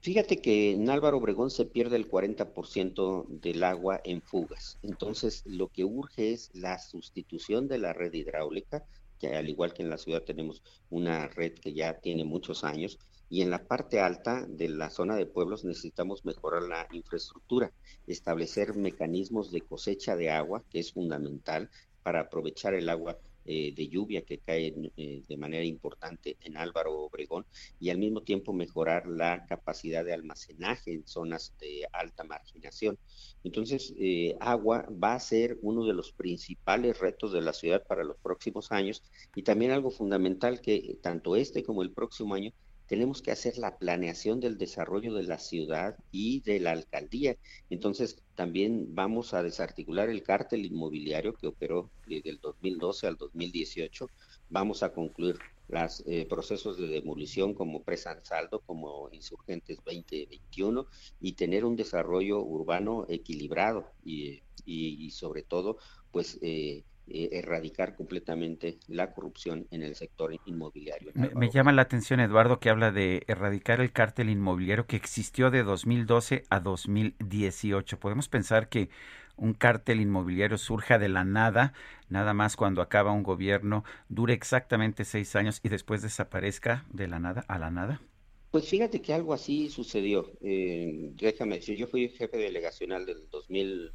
Fíjate 0.00 0.40
que 0.40 0.70
en 0.70 0.88
Álvaro 0.90 1.18
Obregón 1.18 1.50
se 1.50 1.64
pierde 1.64 1.96
el 1.96 2.08
40% 2.08 3.26
del 3.28 3.64
agua 3.64 4.00
en 4.04 4.22
fugas. 4.22 4.78
Entonces, 4.82 5.42
lo 5.44 5.68
que 5.68 5.84
urge 5.84 6.32
es 6.32 6.50
la 6.54 6.78
sustitución 6.78 7.66
de 7.66 7.78
la 7.78 7.92
red 7.92 8.12
hidráulica, 8.12 8.86
que 9.18 9.34
al 9.34 9.48
igual 9.48 9.74
que 9.74 9.82
en 9.82 9.90
la 9.90 9.98
ciudad 9.98 10.22
tenemos 10.22 10.62
una 10.88 11.26
red 11.26 11.54
que 11.54 11.72
ya 11.72 11.98
tiene 11.98 12.24
muchos 12.24 12.62
años, 12.62 12.98
y 13.28 13.42
en 13.42 13.50
la 13.50 13.66
parte 13.66 13.98
alta 13.98 14.46
de 14.48 14.68
la 14.68 14.88
zona 14.88 15.16
de 15.16 15.26
pueblos 15.26 15.64
necesitamos 15.64 16.24
mejorar 16.24 16.62
la 16.62 16.86
infraestructura, 16.92 17.72
establecer 18.06 18.76
mecanismos 18.76 19.50
de 19.50 19.62
cosecha 19.62 20.14
de 20.14 20.30
agua, 20.30 20.62
que 20.70 20.78
es 20.78 20.92
fundamental 20.92 21.70
para 22.04 22.20
aprovechar 22.20 22.74
el 22.74 22.88
agua 22.88 23.18
eh, 23.50 23.72
de 23.74 23.88
lluvia 23.88 24.20
que 24.20 24.40
cae 24.40 24.74
eh, 24.98 25.22
de 25.26 25.36
manera 25.38 25.64
importante 25.64 26.36
en 26.42 26.58
Álvaro 26.58 26.92
Obregón 27.00 27.46
y 27.80 27.88
al 27.88 27.96
mismo 27.96 28.20
tiempo 28.20 28.52
mejorar 28.52 29.06
la 29.06 29.46
capacidad 29.46 30.04
de 30.04 30.12
almacenaje 30.12 30.92
en 30.92 31.06
zonas 31.06 31.54
de 31.58 31.88
alta 31.90 32.24
marginación. 32.24 32.98
Entonces, 33.44 33.94
eh, 33.98 34.36
agua 34.38 34.86
va 35.02 35.14
a 35.14 35.20
ser 35.20 35.58
uno 35.62 35.86
de 35.86 35.94
los 35.94 36.12
principales 36.12 36.98
retos 36.98 37.32
de 37.32 37.40
la 37.40 37.54
ciudad 37.54 37.86
para 37.86 38.04
los 38.04 38.18
próximos 38.18 38.70
años 38.70 39.02
y 39.34 39.42
también 39.44 39.70
algo 39.70 39.90
fundamental 39.90 40.60
que 40.60 40.98
tanto 41.00 41.34
este 41.34 41.62
como 41.62 41.82
el 41.82 41.92
próximo 41.92 42.34
año 42.34 42.52
tenemos 42.88 43.22
que 43.22 43.30
hacer 43.30 43.58
la 43.58 43.78
planeación 43.78 44.40
del 44.40 44.58
desarrollo 44.58 45.14
de 45.14 45.22
la 45.22 45.38
ciudad 45.38 45.96
y 46.10 46.40
de 46.40 46.58
la 46.58 46.72
alcaldía. 46.72 47.36
Entonces, 47.70 48.22
también 48.34 48.94
vamos 48.94 49.34
a 49.34 49.42
desarticular 49.42 50.08
el 50.08 50.22
cártel 50.22 50.64
inmobiliario 50.64 51.34
que 51.34 51.46
operó 51.46 51.90
desde 52.06 52.30
el 52.30 52.40
2012 52.40 53.06
al 53.06 53.16
2018. 53.16 54.08
Vamos 54.48 54.82
a 54.82 54.92
concluir 54.92 55.36
los 55.68 56.02
eh, 56.06 56.26
procesos 56.28 56.78
de 56.78 56.86
demolición 56.88 57.52
como 57.52 57.82
Presa 57.82 58.18
Saldo, 58.24 58.60
como 58.60 59.10
Insurgentes 59.12 59.76
2021 59.84 60.86
y 61.20 61.32
tener 61.32 61.66
un 61.66 61.76
desarrollo 61.76 62.40
urbano 62.40 63.04
equilibrado 63.10 63.92
y, 64.02 64.40
y, 64.64 65.10
sobre 65.10 65.42
todo, 65.42 65.76
pues 66.10 66.38
eh, 66.40 66.84
eh, 67.10 67.30
erradicar 67.32 67.96
completamente 67.96 68.78
la 68.86 69.12
corrupción 69.12 69.66
en 69.70 69.82
el 69.82 69.94
sector 69.94 70.38
inmobiliario. 70.44 71.12
Me, 71.14 71.50
llama 71.50 71.72
la 71.72 71.82
atención, 71.82 72.20
Eduardo, 72.20 72.60
que 72.60 72.68
habla 72.68 72.90
de 72.90 73.24
erradicar 73.28 73.80
el 73.80 73.92
cártel 73.92 74.28
inmobiliario 74.28 74.86
que 74.86 74.96
existió 74.96 75.50
de 75.50 75.62
2012 75.62 76.44
a 76.50 76.60
2018. 76.60 77.98
Podemos 77.98 78.28
pensar 78.28 78.68
que 78.68 78.90
un 79.36 79.54
cártel 79.54 80.00
inmobiliario 80.00 80.58
surja 80.58 80.98
de 80.98 81.08
la 81.08 81.24
nada, 81.24 81.72
nada 82.10 82.34
más 82.34 82.56
cuando 82.56 82.82
acaba 82.82 83.12
un 83.12 83.22
gobierno, 83.22 83.84
dure 84.08 84.34
exactamente 84.34 85.04
seis 85.04 85.34
años 85.34 85.60
y 85.62 85.70
después 85.70 86.02
desaparezca 86.02 86.84
de 86.92 87.08
la 87.08 87.20
nada 87.20 87.44
a 87.48 87.58
la 87.58 87.70
nada. 87.70 88.02
Pues 88.50 88.68
fíjate 88.68 89.00
que 89.00 89.14
algo 89.14 89.32
así 89.32 89.70
sucedió. 89.70 90.30
Eh, 90.42 91.10
déjame 91.14 91.56
decir, 91.56 91.76
yo 91.78 91.86
fui 91.86 92.08
jefe 92.08 92.36
delegacional 92.36 93.06
del, 93.06 93.28
2000, 93.30 93.92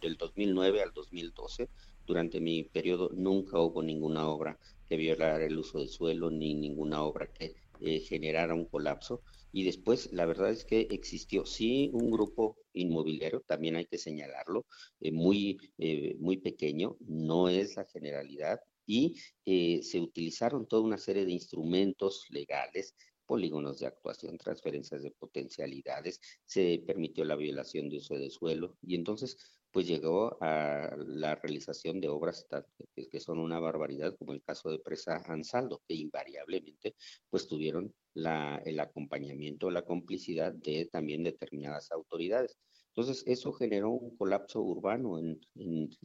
del 0.00 0.16
2009 0.16 0.82
al 0.82 0.92
2012 0.92 1.68
durante 2.06 2.40
mi 2.40 2.64
periodo 2.64 3.10
nunca 3.14 3.60
hubo 3.60 3.82
ninguna 3.82 4.28
obra 4.28 4.58
que 4.88 4.96
violara 4.96 5.44
el 5.44 5.58
uso 5.58 5.78
del 5.78 5.88
suelo 5.88 6.30
ni 6.30 6.54
ninguna 6.54 7.02
obra 7.02 7.30
que 7.32 7.54
eh, 7.80 8.00
generara 8.00 8.54
un 8.54 8.66
colapso. 8.66 9.22
Y 9.52 9.64
después, 9.64 10.12
la 10.12 10.26
verdad 10.26 10.50
es 10.50 10.64
que 10.64 10.86
existió 10.90 11.44
sí 11.46 11.90
un 11.92 12.10
grupo 12.10 12.56
inmobiliario, 12.72 13.42
también 13.46 13.76
hay 13.76 13.86
que 13.86 13.98
señalarlo, 13.98 14.66
eh, 15.00 15.12
muy, 15.12 15.58
eh, 15.78 16.14
muy 16.18 16.36
pequeño, 16.36 16.96
no 17.00 17.48
es 17.48 17.76
la 17.76 17.86
generalidad, 17.86 18.60
y 18.88 19.16
se 19.44 20.00
utilizaron 20.00 20.68
toda 20.68 20.82
una 20.82 20.96
serie 20.96 21.24
de 21.24 21.32
instrumentos 21.32 22.24
legales 22.30 22.94
polígonos 23.26 23.80
de 23.80 23.86
actuación, 23.86 24.38
transferencias 24.38 25.02
de 25.02 25.10
potencialidades, 25.10 26.20
se 26.44 26.82
permitió 26.86 27.24
la 27.24 27.36
violación 27.36 27.88
de 27.88 27.98
uso 27.98 28.14
de 28.14 28.30
suelo 28.30 28.76
y 28.82 28.94
entonces 28.94 29.36
pues 29.76 29.86
llegó 29.86 30.38
a 30.40 30.96
la 30.96 31.34
realización 31.34 32.00
de 32.00 32.08
obras 32.08 32.46
que 32.94 33.20
son 33.20 33.38
una 33.38 33.60
barbaridad, 33.60 34.16
como 34.18 34.32
el 34.32 34.42
caso 34.42 34.70
de 34.70 34.78
Presa 34.78 35.22
Ansaldo, 35.26 35.82
que 35.86 35.92
invariablemente 35.92 36.94
pues 37.28 37.46
tuvieron 37.46 37.92
la, 38.14 38.56
el 38.64 38.80
acompañamiento, 38.80 39.70
la 39.70 39.82
complicidad 39.82 40.54
de 40.54 40.88
también 40.90 41.24
determinadas 41.24 41.92
autoridades. 41.92 42.56
Entonces, 42.94 43.22
eso 43.26 43.52
generó 43.52 43.90
un 43.90 44.16
colapso 44.16 44.62
urbano 44.62 45.18
en, 45.18 45.38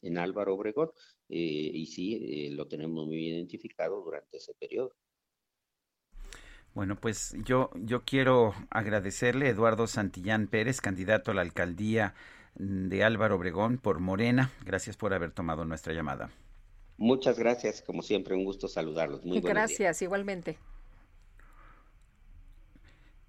en, 0.02 0.18
Álvaro 0.18 0.56
Obregón 0.56 0.89
eh, 1.30 1.72
y 1.73 1.85
sí, 1.85 2.15
eh, 2.26 2.52
lo 2.52 2.68
tenemos 2.68 3.07
muy 3.07 3.26
identificado 3.26 4.03
durante 4.03 4.35
ese 4.35 4.53
periodo. 4.60 4.91
Bueno, 6.73 6.99
pues 6.99 7.38
yo, 7.45 7.69
yo 7.76 8.03
quiero 8.03 8.53
agradecerle 8.69 9.48
a 9.48 9.52
Eduardo 9.52 9.88
Santillán 9.88 10.48
Pérez, 10.48 10.81
candidato 10.81 11.31
a 11.31 11.34
la 11.34 11.41
alcaldía 11.41 12.15
de 12.56 13.03
Álvaro 13.03 13.36
Obregón 13.36 13.78
por 13.78 13.99
Morena. 13.99 14.52
Gracias 14.64 14.98
por 14.98 15.14
haber 15.14 15.32
tomado 15.32 15.65
nuestra 15.65 15.94
llamada. 15.94 16.30
Muchas 16.98 17.40
gracias, 17.40 17.82
como 17.82 18.03
siempre, 18.03 18.36
un 18.36 18.45
gusto 18.45 18.68
saludarlos. 18.68 19.26
Muy 19.26 19.41
gracias, 19.41 20.02
igualmente. 20.02 20.57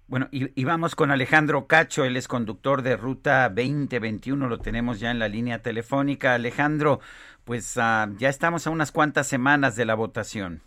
Bueno, 0.07 0.27
y, 0.31 0.63
vamos 0.63 0.95
con 0.95 1.09
Alejandro 1.09 1.65
Cacho, 1.65 2.03
él 2.03 2.17
es 2.17 2.27
conductor 2.27 2.83
de 2.83 2.97
Ruta 2.97 3.49
2021, 3.49 4.47
lo 4.47 4.59
tenemos 4.59 4.99
ya 4.99 5.09
en 5.09 5.17
la 5.17 5.27
línea 5.27 5.63
telefónica. 5.63 6.35
Alejandro, 6.35 6.99
pues 7.45 7.77
ah, 7.77 8.07
ya 8.17 8.29
estamos 8.29 8.67
a 8.67 8.69
unas 8.69 8.91
cuantas 8.91 9.27
semanas 9.27 9.75
de 9.75 9.85
la 9.85 9.95
votación. 9.95 10.61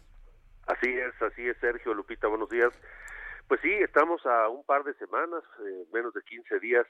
Así 0.66 0.88
es, 0.90 1.22
así 1.22 1.46
es, 1.46 1.56
Sergio, 1.58 1.94
Lupita, 1.94 2.26
buenos 2.26 2.48
días. 2.48 2.72
Pues 3.46 3.60
sí, 3.60 3.70
estamos 3.70 4.24
a 4.26 4.48
un 4.48 4.64
par 4.64 4.82
de 4.82 4.94
semanas, 4.94 5.44
eh, 5.60 5.84
menos 5.92 6.12
de 6.12 6.22
15 6.22 6.58
días 6.58 6.86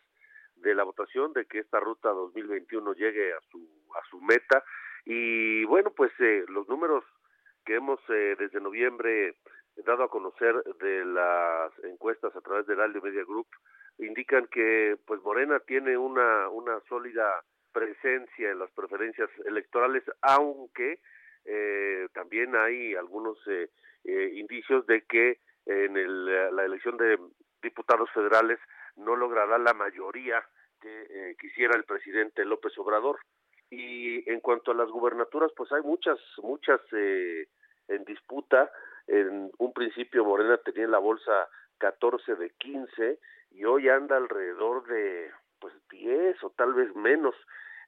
de 0.57 0.75
la 0.75 0.85
votación 0.85 1.33
de 1.33 1.47
que 1.47 1.61
esta 1.61 1.81
ruta 1.81 2.11
2021 2.11 2.95
llegue 2.95 3.33
a 3.33 3.41
su 3.51 3.69
a 3.95 4.09
su 4.11 4.21
meta. 4.21 4.65
Y 5.05 5.65
bueno 5.65 5.91
pues 5.91 6.13
eh, 6.19 6.45
los 6.49 6.69
números 6.69 7.05
que 7.65 7.77
hemos 7.77 8.01
eh, 8.09 8.37
desde 8.39 8.61
noviembre 8.61 9.37
dado 9.85 10.05
a 10.05 10.11
conocer 10.11 10.55
de 10.81 11.05
las 11.05 11.73
encuestas 11.85 12.35
a 12.35 12.41
través 12.41 12.67
del 12.67 12.81
Aldo 12.81 13.01
Media 13.03 13.25
Group 13.25 13.49
indican 13.99 14.47
que 14.47 14.97
pues 15.07 15.23
Morena 15.23 15.61
tiene 15.61 15.97
una 15.97 16.49
una 16.49 16.81
sólida 16.89 17.43
presencia 17.73 18.51
en 18.51 18.59
las 18.59 18.71
preferencias 18.73 19.29
electorales 19.45 20.03
aunque 20.23 21.01
eh, 21.47 22.09
también 22.13 22.57
hay 22.57 22.95
algunos 22.95 23.39
eh, 23.47 23.71
eh, 24.05 24.33
indicios 24.35 24.87
de 24.87 25.03
que 25.03 25.39
en 25.65 25.97
el, 25.97 26.27
la 26.55 26.65
elección 26.65 26.97
de 26.97 27.19
diputados 27.63 28.11
federales 28.13 28.59
no 28.97 29.17
logrará 29.17 29.59
la 29.59 29.75
mayoría 29.75 30.45
que 30.81 31.07
eh, 31.09 31.37
quisiera 31.41 31.77
el 31.77 31.85
presidente 31.85 32.45
López 32.45 32.77
Obrador. 32.79 33.19
Y 33.71 34.29
en 34.31 34.41
cuanto 34.41 34.71
a 34.71 34.75
las 34.75 34.89
gubernaturas, 34.89 35.51
pues 35.57 35.73
hay 35.73 35.83
muchas, 35.83 36.19
muchas 36.43 36.81
eh, 36.93 37.49
en 37.89 38.05
disputa. 38.05 38.71
En 39.07 39.51
un 39.59 39.73
principio 39.73 40.25
Morena 40.25 40.59
tenía 40.59 40.85
en 40.85 40.91
la 40.91 40.99
bolsa 40.99 41.49
14 41.79 42.37
de 42.37 42.51
15 42.51 43.19
y 43.51 43.65
hoy 43.65 43.89
anda 43.89 44.17
alrededor 44.17 44.87
de 44.87 45.31
pues 45.59 45.75
10 45.91 46.43
o 46.45 46.51
tal 46.51 46.75
vez 46.75 46.95
menos. 46.95 47.35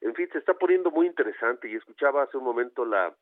En 0.00 0.14
fin, 0.14 0.28
se 0.32 0.38
está 0.38 0.54
poniendo 0.54 0.90
muy 0.90 1.06
interesante 1.06 1.68
y 1.68 1.74
escuchaba 1.74 2.22
hace 2.22 2.36
un 2.36 2.44
momento 2.44 2.84
la, 2.84 3.14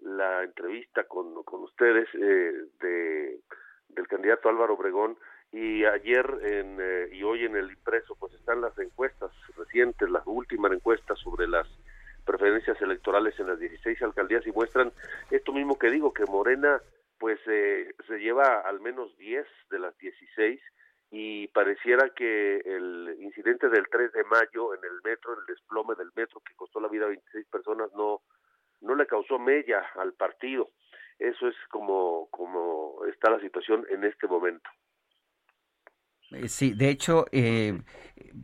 la 0.00 0.42
entrevista 0.42 1.04
con, 1.04 1.42
con 1.44 1.62
ustedes 1.62 2.08
eh, 2.14 2.66
de, 2.80 3.40
del 3.88 4.08
candidato 4.08 4.48
Álvaro 4.48 4.74
Obregón 4.74 5.16
y 5.54 5.84
ayer 5.84 6.26
en, 6.42 6.78
eh, 6.80 7.10
y 7.12 7.22
hoy 7.22 7.44
en 7.44 7.54
el 7.54 7.70
impreso 7.70 8.16
pues 8.16 8.34
están 8.34 8.60
las 8.60 8.76
encuestas 8.76 9.30
recientes, 9.56 10.10
las 10.10 10.26
últimas 10.26 10.72
encuestas 10.72 11.16
sobre 11.20 11.46
las 11.46 11.68
preferencias 12.24 12.80
electorales 12.82 13.38
en 13.38 13.46
las 13.46 13.60
16 13.60 14.02
alcaldías 14.02 14.44
y 14.48 14.50
muestran 14.50 14.90
esto 15.30 15.52
mismo 15.52 15.78
que 15.78 15.90
digo, 15.90 16.12
que 16.12 16.24
Morena 16.24 16.80
pues 17.20 17.38
eh, 17.46 17.94
se 18.08 18.18
lleva 18.18 18.62
al 18.62 18.80
menos 18.80 19.16
10 19.16 19.46
de 19.70 19.78
las 19.78 19.96
16 19.98 20.60
y 21.12 21.46
pareciera 21.48 22.10
que 22.10 22.56
el 22.56 23.16
incidente 23.20 23.68
del 23.68 23.86
3 23.88 24.12
de 24.12 24.24
mayo 24.24 24.74
en 24.74 24.80
el 24.82 25.00
metro, 25.04 25.38
el 25.38 25.46
desplome 25.46 25.94
del 25.94 26.10
metro 26.16 26.40
que 26.40 26.56
costó 26.56 26.80
la 26.80 26.88
vida 26.88 27.04
a 27.04 27.08
26 27.08 27.46
personas 27.46 27.92
no 27.94 28.22
no 28.80 28.96
le 28.96 29.06
causó 29.06 29.38
mella 29.38 29.86
al 29.94 30.14
partido. 30.14 30.70
Eso 31.16 31.46
es 31.46 31.54
como 31.70 32.26
como 32.32 33.04
está 33.06 33.30
la 33.30 33.38
situación 33.38 33.86
en 33.88 34.02
este 34.02 34.26
momento. 34.26 34.68
Eh, 36.34 36.48
sí, 36.48 36.72
de 36.72 36.88
hecho, 36.88 37.26
eh, 37.32 37.80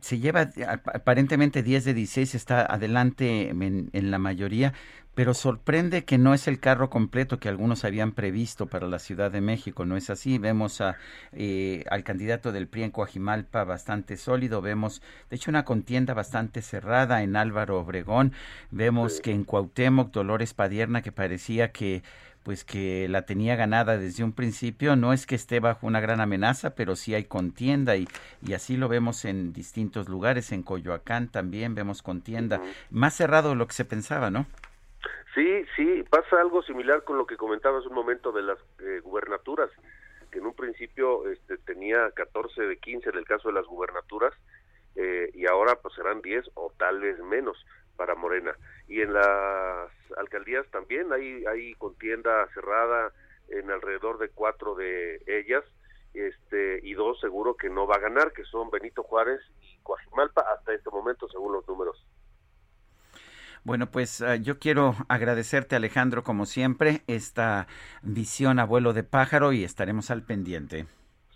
se 0.01 0.19
lleva 0.19 0.49
aparentemente 0.93 1.63
10 1.63 1.85
de 1.85 1.93
16, 1.93 2.35
está 2.35 2.65
adelante 2.65 3.49
en, 3.49 4.11
la 4.11 4.17
mayoría, 4.17 4.73
pero 5.13 5.33
sorprende 5.33 6.05
que 6.05 6.17
no 6.17 6.33
es 6.33 6.47
el 6.47 6.59
carro 6.59 6.89
completo 6.89 7.37
que 7.39 7.49
algunos 7.49 7.83
habían 7.83 8.13
previsto 8.13 8.67
para 8.67 8.87
la 8.87 8.99
Ciudad 8.99 9.31
de 9.31 9.41
México, 9.41 9.85
¿no 9.85 9.97
es 9.97 10.09
así? 10.09 10.37
Vemos 10.37 10.79
a, 10.79 10.95
eh, 11.33 11.83
al 11.89 12.03
candidato 12.03 12.51
del 12.51 12.67
PRI 12.67 12.83
en 12.83 12.91
Coajimalpa 12.91 13.65
bastante 13.65 14.15
sólido, 14.15 14.61
vemos, 14.61 15.01
de 15.29 15.35
hecho, 15.35 15.51
una 15.51 15.65
contienda 15.65 16.13
bastante 16.13 16.61
cerrada 16.61 17.23
en 17.23 17.35
Álvaro 17.35 17.79
Obregón, 17.79 18.31
vemos 18.71 19.19
que 19.19 19.31
en 19.31 19.43
Cuauhtémoc, 19.43 20.11
Dolores 20.11 20.53
Padierna, 20.53 21.01
que 21.01 21.11
parecía 21.11 21.71
que 21.71 22.03
pues 22.43 22.65
que 22.65 23.07
la 23.09 23.25
tenía 23.25 23.55
ganada 23.55 23.97
desde 23.97 24.23
un 24.23 24.33
principio. 24.33 24.95
No 24.95 25.13
es 25.13 25.25
que 25.25 25.35
esté 25.35 25.59
bajo 25.59 25.87
una 25.87 25.99
gran 25.99 26.21
amenaza, 26.21 26.75
pero 26.75 26.95
sí 26.95 27.13
hay 27.13 27.25
contienda 27.25 27.95
y, 27.95 28.07
y 28.45 28.53
así 28.53 28.77
lo 28.77 28.87
vemos 28.87 29.25
en 29.25 29.53
distintos 29.53 30.09
lugares. 30.09 30.51
En 30.51 30.63
Coyoacán 30.63 31.29
también 31.29 31.75
vemos 31.75 32.01
contienda. 32.01 32.61
Más 32.89 33.15
cerrado 33.15 33.49
de 33.49 33.55
lo 33.55 33.67
que 33.67 33.73
se 33.73 33.85
pensaba, 33.85 34.31
¿no? 34.31 34.45
Sí, 35.33 35.63
sí, 35.75 36.03
pasa 36.09 36.41
algo 36.41 36.61
similar 36.63 37.03
con 37.03 37.17
lo 37.17 37.25
que 37.25 37.37
comentabas 37.37 37.85
un 37.85 37.93
momento 37.93 38.31
de 38.31 38.41
las 38.41 38.57
eh, 38.79 38.99
gubernaturas, 39.01 39.69
que 40.29 40.39
en 40.39 40.45
un 40.45 40.53
principio 40.53 41.27
este, 41.29 41.57
tenía 41.59 42.11
14 42.11 42.63
de 42.63 42.77
15 42.77 43.09
en 43.09 43.17
el 43.17 43.25
caso 43.25 43.47
de 43.47 43.53
las 43.53 43.65
gubernaturas 43.65 44.33
eh, 44.95 45.31
y 45.33 45.45
ahora 45.45 45.75
pues 45.81 45.93
serán 45.93 46.21
10 46.21 46.51
o 46.55 46.73
tal 46.77 46.99
vez 46.99 47.17
menos 47.19 47.57
para 47.95 48.15
Morena. 48.15 48.53
Y 48.87 49.01
en 49.01 49.13
las 49.13 49.89
alcaldías 50.17 50.65
también 50.71 51.11
hay, 51.13 51.45
hay 51.45 51.73
contienda 51.75 52.47
cerrada 52.53 53.11
en 53.49 53.69
alrededor 53.69 54.17
de 54.17 54.29
cuatro 54.29 54.75
de 54.75 55.21
ellas, 55.27 55.63
este, 56.13 56.79
y 56.83 56.93
dos 56.93 57.19
seguro 57.19 57.55
que 57.55 57.69
no 57.69 57.87
va 57.87 57.95
a 57.95 57.99
ganar, 57.99 58.33
que 58.33 58.43
son 58.43 58.69
Benito 58.69 59.03
Juárez 59.03 59.41
y 59.61 59.77
Coajimalpa 59.83 60.41
hasta 60.53 60.73
este 60.73 60.89
momento, 60.89 61.27
según 61.29 61.53
los 61.53 61.67
números. 61.67 62.05
Bueno, 63.63 63.91
pues 63.91 64.21
ah, 64.21 64.37
yo 64.37 64.57
quiero 64.57 64.95
agradecerte, 65.07 65.75
Alejandro, 65.75 66.23
como 66.23 66.45
siempre, 66.45 67.03
esta 67.07 67.67
visión 68.01 68.59
a 68.59 68.65
vuelo 68.65 68.93
de 68.93 69.03
pájaro 69.03 69.53
y 69.53 69.63
estaremos 69.63 70.09
al 70.09 70.23
pendiente. 70.23 70.87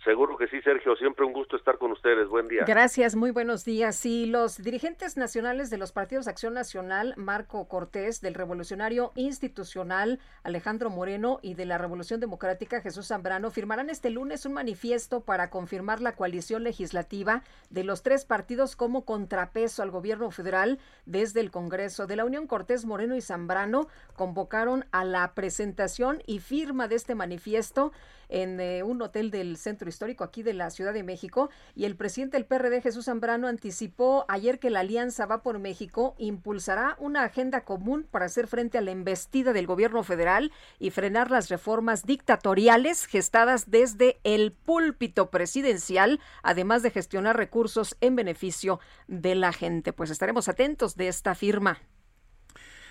Seguro 0.06 0.36
que 0.36 0.46
sí, 0.46 0.62
Sergio. 0.62 0.94
Siempre 0.94 1.26
un 1.26 1.32
gusto 1.32 1.56
estar 1.56 1.78
con 1.78 1.90
ustedes. 1.90 2.28
Buen 2.28 2.46
día. 2.46 2.62
Gracias, 2.64 3.16
muy 3.16 3.32
buenos 3.32 3.64
días. 3.64 4.06
Y 4.06 4.26
los 4.26 4.56
dirigentes 4.56 5.16
nacionales 5.16 5.68
de 5.68 5.78
los 5.78 5.90
partidos 5.90 6.28
Acción 6.28 6.54
Nacional, 6.54 7.14
Marco 7.16 7.66
Cortés, 7.66 8.20
del 8.20 8.34
Revolucionario 8.34 9.10
Institucional, 9.16 10.20
Alejandro 10.44 10.90
Moreno, 10.90 11.40
y 11.42 11.54
de 11.54 11.66
la 11.66 11.76
Revolución 11.76 12.20
Democrática, 12.20 12.80
Jesús 12.82 13.08
Zambrano, 13.08 13.50
firmarán 13.50 13.90
este 13.90 14.10
lunes 14.10 14.46
un 14.46 14.52
manifiesto 14.52 15.22
para 15.22 15.50
confirmar 15.50 16.00
la 16.00 16.14
coalición 16.14 16.62
legislativa 16.62 17.42
de 17.70 17.82
los 17.82 18.04
tres 18.04 18.24
partidos 18.24 18.76
como 18.76 19.04
contrapeso 19.04 19.82
al 19.82 19.90
gobierno 19.90 20.30
federal 20.30 20.78
desde 21.04 21.40
el 21.40 21.50
Congreso. 21.50 22.06
De 22.06 22.14
la 22.14 22.24
Unión 22.24 22.46
Cortés, 22.46 22.84
Moreno 22.84 23.16
y 23.16 23.20
Zambrano 23.22 23.88
convocaron 24.14 24.84
a 24.92 25.04
la 25.04 25.34
presentación 25.34 26.22
y 26.26 26.38
firma 26.38 26.86
de 26.86 26.94
este 26.94 27.16
manifiesto 27.16 27.90
en 28.28 28.60
eh, 28.60 28.82
un 28.82 29.02
hotel 29.02 29.30
del 29.30 29.56
centro 29.56 29.88
histórico 29.88 30.24
aquí 30.24 30.42
de 30.42 30.54
la 30.54 30.70
Ciudad 30.70 30.92
de 30.92 31.02
México. 31.02 31.50
Y 31.74 31.84
el 31.84 31.96
presidente 31.96 32.36
del 32.36 32.46
PRD, 32.46 32.82
Jesús 32.82 33.06
Zambrano, 33.06 33.48
anticipó 33.48 34.24
ayer 34.28 34.58
que 34.58 34.70
la 34.70 34.80
Alianza 34.80 35.26
Va 35.26 35.42
por 35.42 35.58
México 35.58 36.14
impulsará 36.18 36.96
una 36.98 37.24
agenda 37.24 37.64
común 37.64 38.06
para 38.10 38.26
hacer 38.26 38.46
frente 38.46 38.78
a 38.78 38.80
la 38.80 38.90
embestida 38.90 39.52
del 39.52 39.66
gobierno 39.66 40.02
federal 40.02 40.52
y 40.78 40.90
frenar 40.90 41.30
las 41.30 41.48
reformas 41.48 42.04
dictatoriales 42.04 43.06
gestadas 43.06 43.70
desde 43.70 44.18
el 44.24 44.52
púlpito 44.52 45.30
presidencial, 45.30 46.20
además 46.42 46.82
de 46.82 46.90
gestionar 46.90 47.36
recursos 47.36 47.96
en 48.00 48.16
beneficio 48.16 48.80
de 49.08 49.34
la 49.34 49.52
gente. 49.52 49.92
Pues 49.92 50.10
estaremos 50.10 50.48
atentos 50.48 50.96
de 50.96 51.08
esta 51.08 51.34
firma. 51.34 51.78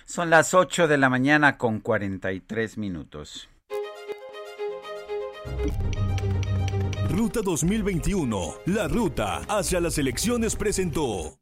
Son 0.04 0.30
las 0.30 0.54
8 0.54 0.86
de 0.86 0.98
la 0.98 1.08
mañana 1.08 1.58
con 1.58 1.80
43 1.80 2.78
minutos. 2.78 3.48
Ruta 7.08 7.40
2021, 7.42 8.54
la 8.66 8.88
ruta 8.88 9.38
hacia 9.48 9.80
las 9.80 9.96
elecciones 9.98 10.54
presentó. 10.56 11.38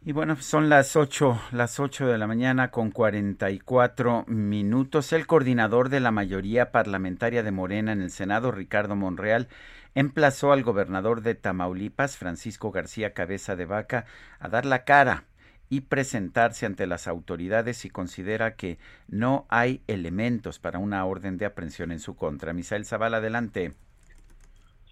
Y 0.00 0.12
bueno, 0.12 0.36
son 0.36 0.68
las 0.68 0.96
8, 0.96 1.40
las 1.52 1.78
8 1.78 2.06
de 2.06 2.18
la 2.18 2.26
mañana 2.26 2.70
con 2.70 2.90
44 2.90 4.24
minutos. 4.26 5.12
El 5.12 5.26
coordinador 5.26 5.88
de 5.88 6.00
la 6.00 6.10
mayoría 6.10 6.72
parlamentaria 6.72 7.42
de 7.42 7.50
Morena 7.50 7.92
en 7.92 8.02
el 8.02 8.10
Senado, 8.10 8.50
Ricardo 8.50 8.96
Monreal, 8.96 9.48
emplazó 9.94 10.52
al 10.52 10.62
gobernador 10.62 11.20
de 11.20 11.34
Tamaulipas, 11.34 12.16
Francisco 12.16 12.70
García 12.70 13.12
Cabeza 13.12 13.54
de 13.54 13.66
Vaca, 13.66 14.06
a 14.40 14.48
dar 14.48 14.64
la 14.64 14.84
cara 14.84 15.27
y 15.70 15.82
presentarse 15.82 16.66
ante 16.66 16.86
las 16.86 17.08
autoridades 17.08 17.78
si 17.78 17.90
considera 17.90 18.56
que 18.56 18.78
no 19.08 19.46
hay 19.48 19.82
elementos 19.86 20.58
para 20.58 20.78
una 20.78 21.04
orden 21.04 21.38
de 21.38 21.46
aprehensión 21.46 21.92
en 21.92 22.00
su 22.00 22.16
contra. 22.16 22.52
Misael 22.52 22.84
Zavala, 22.84 23.18
adelante. 23.18 23.74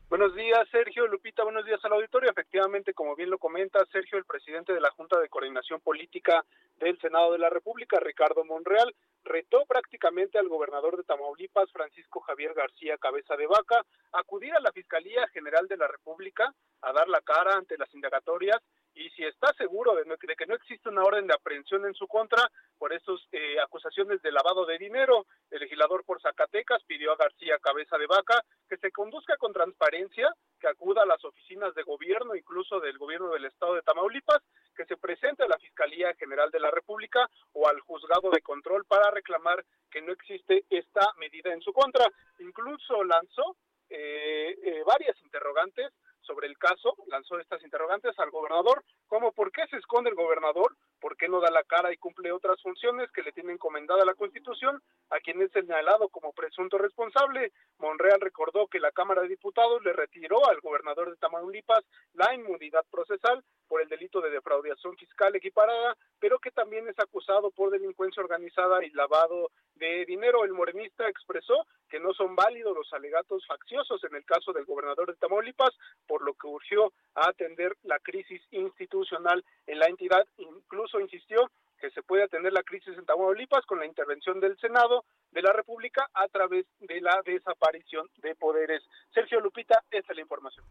Buenos 0.08 0.36
días, 0.36 0.68
Sergio. 0.70 1.08
Lupita, 1.08 1.42
buenos 1.42 1.64
días 1.64 1.84
al 1.84 1.94
auditorio. 1.94 2.30
Efectivamente, 2.30 2.94
como 2.94 3.16
bien 3.16 3.28
lo 3.28 3.38
comenta 3.38 3.84
Sergio, 3.90 4.18
el 4.18 4.24
presidente 4.24 4.72
de 4.72 4.80
la 4.80 4.92
Junta 4.92 5.18
de 5.18 5.28
Coordinación 5.28 5.80
Política 5.80 6.44
del 6.78 6.96
Senado 7.00 7.32
de 7.32 7.38
la 7.38 7.50
República, 7.50 7.98
Ricardo 7.98 8.44
Monreal, 8.44 8.94
retó 9.24 9.66
prácticamente 9.66 10.38
al 10.38 10.48
gobernador 10.48 10.96
de 10.96 11.02
Tamaulipas, 11.02 11.72
Francisco 11.72 12.20
Javier 12.20 12.54
García 12.54 12.96
Cabeza 12.98 13.36
de 13.36 13.48
Vaca, 13.48 13.84
acudir 14.12 14.54
a 14.54 14.60
la 14.60 14.70
Fiscalía 14.70 15.26
General 15.34 15.66
de 15.66 15.76
la 15.76 15.88
República 15.88 16.54
a 16.82 16.92
dar 16.92 17.08
la 17.08 17.20
cara 17.22 17.56
ante 17.56 17.76
las 17.76 17.92
indagatorias 17.92 18.62
y 18.96 19.10
si 19.10 19.24
está 19.24 19.52
seguro 19.58 19.94
de, 19.94 20.04
que 20.36 20.46
no 20.46 20.54
existe 20.54 20.88
una 20.88 21.04
orden 21.04 21.26
de 21.26 21.34
aprehensión 21.34 21.84
en 21.84 21.92
su 21.94 22.08
contra 22.08 22.50
por 22.78 22.94
estas 22.94 23.20
eh, 23.30 23.60
acusaciones 23.62 24.22
de 24.22 24.32
lavado 24.32 24.64
de 24.64 24.78
dinero, 24.78 25.26
el 25.50 25.60
legislador 25.60 26.02
por 26.04 26.20
Zacatecas 26.20 26.82
pidió 26.84 27.12
a 27.12 27.16
García 27.16 27.58
Cabeza 27.58 27.98
de 27.98 28.06
Vaca 28.06 28.42
que 28.66 28.78
se 28.78 28.90
conduzca 28.90 29.36
con 29.36 29.52
transparencia, 29.52 30.32
que 30.58 30.68
acuda 30.68 31.02
a 31.02 31.06
las 31.06 31.22
oficinas 31.24 31.74
de 31.74 31.82
gobierno, 31.82 32.34
incluso 32.34 32.80
del 32.80 32.96
gobierno 32.96 33.28
del 33.32 33.44
estado 33.44 33.74
de 33.74 33.82
Tamaulipas, 33.82 34.42
que 34.74 34.86
se 34.86 34.96
presente 34.96 35.44
a 35.44 35.48
la 35.48 35.58
Fiscalía 35.58 36.14
General 36.14 36.50
de 36.50 36.60
la 36.60 36.70
República 36.70 37.28
o 37.52 37.68
al 37.68 37.80
juzgado 37.80 38.30
de 38.30 38.40
control 38.40 38.86
para 38.86 39.10
reclamar 39.10 39.62
que 39.90 40.00
no 40.00 40.12
existe 40.12 40.64
esta 40.70 41.12
medida 41.18 41.52
en 41.52 41.60
su 41.60 41.72
contra. 41.74 42.06
Incluso 42.38 43.04
lanzó 43.04 43.56
eh, 43.90 44.56
eh, 44.62 44.82
varias 44.86 45.20
interrogantes 45.22 45.92
sobre 46.26 46.48
el 46.48 46.58
caso, 46.58 46.96
lanzó 47.06 47.38
estas 47.38 47.62
interrogantes 47.62 48.18
al 48.18 48.30
gobernador, 48.30 48.84
como 49.06 49.32
por 49.32 49.52
qué 49.52 49.66
se 49.68 49.76
esconde 49.76 50.10
el 50.10 50.16
gobernador, 50.16 50.76
por 51.00 51.16
qué 51.16 51.28
no 51.28 51.40
da 51.40 51.50
la 51.50 51.62
cara 51.64 51.92
y 51.92 51.96
cumple 51.96 52.32
otras 52.32 52.60
funciones 52.60 53.10
que 53.12 53.22
le 53.22 53.32
tiene 53.32 53.52
encomendada 53.52 54.04
la 54.04 54.14
Constitución, 54.14 54.82
a 55.10 55.20
quien 55.20 55.40
es 55.40 55.52
señalado 55.52 56.08
como 56.08 56.32
presunto 56.32 56.78
responsable. 56.78 57.52
Monreal 57.78 58.20
recordó 58.20 58.66
que 58.66 58.80
la 58.80 58.92
Cámara 58.92 59.22
de 59.22 59.28
Diputados 59.28 59.82
le 59.84 59.92
retiró 59.92 60.48
al 60.48 60.60
gobernador 60.60 61.10
de 61.10 61.16
Tamaulipas 61.16 61.84
la 62.14 62.34
inmunidad 62.34 62.84
procesal 62.90 63.44
por 63.68 63.82
el 63.82 63.88
delito 63.88 64.20
de 64.20 64.30
defraudación 64.30 64.96
fiscal 64.96 65.34
equiparada, 65.34 65.96
pero 66.18 66.38
que 66.38 66.50
también 66.50 66.88
es 66.88 66.98
acusado 66.98 67.50
por 67.50 67.70
delincuencia 67.70 68.22
organizada 68.22 68.84
y 68.84 68.90
lavado 68.90 69.50
de 69.74 70.04
dinero. 70.06 70.44
El 70.44 70.52
morenista 70.52 71.08
expresó 71.08 71.66
que 71.88 72.00
no 72.00 72.12
son 72.14 72.34
válidos 72.34 72.76
los 72.76 72.92
alegatos 72.92 73.46
facciosos 73.46 74.02
en 74.04 74.14
el 74.14 74.24
caso 74.24 74.52
del 74.52 74.64
gobernador 74.64 75.08
de 75.08 75.18
Tamaulipas, 75.18 75.74
por 76.06 76.22
lo 76.22 76.34
que 76.34 76.46
urgió 76.46 76.92
a 77.14 77.28
atender 77.28 77.76
la 77.82 77.98
crisis 77.98 78.42
institucional 78.50 79.44
en 79.66 79.78
la 79.78 79.86
entidad. 79.86 80.26
Incluso 80.38 81.00
insistió 81.00 81.50
que 81.78 81.90
se 81.90 82.02
puede 82.02 82.24
atender 82.24 82.52
la 82.52 82.62
crisis 82.62 82.96
en 82.96 83.04
Tamaulipas 83.04 83.64
con 83.66 83.78
la 83.78 83.86
intervención 83.86 84.40
del 84.40 84.58
Senado 84.58 85.04
de 85.32 85.42
la 85.42 85.52
República 85.52 86.08
a 86.14 86.26
través 86.28 86.66
de 86.80 87.00
la 87.00 87.20
desaparición 87.24 88.08
de 88.18 88.34
poderes. 88.34 88.82
Sergio 89.12 89.40
Lupita, 89.40 89.82
esta 89.90 90.12
es 90.12 90.16
la 90.16 90.22
información. 90.22 90.64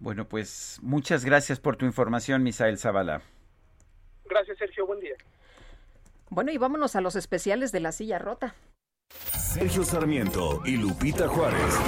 Bueno, 0.00 0.24
pues 0.24 0.80
muchas 0.82 1.26
gracias 1.26 1.60
por 1.60 1.76
tu 1.76 1.84
información, 1.84 2.42
Misael 2.42 2.78
Zavala. 2.78 3.20
Gracias, 4.24 4.56
Sergio. 4.56 4.86
Buen 4.86 4.98
día. 4.98 5.14
Bueno, 6.30 6.50
y 6.50 6.56
vámonos 6.56 6.96
a 6.96 7.02
los 7.02 7.16
especiales 7.16 7.70
de 7.70 7.80
la 7.80 7.92
silla 7.92 8.18
rota. 8.18 8.54
Sergio 9.10 9.84
Sarmiento 9.84 10.62
y 10.64 10.78
Lupita 10.78 11.28
Juárez. 11.28 11.78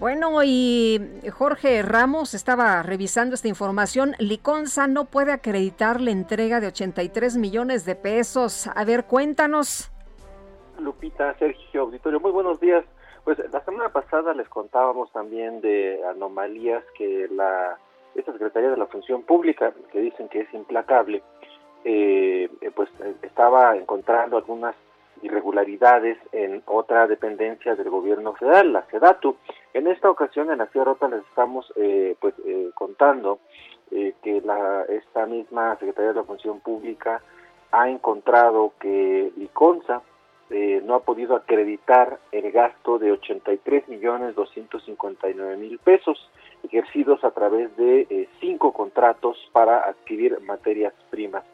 Bueno, 0.00 0.42
y 0.42 1.00
Jorge 1.32 1.80
Ramos 1.82 2.34
estaba 2.34 2.82
revisando 2.82 3.36
esta 3.36 3.46
información. 3.46 4.16
Liconza 4.18 4.88
no 4.88 5.04
puede 5.04 5.32
acreditar 5.32 6.00
la 6.00 6.10
entrega 6.10 6.60
de 6.60 6.66
83 6.66 7.36
millones 7.36 7.86
de 7.86 7.94
pesos. 7.94 8.66
A 8.74 8.84
ver, 8.84 9.04
cuéntanos. 9.04 9.92
Lupita, 10.80 11.38
Sergio, 11.38 11.82
auditorio, 11.82 12.18
muy 12.18 12.32
buenos 12.32 12.58
días. 12.58 12.84
Pues 13.24 13.38
la 13.50 13.64
semana 13.64 13.88
pasada 13.88 14.34
les 14.34 14.48
contábamos 14.48 15.10
también 15.12 15.62
de 15.62 16.04
anomalías 16.04 16.84
que 16.96 17.26
la 17.30 17.78
esta 18.14 18.32
Secretaría 18.32 18.70
de 18.70 18.76
la 18.76 18.86
Función 18.86 19.22
Pública, 19.22 19.72
que 19.90 20.00
dicen 20.00 20.28
que 20.28 20.40
es 20.40 20.54
implacable, 20.54 21.22
eh, 21.84 22.48
pues 22.74 22.88
eh, 23.00 23.14
estaba 23.22 23.76
encontrando 23.76 24.36
algunas 24.36 24.76
irregularidades 25.22 26.18
en 26.32 26.62
otra 26.66 27.06
dependencia 27.06 27.74
del 27.74 27.88
gobierno 27.90 28.34
federal, 28.34 28.72
la 28.72 28.86
SEDATU. 28.90 29.36
En 29.72 29.86
esta 29.86 30.10
ocasión, 30.10 30.50
en 30.50 30.58
la 30.58 30.66
Sierra 30.66 30.92
Rota, 30.92 31.08
les 31.08 31.24
estamos 31.24 31.72
eh, 31.76 32.16
pues 32.20 32.34
eh, 32.46 32.70
contando 32.74 33.40
que 33.90 34.40
la, 34.44 34.82
esta 34.88 35.24
misma 35.24 35.76
Secretaría 35.76 36.12
de 36.12 36.18
la 36.18 36.24
Función 36.24 36.58
Pública 36.58 37.22
ha 37.70 37.88
encontrado 37.88 38.72
que 38.80 39.30
Liconza 39.36 40.02
eh, 40.50 40.82
no 40.84 40.94
ha 40.94 41.00
podido 41.00 41.36
acreditar 41.36 42.18
el 42.30 42.52
gasto 42.52 42.98
de 42.98 43.12
83 43.12 43.88
millones 43.88 44.34
259 44.34 45.56
mil 45.56 45.78
pesos 45.78 46.30
ejercidos 46.62 47.24
a 47.24 47.30
través 47.30 47.74
de 47.76 48.06
eh, 48.10 48.28
cinco 48.40 48.72
contratos 48.72 49.38
para 49.52 49.80
adquirir 49.88 50.38
materias 50.40 50.92
primas. 51.10 51.44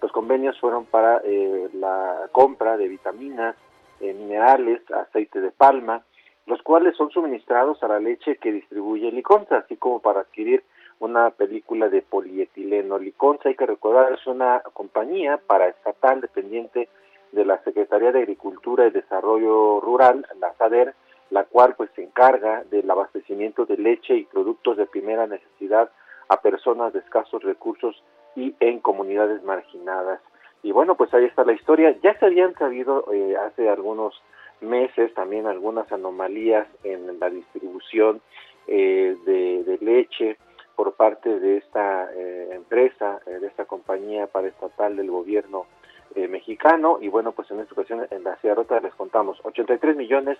Los 0.00 0.12
convenios 0.12 0.58
fueron 0.60 0.86
para 0.86 1.20
eh, 1.24 1.68
la 1.74 2.28
compra 2.32 2.76
de 2.76 2.88
vitaminas, 2.88 3.56
minerales, 4.00 4.80
aceite 4.92 5.40
de 5.40 5.50
palma, 5.50 6.04
los 6.46 6.62
cuales 6.62 6.96
son 6.96 7.10
suministrados 7.10 7.82
a 7.82 7.88
la 7.88 7.98
leche 7.98 8.36
que 8.36 8.52
distribuye 8.52 9.10
Liconza, 9.10 9.58
así 9.58 9.76
como 9.76 10.00
para 10.00 10.20
adquirir 10.20 10.62
una 11.00 11.30
película 11.30 11.88
de 11.88 12.02
polietileno. 12.02 12.98
Liconza, 12.98 13.48
hay 13.48 13.56
que 13.56 13.66
recordar, 13.66 14.12
es 14.12 14.24
una 14.26 14.60
compañía 14.72 15.38
paraestatal 15.44 16.20
dependiente 16.20 16.80
de 16.80 16.88
la 17.32 17.62
Secretaría 17.62 18.12
de 18.12 18.20
Agricultura 18.20 18.86
y 18.86 18.90
Desarrollo 18.90 19.80
Rural, 19.80 20.26
la 20.40 20.54
SADER, 20.54 20.94
la 21.30 21.44
cual 21.44 21.74
pues 21.76 21.90
se 21.94 22.02
encarga 22.02 22.64
del 22.70 22.90
abastecimiento 22.90 23.66
de 23.66 23.76
leche 23.76 24.14
y 24.14 24.24
productos 24.24 24.76
de 24.76 24.86
primera 24.86 25.26
necesidad 25.26 25.90
a 26.28 26.40
personas 26.40 26.92
de 26.92 27.00
escasos 27.00 27.42
recursos 27.42 28.02
y 28.34 28.54
en 28.60 28.80
comunidades 28.80 29.42
marginadas. 29.42 30.20
Y 30.62 30.72
bueno, 30.72 30.96
pues 30.96 31.12
ahí 31.14 31.24
está 31.24 31.44
la 31.44 31.52
historia. 31.52 31.96
Ya 32.02 32.18
se 32.18 32.26
habían 32.26 32.54
sabido 32.54 33.12
eh, 33.12 33.36
hace 33.36 33.68
algunos 33.68 34.20
meses 34.60 35.14
también 35.14 35.46
algunas 35.46 35.90
anomalías 35.92 36.66
en 36.82 37.18
la 37.20 37.30
distribución 37.30 38.20
eh, 38.66 39.16
de, 39.24 39.78
leche 39.80 40.36
por 40.74 40.94
parte 40.94 41.38
de 41.38 41.58
esta 41.58 42.12
eh, 42.12 42.48
empresa, 42.52 43.20
de 43.24 43.46
esta 43.46 43.66
compañía 43.66 44.26
paraestatal 44.26 44.96
del 44.96 45.10
gobierno 45.10 45.66
eh, 46.14 46.28
mexicano 46.28 46.98
y 47.00 47.08
bueno, 47.08 47.32
pues 47.32 47.50
en 47.50 47.60
esta 47.60 47.74
ocasión 47.74 48.06
en 48.10 48.24
la 48.24 48.36
Silla 48.40 48.54
Rota 48.54 48.80
les 48.80 48.94
contamos 48.94 49.38
83 49.44 49.96
millones 49.96 50.38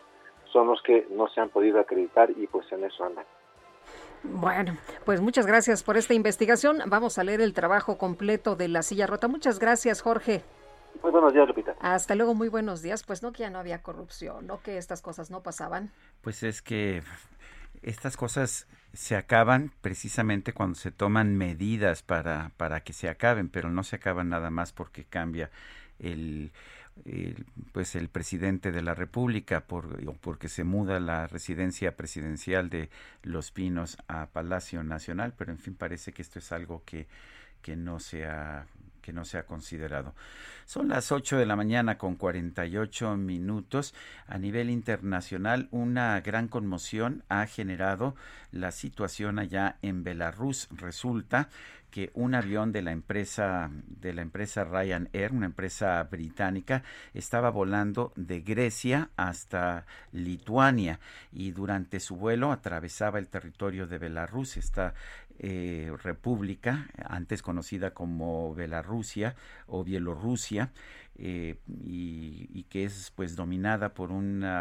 son 0.52 0.66
los 0.66 0.82
que 0.82 1.06
no 1.10 1.28
se 1.28 1.40
han 1.40 1.50
podido 1.50 1.78
acreditar 1.78 2.30
y 2.30 2.46
pues 2.46 2.70
en 2.72 2.84
eso 2.84 3.04
andan. 3.04 3.24
Bueno, 4.22 4.76
pues 5.04 5.20
muchas 5.20 5.46
gracias 5.46 5.82
por 5.82 5.96
esta 5.96 6.14
investigación. 6.14 6.80
Vamos 6.86 7.18
a 7.18 7.24
leer 7.24 7.40
el 7.40 7.54
trabajo 7.54 7.98
completo 7.98 8.56
de 8.56 8.68
la 8.68 8.82
silla 8.82 9.06
rota. 9.06 9.28
Muchas 9.28 9.58
gracias, 9.58 10.02
Jorge. 10.02 10.42
Muy 11.02 11.12
buenos 11.12 11.32
días, 11.32 11.46
Lupita. 11.46 11.76
Hasta 11.80 12.14
luego, 12.16 12.34
muy 12.34 12.48
buenos 12.48 12.82
días. 12.82 13.04
Pues 13.04 13.22
no 13.22 13.32
que 13.32 13.40
ya 13.40 13.50
no 13.50 13.58
había 13.58 13.82
corrupción, 13.82 14.46
no 14.46 14.60
que 14.60 14.78
estas 14.78 15.02
cosas 15.02 15.30
no 15.30 15.42
pasaban. 15.42 15.90
Pues 16.22 16.42
es 16.42 16.60
que 16.60 17.02
estas 17.82 18.16
cosas 18.16 18.66
se 18.92 19.16
acaban 19.16 19.72
precisamente 19.80 20.52
cuando 20.52 20.74
se 20.74 20.90
toman 20.90 21.36
medidas 21.36 22.02
para, 22.02 22.50
para 22.56 22.80
que 22.80 22.92
se 22.92 23.08
acaben, 23.08 23.48
pero 23.48 23.70
no 23.70 23.84
se 23.84 23.96
acaban 23.96 24.28
nada 24.28 24.50
más 24.50 24.72
porque 24.72 25.04
cambia 25.04 25.50
el, 25.98 26.52
pues 27.72 27.94
el 27.94 28.08
presidente 28.08 28.72
de 28.72 28.82
la 28.82 28.94
República 28.94 29.60
por, 29.60 30.02
porque 30.20 30.48
se 30.48 30.64
muda 30.64 31.00
la 31.00 31.26
residencia 31.26 31.96
presidencial 31.96 32.70
de 32.70 32.90
Los 33.22 33.50
Pinos 33.50 33.98
a 34.08 34.26
Palacio 34.26 34.82
Nacional, 34.82 35.34
pero 35.36 35.52
en 35.52 35.58
fin 35.58 35.74
parece 35.74 36.12
que 36.12 36.22
esto 36.22 36.38
es 36.38 36.50
algo 36.52 36.82
que, 36.84 37.06
que 37.62 37.76
no 37.76 38.00
se 38.00 38.26
ha 38.26 38.66
no 39.12 39.24
se 39.24 39.38
ha 39.38 39.46
considerado. 39.46 40.14
Son 40.64 40.88
las 40.88 41.12
8 41.12 41.38
de 41.38 41.46
la 41.46 41.56
mañana 41.56 41.96
con 41.96 42.16
48 42.16 43.16
minutos. 43.16 43.94
A 44.26 44.36
nivel 44.38 44.68
internacional, 44.68 45.68
una 45.70 46.20
gran 46.20 46.48
conmoción 46.48 47.24
ha 47.28 47.46
generado 47.46 48.14
la 48.52 48.70
situación 48.70 49.38
allá 49.38 49.76
en 49.82 50.04
Belarus. 50.04 50.68
Resulta 50.70 51.48
que 51.90 52.10
un 52.14 52.34
avión 52.34 52.70
de 52.72 52.82
la 52.82 52.92
empresa 52.92 53.70
de 53.86 54.12
la 54.12 54.22
empresa 54.22 54.64
Ryanair, 54.64 55.32
una 55.32 55.46
empresa 55.46 56.02
británica, 56.04 56.82
estaba 57.14 57.50
volando 57.50 58.12
de 58.14 58.40
Grecia 58.40 59.10
hasta 59.16 59.86
Lituania 60.12 61.00
y 61.32 61.52
durante 61.52 62.00
su 62.00 62.16
vuelo 62.16 62.52
atravesaba 62.52 63.18
el 63.18 63.28
territorio 63.28 63.86
de 63.86 63.98
Belarus, 63.98 64.56
esta 64.56 64.94
eh, 65.38 65.92
república, 66.02 66.88
antes 67.04 67.42
conocida 67.42 67.92
como 67.92 68.54
Belarrusia 68.54 69.36
o 69.66 69.84
Bielorrusia, 69.84 70.72
eh, 71.16 71.56
y, 71.84 72.64
que 72.70 72.84
es 72.84 73.12
pues 73.16 73.34
dominada 73.34 73.94
por 73.94 74.10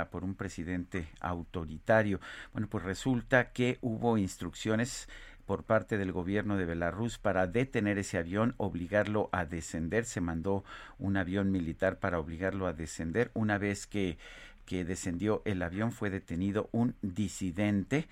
por 0.10 0.24
un 0.24 0.36
presidente 0.36 1.08
autoritario. 1.20 2.20
Bueno, 2.54 2.68
pues 2.68 2.84
resulta 2.84 3.52
que 3.52 3.78
hubo 3.82 4.18
instrucciones 4.18 5.08
por 5.48 5.64
parte 5.64 5.98
del 5.98 6.12
gobierno 6.12 6.58
de 6.58 6.66
Belarus 6.66 7.18
para 7.18 7.48
detener 7.48 7.98
ese 7.98 8.18
avión, 8.18 8.54
obligarlo 8.58 9.30
a 9.32 9.46
descender. 9.46 10.04
Se 10.04 10.20
mandó 10.20 10.64
un 11.00 11.16
avión 11.16 11.52
militar 11.52 12.00
para 12.00 12.20
obligarlo 12.20 12.68
a 12.68 12.74
descender. 12.74 13.32
Una 13.34 13.58
vez 13.58 13.88
que, 13.88 14.18
que 14.66 14.84
descendió 14.84 15.42
el 15.46 15.62
avión 15.64 15.94
fue 15.94 16.10
detenido 16.10 16.70
un 16.74 16.96
disidente. 17.02 18.08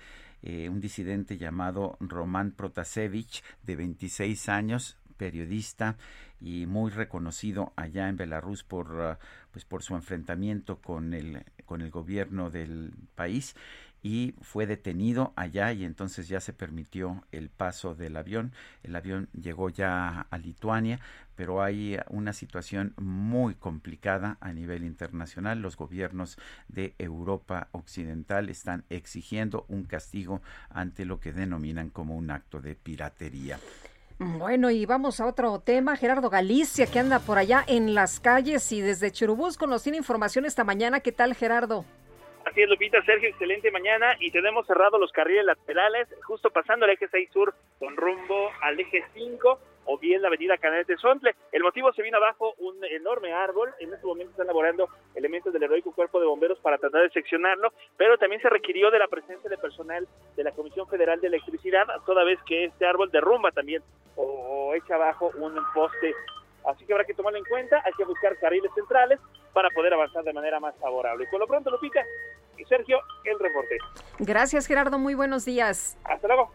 Eh, 0.48 0.68
un 0.68 0.80
disidente 0.80 1.38
llamado 1.38 1.96
Roman 1.98 2.52
Protasevich, 2.52 3.42
de 3.64 3.74
26 3.74 4.48
años, 4.48 4.96
periodista 5.16 5.96
y 6.40 6.66
muy 6.66 6.92
reconocido 6.92 7.72
allá 7.74 8.08
en 8.08 8.16
Belarus 8.16 8.62
por, 8.62 8.92
uh, 8.92 9.16
pues 9.50 9.64
por 9.64 9.82
su 9.82 9.96
enfrentamiento 9.96 10.76
con 10.76 11.14
el, 11.14 11.42
con 11.64 11.80
el 11.80 11.90
gobierno 11.90 12.48
del 12.50 12.92
país 13.16 13.56
y 14.04 14.36
fue 14.40 14.66
detenido 14.66 15.32
allá 15.34 15.72
y 15.72 15.84
entonces 15.84 16.28
ya 16.28 16.40
se 16.40 16.52
permitió 16.52 17.24
el 17.32 17.48
paso 17.48 17.96
del 17.96 18.16
avión. 18.16 18.52
El 18.84 18.94
avión 18.94 19.28
llegó 19.32 19.68
ya 19.68 20.28
a 20.30 20.38
Lituania, 20.38 21.00
pero 21.36 21.62
hay 21.62 21.98
una 22.08 22.32
situación 22.32 22.94
muy 22.96 23.54
complicada 23.54 24.38
a 24.40 24.52
nivel 24.52 24.84
internacional. 24.84 25.60
Los 25.60 25.76
gobiernos 25.76 26.38
de 26.68 26.94
Europa 26.98 27.68
Occidental 27.72 28.48
están 28.48 28.84
exigiendo 28.90 29.66
un 29.68 29.84
castigo 29.84 30.40
ante 30.70 31.04
lo 31.04 31.20
que 31.20 31.32
denominan 31.32 31.90
como 31.90 32.16
un 32.16 32.30
acto 32.30 32.60
de 32.60 32.74
piratería. 32.74 33.58
Bueno, 34.18 34.70
y 34.70 34.86
vamos 34.86 35.20
a 35.20 35.26
otro 35.26 35.60
tema. 35.60 35.94
Gerardo 35.96 36.30
Galicia, 36.30 36.86
que 36.86 36.98
anda 36.98 37.18
por 37.18 37.36
allá 37.36 37.62
en 37.66 37.94
las 37.94 38.18
calles 38.18 38.72
y 38.72 38.80
desde 38.80 39.12
Churubusco 39.12 39.66
nos 39.66 39.82
tiene 39.82 39.98
información 39.98 40.46
esta 40.46 40.64
mañana. 40.64 41.00
¿Qué 41.00 41.12
tal, 41.12 41.34
Gerardo? 41.34 41.84
Así 42.46 42.62
es, 42.62 42.68
Lupita, 42.68 43.04
Sergio, 43.04 43.28
excelente 43.28 43.70
mañana 43.70 44.16
y 44.20 44.30
tenemos 44.30 44.66
cerrado 44.66 44.98
los 44.98 45.12
carriles 45.12 45.44
laterales, 45.44 46.08
justo 46.22 46.48
pasando 46.50 46.86
el 46.86 46.92
eje 46.92 47.08
6 47.10 47.28
sur 47.32 47.54
con 47.78 47.96
rumbo 47.96 48.50
al 48.62 48.78
eje 48.78 49.04
5 49.14 49.60
o 49.86 49.98
bien 49.98 50.22
la 50.22 50.28
avenida 50.28 50.58
Canal 50.58 50.84
de 50.84 50.96
Sontle. 50.96 51.34
El 51.52 51.62
motivo 51.62 51.92
se 51.92 52.02
vino 52.02 52.18
abajo 52.18 52.54
un 52.58 52.84
enorme 52.84 53.32
árbol. 53.32 53.72
En 53.80 53.92
este 53.92 54.06
momento 54.06 54.32
están 54.32 54.46
elaborando 54.46 54.88
elementos 55.14 55.52
del 55.52 55.62
heroico 55.62 55.92
cuerpo 55.92 56.20
de 56.20 56.26
bomberos 56.26 56.58
para 56.60 56.78
tratar 56.78 57.02
de 57.02 57.10
seccionarlo, 57.10 57.72
pero 57.96 58.18
también 58.18 58.42
se 58.42 58.50
requirió 58.50 58.90
de 58.90 58.98
la 58.98 59.08
presencia 59.08 59.48
de 59.48 59.58
personal 59.58 60.06
de 60.36 60.44
la 60.44 60.52
Comisión 60.52 60.86
Federal 60.88 61.20
de 61.20 61.28
Electricidad, 61.28 61.86
toda 62.04 62.24
vez 62.24 62.38
que 62.46 62.64
este 62.64 62.86
árbol 62.86 63.10
derrumba 63.10 63.50
también 63.50 63.82
o 64.16 64.74
echa 64.74 64.94
abajo 64.94 65.30
un 65.36 65.54
poste 65.74 66.14
Así 66.66 66.84
que 66.84 66.92
habrá 66.92 67.04
que 67.04 67.14
tomarlo 67.14 67.38
en 67.38 67.44
cuenta, 67.44 67.80
hay 67.84 67.92
que 67.92 68.04
buscar 68.04 68.36
carriles 68.38 68.70
centrales 68.74 69.20
para 69.52 69.70
poder 69.70 69.94
avanzar 69.94 70.24
de 70.24 70.32
manera 70.32 70.58
más 70.58 70.74
favorable. 70.76 71.24
Y 71.24 71.30
por 71.30 71.38
lo 71.38 71.46
pronto, 71.46 71.70
Lupita 71.70 72.02
y 72.58 72.64
Sergio, 72.64 72.98
el 73.24 73.38
reporte. 73.38 73.78
Gracias, 74.18 74.66
Gerardo. 74.66 74.98
Muy 74.98 75.14
buenos 75.14 75.44
días. 75.44 75.96
Hasta 76.04 76.26
luego. 76.26 76.50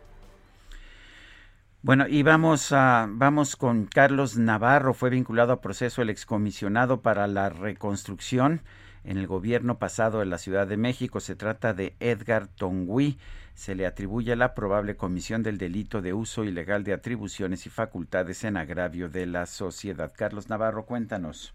Bueno, 1.83 2.05
y 2.07 2.21
vamos, 2.23 2.71
a, 2.73 3.07
vamos 3.09 3.55
con 3.55 3.85
Carlos 3.85 4.37
Navarro. 4.37 4.93
Fue 4.93 5.09
vinculado 5.09 5.53
a 5.53 5.61
proceso 5.61 6.01
el 6.01 6.09
excomisionado 6.09 7.01
para 7.01 7.27
la 7.27 7.49
reconstrucción 7.49 8.61
en 9.03 9.17
el 9.17 9.25
gobierno 9.25 9.79
pasado 9.79 10.19
de 10.19 10.27
la 10.27 10.37
Ciudad 10.37 10.67
de 10.67 10.77
México. 10.77 11.19
Se 11.19 11.35
trata 11.35 11.73
de 11.73 11.95
Edgar 11.99 12.47
Tongui 12.47 13.17
se 13.53 13.75
le 13.75 13.85
atribuye 13.85 14.35
la 14.35 14.55
probable 14.55 14.95
comisión 14.95 15.43
del 15.43 15.57
delito 15.57 16.01
de 16.01 16.13
uso 16.13 16.43
ilegal 16.43 16.83
de 16.83 16.93
atribuciones 16.93 17.65
y 17.65 17.69
facultades 17.69 18.43
en 18.43 18.57
agravio 18.57 19.09
de 19.09 19.25
la 19.25 19.45
sociedad. 19.45 20.11
Carlos 20.17 20.49
Navarro, 20.49 20.85
cuéntanos. 20.85 21.53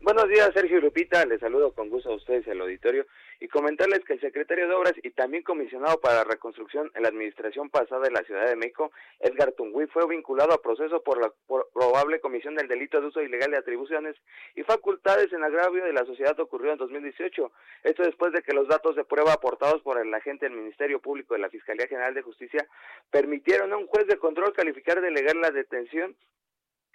Buenos 0.00 0.28
días, 0.28 0.50
Sergio 0.52 0.80
Lupita. 0.80 1.24
Les 1.24 1.40
saludo 1.40 1.72
con 1.72 1.88
gusto 1.88 2.10
a 2.10 2.16
ustedes 2.16 2.46
y 2.46 2.50
al 2.50 2.60
auditorio 2.60 3.06
y 3.40 3.48
comentarles 3.48 4.04
que 4.04 4.14
el 4.14 4.20
secretario 4.20 4.68
de 4.68 4.74
Obras 4.74 4.94
y 5.02 5.10
también 5.10 5.42
comisionado 5.42 6.00
para 6.00 6.16
la 6.16 6.24
reconstrucción 6.24 6.90
en 6.94 7.02
la 7.02 7.08
administración 7.08 7.70
pasada 7.70 8.02
de 8.02 8.10
la 8.10 8.22
Ciudad 8.22 8.46
de 8.46 8.56
México, 8.56 8.92
Edgar 9.20 9.52
Tungui, 9.52 9.86
fue 9.86 10.06
vinculado 10.06 10.52
a 10.52 10.62
proceso 10.62 11.02
por 11.02 11.20
la 11.20 11.32
probable 11.72 12.20
comisión 12.20 12.54
del 12.54 12.68
delito 12.68 13.00
de 13.00 13.08
uso 13.08 13.22
ilegal 13.22 13.50
de 13.50 13.58
atribuciones 13.58 14.16
y 14.54 14.62
facultades 14.62 15.32
en 15.32 15.44
agravio 15.44 15.84
de 15.84 15.92
la 15.92 16.04
sociedad 16.04 16.38
ocurrió 16.40 16.72
en 16.72 16.78
2018. 16.78 17.52
Esto 17.82 18.02
después 18.02 18.32
de 18.32 18.42
que 18.42 18.54
los 18.54 18.68
datos 18.68 18.96
de 18.96 19.04
prueba 19.04 19.32
aportados 19.32 19.82
por 19.82 20.00
el 20.00 20.12
agente 20.14 20.46
del 20.46 20.56
Ministerio 20.56 21.00
Público 21.00 21.34
de 21.34 21.40
la 21.40 21.50
Fiscalía 21.50 21.86
General 21.86 22.14
de 22.14 22.22
Justicia 22.22 22.66
permitieron 23.10 23.72
a 23.72 23.76
un 23.76 23.86
juez 23.86 24.06
de 24.06 24.18
control 24.18 24.52
calificar 24.52 25.00
de 25.00 25.10
legal 25.10 25.40
la 25.40 25.50
detención 25.50 26.16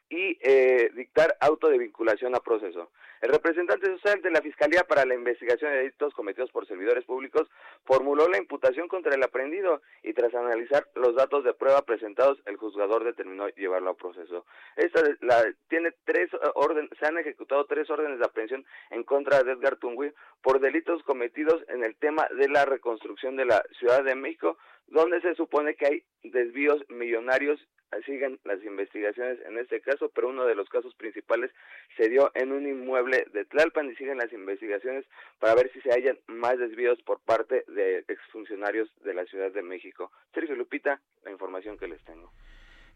y 0.09 0.37
eh, 0.41 0.89
dictar 0.95 1.37
auto 1.39 1.69
de 1.69 1.77
vinculación 1.77 2.35
a 2.35 2.39
proceso. 2.39 2.91
El 3.21 3.31
representante 3.31 3.85
social 3.87 4.21
de 4.21 4.31
la 4.31 4.41
Fiscalía 4.41 4.85
para 4.85 5.05
la 5.05 5.13
Investigación 5.13 5.71
de 5.71 5.77
Delitos 5.79 6.13
Cometidos 6.13 6.51
por 6.51 6.65
Servidores 6.65 7.03
Públicos 7.03 7.49
formuló 7.83 8.29
la 8.29 8.37
imputación 8.37 8.87
contra 8.87 9.13
el 9.13 9.21
aprendido 9.21 9.81
y 10.03 10.13
tras 10.13 10.33
analizar 10.33 10.87
los 10.95 11.15
datos 11.15 11.43
de 11.43 11.53
prueba 11.53 11.81
presentados, 11.81 12.41
el 12.45 12.55
juzgador 12.55 13.03
determinó 13.03 13.49
llevarlo 13.49 13.91
a 13.91 13.97
proceso. 13.97 14.45
Esta 14.77 15.01
la, 15.19 15.43
tiene 15.67 15.91
tres 16.05 16.29
órdenes, 16.55 16.89
se 16.97 17.05
han 17.05 17.17
ejecutado 17.17 17.65
tres 17.65 17.89
órdenes 17.89 18.19
de 18.19 18.25
aprehensión 18.25 18.65
en 18.89 19.03
contra 19.03 19.43
de 19.43 19.51
Edgar 19.51 19.75
Tungui 19.75 20.13
por 20.41 20.61
delitos 20.61 21.03
cometidos 21.03 21.61
en 21.67 21.83
el 21.83 21.95
tema 21.97 22.25
de 22.37 22.47
la 22.47 22.65
reconstrucción 22.65 23.35
de 23.35 23.45
la 23.45 23.63
Ciudad 23.77 24.03
de 24.03 24.15
México, 24.15 24.57
donde 24.87 25.21
se 25.21 25.35
supone 25.35 25.75
que 25.75 25.85
hay 25.85 26.03
desvíos 26.23 26.83
millonarios 26.87 27.59
siguen 28.05 28.39
las 28.43 28.63
investigaciones 28.63 29.39
en 29.45 29.57
este 29.57 29.81
caso, 29.81 30.09
pero 30.13 30.29
uno 30.29 30.45
de 30.45 30.55
los 30.55 30.69
casos 30.69 30.93
principales 30.95 31.51
se 31.97 32.09
dio 32.09 32.31
en 32.35 32.51
un 32.51 32.67
inmueble 32.67 33.27
de 33.33 33.45
Tlalpan 33.45 33.89
y 33.89 33.95
siguen 33.95 34.17
las 34.17 34.31
investigaciones 34.31 35.05
para 35.39 35.55
ver 35.55 35.71
si 35.73 35.81
se 35.81 35.91
hallan 35.91 36.17
más 36.27 36.57
desvíos 36.57 37.01
por 37.01 37.19
parte 37.19 37.63
de 37.67 38.05
exfuncionarios 38.07 38.89
de 39.03 39.13
la 39.13 39.25
Ciudad 39.25 39.51
de 39.51 39.61
México. 39.61 40.11
Sergio 40.33 40.55
Lupita, 40.55 41.01
la 41.23 41.31
información 41.31 41.77
que 41.77 41.87
les 41.87 42.03
tengo. 42.03 42.31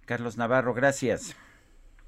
Carlos 0.05 0.37
Navarro, 0.37 0.73
gracias. 0.73 1.35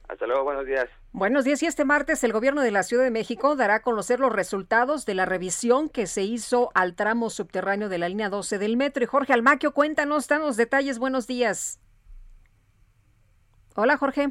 Hasta 0.07 0.27
luego, 0.27 0.43
buenos 0.43 0.65
días. 0.65 0.87
Buenos 1.13 1.45
días 1.45 1.63
y 1.63 1.65
este 1.65 1.83
martes 1.83 2.23
el 2.23 2.33
gobierno 2.33 2.61
de 2.61 2.71
la 2.71 2.83
Ciudad 2.83 3.03
de 3.03 3.11
México 3.11 3.55
dará 3.55 3.75
a 3.75 3.81
conocer 3.81 4.19
los 4.19 4.31
resultados 4.31 5.05
de 5.05 5.15
la 5.15 5.25
revisión 5.25 5.89
que 5.89 6.05
se 6.05 6.21
hizo 6.21 6.69
al 6.75 6.95
tramo 6.95 7.29
subterráneo 7.29 7.89
de 7.89 7.97
la 7.97 8.09
línea 8.09 8.29
12 8.29 8.59
del 8.59 8.77
metro. 8.77 9.03
Y 9.03 9.07
Jorge 9.07 9.33
Almaquio, 9.33 9.73
cuéntanos, 9.73 10.27
danos 10.27 10.57
detalles, 10.57 10.99
buenos 10.99 11.25
días. 11.25 11.79
Hola, 13.77 13.97
Jorge. 13.97 14.30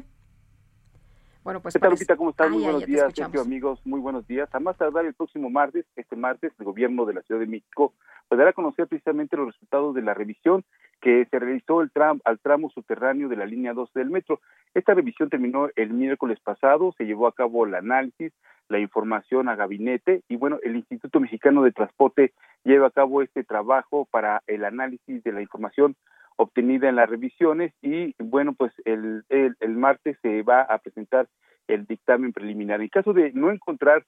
Bueno, 1.43 1.61
pues 1.61 1.75
¿Qué 1.75 1.79
tal, 1.79 1.91
Lupita? 1.91 2.17
¿Cómo 2.17 2.31
estás? 2.31 2.47
Ah, 2.47 2.49
Muy 2.49 2.61
ya, 2.61 2.65
buenos 2.65 2.81
ya 2.81 2.87
días. 2.87 3.13
Sergio, 3.13 3.41
amigos. 3.41 3.79
Muy 3.85 3.99
buenos 3.99 4.25
días. 4.25 4.49
A 4.53 4.59
más 4.59 4.75
tardar 4.75 5.05
el 5.05 5.13
próximo 5.13 5.51
martes, 5.51 5.85
este 5.95 6.15
martes, 6.15 6.51
el 6.57 6.65
gobierno 6.65 7.05
de 7.05 7.13
la 7.13 7.21
Ciudad 7.21 7.39
de 7.39 7.45
México 7.45 7.93
pues 8.27 8.39
dará 8.39 8.49
a 8.49 8.53
conocer 8.53 8.87
precisamente 8.87 9.37
los 9.37 9.45
resultados 9.45 9.93
de 9.93 10.01
la 10.01 10.15
revisión 10.15 10.63
que 10.99 11.27
se 11.29 11.37
realizó 11.37 11.81
el 11.81 11.91
tram, 11.91 12.21
al 12.25 12.39
tramo 12.39 12.71
subterráneo 12.71 13.29
de 13.29 13.35
la 13.35 13.45
línea 13.45 13.73
12 13.73 13.99
del 13.99 14.09
metro. 14.09 14.41
Esta 14.73 14.95
revisión 14.95 15.29
terminó 15.29 15.69
el 15.75 15.91
miércoles 15.91 16.39
pasado, 16.39 16.95
se 16.97 17.05
llevó 17.05 17.27
a 17.27 17.33
cabo 17.33 17.67
el 17.67 17.75
análisis, 17.75 18.33
la 18.67 18.79
información 18.79 19.47
a 19.47 19.55
gabinete 19.55 20.23
y 20.27 20.37
bueno, 20.37 20.57
el 20.63 20.75
Instituto 20.75 21.19
Mexicano 21.19 21.61
de 21.61 21.71
Transporte 21.71 22.33
lleva 22.63 22.87
a 22.87 22.91
cabo 22.91 23.21
este 23.21 23.43
trabajo 23.43 24.07
para 24.09 24.41
el 24.47 24.65
análisis 24.65 25.23
de 25.23 25.31
la 25.31 25.41
información 25.43 25.95
obtenida 26.37 26.89
en 26.89 26.95
las 26.95 27.09
revisiones 27.09 27.73
y 27.81 28.15
bueno, 28.19 28.53
pues 28.53 28.73
el, 28.85 29.23
el, 29.29 29.55
el 29.59 29.71
martes 29.71 30.17
se 30.21 30.41
va 30.43 30.61
a 30.61 30.77
presentar 30.79 31.27
el 31.67 31.85
dictamen 31.85 32.33
preliminar. 32.33 32.81
En 32.81 32.89
caso 32.89 33.13
de 33.13 33.31
no 33.33 33.51
encontrar 33.51 34.05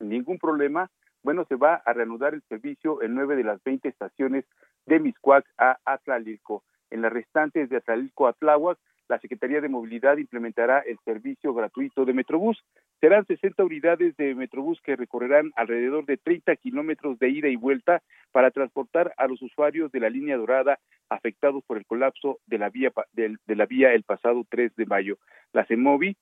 ningún 0.00 0.38
problema, 0.38 0.90
bueno, 1.22 1.44
se 1.48 1.56
va 1.56 1.74
a 1.84 1.92
reanudar 1.92 2.34
el 2.34 2.42
servicio 2.48 3.02
en 3.02 3.14
nueve 3.14 3.36
de 3.36 3.44
las 3.44 3.62
20 3.62 3.88
estaciones 3.88 4.44
de 4.86 5.00
Miscuac 5.00 5.44
a 5.58 5.78
Atlalilco. 5.84 6.64
En 6.90 7.02
las 7.02 7.12
restantes 7.12 7.68
de 7.68 7.76
Atlalilco 7.76 8.26
a 8.26 8.32
Tláhuac, 8.32 8.78
la 9.08 9.18
Secretaría 9.18 9.60
de 9.60 9.68
Movilidad 9.68 10.18
implementará 10.18 10.80
el 10.80 10.98
servicio 11.04 11.54
gratuito 11.54 12.04
de 12.04 12.12
Metrobús. 12.12 12.62
Serán 13.00 13.24
60 13.26 13.64
unidades 13.64 14.16
de 14.16 14.34
Metrobús 14.34 14.80
que 14.82 14.96
recorrerán 14.96 15.50
alrededor 15.56 16.04
de 16.04 16.18
30 16.18 16.54
kilómetros 16.56 17.18
de 17.18 17.30
ida 17.30 17.48
y 17.48 17.56
vuelta 17.56 18.02
para 18.32 18.50
transportar 18.50 19.14
a 19.16 19.26
los 19.26 19.40
usuarios 19.40 19.90
de 19.92 20.00
la 20.00 20.10
línea 20.10 20.36
dorada 20.36 20.78
afectados 21.08 21.64
por 21.66 21.78
el 21.78 21.86
colapso 21.86 22.38
de 22.46 22.58
la 22.58 22.68
vía, 22.68 22.92
de 23.14 23.56
la 23.56 23.66
vía 23.66 23.94
el 23.94 24.02
pasado 24.02 24.44
3 24.48 24.76
de 24.76 24.86
mayo. 24.86 25.18
La 25.52 25.64
CEMOVI 25.64 26.16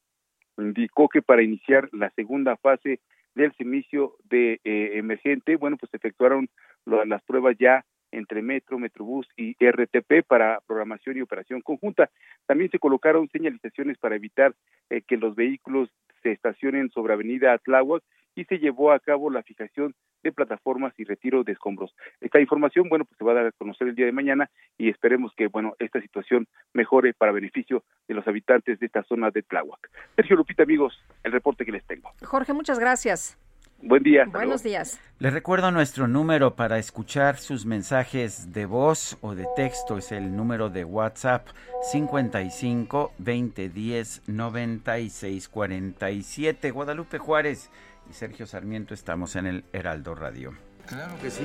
indicó 0.59 1.09
que 1.09 1.23
para 1.23 1.43
iniciar 1.43 1.89
la 1.93 2.11
segunda 2.11 2.57
fase 2.57 3.01
del 3.35 3.53
servicio 3.57 4.15
de 4.25 4.61
eh, 4.65 4.93
emergente, 4.95 5.57
bueno, 5.57 5.77
pues 5.77 5.93
efectuaron 5.93 6.49
las 6.87 7.23
pruebas 7.25 7.57
ya 7.59 7.85
entre 8.12 8.43
Metro, 8.43 8.78
Metrobús 8.78 9.28
y 9.37 9.57
RTP 9.61 10.27
para 10.27 10.61
programación 10.66 11.16
y 11.16 11.23
operación 11.23 11.61
conjunta. 11.61 12.11
También 12.47 12.70
se 12.70 12.78
colocaron 12.78 13.28
señalizaciones 13.28 13.99
para 13.99 14.16
evitar 14.16 14.55
eh, 14.91 15.03
que 15.03 15.16
los 15.16 15.35
vehículos 15.35 15.91
se 16.23 16.33
estacionen 16.33 16.91
sobre 16.91 17.15
Avenida 17.15 17.53
Atláhuac 17.53 18.03
y 18.35 18.45
se 18.45 18.59
llevó 18.59 18.93
a 18.93 19.01
cabo 19.01 19.31
la 19.31 19.43
fijación 19.43 19.95
de 20.23 20.33
plataformas 20.33 20.93
y 20.99 21.05
retiro 21.05 21.43
de 21.43 21.53
escombros. 21.53 21.95
Esta 22.20 22.41
información, 22.41 22.89
bueno, 22.89 23.05
pues 23.05 23.16
se 23.16 23.24
va 23.24 23.33
a 23.33 23.37
dar 23.37 23.47
a 23.47 23.53
conocer 23.53 23.89
el 23.89 23.95
día 23.95 24.07
de 24.07 24.12
mañana 24.12 24.51
y 24.77 24.91
esperemos 24.91 25.33
que, 25.37 25.47
bueno, 25.47 25.74
esta 25.78 26.01
situación 26.01 26.47
mejore 26.74 27.15
para 27.15 27.33
beneficio 27.33 27.83
de 28.09 28.15
los 28.15 28.27
habitantes 28.28 28.78
de 28.78 28.87
esta 28.87 29.03
zona 29.05 29.31
de 29.31 29.43
Tláhuac. 29.43 29.91
Sergio 30.16 30.37
Lupita, 30.37 30.65
amigos, 30.65 31.03
el 31.23 31.33
reporte 31.33 31.65
que 31.65 31.73
les 31.73 31.85
tengo. 31.87 32.12
Jorge, 32.23 32.53
muchas 32.53 32.78
gracias. 32.78 33.39
Buen 33.82 34.03
día. 34.03 34.23
hasta 34.24 34.39
Buenos 34.39 34.62
luego. 34.65 34.69
días. 34.69 34.98
Les 35.19 35.32
recuerdo 35.32 35.70
nuestro 35.70 36.09
número 36.09 36.57
para 36.57 36.78
escuchar 36.78 37.39
sus 37.39 37.66
mensajes 37.66 38.53
de 38.53 38.66
voz 38.66 39.16
o 39.20 39.35
de 39.35 39.47
texto. 39.55 39.98
Es 39.98 40.12
el 40.12 40.35
número 40.35 40.70
de 40.70 40.85
WhatsApp 40.85 41.47
55 41.93 43.12
2010 43.19 44.23
96 44.27 45.48
47. 45.48 46.70
Guadalupe 46.70 47.19
Juárez 47.19 47.70
y 48.11 48.12
Sergio 48.12 48.47
Sarmiento 48.47 48.94
estamos 48.94 49.36
en 49.36 49.47
el 49.47 49.65
Heraldo 49.73 50.15
Radio. 50.15 50.53
Claro 50.86 51.15
que 51.20 51.31
sí. 51.31 51.44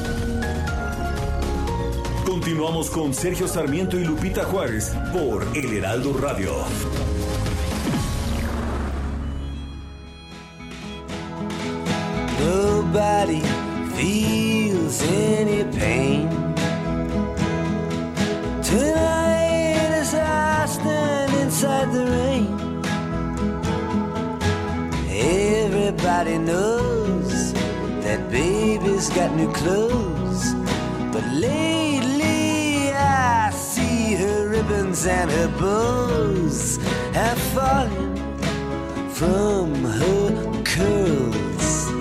Continuamos 2.51 2.89
con 2.89 3.13
Sergio 3.13 3.47
Sarmiento 3.47 3.97
y 3.97 4.03
Lupita 4.03 4.43
Juárez 4.43 4.93
por 5.13 5.47
El 5.55 5.71
Heraldo 5.71 6.11
Radio. 6.11 6.51
Nobody 12.41 13.41
feels 13.95 15.01
any 15.03 15.63
pain. 15.79 16.27
Tonight 18.61 19.93
as 20.01 20.13
I 20.13 20.65
stand 20.65 21.33
inside 21.35 21.93
the 21.93 22.05
rain, 22.05 22.81
everybody 25.09 26.37
knows 26.37 27.53
that 28.03 28.29
baby's 28.29 29.09
got 29.11 29.33
new 29.37 29.49
clothes. 29.53 30.20
But 31.21 31.33
lately 31.33 32.91
I 32.93 33.51
see 33.51 34.15
her 34.15 34.49
ribbons 34.49 35.05
and 35.05 35.29
her 35.29 35.47
bows 35.59 36.77
have 37.13 37.37
fallen 37.53 38.15
from 39.09 39.83
her 39.83 40.63
curls. 40.63 41.91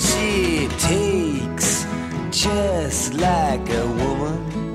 She 0.00 0.68
takes 0.78 1.86
just 2.30 3.14
like 3.14 3.68
a 3.68 3.86
woman. 3.86 4.74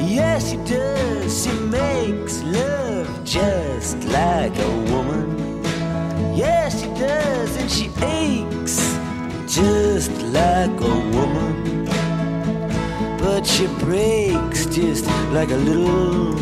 Yes, 0.00 0.50
she 0.50 0.56
does. 0.56 1.44
She 1.44 1.52
makes 1.52 2.42
love 2.42 3.22
just 3.22 4.02
like 4.04 4.56
a 4.56 4.70
woman. 4.92 5.62
Yes, 6.34 6.80
she 6.80 6.88
does. 6.98 7.54
And 7.56 7.70
she 7.70 7.90
aches 8.02 8.78
just 9.46 10.10
like 10.32 10.80
a 10.80 10.96
woman. 11.16 11.72
But 13.34 13.46
she 13.46 13.66
breaks 13.80 14.66
just 14.66 15.06
like 15.32 15.50
a 15.50 15.56
little 15.56 16.34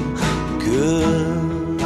girl. 0.59 1.79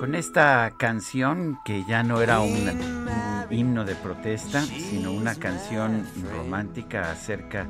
Con 0.00 0.14
esta 0.14 0.72
canción, 0.78 1.58
que 1.62 1.84
ya 1.86 2.02
no 2.02 2.22
era 2.22 2.40
un, 2.40 2.54
un 2.54 3.52
himno 3.52 3.84
de 3.84 3.96
protesta, 3.96 4.62
sino 4.62 5.12
una 5.12 5.34
canción 5.34 6.06
romántica 6.32 7.10
acerca 7.10 7.66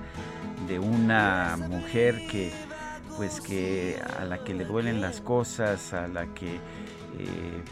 de 0.68 0.78
una 0.78 1.56
mujer 1.56 2.28
que, 2.30 2.52
pues 3.16 3.40
que 3.40 4.00
a 4.16 4.26
la 4.26 4.44
que 4.44 4.54
le 4.54 4.64
duelen 4.64 5.00
las 5.00 5.20
cosas, 5.20 5.92
a 5.92 6.06
la 6.06 6.26
que 6.34 6.60
eh, 7.18 7.62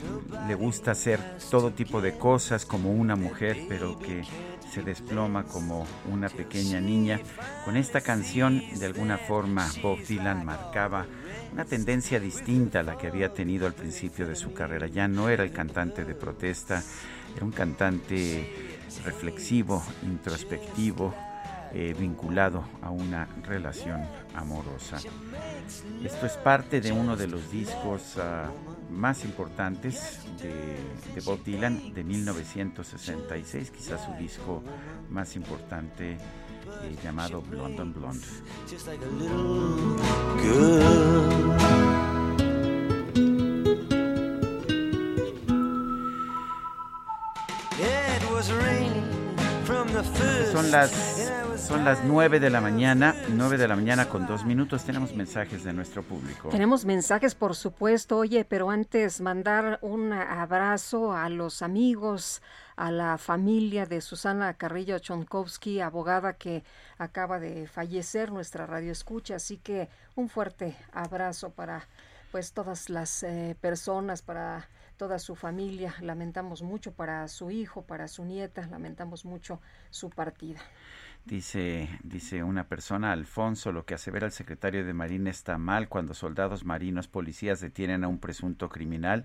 le 0.48 0.54
gusta 0.56 0.90
hacer 0.90 1.20
todo 1.52 1.70
tipo 1.70 2.00
de 2.00 2.18
cosas 2.18 2.66
como 2.66 2.90
una 2.90 3.14
mujer, 3.14 3.58
pero 3.68 3.96
que 4.00 4.24
se 4.72 4.82
desploma 4.82 5.44
como 5.44 5.86
una 6.10 6.30
pequeña 6.30 6.80
niña. 6.80 7.20
Con 7.64 7.76
esta 7.76 8.00
canción, 8.00 8.62
de 8.78 8.86
alguna 8.86 9.18
forma, 9.18 9.68
Bob 9.82 9.98
Dylan 9.98 10.46
marcaba 10.46 11.06
una 11.52 11.66
tendencia 11.66 12.18
distinta 12.18 12.80
a 12.80 12.82
la 12.82 12.96
que 12.96 13.08
había 13.08 13.34
tenido 13.34 13.66
al 13.66 13.74
principio 13.74 14.26
de 14.26 14.34
su 14.34 14.54
carrera. 14.54 14.86
Ya 14.86 15.08
no 15.08 15.28
era 15.28 15.44
el 15.44 15.52
cantante 15.52 16.06
de 16.06 16.14
protesta, 16.14 16.82
era 17.36 17.44
un 17.44 17.52
cantante 17.52 18.80
reflexivo, 19.04 19.82
introspectivo, 20.04 21.14
eh, 21.74 21.94
vinculado 21.98 22.64
a 22.80 22.90
una 22.90 23.28
relación 23.42 24.00
amorosa. 24.34 24.98
Esto 26.02 26.26
es 26.26 26.36
parte 26.38 26.80
de 26.80 26.92
uno 26.92 27.14
de 27.14 27.26
los 27.26 27.50
discos 27.50 28.16
ah, 28.18 28.50
más 28.92 29.24
importantes 29.24 30.20
de, 30.40 30.76
de 31.14 31.20
Bob 31.24 31.42
Dylan 31.42 31.92
de 31.94 32.04
1966, 32.04 33.70
quizás 33.70 34.04
su 34.04 34.12
disco 34.12 34.62
más 35.10 35.34
importante 35.36 36.12
eh, 36.12 36.96
llamado 37.02 37.42
Blonde 37.42 37.82
on 37.82 37.92
Blonde. 37.92 38.26
Son 50.52 50.70
las, 50.70 50.92
son 51.62 51.84
las 51.84 52.04
9 52.04 52.40
de 52.40 52.50
la 52.50 52.60
mañana, 52.60 53.14
9 53.28 53.56
de 53.56 53.68
la 53.68 53.76
mañana 53.76 54.08
con 54.08 54.26
dos 54.26 54.44
minutos. 54.44 54.84
Tenemos 54.84 55.14
mensajes 55.14 55.62
de 55.62 55.72
nuestro 55.72 56.02
público. 56.02 56.48
Tenemos 56.48 56.84
mensajes, 56.84 57.36
por 57.36 57.54
supuesto, 57.54 58.18
oye, 58.18 58.44
pero 58.44 58.70
antes 58.70 59.20
mandar 59.20 59.78
un 59.80 60.12
abrazo 60.12 61.12
a 61.12 61.28
los 61.28 61.62
amigos, 61.62 62.42
a 62.74 62.90
la 62.90 63.16
familia 63.16 63.86
de 63.86 64.00
Susana 64.00 64.54
Carrillo 64.54 64.98
Chonkowski, 64.98 65.80
abogada 65.80 66.32
que 66.32 66.64
acaba 66.98 67.38
de 67.38 67.68
fallecer, 67.68 68.32
nuestra 68.32 68.66
radio 68.66 68.90
escucha, 68.90 69.36
así 69.36 69.58
que 69.58 69.88
un 70.16 70.28
fuerte 70.28 70.76
abrazo 70.92 71.50
para 71.50 71.86
pues 72.32 72.52
todas 72.52 72.88
las 72.88 73.22
eh, 73.22 73.56
personas, 73.60 74.22
para 74.22 74.68
toda 74.96 75.18
su 75.18 75.36
familia. 75.36 75.94
Lamentamos 76.00 76.62
mucho 76.62 76.92
para 76.92 77.28
su 77.28 77.50
hijo, 77.50 77.82
para 77.82 78.08
su 78.08 78.24
nieta, 78.24 78.66
lamentamos 78.68 79.24
mucho 79.24 79.60
su 79.90 80.10
partida. 80.10 80.60
Dice, 81.24 81.88
dice 82.02 82.42
una 82.42 82.66
persona, 82.66 83.12
Alfonso, 83.12 83.70
lo 83.70 83.86
que 83.86 83.94
asevera 83.94 84.26
el 84.26 84.32
secretario 84.32 84.84
de 84.84 84.92
Marina 84.92 85.30
está 85.30 85.56
mal 85.56 85.88
cuando 85.88 86.14
soldados 86.14 86.64
marinos, 86.64 87.06
policías 87.06 87.60
detienen 87.60 88.02
a 88.02 88.08
un 88.08 88.18
presunto 88.18 88.68
criminal 88.68 89.24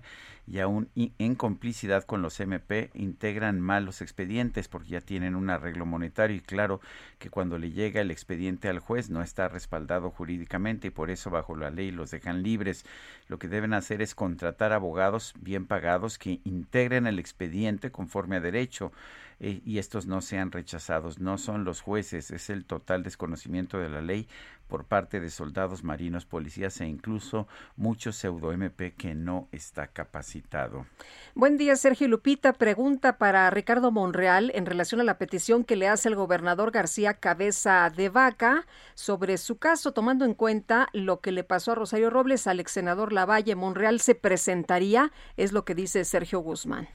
y 0.50 0.60
aún 0.60 0.88
en 0.96 1.34
complicidad 1.34 2.04
con 2.04 2.22
los 2.22 2.40
MP 2.40 2.90
integran 2.94 3.60
mal 3.60 3.84
los 3.84 4.00
expedientes 4.00 4.68
porque 4.68 4.88
ya 4.88 5.00
tienen 5.00 5.34
un 5.34 5.50
arreglo 5.50 5.84
monetario 5.84 6.36
y 6.36 6.40
claro 6.40 6.80
que 7.18 7.28
cuando 7.28 7.58
le 7.58 7.70
llega 7.70 8.00
el 8.00 8.10
expediente 8.10 8.68
al 8.68 8.78
juez 8.78 9.10
no 9.10 9.22
está 9.22 9.48
respaldado 9.48 10.10
jurídicamente 10.10 10.88
y 10.88 10.90
por 10.90 11.10
eso 11.10 11.30
bajo 11.30 11.54
la 11.54 11.70
ley 11.70 11.90
los 11.90 12.10
dejan 12.10 12.42
libres. 12.42 12.84
Lo 13.28 13.38
que 13.38 13.48
deben 13.48 13.74
hacer 13.74 14.00
es 14.00 14.14
contratar 14.14 14.72
abogados 14.72 15.34
bien 15.40 15.66
pagados 15.66 16.18
que 16.18 16.40
integren 16.44 17.06
el 17.06 17.18
expediente 17.18 17.90
conforme 17.90 18.36
a 18.36 18.40
derecho 18.40 18.92
eh, 19.40 19.60
y 19.64 19.78
estos 19.78 20.06
no 20.06 20.20
sean 20.20 20.50
rechazados. 20.50 21.18
No 21.18 21.38
son 21.38 21.64
los 21.64 21.80
jueces, 21.80 22.30
es 22.30 22.50
el 22.50 22.64
total 22.64 23.02
desconocimiento 23.02 23.78
de 23.78 23.88
la 23.88 24.00
ley 24.00 24.28
por 24.68 24.84
parte 24.84 25.18
de 25.18 25.30
soldados 25.30 25.82
marinos, 25.82 26.26
policías 26.26 26.80
e 26.80 26.86
incluso 26.86 27.48
muchos 27.76 28.16
pseudo 28.16 28.52
MP 28.52 28.94
que 28.94 29.14
no 29.14 29.48
está 29.50 29.88
capacitado. 29.88 30.86
Buen 31.34 31.56
día, 31.56 31.74
Sergio 31.76 32.06
Lupita. 32.06 32.52
Pregunta 32.52 33.18
para 33.18 33.48
Ricardo 33.50 33.90
Monreal 33.90 34.52
en 34.54 34.66
relación 34.66 35.00
a 35.00 35.04
la 35.04 35.18
petición 35.18 35.64
que 35.64 35.76
le 35.76 35.88
hace 35.88 36.08
el 36.08 36.14
gobernador 36.14 36.70
García 36.70 37.14
Cabeza 37.14 37.90
de 37.90 38.08
Vaca 38.10 38.66
sobre 38.94 39.38
su 39.38 39.56
caso, 39.56 39.92
tomando 39.92 40.24
en 40.24 40.34
cuenta 40.34 40.88
lo 40.92 41.20
que 41.20 41.32
le 41.32 41.44
pasó 41.44 41.72
a 41.72 41.74
Rosario 41.74 42.10
Robles, 42.10 42.46
al 42.46 42.60
ex 42.60 42.72
senador 42.72 43.12
Lavalle. 43.12 43.54
Monreal 43.54 44.00
se 44.00 44.14
presentaría, 44.14 45.12
es 45.36 45.52
lo 45.52 45.64
que 45.64 45.74
dice 45.74 46.04
Sergio 46.04 46.40
Guzmán. 46.40 46.88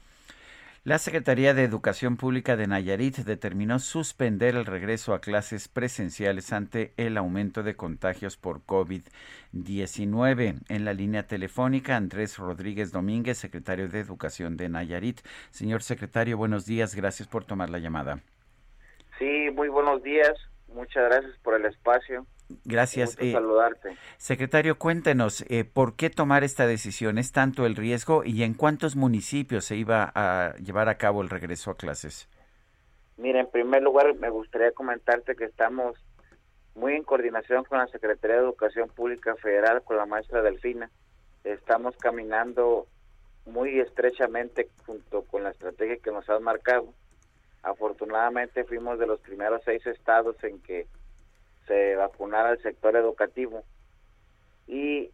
La 0.86 0.98
Secretaría 0.98 1.54
de 1.54 1.64
Educación 1.64 2.18
Pública 2.18 2.56
de 2.56 2.66
Nayarit 2.66 3.16
determinó 3.16 3.78
suspender 3.78 4.54
el 4.54 4.66
regreso 4.66 5.14
a 5.14 5.22
clases 5.22 5.66
presenciales 5.66 6.52
ante 6.52 6.92
el 6.98 7.16
aumento 7.16 7.62
de 7.62 7.74
contagios 7.74 8.36
por 8.36 8.66
COVID-19. 8.66 10.58
En 10.68 10.84
la 10.84 10.92
línea 10.92 11.26
telefónica, 11.26 11.96
Andrés 11.96 12.36
Rodríguez 12.36 12.92
Domínguez, 12.92 13.38
secretario 13.38 13.88
de 13.88 13.98
Educación 13.98 14.58
de 14.58 14.68
Nayarit. 14.68 15.20
Señor 15.50 15.82
secretario, 15.82 16.36
buenos 16.36 16.66
días. 16.66 16.94
Gracias 16.94 17.28
por 17.28 17.46
tomar 17.46 17.70
la 17.70 17.78
llamada. 17.78 18.20
Sí, 19.18 19.48
muy 19.54 19.68
buenos 19.68 20.02
días. 20.02 20.34
Muchas 20.68 21.08
gracias 21.08 21.34
por 21.38 21.54
el 21.54 21.64
espacio. 21.64 22.26
Gracias. 22.64 23.16
Eh, 23.18 23.32
saludarte. 23.32 23.96
secretario, 24.18 24.78
cuéntenos, 24.78 25.44
eh, 25.48 25.64
¿por 25.64 25.96
qué 25.96 26.10
tomar 26.10 26.44
esta 26.44 26.66
decisión? 26.66 27.18
¿Es 27.18 27.32
tanto 27.32 27.66
el 27.66 27.74
riesgo 27.74 28.22
y 28.24 28.42
en 28.42 28.54
cuántos 28.54 28.96
municipios 28.96 29.64
se 29.64 29.76
iba 29.76 30.12
a 30.14 30.54
llevar 30.56 30.88
a 30.88 30.96
cabo 30.98 31.22
el 31.22 31.30
regreso 31.30 31.70
a 31.70 31.76
clases? 31.76 32.28
Mira, 33.16 33.40
en 33.40 33.50
primer 33.50 33.82
lugar, 33.82 34.14
me 34.16 34.28
gustaría 34.28 34.72
comentarte 34.72 35.36
que 35.36 35.44
estamos 35.44 35.96
muy 36.74 36.94
en 36.94 37.04
coordinación 37.04 37.64
con 37.64 37.78
la 37.78 37.86
Secretaría 37.86 38.36
de 38.36 38.42
Educación 38.42 38.88
Pública 38.88 39.36
Federal, 39.36 39.82
con 39.82 39.96
la 39.96 40.06
maestra 40.06 40.42
Delfina. 40.42 40.90
Estamos 41.44 41.96
caminando 41.96 42.86
muy 43.46 43.78
estrechamente 43.78 44.68
junto 44.84 45.22
con 45.22 45.44
la 45.44 45.50
estrategia 45.50 45.98
que 45.98 46.10
nos 46.10 46.28
han 46.28 46.42
marcado. 46.42 46.92
Afortunadamente 47.62 48.64
fuimos 48.64 48.98
de 48.98 49.06
los 49.06 49.20
primeros 49.20 49.62
seis 49.64 49.86
estados 49.86 50.36
en 50.42 50.60
que 50.60 50.86
se 51.66 51.96
vacunara 51.96 52.52
el 52.52 52.62
sector 52.62 52.96
educativo. 52.96 53.64
Y 54.66 55.10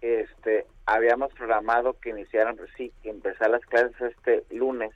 este 0.00 0.66
habíamos 0.86 1.32
programado 1.34 1.94
que 1.94 2.10
iniciaran 2.10 2.56
sí 2.76 2.92
que 3.02 3.10
empezar 3.10 3.50
las 3.50 3.64
clases 3.66 4.00
este 4.00 4.44
lunes 4.54 4.92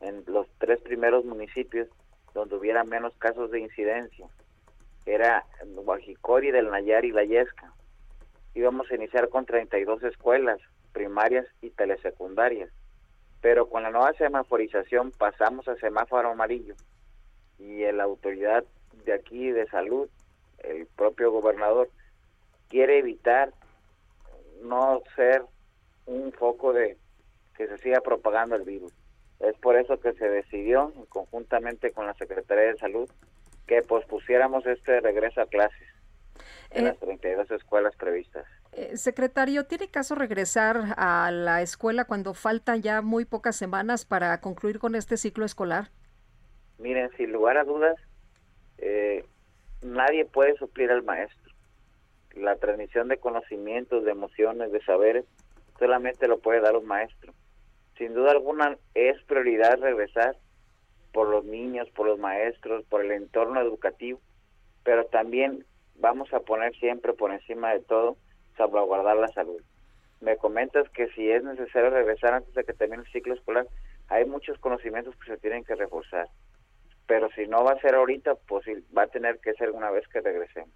en 0.00 0.24
los 0.26 0.46
tres 0.58 0.80
primeros 0.80 1.24
municipios 1.24 1.88
donde 2.34 2.56
hubiera 2.56 2.84
menos 2.84 3.14
casos 3.18 3.50
de 3.50 3.60
incidencia 3.60 4.26
era 5.06 5.44
Guajicori 5.64 6.50
del 6.50 6.70
Nayar 6.70 7.04
y 7.04 7.12
la 7.12 7.24
Yesca. 7.24 7.72
Íbamos 8.54 8.90
a 8.90 8.96
iniciar 8.96 9.28
con 9.28 9.46
32 9.46 10.02
escuelas 10.02 10.58
primarias 10.92 11.46
y 11.62 11.70
telesecundarias 11.70 12.70
pero 13.46 13.68
con 13.68 13.84
la 13.84 13.90
nueva 13.90 14.12
semaforización 14.14 15.12
pasamos 15.12 15.68
a 15.68 15.76
semáforo 15.76 16.30
amarillo 16.30 16.74
y 17.60 17.82
la 17.92 18.02
autoridad 18.02 18.64
de 19.06 19.14
aquí 19.14 19.50
de 19.50 19.66
salud, 19.68 20.08
el 20.58 20.86
propio 20.86 21.30
gobernador, 21.32 21.88
quiere 22.68 22.98
evitar 22.98 23.52
no 24.62 25.00
ser 25.14 25.42
un 26.06 26.32
foco 26.32 26.72
de 26.72 26.98
que 27.56 27.66
se 27.68 27.78
siga 27.78 28.00
propagando 28.00 28.56
el 28.56 28.64
virus. 28.64 28.92
Es 29.40 29.56
por 29.58 29.76
eso 29.76 29.98
que 30.00 30.12
se 30.14 30.28
decidió, 30.28 30.92
conjuntamente 31.08 31.92
con 31.92 32.06
la 32.06 32.14
Secretaría 32.14 32.72
de 32.72 32.78
Salud, 32.78 33.08
que 33.66 33.82
pospusiéramos 33.82 34.66
este 34.66 35.00
regreso 35.00 35.40
a 35.40 35.46
clases 35.46 35.88
en 36.70 36.84
Eh, 36.84 36.88
las 36.88 36.98
32 36.98 37.50
escuelas 37.50 37.94
previstas. 37.96 38.44
Eh, 38.72 38.96
secretario, 38.96 39.64
¿tiene 39.66 39.88
caso 39.88 40.14
regresar 40.14 40.94
a 40.96 41.30
la 41.30 41.62
escuela 41.62 42.04
cuando 42.04 42.34
faltan 42.34 42.82
ya 42.82 43.00
muy 43.02 43.24
pocas 43.24 43.56
semanas 43.56 44.04
para 44.04 44.40
concluir 44.40 44.78
con 44.78 44.94
este 44.94 45.16
ciclo 45.16 45.44
escolar? 45.44 45.90
Miren, 46.78 47.10
sin 47.16 47.32
lugar 47.32 47.56
a 47.56 47.64
dudas, 47.64 47.96
eh, 48.78 49.24
nadie 49.82 50.24
puede 50.24 50.56
suplir 50.56 50.90
al 50.90 51.02
maestro. 51.02 51.52
La 52.34 52.56
transmisión 52.56 53.08
de 53.08 53.18
conocimientos, 53.18 54.04
de 54.04 54.10
emociones, 54.10 54.72
de 54.72 54.82
saberes, 54.82 55.24
solamente 55.78 56.28
lo 56.28 56.38
puede 56.38 56.60
dar 56.60 56.76
un 56.76 56.86
maestro. 56.86 57.32
Sin 57.96 58.14
duda 58.14 58.32
alguna 58.32 58.76
es 58.94 59.22
prioridad 59.24 59.80
regresar 59.80 60.36
por 61.12 61.28
los 61.28 61.44
niños, 61.44 61.88
por 61.90 62.06
los 62.06 62.18
maestros, 62.18 62.84
por 62.84 63.02
el 63.02 63.12
entorno 63.12 63.60
educativo, 63.60 64.20
pero 64.84 65.06
también 65.06 65.64
vamos 65.94 66.32
a 66.34 66.40
poner 66.40 66.76
siempre 66.76 67.14
por 67.14 67.32
encima 67.32 67.72
de 67.72 67.80
todo 67.80 68.18
salvaguardar 68.58 69.16
la 69.16 69.28
salud. 69.28 69.62
Me 70.20 70.36
comentas 70.36 70.88
que 70.90 71.08
si 71.08 71.30
es 71.30 71.42
necesario 71.42 71.90
regresar 71.90 72.34
antes 72.34 72.52
de 72.54 72.64
que 72.64 72.74
termine 72.74 73.02
el 73.02 73.12
ciclo 73.12 73.34
escolar, 73.34 73.66
hay 74.08 74.24
muchos 74.26 74.58
conocimientos 74.58 75.16
que 75.16 75.32
se 75.32 75.38
tienen 75.38 75.64
que 75.64 75.74
reforzar 75.74 76.28
pero 77.06 77.30
si 77.32 77.46
no 77.46 77.64
va 77.64 77.72
a 77.72 77.80
ser 77.80 77.94
ahorita, 77.94 78.34
pues 78.46 78.66
va 78.96 79.02
a 79.02 79.06
tener 79.08 79.38
que 79.38 79.52
ser 79.54 79.70
una 79.70 79.90
vez 79.90 80.06
que 80.08 80.20
regresemos. 80.20 80.70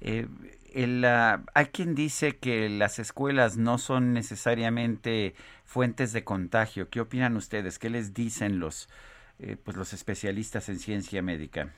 Eh, 0.00 0.26
el, 0.74 1.04
ah, 1.04 1.42
hay 1.54 1.66
quien 1.66 1.94
dice 1.94 2.38
que 2.38 2.68
las 2.68 2.98
escuelas 2.98 3.56
no 3.56 3.78
son 3.78 4.12
necesariamente 4.12 5.34
fuentes 5.64 6.12
de 6.12 6.24
contagio. 6.24 6.88
¿Qué 6.88 7.00
opinan 7.00 7.36
ustedes? 7.36 7.78
¿Qué 7.78 7.90
les 7.90 8.14
dicen 8.14 8.60
los, 8.60 8.88
eh, 9.38 9.56
pues 9.62 9.76
los 9.76 9.92
especialistas 9.92 10.68
en 10.68 10.78
ciencia 10.78 11.22
médica? 11.22 11.72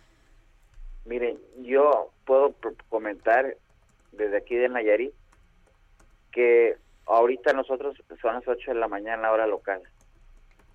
Miren, 1.05 1.38
yo 1.62 2.12
puedo 2.24 2.55
comentar 2.88 3.56
desde 4.12 4.36
aquí 4.36 4.55
de 4.55 4.68
Nayarit 4.68 5.12
que 6.32 6.76
ahorita 7.06 7.52
nosotros 7.52 7.97
son 8.20 8.34
las 8.34 8.47
8 8.47 8.72
de 8.72 8.78
la 8.78 8.88
mañana 8.88 9.30
hora 9.30 9.47
local. 9.47 9.82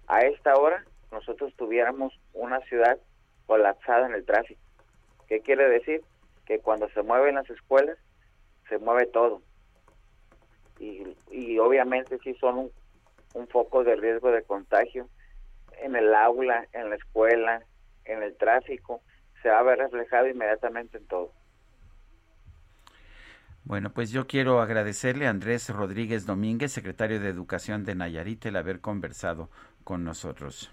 A 0.07 0.21
esta 0.21 0.55
hora 0.55 0.83
nosotros 1.15 1.53
tuviéramos 1.55 2.13
una 2.33 2.59
ciudad 2.61 2.99
colapsada 3.47 4.07
en 4.07 4.13
el 4.13 4.25
tráfico. 4.25 4.61
¿Qué 5.27 5.39
quiere 5.39 5.67
decir? 5.69 6.03
Que 6.45 6.59
cuando 6.59 6.89
se 6.89 7.01
mueven 7.01 7.35
las 7.35 7.49
escuelas, 7.49 7.97
se 8.69 8.77
mueve 8.77 9.07
todo. 9.07 9.41
Y, 10.79 11.15
y 11.31 11.57
obviamente 11.57 12.19
sí 12.23 12.35
son 12.35 12.57
un, 12.57 12.71
un 13.33 13.47
foco 13.47 13.83
de 13.83 13.95
riesgo 13.95 14.31
de 14.31 14.43
contagio 14.43 15.09
en 15.81 15.95
el 15.95 16.13
aula, 16.13 16.67
en 16.73 16.89
la 16.89 16.95
escuela, 16.95 17.63
en 18.05 18.23
el 18.23 18.35
tráfico, 18.35 19.01
se 19.41 19.49
va 19.49 19.59
a 19.59 19.63
ver 19.63 19.79
reflejado 19.79 20.27
inmediatamente 20.27 20.97
en 20.97 21.07
todo. 21.07 21.31
Bueno, 23.63 23.91
pues 23.91 24.11
yo 24.11 24.27
quiero 24.27 24.61
agradecerle 24.61 25.25
a 25.25 25.31
Andrés 25.31 25.69
Rodríguez 25.69 26.25
Domínguez, 26.25 26.71
secretario 26.71 27.19
de 27.19 27.29
Educación 27.29 27.83
de 27.83 27.95
Nayarit, 27.95 28.45
el 28.45 28.57
haber 28.57 28.79
conversado 28.79 29.49
con 29.83 30.03
nosotros. 30.03 30.71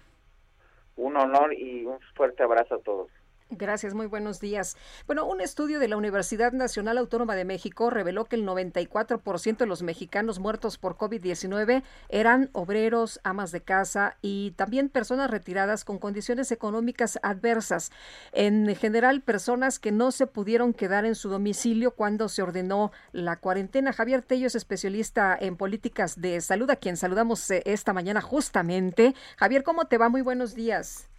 Un 0.95 1.17
honor 1.17 1.53
y 1.53 1.85
un 1.85 1.99
fuerte 2.15 2.43
abrazo 2.43 2.75
a 2.75 2.79
todos. 2.79 3.09
Gracias, 3.49 3.93
muy 3.93 4.07
buenos 4.07 4.39
días. 4.39 4.77
Bueno, 5.05 5.25
un 5.25 5.39
estudio 5.39 5.79
de 5.79 5.87
la 5.87 5.97
Universidad 5.97 6.53
Nacional 6.53 6.97
Autónoma 6.97 7.35
de 7.35 7.45
México 7.45 7.89
reveló 7.89 8.25
que 8.25 8.35
el 8.35 8.45
94% 8.45 9.57
de 9.57 9.65
los 9.65 9.83
mexicanos 9.83 10.39
muertos 10.39 10.77
por 10.77 10.97
COVID-19 10.97 11.83
eran 12.09 12.49
obreros, 12.53 13.19
amas 13.23 13.51
de 13.51 13.61
casa 13.61 14.17
y 14.21 14.51
también 14.51 14.89
personas 14.89 15.29
retiradas 15.29 15.85
con 15.85 15.99
condiciones 15.99 16.51
económicas 16.51 17.19
adversas. 17.21 17.91
En 18.31 18.75
general, 18.75 19.21
personas 19.21 19.77
que 19.77 19.91
no 19.91 20.11
se 20.11 20.25
pudieron 20.25 20.73
quedar 20.73 21.05
en 21.05 21.15
su 21.15 21.29
domicilio 21.29 21.91
cuando 21.91 22.29
se 22.29 22.41
ordenó 22.41 22.91
la 23.11 23.35
cuarentena. 23.35 23.93
Javier 23.93 24.23
Tello 24.23 24.47
es 24.47 24.55
especialista 24.55 25.37
en 25.39 25.57
políticas 25.57 26.19
de 26.19 26.41
salud, 26.41 26.69
a 26.71 26.77
quien 26.77 26.97
saludamos 26.97 27.49
eh, 27.51 27.61
esta 27.65 27.93
mañana 27.93 28.21
justamente. 28.21 29.13
Javier, 29.37 29.63
¿cómo 29.63 29.85
te 29.85 29.97
va? 29.97 30.09
Muy 30.09 30.21
buenos 30.21 30.55
días. 30.55 31.12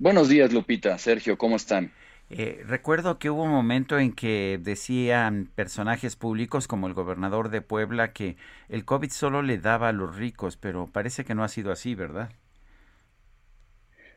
Buenos 0.00 0.30
días, 0.30 0.50
Lupita. 0.50 0.96
Sergio, 0.96 1.36
¿cómo 1.36 1.56
están? 1.56 1.92
Eh, 2.30 2.62
recuerdo 2.66 3.18
que 3.18 3.28
hubo 3.28 3.42
un 3.42 3.50
momento 3.50 3.98
en 3.98 4.12
que 4.12 4.58
decían 4.58 5.50
personajes 5.54 6.16
públicos 6.16 6.66
como 6.66 6.86
el 6.86 6.94
gobernador 6.94 7.50
de 7.50 7.60
Puebla 7.60 8.14
que 8.14 8.38
el 8.70 8.86
COVID 8.86 9.10
solo 9.10 9.42
le 9.42 9.58
daba 9.58 9.90
a 9.90 9.92
los 9.92 10.16
ricos, 10.16 10.56
pero 10.56 10.86
parece 10.86 11.26
que 11.26 11.34
no 11.34 11.44
ha 11.44 11.48
sido 11.48 11.70
así, 11.70 11.94
¿verdad? 11.94 12.30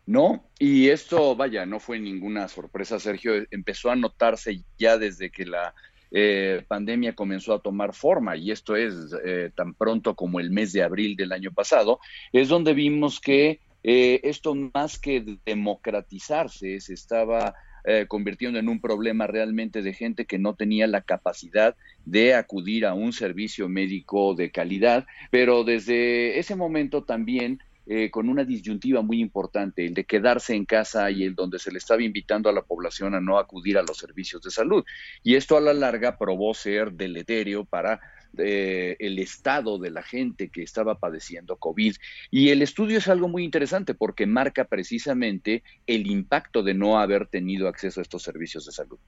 No, 0.05 0.45
y 0.57 0.87
esto, 0.87 1.35
vaya, 1.35 1.65
no 1.65 1.81
fue 1.81 1.99
ninguna 1.99 2.47
sorpresa, 2.47 2.97
Sergio. 2.97 3.33
Empezó 3.51 3.91
a 3.91 3.97
notarse 3.97 4.63
ya 4.77 4.97
desde 4.97 5.31
que 5.31 5.45
la 5.45 5.75
eh, 6.11 6.63
pandemia 6.65 7.13
comenzó 7.13 7.55
a 7.55 7.61
tomar 7.61 7.93
forma, 7.93 8.37
y 8.37 8.51
esto 8.51 8.77
es 8.77 8.93
eh, 9.25 9.51
tan 9.53 9.73
pronto 9.73 10.15
como 10.15 10.39
el 10.39 10.49
mes 10.49 10.71
de 10.71 10.81
abril 10.81 11.17
del 11.17 11.33
año 11.33 11.51
pasado, 11.51 11.99
es 12.31 12.47
donde 12.47 12.73
vimos 12.73 13.19
que 13.19 13.59
eh, 13.83 14.21
esto 14.23 14.55
más 14.55 14.97
que 14.97 15.37
democratizarse 15.45 16.79
se 16.79 16.93
estaba 16.93 17.53
eh, 17.85 18.05
convirtiendo 18.07 18.59
en 18.59 18.69
un 18.69 18.79
problema 18.79 19.27
realmente 19.27 19.81
de 19.81 19.93
gente 19.93 20.25
que 20.25 20.39
no 20.39 20.55
tenía 20.55 20.87
la 20.87 21.01
capacidad 21.01 21.75
de 22.05 22.33
acudir 22.33 22.85
a 22.85 22.93
un 22.93 23.11
servicio 23.11 23.67
médico 23.67 24.35
de 24.35 24.51
calidad, 24.51 25.05
pero 25.31 25.65
desde 25.65 26.39
ese 26.39 26.55
momento 26.55 27.03
también 27.03 27.59
eh, 27.85 28.09
con 28.09 28.29
una 28.29 28.45
disyuntiva 28.45 29.01
muy 29.01 29.19
importante, 29.19 29.85
el 29.85 29.93
de 29.93 30.05
quedarse 30.05 30.55
en 30.55 30.63
casa 30.63 31.11
y 31.11 31.25
el 31.25 31.35
donde 31.35 31.59
se 31.59 31.69
le 31.69 31.79
estaba 31.79 32.01
invitando 32.01 32.49
a 32.49 32.53
la 32.53 32.61
población 32.61 33.13
a 33.13 33.19
no 33.19 33.37
acudir 33.37 33.77
a 33.77 33.83
los 33.83 33.97
servicios 33.97 34.41
de 34.41 34.51
salud. 34.51 34.85
Y 35.21 35.35
esto 35.35 35.57
a 35.57 35.61
la 35.61 35.73
larga 35.73 36.17
probó 36.17 36.53
ser 36.53 36.93
deleterio 36.93 37.65
para 37.65 37.99
el 38.37 39.19
estado 39.19 39.77
de 39.77 39.91
la 39.91 40.03
gente 40.03 40.49
que 40.49 40.63
estaba 40.63 40.99
padeciendo 40.99 41.57
COVID. 41.57 41.95
Y 42.31 42.49
el 42.49 42.61
estudio 42.61 42.97
es 42.97 43.07
algo 43.07 43.27
muy 43.27 43.43
interesante 43.43 43.93
porque 43.93 44.25
marca 44.25 44.65
precisamente 44.65 45.63
el 45.87 46.07
impacto 46.07 46.63
de 46.63 46.73
no 46.73 46.99
haber 46.99 47.27
tenido 47.27 47.67
acceso 47.67 47.99
a 47.99 48.03
estos 48.03 48.23
servicios 48.23 48.65
de 48.65 48.71
salud. 48.71 48.99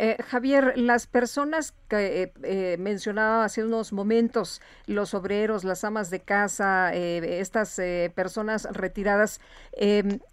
Eh, 0.00 0.16
Javier, 0.28 0.74
las 0.76 1.08
personas 1.08 1.74
que 1.88 2.22
eh, 2.22 2.32
eh, 2.44 2.76
mencionaba 2.78 3.44
hace 3.44 3.64
unos 3.64 3.92
momentos, 3.92 4.62
los 4.86 5.12
obreros, 5.12 5.64
las 5.64 5.82
amas 5.82 6.08
de 6.10 6.20
casa, 6.20 6.94
estas 6.94 7.80
personas 8.14 8.68
retiradas 8.70 9.40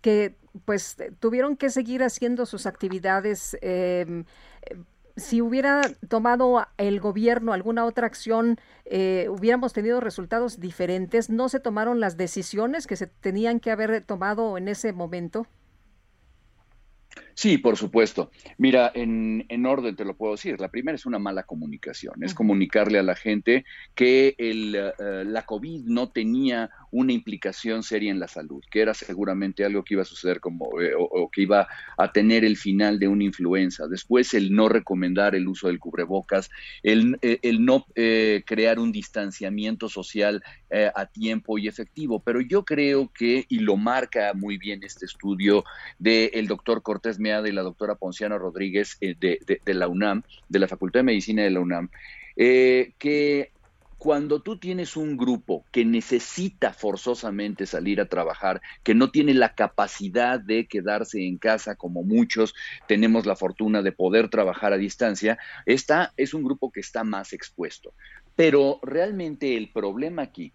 que 0.01 0.35
pues 0.65 0.97
tuvieron 1.19 1.57
que 1.57 1.71
seguir 1.71 2.03
haciendo 2.03 2.45
sus 2.45 2.67
actividades 2.67 3.57
si 5.17 5.41
hubiera 5.41 5.81
tomado 6.09 6.67
el 6.77 6.99
gobierno 6.99 7.53
alguna 7.53 7.85
otra 7.85 8.07
acción, 8.07 8.57
eh, 8.85 9.27
hubiéramos 9.29 9.73
tenido 9.73 9.99
resultados 10.01 10.59
diferentes. 10.59 11.29
¿No 11.29 11.49
se 11.49 11.59
tomaron 11.59 11.99
las 11.99 12.17
decisiones 12.17 12.85
que 12.87 12.95
se 12.95 13.07
tenían 13.07 13.59
que 13.59 13.71
haber 13.71 14.01
tomado 14.01 14.57
en 14.57 14.67
ese 14.67 14.91
momento? 14.91 15.47
Sí, 17.36 17.57
por 17.57 17.76
supuesto. 17.76 18.32
Mira, 18.57 18.90
en, 18.95 19.45
en, 19.49 19.66
orden 19.66 19.98
te 19.98 20.06
lo 20.06 20.16
puedo 20.16 20.36
decir. 20.36 20.57
La 20.62 20.70
primera 20.70 20.95
es 20.95 21.06
una 21.06 21.20
mala 21.20 21.44
comunicación, 21.44 22.24
es 22.24 22.34
comunicarle 22.34 22.98
a 22.98 23.03
la 23.03 23.14
gente 23.14 23.66
que 23.94 24.36
el, 24.38 24.74
eh, 24.74 24.94
la 25.26 25.45
COVID 25.45 25.84
no 25.84 26.12
tenía 26.12 26.70
una 26.91 27.12
implicación 27.12 27.84
seria 27.84 28.10
en 28.10 28.22
la 28.22 28.30
salud, 28.30 28.64
que 28.72 28.80
era 28.80 28.94
seguramente 28.94 29.66
algo 29.66 29.84
que 29.84 29.95
iba 29.95 30.03
a 30.03 30.06
suceder 30.06 30.40
como, 30.40 30.80
eh, 30.80 30.94
o, 30.98 31.30
que 31.30 31.41
iba 31.41 31.68
a 31.98 32.12
tener 32.14 32.45
el 32.45 32.56
final 32.56 32.99
de 32.99 33.10
una 33.10 33.26
influenza. 33.26 33.86
Después 33.90 34.34
el 34.34 34.53
no 34.53 34.70
recomendar 34.70 35.36
el 35.36 35.45
uso 35.49 35.68
del 35.68 35.78
cubrebocas, 35.78 36.49
el, 36.84 37.20
eh, 37.22 37.40
el 37.41 37.66
no 37.66 37.86
crear 38.45 38.80
un 38.80 38.94
distanciamiento 38.94 39.90
social 39.90 40.41
a 40.94 41.06
tiempo 41.06 41.57
y 41.57 41.68
efectivo. 41.68 42.22
Pero 42.22 42.41
yo 42.41 42.64
creo 42.64 43.12
que, 43.14 43.45
y 43.48 43.60
lo 43.60 43.78
marca 43.78 44.34
muy 44.34 44.57
bien 44.57 44.84
este 44.84 45.06
estudio 45.06 45.64
del 45.99 46.48
doctor 46.48 46.82
Cortés 46.82 47.20
de 47.26 47.53
la 47.53 47.64
doctora 47.64 47.95
Ponciano 47.95 48.38
Rodríguez 48.38 48.97
eh, 49.02 49.15
de, 49.18 49.73
la 49.73 49.88
UNAM, 49.88 50.23
de 50.47 50.60
la 50.60 50.68
Facultad 50.68 50.99
de 50.99 51.06
Medicina 51.06 51.43
de 51.43 51.49
la 51.49 51.60
UNAM, 51.60 51.89
eh, 52.35 52.93
que 52.99 53.52
cuando 53.97 54.41
tú 54.43 54.60
tienes 54.60 54.95
un 54.95 55.18
grupo 55.18 55.65
que 55.72 55.84
necesita 55.84 56.73
forzosamente 56.73 57.65
salir 57.65 57.99
a 57.99 58.07
trabajar, 58.07 58.61
que 58.84 58.93
no 58.93 59.10
tiene 59.10 59.34
la 59.34 59.56
capacidad 59.56 60.39
de 60.39 60.68
quedarse 60.68 61.26
en 61.26 61.38
casa 61.39 61.76
como 61.76 62.03
muchos 62.03 62.53
tenemos 62.88 63.26
la 63.26 63.35
fortuna 63.35 63.81
de 63.81 63.91
poder 63.91 64.30
trabajar 64.30 64.73
a 64.73 64.77
distancia, 64.77 65.39
esta 65.65 66.14
es 66.18 66.35
un 66.35 66.43
grupo 66.43 66.72
que 66.72 66.81
está 66.81 67.03
más 67.03 67.34
expuesto. 67.34 67.93
Pero 68.35 68.80
realmente 68.84 69.57
el 69.57 69.72
problema 69.72 70.22
aquí 70.22 70.53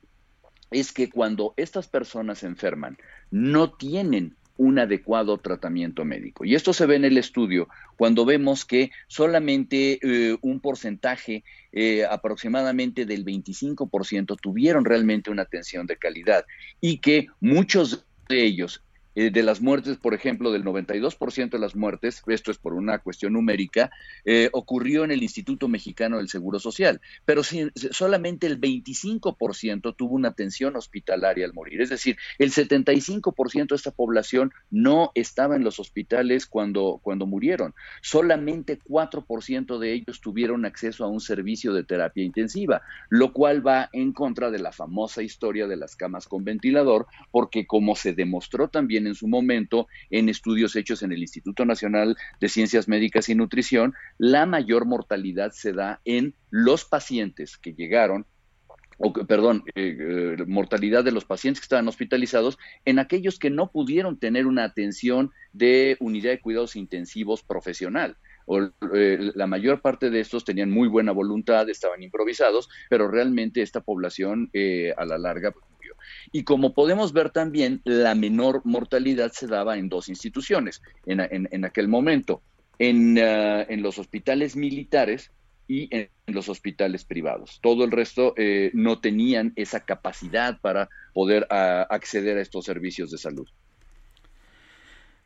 es 0.71 0.93
que 0.93 1.11
cuando 1.11 1.55
estas 1.57 1.89
personas 1.89 2.39
se 2.39 2.47
enferman, 2.47 2.99
no 3.31 3.73
tienen 3.73 4.37
un 4.61 4.79
adecuado 4.79 5.39
tratamiento 5.39 6.05
médico. 6.05 6.45
Y 6.45 6.55
esto 6.55 6.75
se 6.75 6.85
ve 6.85 6.97
en 6.97 7.07
el 7.07 7.17
estudio 7.17 7.67
cuando 7.97 8.27
vemos 8.27 8.67
que 8.67 8.91
solamente 9.09 9.99
eh, 10.03 10.37
un 10.43 10.61
porcentaje, 10.61 11.45
eh, 11.73 12.05
aproximadamente 12.05 13.07
del 13.07 13.25
25%, 13.25 14.39
tuvieron 14.39 14.85
realmente 14.85 15.31
una 15.31 15.43
atención 15.43 15.87
de 15.87 15.97
calidad 15.97 16.45
y 16.79 16.99
que 16.99 17.29
muchos 17.41 18.05
de 18.29 18.45
ellos 18.45 18.83
eh, 19.15 19.31
de 19.31 19.43
las 19.43 19.61
muertes, 19.61 19.97
por 19.97 20.15
ejemplo, 20.15 20.53
del 20.53 20.65
92% 20.65 21.51
de 21.51 21.59
las 21.59 21.75
muertes, 21.75 22.23
esto 22.27 22.51
es 22.51 22.59
por 22.59 22.75
una 22.75 22.99
cuestión 22.99 23.33
numérica, 23.33 23.91
eh, 24.25 24.51
ocurrió 24.53 25.05
en 25.05 25.11
el 25.11 25.23
Instituto 25.23 25.69
Mexicano 25.69 26.19
del 26.19 26.29
Seguro 26.29 26.59
Social, 26.59 27.01
pero 27.25 27.43
solamente 27.43 28.47
el 28.47 28.61
25% 28.61 29.95
tuvo 29.97 30.15
una 30.15 30.29
atención 30.29 30.77
hospitalaria 30.77 31.45
al 31.45 31.55
morir. 31.55 31.81
Es 31.81 31.91
decir, 31.91 32.17
el 32.39 32.53
75% 32.53 33.69
de 33.69 33.77
esta 33.77 33.91
población 33.91 34.53
no 34.71 35.11
estaba 35.15 35.57
en 35.57 35.65
los 35.65 35.81
hospitales 35.81 36.47
cuando, 36.47 37.01
cuando 37.03 37.27
murieron. 37.27 37.75
Solamente 38.03 38.79
4% 38.79 39.79
de 39.79 39.93
ellos 39.93 40.21
tuvieron 40.21 40.65
acceso 40.65 41.05
a 41.05 41.09
un 41.09 41.21
servicio 41.21 41.73
de 41.73 41.85
terapia 41.85 42.25
intensiva, 42.25 42.83
lo 43.09 43.33
cual 43.33 43.67
va 43.67 43.89
en 43.93 44.13
contra 44.13 44.51
de 44.51 44.59
la 44.59 44.73
famosa 44.73 45.23
historia 45.23 45.67
de 45.67 45.77
las 45.77 45.97
camas 45.97 46.29
con 46.29 46.45
ventilador, 46.45 47.07
porque 47.31 47.67
como 47.67 47.97
se 47.97 48.13
demostró 48.13 48.69
también 48.69 49.00
en 49.07 49.15
su 49.15 49.29
momento 49.29 49.87
en 50.11 50.29
estudios 50.29 50.77
hechos 50.77 51.03
en 51.03 51.13
el 51.13 51.21
Instituto 51.21 51.65
Nacional 51.65 52.17
de 52.41 52.49
Ciencias 52.49 52.89
Médicas 52.89 53.29
y 53.29 53.35
Nutrición, 53.35 53.95
la 54.19 54.47
mayor 54.47 54.87
mortalidad 54.87 55.53
se 55.53 55.73
da 55.73 56.01
en 56.05 56.35
los 56.51 56.85
pacientes 56.85 57.57
que 57.57 57.75
llegaron 57.75 58.27
o 59.03 59.13
perdón, 59.15 59.65
eh, 59.75 59.97
eh, 59.99 60.45
mortalidad 60.47 61.03
de 61.03 61.11
los 61.11 61.25
pacientes 61.25 61.61
que 61.61 61.65
estaban 61.65 61.89
hospitalizados, 61.89 62.59
en 62.85 62.99
aquellos 62.99 63.39
que 63.39 63.49
no 63.49 63.73
pudieron 63.73 64.19
tener 64.19 64.47
una 64.47 64.65
atención 64.65 65.31
de 65.55 65.97
unidad 66.01 66.33
de 66.33 66.41
cuidados 66.41 66.77
intensivos 66.77 67.43
profesional. 67.43 68.19
Eh, 68.95 69.31
la 69.35 69.47
mayor 69.47 69.81
parte 69.81 70.11
de 70.11 70.21
estos 70.21 70.45
tenían 70.45 70.71
muy 70.71 70.87
buena 70.87 71.13
voluntad, 71.13 71.71
estaban 71.71 72.03
improvisados, 72.03 72.69
pero 72.91 73.09
realmente 73.09 73.63
esta 73.63 73.81
población 73.81 74.51
a 74.97 75.05
la 75.07 75.17
larga 75.17 75.55
y 76.33 76.45
como 76.45 76.75
podemos 76.75 77.13
ver 77.13 77.31
también, 77.31 77.81
la 77.85 78.15
menor 78.15 78.63
mortalidad 78.65 79.33
se 79.33 79.47
daba 79.47 79.79
en 79.79 79.89
dos 79.89 80.09
instituciones 80.09 80.83
en, 81.07 81.65
aquel 81.65 81.89
momento, 81.89 82.43
en, 82.79 83.19
uh, 83.19 83.65
en, 83.69 83.83
los 83.83 83.99
hospitales 83.99 84.57
militares 84.57 85.31
y 85.69 85.89
en 85.95 86.09
los 86.27 86.49
hospitales 86.49 87.05
privados. 87.05 87.61
Todo 87.63 87.85
el 87.85 87.91
resto 87.91 88.35
eh, 88.37 88.71
no 88.75 89.01
tenían 89.01 89.53
esa 89.57 89.81
capacidad 89.81 90.61
para 90.61 90.89
poder 91.15 91.47
uh, 91.51 91.87
acceder 91.91 92.39
a 92.39 92.43
estos 92.43 92.65
servicios 92.65 93.11
de 93.11 93.19
salud. 93.19 93.49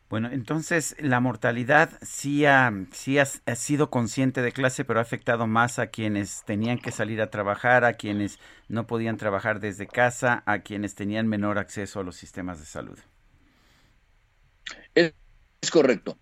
Bueno, 0.07 0.29
entonces 0.31 0.95
la 0.99 1.19
mortalidad 1.19 1.89
sí, 2.03 2.45
ha, 2.45 2.71
sí 2.91 3.17
ha, 3.17 3.25
sido 3.25 3.89
consciente 3.89 4.43
de 4.43 4.51
clase, 4.51 4.85
pero 4.85 4.99
ha 4.99 5.01
afectado 5.01 5.47
más 5.47 5.79
a 5.79 5.87
quienes 5.87 6.43
tenían 6.45 6.77
que 6.77 6.91
salir 6.91 7.21
a 7.21 7.31
trabajar, 7.31 7.83
a 7.85 7.93
quienes 7.93 8.39
no 8.67 8.85
podían 8.85 9.17
trabajar 9.17 9.59
desde 9.59 9.87
casa, 9.87 10.43
a 10.45 10.59
quienes 10.59 10.93
tenían 10.93 11.27
menor 11.27 11.57
acceso 11.57 11.99
a 11.99 12.03
los 12.03 12.15
sistemas 12.15 12.59
de 12.59 12.65
salud. 12.65 12.99
Es, 14.93 15.13
correcto. 15.71 16.17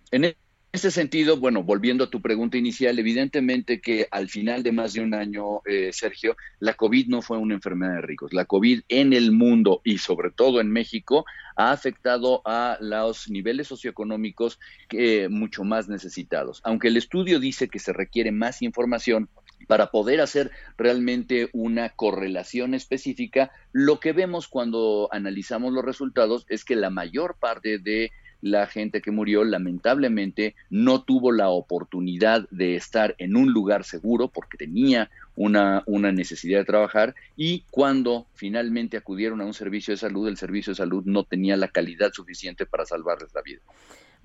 Ese 0.74 0.90
sentido, 0.90 1.36
bueno, 1.36 1.62
volviendo 1.62 2.02
a 2.02 2.10
tu 2.10 2.20
pregunta 2.20 2.58
inicial, 2.58 2.98
evidentemente 2.98 3.80
que 3.80 4.08
al 4.10 4.28
final 4.28 4.64
de 4.64 4.72
más 4.72 4.92
de 4.92 5.02
un 5.02 5.14
año, 5.14 5.60
eh, 5.66 5.90
Sergio, 5.92 6.36
la 6.58 6.74
COVID 6.74 7.06
no 7.06 7.22
fue 7.22 7.38
una 7.38 7.54
enfermedad 7.54 7.94
de 7.94 8.00
ricos. 8.00 8.32
La 8.32 8.44
COVID 8.44 8.80
en 8.88 9.12
el 9.12 9.30
mundo 9.30 9.82
y 9.84 9.98
sobre 9.98 10.32
todo 10.32 10.60
en 10.60 10.72
México 10.72 11.26
ha 11.54 11.70
afectado 11.70 12.42
a 12.44 12.76
los 12.80 13.30
niveles 13.30 13.68
socioeconómicos 13.68 14.58
que, 14.88 15.28
mucho 15.28 15.62
más 15.62 15.88
necesitados. 15.88 16.60
Aunque 16.64 16.88
el 16.88 16.96
estudio 16.96 17.38
dice 17.38 17.68
que 17.68 17.78
se 17.78 17.92
requiere 17.92 18.32
más 18.32 18.60
información, 18.60 19.28
para 19.66 19.90
poder 19.90 20.20
hacer 20.20 20.50
realmente 20.76 21.48
una 21.52 21.88
correlación 21.88 22.74
específica, 22.74 23.50
lo 23.72 23.98
que 23.98 24.12
vemos 24.12 24.46
cuando 24.48 25.08
analizamos 25.10 25.72
los 25.72 25.84
resultados 25.84 26.44
es 26.50 26.64
que 26.66 26.76
la 26.76 26.90
mayor 26.90 27.36
parte 27.40 27.78
de 27.78 28.12
la 28.44 28.66
gente 28.66 29.00
que 29.00 29.10
murió 29.10 29.42
lamentablemente 29.42 30.54
no 30.68 31.02
tuvo 31.02 31.32
la 31.32 31.48
oportunidad 31.48 32.46
de 32.50 32.76
estar 32.76 33.14
en 33.16 33.36
un 33.36 33.52
lugar 33.52 33.84
seguro 33.84 34.28
porque 34.28 34.58
tenía 34.58 35.10
una, 35.34 35.82
una 35.86 36.12
necesidad 36.12 36.58
de 36.58 36.66
trabajar 36.66 37.14
y 37.38 37.64
cuando 37.70 38.26
finalmente 38.34 38.98
acudieron 38.98 39.40
a 39.40 39.46
un 39.46 39.54
servicio 39.54 39.92
de 39.94 39.98
salud, 39.98 40.28
el 40.28 40.36
servicio 40.36 40.72
de 40.72 40.76
salud 40.76 41.04
no 41.06 41.24
tenía 41.24 41.56
la 41.56 41.68
calidad 41.68 42.12
suficiente 42.12 42.66
para 42.66 42.84
salvarles 42.84 43.32
la 43.34 43.40
vida. 43.40 43.60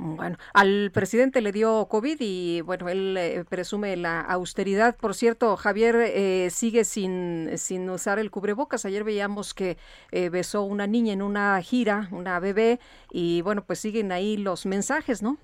Bueno, 0.02 0.38
al 0.54 0.92
presidente 0.94 1.42
le 1.42 1.52
dio 1.52 1.86
COVID 1.90 2.16
y 2.22 2.62
bueno, 2.62 2.88
él 2.88 3.18
eh, 3.18 3.44
presume 3.50 3.98
la 3.98 4.22
austeridad. 4.22 4.96
Por 4.96 5.14
cierto, 5.14 5.58
Javier 5.58 5.98
eh, 5.98 6.48
sigue 6.52 6.86
sin, 6.86 7.50
sin 7.58 7.90
usar 7.90 8.18
el 8.18 8.32
cubrebocas. 8.32 8.86
Ayer 8.86 9.04
veíamos 9.04 9.54
que 9.54 9.78
eh, 10.12 10.30
besó 10.30 10.64
una 10.64 10.88
niña 10.88 11.12
en 11.12 11.22
una 11.22 11.62
gira, 11.62 12.08
una 12.12 12.40
bebé, 12.40 12.80
y 13.12 13.42
bueno, 13.42 13.66
pues 13.66 13.80
siguen 13.80 14.14
ahí 14.14 14.38
los 14.38 14.66
mensajes, 14.66 15.22
¿no? 15.22 15.38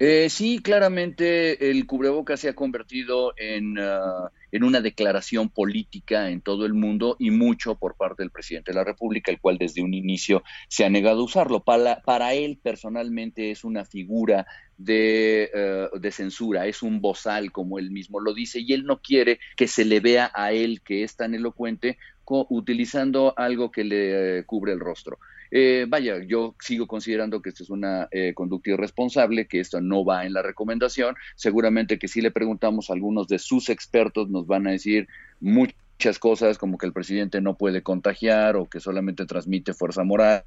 Eh, 0.00 0.30
sí, 0.30 0.60
claramente 0.60 1.70
el 1.70 1.84
cubrebocas 1.84 2.38
se 2.38 2.48
ha 2.48 2.54
convertido 2.54 3.34
en, 3.36 3.80
ah, 3.80 4.30
en, 4.52 4.62
una 4.62 4.80
declaración 4.80 5.48
política 5.48 6.30
en 6.30 6.40
todo 6.40 6.66
el 6.66 6.72
mundo 6.72 7.16
y 7.18 7.32
mucho 7.32 7.74
por 7.74 7.96
parte 7.96 8.22
del 8.22 8.30
presidente 8.30 8.70
de 8.70 8.76
la 8.76 8.84
República, 8.84 9.32
el 9.32 9.40
cual 9.40 9.58
desde 9.58 9.82
un 9.82 9.94
inicio 9.94 10.44
se 10.68 10.84
ha 10.84 10.88
negado 10.88 11.22
a 11.22 11.24
usarlo. 11.24 11.64
Para, 11.64 12.32
él 12.32 12.60
personalmente 12.62 13.50
es 13.50 13.64
una 13.64 13.84
figura 13.84 14.46
de, 14.76 15.50
eh, 15.52 15.88
de, 15.92 16.10
censura, 16.12 16.66
es 16.66 16.84
un 16.84 17.00
bozal, 17.00 17.50
como 17.50 17.80
él 17.80 17.90
mismo 17.90 18.20
lo 18.20 18.34
dice, 18.34 18.60
y 18.60 18.74
él 18.74 18.84
no 18.84 19.00
quiere 19.02 19.40
que 19.56 19.66
se 19.66 19.84
le 19.84 19.98
vea 19.98 20.30
a 20.32 20.52
él 20.52 20.80
que 20.80 21.02
es 21.02 21.16
tan 21.16 21.34
elocuente 21.34 21.98
utilizando 22.30 23.34
algo 23.36 23.70
que 23.70 23.84
le 23.84 24.38
eh, 24.38 24.44
cubre 24.44 24.72
el 24.72 24.80
rostro. 24.80 25.18
Eh, 25.50 25.86
vaya, 25.88 26.22
yo 26.24 26.54
sigo 26.60 26.86
considerando 26.86 27.40
que 27.40 27.50
esto 27.50 27.62
es 27.62 27.70
una 27.70 28.08
eh, 28.10 28.34
conducta 28.34 28.70
irresponsable, 28.70 29.46
que 29.46 29.60
esto 29.60 29.80
no 29.80 30.04
va 30.04 30.26
en 30.26 30.32
la 30.32 30.42
recomendación. 30.42 31.14
Seguramente 31.36 31.98
que 31.98 32.08
si 32.08 32.20
le 32.20 32.30
preguntamos 32.30 32.90
a 32.90 32.94
algunos 32.94 33.28
de 33.28 33.38
sus 33.38 33.68
expertos 33.68 34.28
nos 34.28 34.46
van 34.46 34.66
a 34.66 34.70
decir 34.70 35.08
muchas 35.40 36.18
cosas 36.18 36.58
como 36.58 36.78
que 36.78 36.86
el 36.86 36.92
presidente 36.92 37.40
no 37.40 37.56
puede 37.56 37.82
contagiar 37.82 38.56
o 38.56 38.68
que 38.68 38.80
solamente 38.80 39.26
transmite 39.26 39.74
fuerza 39.74 40.04
moral 40.04 40.44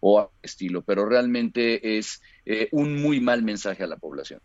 o 0.00 0.30
estilo, 0.42 0.82
pero 0.82 1.06
realmente 1.06 1.98
es 1.98 2.22
eh, 2.44 2.68
un 2.72 3.02
muy 3.02 3.20
mal 3.20 3.42
mensaje 3.42 3.82
a 3.82 3.86
la 3.86 3.96
población. 3.96 4.40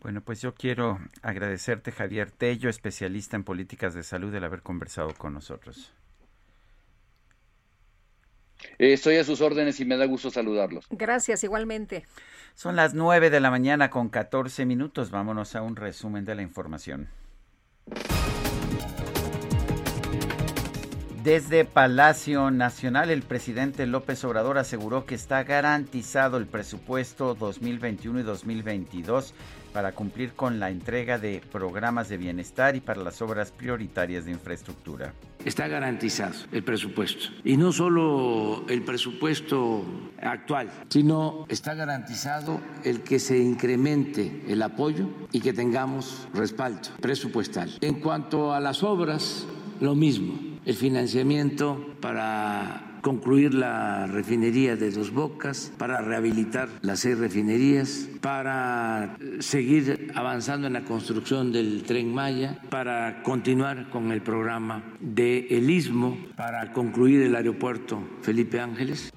Bueno, 0.00 0.20
pues 0.20 0.40
yo 0.40 0.54
quiero 0.54 1.00
agradecerte, 1.22 1.90
Javier 1.90 2.30
Tello, 2.30 2.70
especialista 2.70 3.36
en 3.36 3.42
políticas 3.42 3.94
de 3.94 4.04
salud, 4.04 4.32
el 4.32 4.44
haber 4.44 4.62
conversado 4.62 5.12
con 5.14 5.34
nosotros. 5.34 5.92
Eh, 8.78 8.92
estoy 8.92 9.16
a 9.16 9.24
sus 9.24 9.40
órdenes 9.40 9.80
y 9.80 9.84
me 9.84 9.96
da 9.96 10.06
gusto 10.06 10.30
saludarlos. 10.30 10.86
Gracias, 10.90 11.44
igualmente. 11.44 12.04
Son 12.54 12.76
las 12.76 12.94
9 12.94 13.30
de 13.30 13.40
la 13.40 13.50
mañana 13.50 13.90
con 13.90 14.08
14 14.08 14.66
minutos. 14.66 15.10
Vámonos 15.10 15.54
a 15.54 15.62
un 15.62 15.76
resumen 15.76 16.24
de 16.24 16.34
la 16.34 16.42
información. 16.42 17.08
Desde 21.28 21.66
Palacio 21.66 22.50
Nacional, 22.50 23.10
el 23.10 23.20
presidente 23.20 23.86
López 23.86 24.24
Obrador 24.24 24.56
aseguró 24.56 25.04
que 25.04 25.14
está 25.14 25.44
garantizado 25.44 26.38
el 26.38 26.46
presupuesto 26.46 27.34
2021 27.34 28.20
y 28.20 28.22
2022 28.22 29.34
para 29.74 29.92
cumplir 29.92 30.32
con 30.32 30.58
la 30.58 30.70
entrega 30.70 31.18
de 31.18 31.42
programas 31.52 32.08
de 32.08 32.16
bienestar 32.16 32.76
y 32.76 32.80
para 32.80 33.02
las 33.02 33.20
obras 33.20 33.52
prioritarias 33.52 34.24
de 34.24 34.30
infraestructura. 34.30 35.12
Está 35.44 35.68
garantizado 35.68 36.34
el 36.50 36.64
presupuesto. 36.64 37.26
Y 37.44 37.58
no 37.58 37.72
solo 37.72 38.64
el 38.66 38.82
presupuesto 38.82 39.84
actual, 40.22 40.70
sino 40.88 41.44
está 41.50 41.74
garantizado 41.74 42.58
el 42.84 43.02
que 43.02 43.18
se 43.18 43.36
incremente 43.36 44.44
el 44.48 44.62
apoyo 44.62 45.04
y 45.30 45.40
que 45.40 45.52
tengamos 45.52 46.26
respaldo 46.32 46.88
presupuestal. 47.02 47.76
En 47.82 48.00
cuanto 48.00 48.54
a 48.54 48.60
las 48.60 48.82
obras, 48.82 49.46
lo 49.78 49.94
mismo. 49.94 50.48
El 50.68 50.74
financiamiento 50.74 51.94
para 51.98 52.98
concluir 53.00 53.54
la 53.54 54.06
refinería 54.06 54.76
de 54.76 54.90
Dos 54.90 55.14
Bocas, 55.14 55.72
para 55.78 56.02
rehabilitar 56.02 56.68
las 56.82 57.00
seis 57.00 57.16
refinerías, 57.16 58.10
para 58.20 59.16
seguir 59.38 60.12
avanzando 60.14 60.66
en 60.66 60.74
la 60.74 60.84
construcción 60.84 61.52
del 61.52 61.84
tren 61.84 62.12
Maya, 62.12 62.58
para 62.68 63.22
continuar 63.22 63.88
con 63.88 64.12
el 64.12 64.20
programa 64.20 64.82
de 65.00 65.46
El 65.48 65.70
Istmo, 65.70 66.18
para 66.36 66.74
concluir 66.74 67.22
el 67.22 67.34
aeropuerto 67.34 68.06
Felipe 68.20 68.60
Ángeles. 68.60 69.10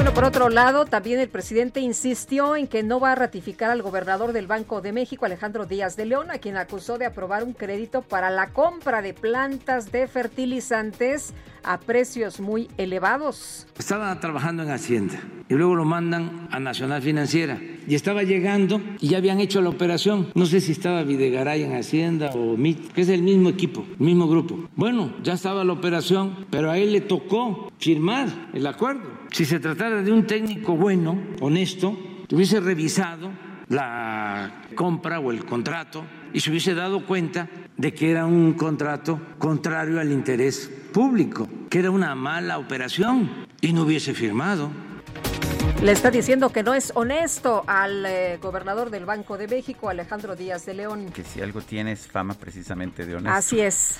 Bueno, 0.00 0.14
por 0.14 0.24
otro 0.24 0.48
lado, 0.48 0.86
también 0.86 1.20
el 1.20 1.28
presidente 1.28 1.80
insistió 1.80 2.56
en 2.56 2.68
que 2.68 2.82
no 2.82 3.00
va 3.00 3.12
a 3.12 3.14
ratificar 3.16 3.70
al 3.70 3.82
gobernador 3.82 4.32
del 4.32 4.46
Banco 4.46 4.80
de 4.80 4.92
México, 4.92 5.26
Alejandro 5.26 5.66
Díaz 5.66 5.94
de 5.94 6.06
León, 6.06 6.30
a 6.30 6.38
quien 6.38 6.56
acusó 6.56 6.96
de 6.96 7.04
aprobar 7.04 7.44
un 7.44 7.52
crédito 7.52 8.00
para 8.00 8.30
la 8.30 8.46
compra 8.46 9.02
de 9.02 9.12
plantas 9.12 9.92
de 9.92 10.08
fertilizantes 10.08 11.34
a 11.62 11.80
precios 11.80 12.40
muy 12.40 12.70
elevados. 12.78 13.66
Estaba 13.78 14.18
trabajando 14.20 14.62
en 14.62 14.70
Hacienda 14.70 15.20
y 15.50 15.54
luego 15.54 15.74
lo 15.74 15.84
mandan 15.84 16.48
a 16.52 16.60
Nacional 16.60 17.02
Financiera 17.02 17.60
y 17.86 17.96
estaba 17.96 18.22
llegando 18.22 18.80
y 19.00 19.08
ya 19.08 19.18
habían 19.18 19.40
hecho 19.40 19.60
la 19.60 19.68
operación. 19.68 20.28
No 20.36 20.46
sé 20.46 20.60
si 20.60 20.70
estaba 20.70 21.02
Videgaray 21.02 21.64
en 21.64 21.74
Hacienda 21.74 22.30
o 22.30 22.56
MIT, 22.56 22.92
que 22.92 23.00
es 23.00 23.08
el 23.08 23.22
mismo 23.22 23.48
equipo, 23.48 23.84
el 23.98 24.06
mismo 24.06 24.28
grupo. 24.28 24.68
Bueno, 24.76 25.12
ya 25.24 25.32
estaba 25.32 25.64
la 25.64 25.72
operación, 25.72 26.46
pero 26.50 26.70
a 26.70 26.78
él 26.78 26.92
le 26.92 27.00
tocó 27.00 27.72
firmar 27.78 28.28
el 28.52 28.64
acuerdo. 28.64 29.02
Si 29.32 29.44
se 29.44 29.58
tratara 29.58 30.02
de 30.02 30.12
un 30.12 30.24
técnico 30.24 30.76
bueno, 30.76 31.18
honesto, 31.40 31.98
hubiese 32.30 32.60
revisado 32.60 33.30
la 33.68 34.66
compra 34.76 35.18
o 35.18 35.32
el 35.32 35.44
contrato 35.44 36.04
y 36.32 36.38
se 36.38 36.50
hubiese 36.50 36.74
dado 36.74 37.04
cuenta 37.06 37.48
de 37.76 37.92
que 37.92 38.10
era 38.10 38.24
un 38.24 38.52
contrato 38.52 39.20
contrario 39.38 39.98
al 39.98 40.12
interés 40.12 40.70
público, 40.92 41.48
que 41.68 41.80
era 41.80 41.90
una 41.90 42.14
mala 42.14 42.58
operación 42.58 43.28
y 43.60 43.72
no 43.72 43.82
hubiese 43.82 44.14
firmado. 44.14 44.70
Le 45.82 45.92
está 45.92 46.10
diciendo 46.10 46.50
que 46.50 46.62
no 46.62 46.74
es 46.74 46.92
honesto 46.94 47.64
al 47.66 48.04
eh, 48.04 48.38
gobernador 48.42 48.90
del 48.90 49.06
Banco 49.06 49.38
de 49.38 49.48
México, 49.48 49.88
Alejandro 49.88 50.36
Díaz 50.36 50.66
de 50.66 50.74
León. 50.74 51.10
Que 51.10 51.24
si 51.24 51.40
algo 51.40 51.62
tiene 51.62 51.92
es 51.92 52.06
fama 52.06 52.34
precisamente 52.34 53.06
de 53.06 53.14
honesto. 53.14 53.30
Así 53.30 53.60
es. 53.60 53.98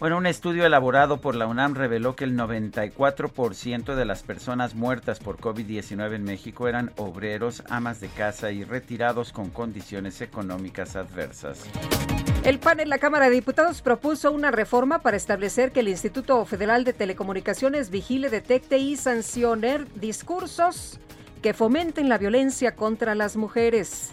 Bueno, 0.00 0.16
un 0.16 0.24
estudio 0.24 0.64
elaborado 0.64 1.20
por 1.20 1.34
la 1.34 1.46
UNAM 1.46 1.74
reveló 1.74 2.16
que 2.16 2.24
el 2.24 2.34
94% 2.34 3.94
de 3.94 4.04
las 4.06 4.22
personas 4.22 4.74
muertas 4.74 5.18
por 5.18 5.36
COVID-19 5.36 6.14
en 6.14 6.24
México 6.24 6.66
eran 6.66 6.92
obreros, 6.96 7.62
amas 7.68 8.00
de 8.00 8.08
casa 8.08 8.50
y 8.50 8.64
retirados 8.64 9.30
con 9.30 9.50
condiciones 9.50 10.22
económicas 10.22 10.96
adversas. 10.96 11.64
El 12.42 12.58
PAN 12.58 12.80
en 12.80 12.88
la 12.88 12.98
Cámara 12.98 13.26
de 13.28 13.34
Diputados 13.34 13.82
propuso 13.82 14.32
una 14.32 14.50
reforma 14.50 15.00
para 15.00 15.18
establecer 15.18 15.72
que 15.72 15.80
el 15.80 15.88
Instituto 15.88 16.42
Federal 16.46 16.84
de 16.84 16.94
Telecomunicaciones 16.94 17.90
vigile, 17.90 18.30
detecte 18.30 18.78
y 18.78 18.96
sancione 18.96 19.84
discursos 19.96 20.98
que 21.38 21.54
fomenten 21.54 22.08
la 22.08 22.18
violencia 22.18 22.74
contra 22.74 23.14
las 23.14 23.36
mujeres. 23.36 24.12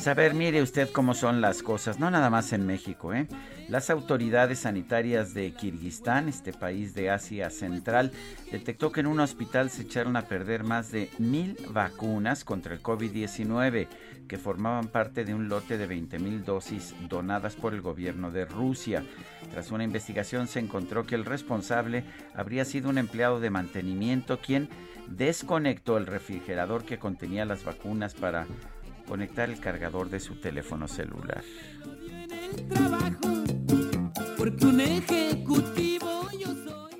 Pues 0.00 0.08
a 0.08 0.14
ver, 0.14 0.32
mire 0.32 0.62
usted 0.62 0.88
cómo 0.90 1.12
son 1.12 1.42
las 1.42 1.62
cosas, 1.62 1.98
no 1.98 2.10
nada 2.10 2.30
más 2.30 2.54
en 2.54 2.64
México, 2.64 3.12
¿eh? 3.12 3.28
Las 3.68 3.90
autoridades 3.90 4.60
sanitarias 4.60 5.34
de 5.34 5.52
Kirguistán, 5.52 6.26
este 6.26 6.54
país 6.54 6.94
de 6.94 7.10
Asia 7.10 7.50
Central, 7.50 8.10
detectó 8.50 8.92
que 8.92 9.00
en 9.00 9.06
un 9.08 9.20
hospital 9.20 9.68
se 9.68 9.82
echaron 9.82 10.16
a 10.16 10.22
perder 10.22 10.64
más 10.64 10.90
de 10.90 11.10
mil 11.18 11.54
vacunas 11.68 12.44
contra 12.44 12.72
el 12.72 12.82
COVID-19 12.82 13.88
que 14.26 14.38
formaban 14.38 14.88
parte 14.88 15.26
de 15.26 15.34
un 15.34 15.50
lote 15.50 15.76
de 15.76 15.86
20 15.86 16.18
mil 16.18 16.46
dosis 16.46 16.94
donadas 17.06 17.54
por 17.54 17.74
el 17.74 17.82
gobierno 17.82 18.30
de 18.30 18.46
Rusia. 18.46 19.04
Tras 19.50 19.70
una 19.70 19.84
investigación 19.84 20.48
se 20.48 20.60
encontró 20.60 21.04
que 21.04 21.14
el 21.14 21.26
responsable 21.26 22.04
habría 22.34 22.64
sido 22.64 22.88
un 22.88 22.96
empleado 22.96 23.38
de 23.38 23.50
mantenimiento 23.50 24.40
quien 24.40 24.70
desconectó 25.08 25.98
el 25.98 26.06
refrigerador 26.06 26.84
que 26.84 26.98
contenía 26.98 27.44
las 27.44 27.64
vacunas 27.64 28.14
para 28.14 28.46
conectar 29.10 29.50
el 29.50 29.58
cargador 29.58 30.08
de 30.08 30.20
su 30.20 30.36
teléfono 30.36 30.86
celular. 30.86 31.42
Porque 34.38 34.66
un 34.66 34.80
ejecutivo 34.80 36.28
yo 36.38 36.46
soy. 36.46 36.92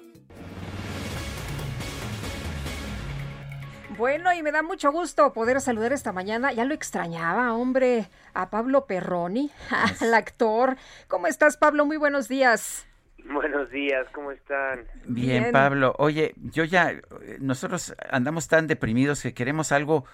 Bueno, 3.96 4.34
y 4.34 4.42
me 4.42 4.50
da 4.50 4.64
mucho 4.64 4.90
gusto 4.90 5.32
poder 5.32 5.60
saludar 5.60 5.92
esta 5.92 6.10
mañana. 6.12 6.52
Ya 6.52 6.64
lo 6.64 6.74
extrañaba, 6.74 7.54
hombre, 7.54 8.08
a 8.34 8.50
Pablo 8.50 8.86
Perroni, 8.86 9.52
al 10.00 10.12
actor. 10.12 10.76
¿Cómo 11.06 11.28
estás, 11.28 11.56
Pablo? 11.56 11.86
Muy 11.86 11.96
buenos 11.96 12.26
días. 12.26 12.88
Buenos 13.24 13.70
días, 13.70 14.08
¿cómo 14.12 14.32
están? 14.32 14.80
Bien, 15.04 15.44
Bien. 15.44 15.52
Pablo. 15.52 15.94
Oye, 15.98 16.34
yo 16.36 16.64
ya, 16.64 16.90
eh, 16.90 17.02
nosotros 17.38 17.94
andamos 18.10 18.48
tan 18.48 18.66
deprimidos 18.66 19.22
que 19.22 19.32
queremos 19.32 19.70
algo, 19.70 20.04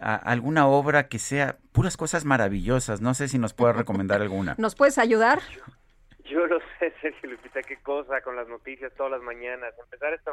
a- 0.00 0.16
alguna 0.16 0.66
obra 0.68 1.08
que 1.08 1.18
sea 1.18 1.56
puras 1.72 1.96
cosas 1.96 2.24
maravillosas. 2.24 3.00
No 3.00 3.14
sé 3.14 3.28
si 3.28 3.38
nos 3.38 3.54
puedes 3.54 3.76
recomendar 3.76 4.20
alguna. 4.22 4.54
¿Nos 4.58 4.74
puedes 4.74 4.98
ayudar? 4.98 5.40
Yo 6.24 6.46
lo 6.46 6.58
sé, 6.78 6.92
Sergio 7.00 7.30
Lupita, 7.30 7.62
qué 7.62 7.76
cosa 7.82 8.20
con 8.20 8.34
las 8.36 8.48
noticias 8.48 8.92
todas 8.96 9.12
las 9.12 9.22
mañanas. 9.22 9.72
Empezar 9.78 10.12
esta, 10.14 10.32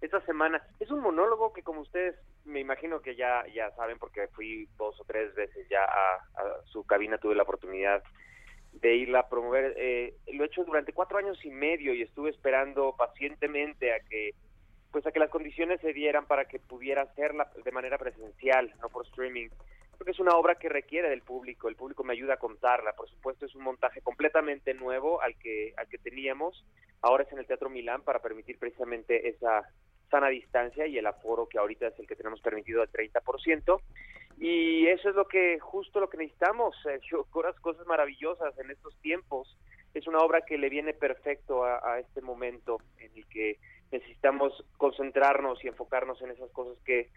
esta 0.00 0.20
semana. 0.26 0.62
Es 0.78 0.90
un 0.90 1.00
monólogo 1.00 1.52
que 1.52 1.62
como 1.62 1.80
ustedes 1.80 2.14
me 2.44 2.60
imagino 2.60 3.00
que 3.00 3.16
ya, 3.16 3.44
ya 3.54 3.70
saben 3.72 3.98
porque 3.98 4.28
fui 4.28 4.68
dos 4.76 5.00
o 5.00 5.04
tres 5.04 5.34
veces 5.34 5.66
ya 5.70 5.82
a, 5.84 6.14
a 6.16 6.64
su 6.66 6.84
cabina, 6.84 7.16
tuve 7.18 7.34
la 7.34 7.42
oportunidad 7.44 8.02
de 8.72 8.94
irla 8.96 9.20
a 9.20 9.28
promover. 9.28 9.74
Eh, 9.76 10.14
lo 10.32 10.44
he 10.44 10.46
hecho 10.46 10.62
durante 10.64 10.92
cuatro 10.92 11.18
años 11.18 11.42
y 11.44 11.50
medio 11.50 11.94
y 11.94 12.02
estuve 12.02 12.30
esperando 12.30 12.94
pacientemente 12.96 13.92
a 13.94 14.00
que 14.00 14.34
pues 14.90 15.06
a 15.06 15.12
que 15.12 15.20
las 15.20 15.30
condiciones 15.30 15.80
se 15.80 15.92
dieran 15.92 16.26
para 16.26 16.46
que 16.46 16.58
pudiera 16.58 17.02
hacerla 17.02 17.50
de 17.64 17.72
manera 17.72 17.98
presencial, 17.98 18.72
no 18.80 18.88
por 18.88 19.06
streaming. 19.06 19.48
Porque 19.96 20.12
es 20.12 20.18
una 20.18 20.36
obra 20.36 20.54
que 20.54 20.68
requiere 20.68 21.10
del 21.10 21.22
público, 21.22 21.68
el 21.68 21.76
público 21.76 22.04
me 22.04 22.14
ayuda 22.14 22.34
a 22.34 22.38
contarla, 22.38 22.92
por 22.92 23.08
supuesto 23.08 23.46
es 23.46 23.54
un 23.54 23.62
montaje 23.62 24.00
completamente 24.00 24.72
nuevo 24.74 25.20
al 25.20 25.36
que 25.36 25.74
al 25.76 25.88
que 25.88 25.98
teníamos, 25.98 26.64
ahora 27.02 27.24
es 27.24 27.32
en 27.32 27.38
el 27.38 27.46
Teatro 27.46 27.68
Milán 27.68 28.02
para 28.02 28.20
permitir 28.20 28.58
precisamente 28.58 29.28
esa 29.28 29.68
sana 30.10 30.28
distancia 30.28 30.86
y 30.86 30.98
el 30.98 31.06
aforo 31.06 31.48
que 31.48 31.58
ahorita 31.58 31.86
es 31.86 31.98
el 31.98 32.06
que 32.06 32.16
tenemos 32.16 32.40
permitido 32.40 32.82
al 32.82 32.90
30%. 32.90 33.80
Y 34.38 34.86
eso 34.86 35.10
es 35.10 35.14
lo 35.14 35.26
que, 35.26 35.58
justo 35.60 36.00
lo 36.00 36.10
que 36.10 36.18
necesitamos, 36.18 36.74
Sergio, 36.82 37.24
cosas, 37.30 37.58
cosas 37.60 37.86
maravillosas 37.86 38.58
en 38.58 38.70
estos 38.70 38.96
tiempos. 39.00 39.56
Es 39.94 40.06
una 40.06 40.20
obra 40.20 40.42
que 40.42 40.58
le 40.58 40.68
viene 40.68 40.92
perfecto 40.94 41.64
a, 41.64 41.94
a 41.94 41.98
este 41.98 42.20
momento 42.20 42.78
en 42.98 43.10
el 43.16 43.26
que 43.26 43.58
necesitamos 43.90 44.64
concentrarnos 44.76 45.64
y 45.64 45.68
enfocarnos 45.68 46.20
en 46.22 46.30
esas 46.30 46.50
cosas 46.50 46.78
que 46.84 47.10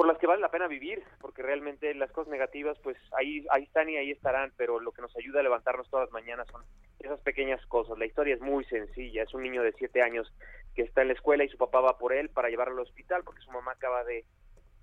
por 0.00 0.06
las 0.06 0.16
que 0.16 0.26
vale 0.26 0.40
la 0.40 0.50
pena 0.50 0.66
vivir, 0.66 1.02
porque 1.20 1.42
realmente 1.42 1.92
las 1.94 2.10
cosas 2.10 2.30
negativas, 2.30 2.78
pues 2.82 2.96
ahí, 3.18 3.44
ahí 3.50 3.64
están 3.64 3.86
y 3.90 3.98
ahí 3.98 4.10
estarán, 4.10 4.50
pero 4.56 4.80
lo 4.80 4.92
que 4.92 5.02
nos 5.02 5.14
ayuda 5.14 5.40
a 5.40 5.42
levantarnos 5.42 5.90
todas 5.90 6.06
las 6.06 6.12
mañanas 6.12 6.48
son 6.50 6.64
esas 7.00 7.20
pequeñas 7.20 7.60
cosas. 7.66 7.98
La 7.98 8.06
historia 8.06 8.34
es 8.34 8.40
muy 8.40 8.64
sencilla, 8.64 9.24
es 9.24 9.34
un 9.34 9.42
niño 9.42 9.62
de 9.62 9.72
siete 9.72 10.00
años 10.00 10.32
que 10.74 10.80
está 10.82 11.02
en 11.02 11.08
la 11.08 11.12
escuela 11.12 11.44
y 11.44 11.50
su 11.50 11.58
papá 11.58 11.82
va 11.82 11.98
por 11.98 12.14
él 12.14 12.30
para 12.30 12.48
llevarlo 12.48 12.76
al 12.76 12.86
hospital 12.86 13.24
porque 13.24 13.42
su 13.42 13.50
mamá 13.50 13.72
acaba 13.72 14.02
de, 14.04 14.24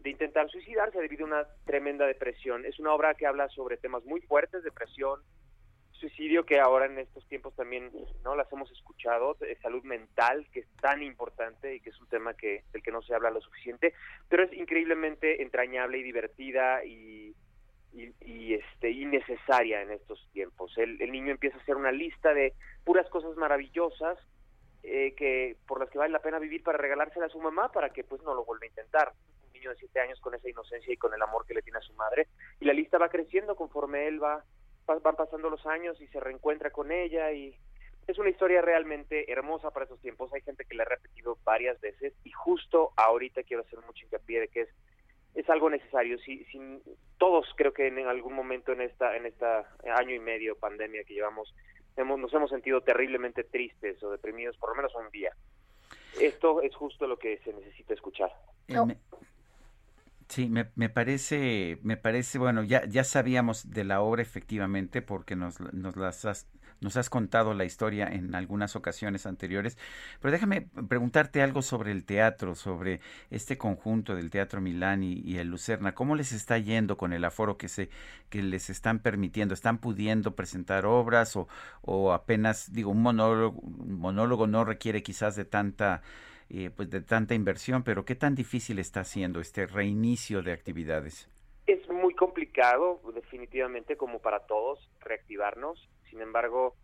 de 0.02 0.10
intentar 0.12 0.52
suicidarse 0.52 1.00
debido 1.00 1.26
a 1.26 1.30
una 1.30 1.48
tremenda 1.66 2.06
depresión. 2.06 2.64
Es 2.66 2.80
una 2.80 2.94
obra 2.94 3.16
que 3.16 3.26
habla 3.26 3.50
sobre 3.50 3.78
temas 3.78 4.06
muy 4.06 4.22
fuertes, 4.22 4.64
depresión, 4.64 5.22
suicidio, 5.98 6.46
que 6.46 6.60
ahora 6.60 6.86
en 6.86 7.00
estos 7.00 7.28
tiempos 7.28 7.56
también 7.56 7.92
no 8.24 8.36
las 8.36 8.52
hemos 8.52 8.72
escuchado, 8.72 9.38
salud 9.62 9.84
mental, 9.84 10.48
que 10.52 10.62
es 10.62 10.68
tan 10.82 11.04
importante 11.04 11.76
y 11.76 11.80
que 11.80 11.90
es 11.90 12.00
un 12.00 12.08
tema 12.08 12.34
que 12.34 12.64
del 12.72 12.84
que 12.84 12.92
no 12.92 13.02
se 13.02 13.14
habla 13.14 13.30
lo 13.30 13.42
suficiente, 13.42 13.94
pero 14.30 14.44
es 14.44 14.54
increíblemente 14.54 15.42
entrañable 15.42 15.98
y 15.98 16.04
divertida 16.04 16.84
y, 16.86 17.36
y, 17.94 18.54
este 18.54 18.92
y 18.92 19.06
necesaria 19.06 19.82
en 19.82 19.92
estos 19.92 20.28
tiempos. 20.32 20.78
El, 20.78 20.98
niño 21.12 21.32
empieza 21.32 21.58
a 21.58 21.62
hacer 21.62 21.76
una 21.76 21.92
lista 21.92 22.34
de 22.34 22.54
puras 22.84 23.10
cosas 23.10 23.36
maravillosas 23.36 24.18
eh, 24.84 25.14
que 25.16 25.58
por 25.68 25.80
las 25.80 25.90
que 25.90 25.98
vale 25.98 26.14
la 26.14 26.22
pena 26.22 26.40
vivir 26.40 26.64
para 26.64 26.78
regalársela 26.78 27.26
a 27.26 27.30
su 27.30 27.40
mamá 27.40 27.72
para 27.72 27.90
que 27.90 28.04
pues 28.04 28.22
no 28.24 28.34
lo 28.34 28.46
vuelva 28.46 28.66
a 28.66 28.68
intentar. 28.68 29.14
Un 29.48 29.54
niño 29.54 29.72
de 29.72 29.78
siete 29.78 30.00
años 30.00 30.20
con 30.20 30.36
esa 30.36 30.50
inocencia 30.50 30.94
y 30.94 30.98
con 30.98 31.14
el 31.14 31.22
amor 31.22 31.46
que 31.46 31.54
le 31.54 31.62
tiene 31.62 31.80
a 31.80 31.82
su 31.82 31.94
madre 31.94 32.28
y 32.60 32.66
la 32.66 32.74
lista 32.74 32.98
va 32.98 33.10
creciendo 33.10 33.56
conforme 33.56 34.08
él 34.08 34.22
va 34.22 34.44
van 34.88 35.16
pasando 35.16 35.50
los 35.50 35.66
años 35.66 36.00
y 36.02 36.08
se 36.08 36.20
reencuentra 36.20 36.72
con 36.72 36.92
ella 36.92 37.32
y 37.32 37.56
es 38.08 38.18
una 38.18 38.30
historia 38.30 38.62
realmente 38.62 39.30
hermosa 39.32 39.72
para 39.72 39.84
estos 39.84 40.00
tiempos. 40.00 40.34
Hay 40.34 40.42
gente 40.42 40.64
que 40.66 40.76
la 40.76 40.84
ha 40.84 40.88
repetido 40.88 41.38
varias 41.44 41.80
veces 41.82 42.14
y 42.24 42.32
justo 42.32 42.94
ahorita 42.96 43.44
quiero 43.44 43.64
hacer 43.64 43.80
mucho 43.86 44.06
hincapié 44.06 44.40
de 44.42 44.48
que 44.48 44.62
es 44.62 44.70
es 45.36 45.48
algo 45.52 45.70
necesario. 45.70 46.18
Si, 46.20 46.46
si 46.46 46.60
todos 47.20 47.46
creo 47.56 47.72
que 47.72 47.86
en 47.88 48.00
algún 48.08 48.34
momento 48.34 48.72
en 48.72 48.82
esta 48.82 49.16
en 49.16 49.26
esta 49.28 49.70
año 49.96 50.16
y 50.16 50.20
medio 50.20 50.56
pandemia 50.58 51.04
que 51.04 51.14
llevamos 51.14 51.54
hemos, 51.96 52.18
nos 52.20 52.34
hemos 52.34 52.50
sentido 52.50 52.82
terriblemente 52.82 53.44
tristes 53.44 54.02
o 54.04 54.10
deprimidos 54.12 54.58
por 54.58 54.70
lo 54.70 54.76
menos 54.76 54.96
un 54.96 55.10
día. 55.12 55.34
Esto 56.20 56.62
es 56.62 56.74
justo 56.76 57.06
lo 57.08 57.18
que 57.20 57.38
se 57.40 57.54
necesita 57.54 57.94
escuchar. 57.94 58.32
Me- 58.88 58.98
Sí, 60.30 60.50
me, 60.50 60.70
me 60.76 60.90
parece, 60.90 61.80
me 61.84 61.96
parece, 61.96 62.38
bueno, 62.38 62.62
ya, 62.64 62.86
ya 62.86 63.06
sabíamos 63.06 63.70
de 63.72 63.86
la 63.86 64.02
obra 64.02 64.22
efectivamente 64.22 65.02
porque 65.02 65.38
nos, 65.38 65.60
nos, 65.74 65.96
las 65.96 66.26
has, 66.26 66.48
nos 66.82 66.98
has 66.98 67.10
contado 67.10 67.54
la 67.54 67.64
historia 67.64 68.08
en 68.08 68.36
algunas 68.36 68.76
ocasiones 68.76 69.26
anteriores, 69.26 69.78
pero 70.20 70.34
déjame 70.34 70.68
preguntarte 70.90 71.42
algo 71.42 71.62
sobre 71.62 71.94
el 71.94 72.04
teatro, 72.04 72.56
sobre 72.56 73.00
este 73.30 73.58
conjunto 73.58 74.16
del 74.16 74.30
Teatro 74.30 74.60
Milán 74.60 75.02
y, 75.02 75.14
y 75.14 75.38
el 75.38 75.48
Lucerna, 75.48 75.96
¿cómo 75.96 76.14
les 76.16 76.34
está 76.34 76.58
yendo 76.58 76.98
con 76.98 77.14
el 77.14 77.24
aforo 77.24 77.58
que 77.58 77.70
se, 77.70 77.90
que 78.30 78.44
les 78.44 78.70
están 78.70 79.00
permitiendo? 79.00 79.54
¿Están 79.54 79.78
pudiendo 79.78 80.36
presentar 80.36 80.86
obras 80.86 81.38
o, 81.38 81.48
o 81.82 82.12
apenas, 82.12 82.74
digo, 82.74 82.92
un 82.92 83.02
monólogo, 83.02 83.62
un 83.62 83.98
monólogo 83.98 84.46
no 84.46 84.66
requiere 84.66 85.02
quizás 85.04 85.38
de 85.38 85.46
tanta 85.46 86.02
eh, 86.50 86.70
pues 86.76 86.90
de 86.90 87.02
tanta 87.02 87.34
inversión, 87.34 87.84
pero 87.84 88.06
¿qué 88.06 88.16
tan 88.16 88.36
difícil 88.36 88.80
está 88.80 89.04
siendo 89.04 89.40
este 89.40 89.68
reinicio 89.68 90.42
de 90.42 90.54
actividades? 90.54 91.30
Es 91.66 91.88
muy 91.90 92.14
complicado, 92.14 93.02
definitivamente, 93.14 93.98
como 93.98 94.20
para 94.20 94.40
todos, 94.48 94.90
reactivarnos. 95.02 95.90
Sin 96.10 96.22
embargo, 96.22 96.76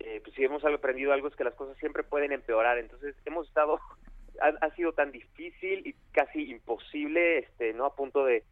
eh, 0.00 0.20
pues 0.24 0.34
si 0.34 0.44
hemos 0.44 0.64
aprendido 0.64 1.12
algo 1.12 1.28
es 1.28 1.36
que 1.36 1.44
las 1.44 1.54
cosas 1.54 1.78
siempre 1.78 2.02
pueden 2.02 2.32
empeorar. 2.32 2.78
Entonces, 2.78 3.14
hemos 3.24 3.46
estado, 3.46 3.78
ha, 4.42 4.48
ha 4.66 4.74
sido 4.74 4.92
tan 4.92 5.12
difícil 5.12 5.86
y 5.86 5.94
casi 6.12 6.50
imposible, 6.50 7.38
este, 7.38 7.72
no 7.74 7.84
a 7.84 7.94
punto 7.94 8.24
de, 8.24 8.42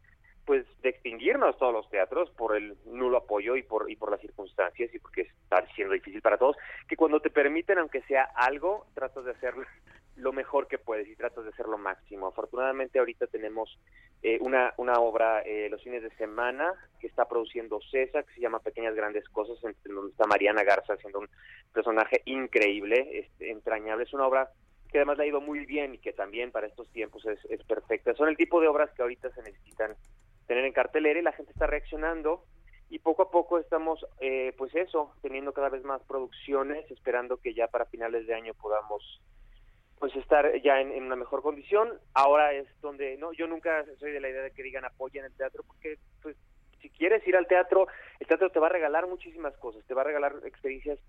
pues, 0.45 0.65
de 0.81 0.89
extinguirnos 0.89 1.57
todos 1.57 1.73
los 1.73 1.89
teatros 1.89 2.29
por 2.31 2.55
el 2.55 2.77
nulo 2.85 3.17
apoyo 3.17 3.57
y 3.57 3.63
por 3.63 3.91
y 3.91 3.97
por 3.97 4.09
las 4.09 4.21
circunstancias 4.21 4.93
y 4.93 4.99
porque 4.99 5.21
está 5.21 5.65
siendo 5.75 5.93
difícil 5.93 6.21
para 6.21 6.37
todos, 6.37 6.55
que 6.87 6.95
cuando 6.95 7.19
te 7.19 7.29
permiten, 7.29 7.79
aunque 7.79 8.01
sea 8.03 8.29
algo, 8.35 8.85
tratas 8.93 9.25
de 9.25 9.31
hacerlo 9.31 9.65
lo 10.15 10.33
mejor 10.33 10.67
que 10.67 10.77
puedes 10.77 11.07
y 11.07 11.15
tratas 11.15 11.43
de 11.43 11.49
hacer 11.49 11.67
lo 11.67 11.77
máximo. 11.77 12.27
Afortunadamente 12.27 12.99
ahorita 12.99 13.27
tenemos 13.27 13.77
eh, 14.23 14.37
una, 14.41 14.73
una 14.77 14.93
obra 14.93 15.41
eh, 15.41 15.67
los 15.69 15.83
fines 15.83 16.01
de 16.03 16.09
semana 16.11 16.73
que 16.99 17.07
está 17.07 17.27
produciendo 17.27 17.79
César, 17.91 18.25
que 18.25 18.33
se 18.33 18.41
llama 18.41 18.59
Pequeñas 18.59 18.95
Grandes 18.95 19.27
Cosas, 19.29 19.57
en, 19.63 19.75
donde 19.93 20.11
está 20.11 20.25
Mariana 20.25 20.63
Garza 20.63 20.93
haciendo 20.93 21.19
un 21.19 21.29
personaje 21.73 22.21
increíble, 22.25 23.19
este, 23.19 23.51
entrañable. 23.51 24.03
Es 24.03 24.13
una 24.13 24.27
obra 24.27 24.49
que 24.91 24.99
además 24.99 25.17
le 25.17 25.25
ha 25.25 25.27
ido 25.27 25.41
muy 25.41 25.65
bien 25.65 25.95
y 25.95 25.97
que 25.97 26.13
también 26.13 26.51
para 26.51 26.67
estos 26.67 26.89
tiempos 26.91 27.25
es, 27.25 27.39
es 27.49 27.63
perfecta. 27.63 28.13
Son 28.15 28.29
el 28.29 28.37
tipo 28.37 28.61
de 28.61 28.67
obras 28.67 28.89
que 28.91 29.01
ahorita 29.01 29.29
se 29.31 29.43
necesitan 29.43 29.95
tener 30.47 30.63
en 30.63 30.73
cartelera 30.73 31.19
y 31.19 31.23
la 31.23 31.33
gente 31.33 31.51
está 31.51 31.67
reaccionando 31.67 32.45
y 32.89 32.99
poco 32.99 33.23
a 33.23 33.31
poco 33.31 33.57
estamos, 33.57 34.05
eh, 34.19 34.53
pues 34.57 34.73
eso, 34.75 35.11
teniendo 35.21 35.53
cada 35.53 35.69
vez 35.69 35.83
más 35.83 36.01
producciones, 36.03 36.89
esperando 36.91 37.37
que 37.37 37.53
ya 37.53 37.67
para 37.67 37.85
finales 37.85 38.27
de 38.27 38.35
año 38.35 38.53
podamos 38.53 39.21
pues 40.05 40.17
estar 40.17 40.61
ya 40.61 40.79
en, 40.81 40.91
en, 40.91 41.05
una 41.05 41.15
mejor 41.15 41.41
condición. 41.41 41.89
Ahora 42.13 42.53
es 42.53 42.67
donde, 42.79 43.17
no, 43.17 43.33
yo 43.33 43.47
nunca 43.47 43.83
soy 43.97 44.11
de 44.11 44.19
la 44.19 44.29
idea 44.29 44.43
de 44.43 44.51
que 44.51 44.61
digan 44.61 44.85
apoyen 44.85 45.25
el 45.25 45.35
teatro, 45.35 45.63
porque 45.65 45.97
pues 46.21 46.37
si 46.79 46.91
quieres 46.91 47.27
ir 47.27 47.35
al 47.35 47.47
teatro, 47.47 47.87
el 48.19 48.27
teatro 48.27 48.51
te 48.51 48.59
va 48.59 48.67
a 48.67 48.69
regalar 48.69 49.07
muchísimas 49.07 49.57
cosas, 49.57 49.83
te 49.87 49.95
va 49.95 50.01
a 50.01 50.05
regalar 50.05 50.35
experiencias 50.43 50.99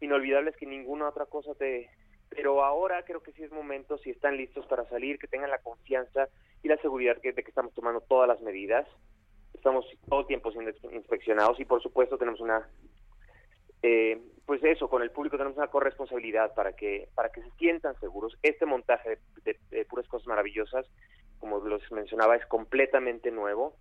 inolvidables 0.00 0.56
que 0.56 0.64
ninguna 0.64 1.06
otra 1.06 1.26
cosa 1.26 1.54
te... 1.54 1.90
Pero 2.30 2.64
ahora 2.64 3.02
creo 3.04 3.22
que 3.22 3.32
sí 3.32 3.44
es 3.44 3.52
momento, 3.52 3.98
si 3.98 4.08
están 4.08 4.38
listos 4.38 4.64
para 4.64 4.88
salir, 4.88 5.18
que 5.18 5.26
tengan 5.28 5.50
la 5.50 5.58
confianza 5.58 6.28
y 6.62 6.68
la 6.68 6.78
seguridad 6.78 7.20
que, 7.20 7.34
de 7.34 7.42
que 7.42 7.50
estamos 7.50 7.74
tomando 7.74 8.00
todas 8.00 8.26
las 8.26 8.40
medidas. 8.40 8.88
estamos 9.52 9.84
todo 10.08 10.20
el 10.20 10.26
tiempo 10.28 10.50
siendo 10.50 10.70
inspeccionados 10.92 11.60
y 11.60 11.66
por 11.66 11.82
supuesto 11.82 12.16
tenemos 12.16 12.40
una 12.40 12.66
eh, 13.82 14.20
pues 14.46 14.62
eso, 14.62 14.88
con 14.88 15.02
el 15.02 15.10
público 15.10 15.36
tenemos 15.36 15.58
una 15.58 15.66
corresponsabilidad 15.66 16.54
para 16.54 16.72
que 16.74 17.08
para 17.14 17.30
que 17.30 17.42
se 17.42 17.50
sientan 17.58 17.98
seguros. 17.98 18.38
Este 18.42 18.64
montaje 18.64 19.18
de, 19.42 19.84
puras 19.86 20.06
cosas 20.06 20.28
maravillosas, 20.28 20.86
como 21.40 21.58
los 21.58 21.82
mencionaba, 21.90 22.36
es 22.36 22.46
completamente 22.46 23.32
nuevo. 23.32 23.74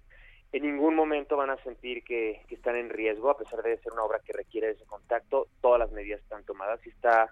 En 0.51 0.63
ningún 0.63 0.95
momento 0.95 1.37
van 1.37 1.51
a 1.51 1.63
sentir 1.63 2.03
que, 2.03 2.41
están 2.49 2.75
en 2.77 2.89
riesgo, 2.89 3.29
a 3.29 3.37
pesar 3.37 3.61
de 3.61 3.77
ser 3.77 3.93
una 3.93 4.03
obra 4.03 4.21
que 4.25 4.33
requiere 4.33 4.71
ese 4.71 4.85
contacto. 4.85 5.47
Todas 5.61 5.79
las 5.79 5.91
medidas 5.91 6.21
están 6.21 6.43
tomadas 6.45 6.79
y 6.85 6.89
está. 6.89 7.31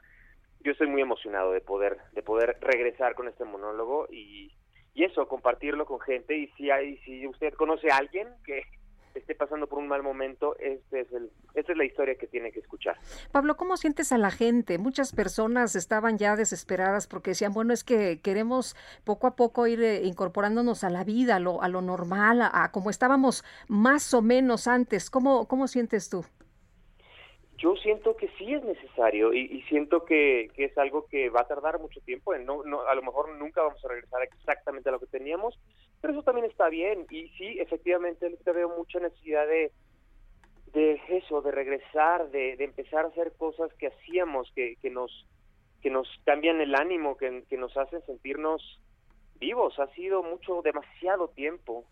Yo 0.59 0.71
estoy 0.71 0.87
muy 0.87 1.01
emocionado 1.01 1.51
de 1.51 1.61
poder 1.61 1.97
de 2.11 2.21
poder 2.21 2.57
regresar 2.61 3.15
con 3.15 3.27
este 3.27 3.45
monólogo 3.45 4.07
y, 4.11 4.53
y 4.93 5.03
eso, 5.05 5.27
compartirlo 5.27 5.85
con 5.87 5.99
gente. 5.99 6.37
Y 6.37 6.47
si 6.49 6.69
hay, 6.69 6.97
si 6.99 7.25
usted 7.25 7.53
conoce 7.55 7.89
a 7.89 7.97
alguien 7.97 8.27
que 8.45 8.61
esté 9.19 9.35
pasando 9.35 9.67
por 9.67 9.79
un 9.79 9.87
mal 9.87 10.03
momento, 10.03 10.55
este 10.59 11.01
es 11.01 11.11
el, 11.13 11.31
esta 11.53 11.71
es 11.71 11.77
la 11.77 11.85
historia 11.85 12.15
que 12.15 12.27
tiene 12.27 12.51
que 12.51 12.59
escuchar. 12.59 12.97
Pablo, 13.31 13.55
¿cómo 13.57 13.77
sientes 13.77 14.11
a 14.11 14.17
la 14.17 14.31
gente? 14.31 14.77
Muchas 14.77 15.13
personas 15.13 15.75
estaban 15.75 16.17
ya 16.17 16.35
desesperadas 16.35 17.07
porque 17.07 17.31
decían, 17.31 17.53
bueno, 17.53 17.73
es 17.73 17.83
que 17.83 18.19
queremos 18.21 18.75
poco 19.03 19.27
a 19.27 19.35
poco 19.35 19.67
ir 19.67 19.81
eh, 19.81 20.01
incorporándonos 20.03 20.83
a 20.83 20.89
la 20.89 21.03
vida, 21.03 21.35
a 21.35 21.39
lo, 21.39 21.61
a 21.61 21.67
lo 21.67 21.81
normal, 21.81 22.41
a, 22.41 22.71
como 22.71 22.89
estábamos 22.89 23.43
más 23.67 24.13
o 24.13 24.21
menos 24.21 24.67
antes. 24.67 25.09
¿Cómo, 25.09 25.47
cómo 25.47 25.67
sientes 25.67 26.09
tú? 26.09 26.25
Yo 27.63 27.77
siento 27.77 28.17
que 28.17 28.27
sí 28.37 28.53
es 28.53 28.61
necesario 28.61 29.33
y, 29.33 29.61
siento 29.69 30.03
que, 30.03 30.51
que, 30.53 30.65
es 30.65 30.77
algo 30.77 31.05
que 31.05 31.29
va 31.29 31.41
a 31.41 31.47
tardar 31.47 31.79
mucho 31.79 32.01
tiempo. 32.01 32.35
No, 32.39 32.61
no, 32.65 32.81
a 32.81 32.93
lo 32.93 33.01
mejor 33.01 33.29
nunca 33.37 33.61
vamos 33.61 33.83
a 33.85 33.87
regresar 33.87 34.21
exactamente 34.21 34.89
a 34.89 34.91
lo 34.91 34.99
que 34.99 35.05
teníamos, 35.05 35.57
pero 36.01 36.11
eso 36.11 36.23
también 36.23 36.45
está 36.45 36.67
bien. 36.67 37.05
Y 37.09 37.29
sí, 37.37 37.57
efectivamente, 37.61 38.29
te 38.43 38.51
veo 38.51 38.67
mucha 38.67 38.99
necesidad 38.99 39.47
de, 39.47 39.71
de 40.73 41.01
eso, 41.07 41.41
de 41.41 41.51
regresar, 41.51 42.31
de, 42.31 42.61
empezar 42.61 43.05
a 43.05 43.07
hacer 43.07 43.31
cosas 43.37 43.73
que 43.75 43.87
hacíamos, 43.87 44.51
que, 44.53 44.75
que, 44.81 44.89
nos, 44.89 45.25
que 45.81 45.89
nos 45.89 46.09
cambian 46.25 46.59
el 46.59 46.75
ánimo, 46.75 47.15
que 47.15 47.57
nos 47.57 47.77
hacen 47.77 48.05
sentirnos 48.05 48.81
vivos. 49.39 49.79
Ha 49.79 49.87
sido 49.93 50.21
mucho, 50.21 50.61
demasiado 50.63 51.29
tiempo. 51.29 51.85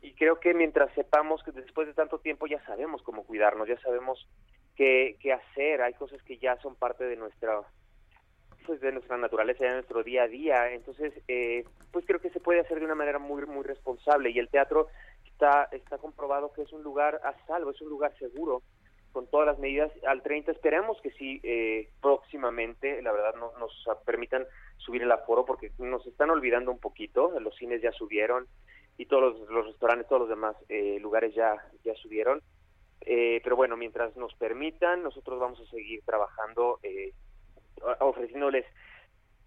Y 0.00 0.14
creo 0.14 0.40
que 0.40 0.52
mientras 0.52 0.92
sepamos 0.94 1.44
que 1.44 1.52
después 1.52 1.86
de 1.86 1.94
tanto 1.94 2.18
tiempo 2.18 2.48
ya 2.48 2.60
sabemos 2.66 3.02
cómo 3.02 3.22
cuidarnos, 3.24 3.68
ya 3.68 3.78
sabemos 3.82 4.26
qué, 4.76 5.16
qué 5.20 5.32
hacer, 5.32 5.82
hay 5.82 5.94
cosas 5.94 6.22
que 6.22 6.38
ya 6.38 6.56
son 6.60 6.74
parte 6.74 7.04
de 7.04 7.16
nuestra 7.16 7.62
pues 8.66 8.80
de 8.80 8.92
nuestra 8.92 9.16
naturaleza, 9.16 9.64
de 9.64 9.72
nuestro 9.72 10.02
día 10.02 10.24
a 10.24 10.28
día. 10.28 10.72
Entonces, 10.72 11.12
eh, 11.28 11.64
pues 11.90 12.06
creo 12.06 12.20
que 12.20 12.30
se 12.30 12.40
puede 12.40 12.60
hacer 12.60 12.78
de 12.78 12.84
una 12.84 12.94
manera 12.94 13.18
muy 13.18 13.44
muy 13.46 13.64
responsable. 13.64 14.30
Y 14.30 14.38
el 14.38 14.48
teatro 14.48 14.88
está 15.24 15.68
está 15.72 15.98
comprobado 15.98 16.52
que 16.52 16.62
es 16.62 16.72
un 16.72 16.82
lugar 16.82 17.20
a 17.24 17.34
salvo, 17.46 17.70
es 17.70 17.80
un 17.80 17.88
lugar 17.88 18.16
seguro 18.18 18.62
con 19.12 19.26
todas 19.26 19.46
las 19.46 19.58
medidas. 19.58 19.92
Al 20.06 20.22
30 20.22 20.52
esperemos 20.52 21.00
que 21.02 21.10
sí 21.12 21.40
eh, 21.42 21.88
próximamente 22.00 23.02
la 23.02 23.12
verdad 23.12 23.34
no, 23.34 23.52
nos 23.58 23.72
permitan 24.04 24.46
subir 24.78 25.02
el 25.02 25.12
aforo 25.12 25.44
porque 25.44 25.70
nos 25.78 26.06
están 26.06 26.30
olvidando 26.30 26.70
un 26.70 26.78
poquito. 26.78 27.38
Los 27.40 27.56
cines 27.56 27.82
ya 27.82 27.92
subieron 27.92 28.46
y 28.96 29.06
todos 29.06 29.38
los, 29.48 29.66
restaurantes 29.66 30.08
todos 30.08 30.20
los 30.20 30.28
demás 30.28 30.56
eh, 30.68 30.98
lugares 31.00 31.34
ya 31.34 31.56
ya 31.84 31.94
subieron 31.96 32.42
pero 33.04 33.56
bueno 33.56 33.76
mientras 33.76 34.16
nos 34.16 34.34
permitan 34.34 35.02
nosotros 35.02 35.40
vamos 35.40 35.60
a 35.60 35.70
seguir 35.70 36.02
trabajando 36.04 36.78
eh, 36.82 37.12
ofreciéndoles 38.00 38.64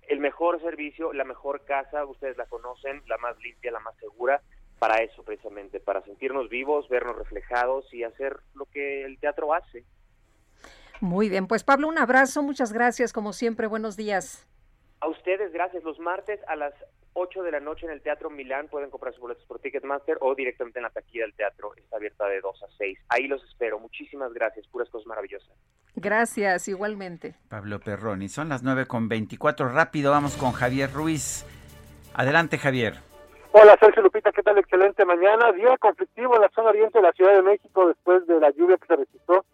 el 0.07 0.19
mejor 0.19 0.61
servicio, 0.61 1.13
la 1.13 1.23
mejor 1.23 1.65
casa, 1.65 2.05
ustedes 2.05 2.37
la 2.37 2.45
conocen, 2.45 3.01
la 3.07 3.17
más 3.17 3.37
limpia, 3.39 3.71
la 3.71 3.79
más 3.79 3.95
segura, 3.97 4.41
para 4.79 4.97
eso 4.97 5.23
precisamente, 5.23 5.79
para 5.79 6.03
sentirnos 6.03 6.49
vivos, 6.49 6.87
vernos 6.89 7.15
reflejados 7.15 7.91
y 7.93 8.03
hacer 8.03 8.37
lo 8.53 8.65
que 8.65 9.03
el 9.03 9.17
teatro 9.19 9.53
hace. 9.53 9.83
Muy 11.01 11.29
bien, 11.29 11.47
pues 11.47 11.63
Pablo, 11.63 11.87
un 11.87 11.97
abrazo, 11.97 12.43
muchas 12.43 12.71
gracias, 12.71 13.13
como 13.13 13.33
siempre, 13.33 13.67
buenos 13.67 13.97
días. 13.97 14.47
A 15.01 15.07
ustedes, 15.07 15.51
gracias. 15.51 15.83
Los 15.83 15.99
martes 15.99 16.39
a 16.47 16.55
las 16.55 16.73
8 17.15 17.43
de 17.43 17.51
la 17.51 17.61
noche 17.61 17.85
en 17.85 17.93
el 17.93 18.01
Teatro 18.01 18.29
Milán 18.29 18.67
pueden 18.67 18.89
comprar 18.89 19.13
sus 19.13 19.21
boletos 19.21 19.45
por 19.45 19.59
Ticketmaster 19.59 20.17
o 20.19 20.35
directamente 20.35 20.79
en 20.79 20.83
la 20.83 20.89
taquilla 20.89 21.23
del 21.23 21.33
teatro. 21.33 21.73
Está 21.75 21.95
abierta 21.95 22.27
de 22.27 22.41
2 22.41 22.63
a 22.63 22.67
6. 22.77 22.99
Ahí 23.07 23.27
los 23.27 23.41
espero. 23.45 23.79
Muchísimas 23.79 24.33
gracias. 24.33 24.67
Puras 24.67 24.89
cosas 24.89 25.07
maravillosas. 25.07 25.49
Gracias, 25.95 26.67
igualmente. 26.67 27.35
Pablo 27.49 27.79
Perroni. 27.79 28.27
Son 28.27 28.49
las 28.49 28.63
9 28.63 28.85
con 28.85 29.07
24. 29.07 29.69
Rápido, 29.69 30.11
vamos 30.11 30.35
con 30.35 30.51
Javier 30.51 30.91
Ruiz. 30.91 31.45
Adelante, 32.13 32.57
Javier. 32.57 32.95
Hola, 33.53 33.77
Sergio 33.79 34.03
Lupita. 34.03 34.33
¿Qué 34.33 34.43
tal? 34.43 34.57
Excelente 34.57 35.05
mañana. 35.05 35.53
Día 35.53 35.77
conflictivo 35.77 36.35
en 36.35 36.41
la 36.41 36.49
zona 36.49 36.69
oriente 36.69 36.99
de 36.99 37.03
la 37.03 37.13
Ciudad 37.13 37.33
de 37.33 37.41
México 37.43 37.87
después 37.87 38.27
de 38.27 38.41
la 38.41 38.51
lluvia 38.51 38.75
que 38.75 38.87
se 38.87 38.95
registró 38.97 39.45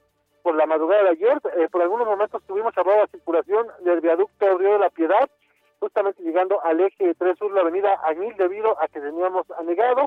por 0.42 0.56
la 0.56 0.66
madrugada 0.66 1.04
de 1.04 1.10
ayer. 1.10 1.40
Eh, 1.60 1.68
por 1.72 1.84
algunos 1.84 2.08
momentos 2.08 2.42
tuvimos 2.48 2.74
cerrada 2.74 3.02
la 3.02 3.08
circulación 3.08 3.68
del 3.84 4.02
viaducto 4.02 4.58
Río 4.58 4.74
de 4.74 4.80
la 4.80 4.90
Piedad 4.90 5.30
justamente 5.82 6.22
llegando 6.22 6.64
al 6.64 6.80
eje 6.80 7.16
3 7.16 7.38
Sur, 7.38 7.52
la 7.52 7.62
avenida 7.62 8.00
Añil, 8.06 8.36
debido 8.38 8.82
a 8.82 8.88
que 8.88 9.02
teníamos 9.02 9.50
anegados. 9.60 10.06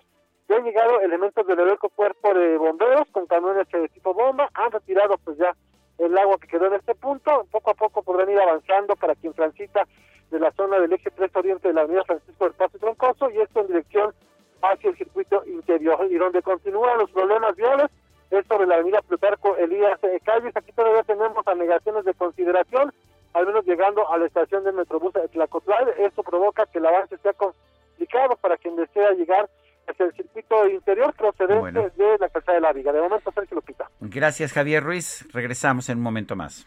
Ya 0.49 0.57
han 0.57 0.65
llegado 0.65 1.01
elementos 1.01 1.47
del 1.47 1.59
heroico 1.59 1.89
cuerpo 1.89 2.33
de 2.33 2.57
bomberos 2.57 3.09
con 3.11 3.27
camiones 3.27 3.67
de 3.71 3.89
tipo 3.89 4.15
bomba, 4.15 4.49
han 4.55 4.71
retirado 4.71 5.19
pues 5.19 5.37
ya 5.37 5.53
el 5.99 6.17
agua 6.17 6.39
que 6.39 6.47
quedó 6.47 6.67
en 6.67 6.75
este 6.75 6.95
punto, 6.95 7.47
poco 7.51 7.71
a 7.71 7.75
poco 7.75 8.03
podrán 8.03 8.31
ir 8.31 8.39
avanzando 8.39 8.95
para 8.95 9.15
quien 9.15 9.33
transita 9.33 9.87
de 10.31 10.39
la 10.39 10.53
zona 10.53 10.79
del 10.79 10.93
eje 10.93 11.11
3 11.11 11.35
Oriente 11.35 11.69
de 11.69 11.75
la 11.75 11.81
avenida 11.83 12.05
Francisco 12.05 12.45
del 12.45 12.55
Paso 12.55 12.77
y 12.77 12.81
Troncoso 12.81 13.31
y 13.31 13.41
esto 13.41 13.61
en 13.61 13.67
dirección 13.69 14.15
hacia 14.63 14.91
el 14.91 14.97
circuito 14.97 15.43
interior 15.47 16.07
y 16.11 16.15
donde 16.17 16.43
continúan 16.43 16.99
los 16.99 17.11
problemas 17.11 17.57
viales. 17.57 17.91
Es 18.31 18.47
sobre 18.47 18.67
la 18.67 18.77
avenida 18.77 19.01
Plutarco 19.03 19.57
Elías 19.57 19.99
Calles, 20.25 20.57
aquí 20.57 20.73
todavía 20.73 21.03
tenemos 21.03 21.47
anegaciones 21.47 22.05
de 22.05 22.15
consideración 22.15 22.93
al 23.35 23.47
menos 23.47 23.65
llegando 23.66 24.11
a 24.11 24.16
la 24.16 24.27
estación 24.27 24.65
del 24.65 24.74
Metrobús 24.74 25.12
de 25.12 25.28
Tlacotlán. 25.28 25.89
Esto 25.98 26.23
provoca 26.23 26.66
que 26.66 26.78
el 26.78 26.86
avance 26.86 27.19
sea 27.19 27.32
complicado 27.35 28.36
para 28.40 28.56
quien 28.56 28.77
desea 28.77 29.11
llegar 29.12 29.51
hacia 29.86 30.06
el 30.06 30.12
circuito 30.15 30.69
interior 30.69 31.12
procedente 31.15 31.90
de 31.97 32.19
la 32.19 32.28
Calzada 32.28 32.55
de 32.55 32.61
la 32.62 32.73
Viga. 32.73 32.93
De 32.93 33.01
momento, 33.01 33.31
Sergio 33.32 33.56
Lupita. 33.56 33.90
Gracias, 34.01 34.52
Javier 34.52 34.82
Ruiz. 34.82 35.27
Regresamos 35.32 35.89
en 35.89 35.98
un 35.98 36.05
momento 36.05 36.36
más. 36.36 36.66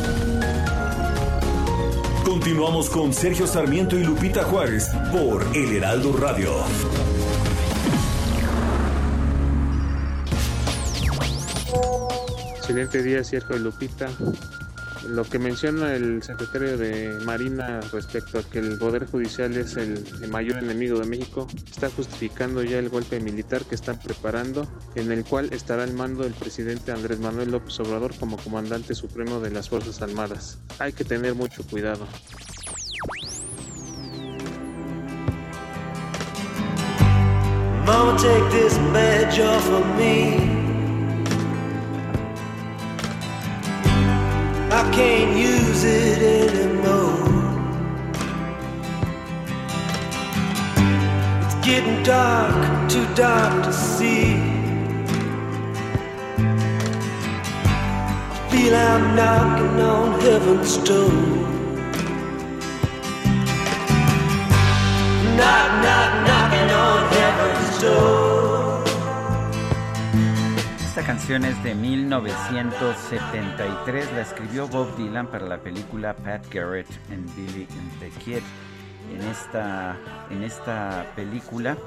Continuamos 2.41 2.89
con 2.89 3.13
Sergio 3.13 3.45
Sarmiento 3.45 3.95
y 3.95 4.03
Lupita 4.03 4.41
Juárez 4.43 4.89
por 5.11 5.45
El 5.55 5.75
Heraldo 5.75 6.11
Radio. 6.17 6.51
Excelente 12.57 13.03
día, 13.03 13.23
Sergio 13.23 13.57
y 13.57 13.59
Lupita. 13.59 14.09
Lo 15.07 15.23
que 15.23 15.39
menciona 15.39 15.95
el 15.95 16.21
secretario 16.21 16.77
de 16.77 17.09
Marina 17.25 17.81
respecto 17.91 18.39
a 18.39 18.43
que 18.43 18.59
el 18.59 18.77
Poder 18.77 19.07
Judicial 19.07 19.55
es 19.57 19.75
el, 19.75 20.03
mayor 20.29 20.57
enemigo 20.57 20.99
de 20.99 21.05
México, 21.05 21.47
está 21.69 21.89
justificando 21.89 22.63
ya 22.63 22.77
el 22.77 22.89
golpe 22.89 23.19
militar 23.19 23.63
que 23.65 23.75
están 23.75 23.99
preparando, 23.99 24.67
en 24.95 25.11
el 25.11 25.25
cual 25.25 25.51
estará 25.53 25.83
el 25.83 25.93
mando 25.93 26.23
del 26.23 26.33
presidente 26.33 26.91
Andrés 26.91 27.19
Manuel 27.19 27.51
López 27.51 27.79
Obrador 27.79 28.13
como 28.19 28.37
comandante 28.37 28.93
supremo 28.93 29.39
de 29.39 29.49
las 29.49 29.69
Fuerzas 29.69 30.01
Armadas. 30.01 30.59
Hay 30.79 30.93
que 30.93 31.03
tener 31.03 31.33
mucho 31.33 31.63
cuidado. 31.63 32.07
Mama, 37.85 38.17
take 38.17 38.51
this 38.51 38.77
off 39.39 39.67
of 39.69 39.85
me. 39.97 40.70
I 44.73 44.89
can't 44.93 45.37
use 45.37 45.83
it 45.83 46.21
anymore. 46.21 47.27
It's 51.43 51.55
getting 51.55 52.01
dark, 52.03 52.89
too 52.89 53.05
dark 53.13 53.65
to 53.65 53.73
see. 53.73 54.35
I 58.31 58.47
feel 58.49 58.73
I'm 58.73 59.13
knocking 59.13 59.81
on 59.81 60.21
heaven's 60.21 60.77
door. 60.77 61.11
Knock, 65.35 65.69
knock, 65.83 66.11
knocking 66.27 66.71
on 66.71 66.99
heaven's 67.11 67.81
door. 67.81 68.40
Esta 70.91 71.05
canción 71.05 71.45
es 71.45 71.63
de 71.63 71.73
1973, 71.73 74.11
la 74.11 74.19
escribió 74.19 74.67
Bob 74.67 74.93
Dylan 74.97 75.27
para 75.27 75.47
la 75.47 75.57
película 75.57 76.13
Pat 76.13 76.45
Garrett 76.53 76.89
and 77.09 77.33
Billy 77.33 77.65
and 77.79 77.99
the 78.01 78.09
Kid. 78.19 78.41
En 79.15 79.21
esta, 79.21 79.95
en 80.29 80.43
esta 80.43 81.09
película, 81.15 81.77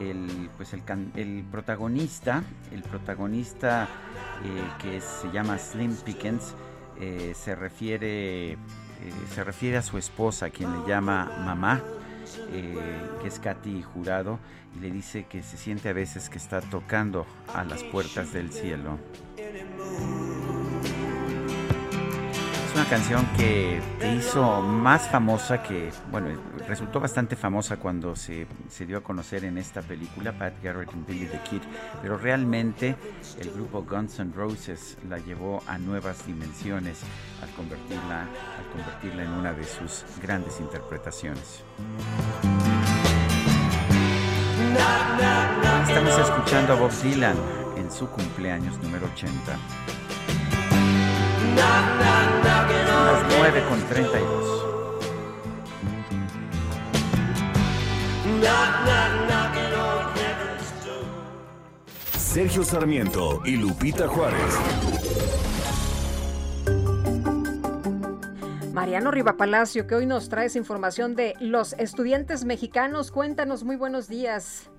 el, 0.00 0.48
pues 0.56 0.72
el, 0.72 0.80
el 1.16 1.44
protagonista, 1.50 2.44
el 2.72 2.82
protagonista 2.82 3.88
eh, 4.42 4.62
que 4.78 5.02
se 5.02 5.30
llama 5.30 5.58
Slim 5.58 5.94
Pickens, 5.96 6.54
eh, 6.98 7.34
se 7.36 7.54
refiere 7.54 8.52
eh, 8.52 8.56
se 9.34 9.44
refiere 9.44 9.76
a 9.76 9.82
su 9.82 9.98
esposa, 9.98 10.48
quien 10.48 10.72
le 10.72 10.78
llama 10.88 11.30
mamá, 11.44 11.82
que 13.20 13.28
es 13.28 13.38
Katy 13.38 13.82
Jurado, 13.82 14.38
y 14.76 14.80
le 14.80 14.90
dice 14.90 15.26
que 15.26 15.42
se 15.42 15.56
siente 15.56 15.88
a 15.88 15.92
veces 15.92 16.28
que 16.28 16.38
está 16.38 16.60
tocando 16.60 17.26
a 17.54 17.64
las 17.64 17.82
puertas 17.84 18.32
del 18.32 18.52
cielo. 18.52 18.98
Es 22.66 22.74
una 22.74 22.84
canción 22.90 23.24
que 23.38 23.80
te 23.98 24.14
hizo 24.14 24.60
más 24.60 25.08
famosa 25.08 25.62
que, 25.62 25.90
bueno, 26.10 26.28
resultó 26.68 27.00
bastante 27.00 27.34
famosa 27.34 27.78
cuando 27.78 28.14
se, 28.14 28.46
se 28.68 28.84
dio 28.84 28.98
a 28.98 29.00
conocer 29.02 29.44
en 29.44 29.56
esta 29.56 29.80
película, 29.80 30.36
Pat 30.36 30.62
Garrett 30.62 30.92
and 30.92 31.06
Billy 31.06 31.26
the 31.26 31.40
Kid, 31.48 31.62
pero 32.02 32.18
realmente 32.18 32.94
el 33.40 33.50
grupo 33.52 33.82
Guns 33.82 34.18
N' 34.18 34.32
Roses 34.34 34.98
la 35.08 35.18
llevó 35.18 35.62
a 35.66 35.78
nuevas 35.78 36.26
dimensiones 36.26 37.00
al 37.42 37.48
convertirla, 37.50 38.22
al 38.22 38.66
convertirla 38.72 39.22
en 39.22 39.30
una 39.30 39.54
de 39.54 39.64
sus 39.64 40.04
grandes 40.20 40.60
interpretaciones. 40.60 41.62
Estamos 45.88 46.18
escuchando 46.18 46.72
a 46.72 46.76
Bob 46.76 46.90
Dylan 47.02 47.36
en 47.76 47.90
su 47.90 48.08
cumpleaños 48.08 48.78
número 48.78 49.06
80. 49.06 49.32
Las 51.56 53.22
9 53.38 53.64
con 53.68 53.80
32. 53.82 54.66
Sergio 62.18 62.64
Sarmiento 62.64 63.40
y 63.46 63.56
Lupita 63.56 64.06
Juárez. 64.06 65.45
Mariano 68.86 69.10
Riva 69.10 69.36
Palacio, 69.36 69.88
que 69.88 69.96
hoy 69.96 70.06
nos 70.06 70.28
traes 70.28 70.54
información 70.54 71.16
de 71.16 71.34
los 71.40 71.72
estudiantes 71.72 72.44
mexicanos. 72.44 73.10
Cuéntanos, 73.10 73.64
muy 73.64 73.74
buenos 73.74 74.08
días. 74.08 74.70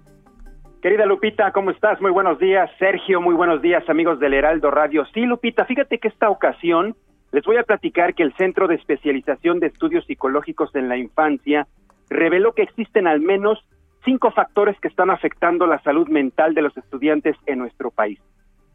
Querida 0.81 1.05
Lupita, 1.05 1.51
¿cómo 1.51 1.71
estás? 1.71 1.99
Muy 1.99 2.11
buenos 2.11 2.39
días. 2.39 2.71
Sergio, 2.79 3.19
muy 3.19 3.35
buenos 3.35 3.61
días, 3.61 3.83
amigos 3.89 4.17
del 4.21 4.33
Heraldo 4.33 4.71
Radio. 4.71 5.03
Sí, 5.13 5.25
Lupita, 5.25 5.65
fíjate 5.65 5.97
que 5.97 6.07
esta 6.07 6.29
ocasión 6.29 6.95
les 7.33 7.43
voy 7.43 7.57
a 7.57 7.63
platicar 7.63 8.15
que 8.15 8.23
el 8.23 8.33
Centro 8.37 8.69
de 8.69 8.75
Especialización 8.75 9.59
de 9.59 9.67
Estudios 9.67 10.05
Psicológicos 10.05 10.73
en 10.73 10.87
la 10.87 10.95
Infancia 10.95 11.67
reveló 12.09 12.53
que 12.53 12.61
existen 12.61 13.07
al 13.07 13.19
menos 13.19 13.59
cinco 14.05 14.31
factores 14.31 14.79
que 14.79 14.87
están 14.87 15.09
afectando 15.09 15.67
la 15.67 15.81
salud 15.83 16.07
mental 16.07 16.53
de 16.53 16.61
los 16.61 16.77
estudiantes 16.77 17.35
en 17.45 17.59
nuestro 17.59 17.91
país. 17.91 18.21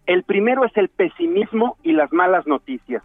El 0.04 0.24
primero 0.24 0.66
es 0.66 0.76
el 0.76 0.90
pesimismo 0.90 1.78
y 1.82 1.92
las 1.92 2.12
malas 2.12 2.46
noticias. 2.46 3.02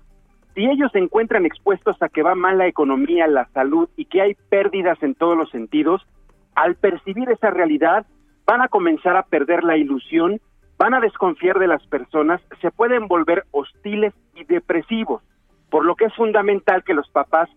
Si 0.57 0.65
ellos 0.65 0.91
se 0.91 0.97
encuentran 0.97 1.45
expuestos 1.45 2.01
a 2.01 2.09
que 2.09 2.23
va 2.23 2.33
mal 2.33 2.57
la 2.57 2.65
economía, 2.65 3.27
la 3.27 3.47
salud 3.49 3.87
y 3.95 4.05
que 4.05 4.23
hay 4.23 4.33
pérdidas 4.49 4.97
en 5.03 5.13
todos 5.13 5.37
los 5.37 5.51
sentidos, 5.51 6.01
al 6.55 6.73
percibir 6.73 7.29
esa 7.29 7.51
realidad 7.51 8.07
van 8.47 8.61
a 8.61 8.67
comenzar 8.67 9.17
a 9.17 9.21
perder 9.21 9.63
la 9.63 9.77
ilusión, 9.77 10.41
van 10.79 10.95
a 10.95 10.99
desconfiar 10.99 11.59
de 11.59 11.67
las 11.67 11.85
personas, 11.85 12.41
se 12.59 12.71
pueden 12.71 13.07
volver 13.07 13.43
hostiles 13.51 14.15
y 14.33 14.45
depresivos, 14.45 15.21
por 15.69 15.85
lo 15.85 15.95
que 15.95 16.05
es 16.05 16.15
fundamental 16.15 16.83
que 16.83 16.95
los 16.95 17.07
papás 17.11 17.51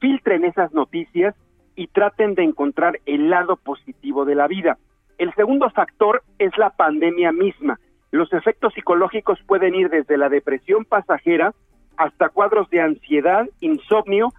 filtren 0.00 0.46
esas 0.46 0.72
noticias 0.72 1.34
y 1.74 1.88
traten 1.88 2.34
de 2.34 2.44
encontrar 2.44 3.00
el 3.04 3.28
lado 3.28 3.56
positivo 3.56 4.24
de 4.24 4.34
la 4.34 4.46
vida. 4.46 4.78
El 5.18 5.34
segundo 5.34 5.68
factor 5.68 6.22
es 6.38 6.56
la 6.56 6.70
pandemia 6.70 7.32
misma. 7.32 7.78
Los 8.12 8.32
efectos 8.32 8.72
psicológicos 8.72 9.38
pueden 9.46 9.74
ir 9.74 9.90
desde 9.90 10.16
la 10.16 10.30
depresión 10.30 10.86
pasajera 10.86 11.52
hasta 11.96 12.28
cuadros 12.28 12.68
de 12.70 12.80
ansiedad, 12.80 13.46
insomnio, 13.60 14.32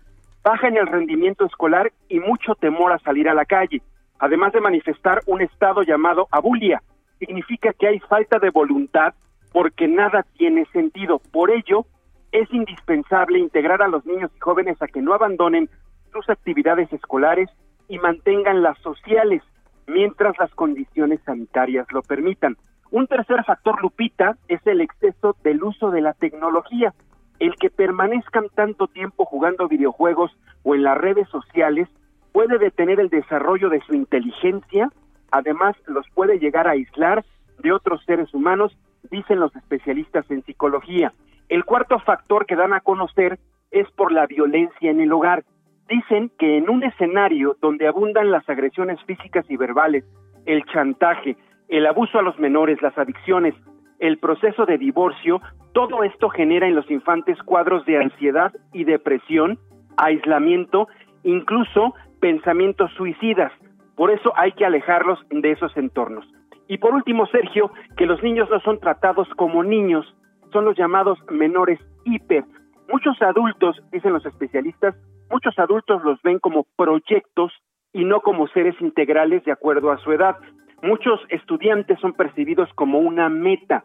baja 0.44 0.68
en 0.68 0.78
el 0.78 0.88
rendimiento 0.88 1.46
escolar 1.46 1.92
y 2.10 2.20
mucho 2.20 2.56
temor 2.56 2.92
a 2.92 3.00
salir 3.00 3.28
a 3.30 3.34
la 3.34 3.46
calle, 3.46 3.82
además 4.20 4.54
de 4.54 4.62
manifestar 4.62 5.22
un 5.26 5.42
estado 5.42 5.84
llamado 5.84 6.28
abulia. 6.32 6.82
Significa 7.20 7.74
que 7.74 7.88
hay 7.88 8.00
falta 8.00 8.40
de 8.40 8.50
voluntad 8.50 9.14
porque 9.52 9.88
nada 9.88 10.26
tiene 10.38 10.66
sentido. 10.72 11.20
Por 11.32 11.52
ello, 11.52 11.86
es 12.32 12.52
indispensable 12.54 13.40
integrar 13.40 13.82
a 13.82 13.88
los 13.88 14.06
niños 14.06 14.32
y 14.36 14.40
jóvenes 14.40 14.82
a 14.82 14.88
que 14.88 15.02
no 15.02 15.14
abandonen 15.14 15.70
sus 16.12 16.30
actividades 16.30 16.92
escolares 16.94 17.50
y 17.88 17.98
mantengan 18.00 18.62
las 18.62 18.78
sociales 18.80 19.42
mientras 19.88 20.38
las 20.38 20.54
condiciones 20.54 21.20
sanitarias 21.26 21.88
lo 21.92 22.02
permitan. 22.02 22.58
Un 22.92 23.08
tercer 23.08 23.44
factor, 23.44 23.82
Lupita, 23.82 24.38
es 24.48 24.66
el 24.66 24.82
exceso 24.82 25.36
del 25.44 25.64
uso 25.64 25.92
de 25.92 26.02
la 26.02 26.14
tecnología. 26.14 26.94
El 27.40 27.56
que 27.56 27.70
permanezcan 27.70 28.50
tanto 28.56 28.88
tiempo 28.88 29.26
jugando 29.26 29.68
videojuegos 29.68 30.36
o 30.64 30.76
en 30.76 30.84
las 30.84 30.98
redes 30.98 31.28
sociales 31.30 31.88
puede 32.32 32.58
detener 32.58 33.00
el 33.00 33.10
desarrollo 33.10 33.70
de 33.70 33.82
su 33.82 33.94
inteligencia, 33.94 34.90
además 35.32 35.76
los 35.86 36.06
puede 36.14 36.40
llegar 36.40 36.68
a 36.68 36.72
aislar 36.72 37.24
de 37.60 37.72
otros 37.72 38.04
seres 38.06 38.34
humanos, 38.34 38.78
dicen 39.10 39.40
los 39.40 39.56
especialistas 39.56 40.30
en 40.30 40.44
psicología. 40.44 41.14
El 41.50 41.64
cuarto 41.64 42.00
factor 42.00 42.46
que 42.46 42.56
dan 42.56 42.74
a 42.74 42.82
conocer 42.82 43.40
es 43.72 43.90
por 43.92 44.12
la 44.12 44.26
violencia 44.26 44.92
en 44.92 45.00
el 45.00 45.12
hogar. 45.12 45.46
Dicen 45.88 46.32
que 46.38 46.58
en 46.58 46.70
un 46.70 46.84
escenario 46.84 47.56
donde 47.62 47.88
abundan 47.88 48.32
las 48.32 48.48
agresiones 48.50 49.02
físicas 49.06 49.46
y 49.50 49.58
verbales, 49.58 50.04
el 50.46 50.64
chantaje, 50.66 51.38
el 51.70 51.86
abuso 51.86 52.20
a 52.20 52.22
los 52.22 52.38
menores, 52.40 52.82
las 52.82 52.98
adicciones, 52.98 53.54
el 53.99 54.18
proceso 54.18 54.65
de 54.65 54.78
divorcio, 54.78 55.41
todo 55.74 56.03
esto 56.03 56.30
genera 56.30 56.68
en 56.68 56.76
los 56.76 56.90
infantes 56.90 57.38
cuadros 57.44 57.86
de 57.86 57.98
ansiedad 57.98 58.53
y 58.74 58.84
depresión, 58.84 59.60
aislamiento, 59.98 60.88
incluso 61.24 61.94
pensamientos 62.19 62.91
suicidas. 62.94 63.52
Por 63.95 64.11
eso 64.11 64.32
hay 64.36 64.52
que 64.53 64.65
alejarlos 64.65 65.19
de 65.30 65.52
esos 65.52 65.76
entornos. 65.78 66.26
Y 66.68 66.78
por 66.78 66.94
último, 66.94 67.26
Sergio, 67.28 67.72
que 67.95 68.06
los 68.06 68.22
niños 68.22 68.49
no 68.49 68.60
son 68.60 68.80
tratados 68.80 69.28
como 69.36 69.64
niños, 69.64 70.06
son 70.52 70.65
los 70.65 70.78
llamados 70.78 71.18
menores 71.30 71.80
hiper. 72.06 72.44
Muchos 72.91 73.22
adultos, 73.22 73.82
dicen 73.91 74.14
los 74.14 74.26
especialistas, 74.26 74.95
muchos 75.30 75.57
adultos 75.60 76.03
los 76.03 76.22
ven 76.22 76.40
como 76.40 76.65
proyectos 76.76 77.52
y 77.94 78.06
no 78.06 78.22
como 78.22 78.48
seres 78.48 78.76
integrales 78.82 79.44
de 79.45 79.52
acuerdo 79.52 79.91
a 79.91 79.98
su 79.98 80.11
edad. 80.11 80.38
Muchos 80.84 81.20
estudiantes 81.30 81.99
son 81.99 82.14
percibidos 82.14 82.70
como 82.76 82.99
una 82.99 83.30
meta, 83.30 83.84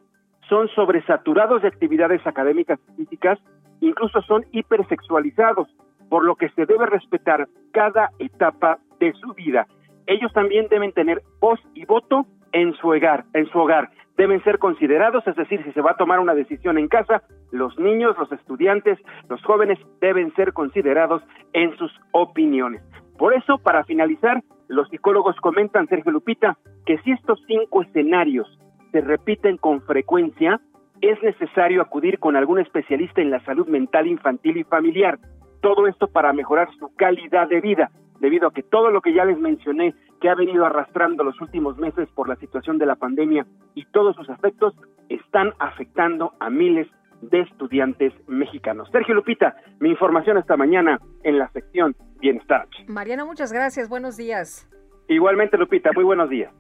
son 0.48 0.68
sobresaturados 0.68 1.62
de 1.62 1.68
actividades 1.68 2.26
académicas 2.26 2.78
y 2.90 3.04
físicas, 3.04 3.38
incluso 3.80 4.20
son 4.22 4.44
hipersexualizados, 4.52 5.68
por 6.10 6.24
lo 6.24 6.36
que 6.36 6.50
se 6.50 6.66
debe 6.66 6.84
respetar 6.84 7.48
cada 7.72 8.10
etapa 8.18 8.78
de 9.00 9.14
su 9.14 9.32
vida. 9.32 9.66
Ellos 10.06 10.32
también 10.34 10.66
deben 10.68 10.92
tener 10.92 11.22
voz 11.40 11.58
y 11.74 11.86
voto 11.86 12.26
en 12.52 12.74
su 12.74 12.88
hogar, 12.88 13.24
en 13.32 13.46
su 13.46 13.58
hogar. 13.58 13.88
Deben 14.18 14.44
ser 14.44 14.58
considerados, 14.58 15.26
es 15.26 15.36
decir, 15.36 15.64
si 15.64 15.72
se 15.72 15.80
va 15.80 15.92
a 15.92 15.96
tomar 15.96 16.20
una 16.20 16.34
decisión 16.34 16.76
en 16.76 16.88
casa, 16.88 17.22
los 17.50 17.78
niños, 17.78 18.16
los 18.18 18.30
estudiantes, 18.32 18.98
los 19.30 19.42
jóvenes 19.42 19.78
deben 20.02 20.34
ser 20.34 20.52
considerados 20.52 21.22
en 21.54 21.74
sus 21.78 21.90
opiniones. 22.12 22.82
Por 23.16 23.32
eso, 23.32 23.56
para 23.58 23.84
finalizar, 23.84 24.42
los 24.72 24.88
psicólogos 24.88 25.36
comentan, 25.36 25.86
Sergio 25.86 26.12
Lupita, 26.12 26.56
que 26.86 26.96
si 26.98 27.12
estos 27.12 27.38
cinco 27.46 27.82
escenarios 27.82 28.48
se 28.90 29.02
repiten 29.02 29.58
con 29.58 29.82
frecuencia, 29.82 30.60
es 31.02 31.22
necesario 31.22 31.82
acudir 31.82 32.18
con 32.18 32.36
algún 32.36 32.58
especialista 32.58 33.20
en 33.20 33.30
la 33.30 33.44
salud 33.44 33.66
mental 33.66 34.06
infantil 34.06 34.56
y 34.56 34.64
familiar. 34.64 35.18
Todo 35.60 35.86
esto 35.86 36.08
para 36.08 36.32
mejorar 36.32 36.70
su 36.78 36.88
calidad 36.96 37.48
de 37.48 37.60
vida, 37.60 37.90
debido 38.18 38.48
a 38.48 38.52
que 38.52 38.62
todo 38.62 38.90
lo 38.90 39.02
que 39.02 39.12
ya 39.12 39.26
les 39.26 39.38
mencioné, 39.38 39.94
que 40.22 40.30
ha 40.30 40.34
venido 40.34 40.64
arrastrando 40.64 41.22
los 41.22 41.38
últimos 41.42 41.76
meses 41.76 42.08
por 42.14 42.26
la 42.26 42.36
situación 42.36 42.78
de 42.78 42.86
la 42.86 42.96
pandemia 42.96 43.46
y 43.74 43.84
todos 43.86 44.16
sus 44.16 44.28
efectos, 44.30 44.74
están 45.10 45.52
afectando 45.58 46.32
a 46.40 46.48
miles 46.48 46.88
de 47.22 47.40
estudiantes 47.40 48.12
mexicanos. 48.26 48.88
Sergio 48.92 49.14
Lupita, 49.14 49.56
mi 49.80 49.90
información 49.90 50.36
esta 50.38 50.56
mañana 50.56 51.00
en 51.22 51.38
la 51.38 51.50
sección 51.52 51.96
Bienestar. 52.20 52.68
Mariano, 52.86 53.26
muchas 53.26 53.52
gracias. 53.52 53.88
Buenos 53.88 54.16
días. 54.16 54.68
Igualmente, 55.08 55.56
Lupita, 55.56 55.90
muy 55.94 56.04
buenos 56.04 56.28
días. 56.30 56.52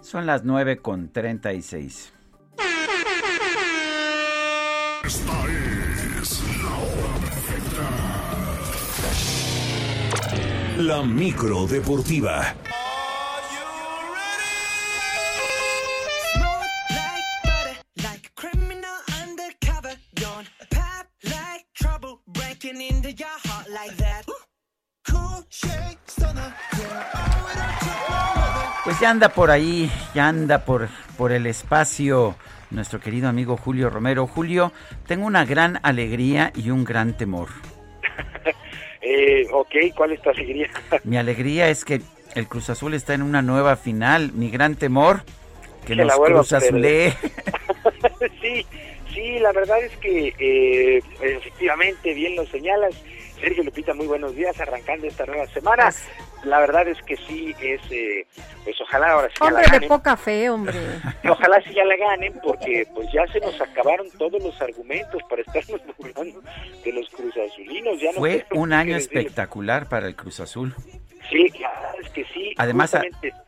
Son 0.00 0.26
las 0.26 0.44
9 0.44 0.78
con 0.78 1.12
36. 1.12 2.14
Esta 5.04 5.32
es 6.20 6.62
la 6.62 6.74
hora 6.78 7.14
perfecta. 7.20 7.86
La 10.78 11.02
micro 11.02 11.66
deportiva. 11.66 12.54
Looking 22.66 22.80
into 22.80 23.10
your 23.10 23.28
heart 23.44 23.68
like 23.68 23.96
that. 23.96 24.24
Cool 25.08 25.44
shake 25.50 25.98
stunner, 26.06 26.54
yeah. 26.78 27.12
Oh, 27.14 27.50
it 27.50 27.56
don't 27.56 27.78
took 27.80 28.08
no 28.08 28.42
other. 28.42 28.84
Pues 28.84 29.00
ya 29.00 29.10
anda 29.10 29.28
por 29.28 29.50
ahí, 29.50 29.90
ya 30.14 30.28
anda 30.28 30.64
por, 30.64 30.88
por 31.16 31.32
el 31.32 31.46
espacio 31.46 32.36
nuestro 32.70 33.00
querido 33.00 33.28
amigo 33.28 33.56
Julio 33.56 33.90
Romero. 33.90 34.26
Julio, 34.26 34.72
tengo 35.06 35.26
una 35.26 35.44
gran 35.44 35.80
alegría 35.82 36.52
y 36.54 36.70
un 36.70 36.84
gran 36.84 37.16
temor. 37.16 37.48
Eh, 39.08 39.46
ok, 39.52 39.72
¿cuál 39.96 40.10
es 40.10 40.20
tu 40.20 40.30
alegría? 40.30 40.68
Mi 41.04 41.16
alegría 41.16 41.68
es 41.68 41.84
que 41.84 42.00
el 42.34 42.48
Cruz 42.48 42.70
Azul 42.70 42.92
está 42.92 43.14
en 43.14 43.22
una 43.22 43.40
nueva 43.40 43.76
final. 43.76 44.32
Mi 44.32 44.50
gran 44.50 44.74
temor, 44.74 45.22
que, 45.86 45.94
Que 45.94 46.04
nos 46.04 46.16
Cruz 46.16 46.52
Azulee. 46.52 47.14
sí, 48.42 48.66
sí, 49.16 49.38
la 49.40 49.50
verdad 49.52 49.82
es 49.82 49.96
que 49.96 50.34
eh, 50.38 51.02
efectivamente, 51.20 52.14
bien 52.14 52.36
lo 52.36 52.46
señalas. 52.46 52.94
Sergio 53.40 53.64
Lupita, 53.64 53.92
muy 53.92 54.06
buenos 54.06 54.34
días, 54.34 54.58
arrancando 54.60 55.06
esta 55.06 55.26
nueva 55.26 55.46
semana. 55.48 55.90
La 56.44 56.60
verdad 56.60 56.86
es 56.88 57.00
que 57.02 57.16
sí, 57.16 57.54
es, 57.60 57.80
eh, 57.90 58.26
pues 58.64 58.80
ojalá 58.80 59.12
ahora 59.12 59.28
sí 59.28 59.34
ya 59.40 59.44
la 59.44 59.50
Hombre 59.50 59.64
de 59.64 59.72
ganen. 59.72 59.88
poca 59.88 60.16
fe, 60.16 60.48
hombre. 60.50 60.74
Ojalá 61.28 61.60
sí 61.62 61.74
ya 61.74 61.84
la 61.84 61.96
ganen, 61.96 62.34
porque 62.42 62.86
pues 62.94 63.08
ya 63.12 63.26
se 63.32 63.40
nos 63.40 63.60
acabaron 63.60 64.06
todos 64.16 64.40
los 64.42 64.58
argumentos 64.62 65.20
para 65.28 65.42
estarnos 65.42 65.80
burlando 65.98 66.40
de 66.84 66.92
los 66.92 67.08
Cruz 67.10 67.34
Azulinos. 67.36 68.00
Ya 68.00 68.12
no 68.12 68.18
Fue 68.20 68.46
un 68.52 68.72
año 68.72 68.96
espectacular 68.96 69.88
para 69.88 70.06
el 70.06 70.14
Cruz 70.14 70.40
Azul. 70.40 70.74
Sí, 71.30 71.48
la 71.60 71.70
verdad 71.70 71.94
es 72.02 72.10
que 72.10 72.24
sí. 72.26 72.54
Además, 72.56 72.94
a- 72.94 73.02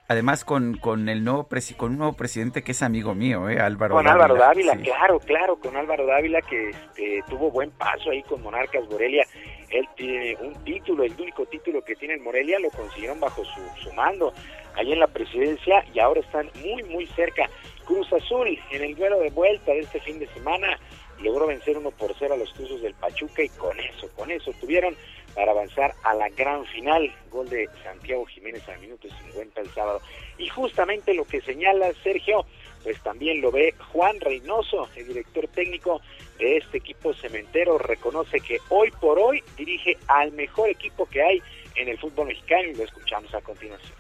además 0.09 0.45
con, 0.45 0.77
con 0.79 1.09
el 1.09 1.23
nuevo 1.25 1.49
presi- 1.49 1.77
con 1.77 1.93
un 1.93 1.99
nuevo 1.99 2.13
presidente 2.15 2.63
que 2.63 2.73
es 2.73 2.83
amigo 2.83 3.15
mío, 3.15 3.49
eh, 3.49 3.61
Álvaro. 3.61 3.95
Con 3.95 4.09
Álvaro 4.09 4.35
Dávila, 4.35 4.73
Dávila, 4.73 4.85
sí. 4.85 4.91
claro, 4.91 5.21
claro, 5.21 5.57
con 5.61 5.77
Álvaro 5.77 6.07
Dávila 6.07 6.41
que 6.43 6.71
este, 6.71 7.23
tuvo 7.29 7.51
buen 7.51 7.71
paso 7.71 8.11
ahí 8.11 8.23
con 8.25 8.43
Monarcas 8.43 8.85
Morelia. 8.91 9.25
Él 9.71 9.87
tiene 9.97 10.37
un 10.41 10.55
título, 10.65 11.05
el 11.05 11.13
único 11.21 11.47
título 11.47 11.83
que 11.85 11.95
tiene 11.95 12.15
el 12.15 12.21
Morelia 12.21 12.59
lo 12.59 12.71
consiguieron 12.71 13.21
bajo 13.21 13.45
su, 13.45 13.61
su 13.83 13.93
mando 13.93 14.33
ahí 14.75 14.93
en 14.93 15.01
la 15.01 15.07
presidencia 15.09 15.85
y 15.93 15.99
ahora 16.01 16.21
están 16.21 16.51
muy, 16.63 16.83
muy 16.85 17.07
cerca. 17.09 17.49
Cruz 17.85 18.11
Azul 18.13 18.59
en 18.71 18.83
el 18.83 18.95
duelo 18.97 19.19
de 19.21 19.31
vuelta 19.31 19.73
de 19.73 19.81
este 19.81 20.01
fin 20.01 20.19
de 20.19 20.27
semana 20.29 20.79
logró 21.21 21.47
vencer 21.49 21.77
1 21.77 21.91
por 21.93 22.15
0 22.19 22.35
a 22.35 22.37
los 22.37 22.53
Tuzos 22.55 22.81
del 22.81 22.95
Pachuca 22.95 23.43
y 23.43 23.49
con 23.51 23.79
eso, 23.81 24.09
con 24.15 24.31
eso 24.31 24.53
tuvieron 24.61 24.95
para 25.39 25.53
avanzar 25.53 25.95
a 26.03 26.15
la 26.15 26.29
gran 26.31 26.65
final. 26.65 27.15
Gol 27.31 27.49
de 27.49 27.69
Santiago 27.85 28.27
Jiménez 28.27 28.69
al 28.69 28.81
minuto 28.81 29.07
50 29.09 29.61
el 29.61 29.71
sábado. 29.71 30.01
Y 30.37 30.49
justamente 30.49 31.15
lo 31.15 31.25
que 31.25 31.41
señala 31.41 31.93
Sergio, 32.03 32.45
pues 32.83 33.01
también 33.05 33.41
lo 33.41 33.53
ve 33.53 33.73
Juan 33.93 34.19
Reynoso, 34.19 34.89
el 34.97 35.07
director 35.07 35.47
técnico 35.47 36.01
de 36.41 36.57
este 36.57 36.79
equipo 36.79 37.15
cementero, 37.15 37.79
reconoce 37.79 38.41
que 38.41 38.59
hoy 38.69 38.91
por 39.01 39.21
hoy 39.21 39.45
dirige 39.57 39.97
al 40.09 40.33
mejor 40.33 40.71
equipo 40.71 41.07
que 41.07 41.23
hay 41.23 41.41
en 41.77 41.87
el 41.87 41.99
fútbol 41.99 42.27
mexicano 42.27 42.71
y 42.71 42.75
lo 42.75 42.83
escuchamos 42.83 43.33
a 43.33 43.41
continuación. 43.41 43.97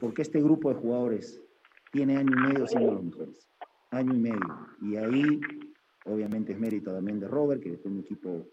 Porque 0.00 0.22
este 0.22 0.40
grupo 0.40 0.70
de 0.70 0.76
jugadores 0.76 1.42
tiene 1.92 2.16
año 2.16 2.32
y 2.36 2.40
medio 2.40 2.66
siendo 2.66 2.92
los 2.94 3.04
mejores. 3.04 3.48
Año 3.90 4.14
y 4.14 4.18
medio. 4.18 4.66
Y 4.82 4.96
ahí, 4.96 5.40
obviamente, 6.04 6.52
es 6.52 6.58
mérito 6.58 6.92
también 6.92 7.20
de 7.20 7.28
Robert, 7.28 7.62
que 7.62 7.74
es 7.74 7.84
un 7.84 8.00
equipo 8.00 8.46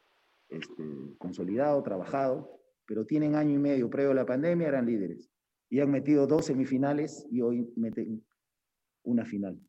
este, 0.50 0.84
consolidado, 1.18 1.82
trabajado, 1.84 2.60
pero 2.86 3.06
tienen 3.06 3.36
año 3.36 3.56
y 3.56 3.60
medio. 3.60 3.90
Previo 3.90 4.12
a 4.12 4.16
la 4.16 4.26
pandemia 4.26 4.68
eran 4.68 4.86
líderes. 4.86 5.30
Y 5.70 5.80
han 5.80 5.90
metido 5.90 6.28
dos 6.28 6.46
semifinales 6.46 7.26
y 7.32 7.42
hoy 7.42 7.68
meten 7.76 8.24
una 9.04 9.26
final. 9.26 9.60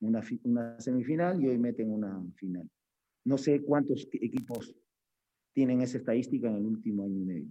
Una, 0.00 0.20
fi- 0.20 0.40
una 0.42 0.80
semifinal 0.80 1.40
y 1.42 1.48
hoy 1.48 1.58
meten 1.58 1.92
una 1.92 2.20
final. 2.34 2.68
No 3.24 3.38
sé 3.38 3.62
cuántos 3.62 4.08
equipos 4.12 4.74
tienen 5.54 5.80
esa 5.82 5.98
estadística 5.98 6.48
en 6.48 6.56
el 6.56 6.66
último 6.66 7.04
año 7.04 7.20
y 7.20 7.24
medio. 7.24 7.48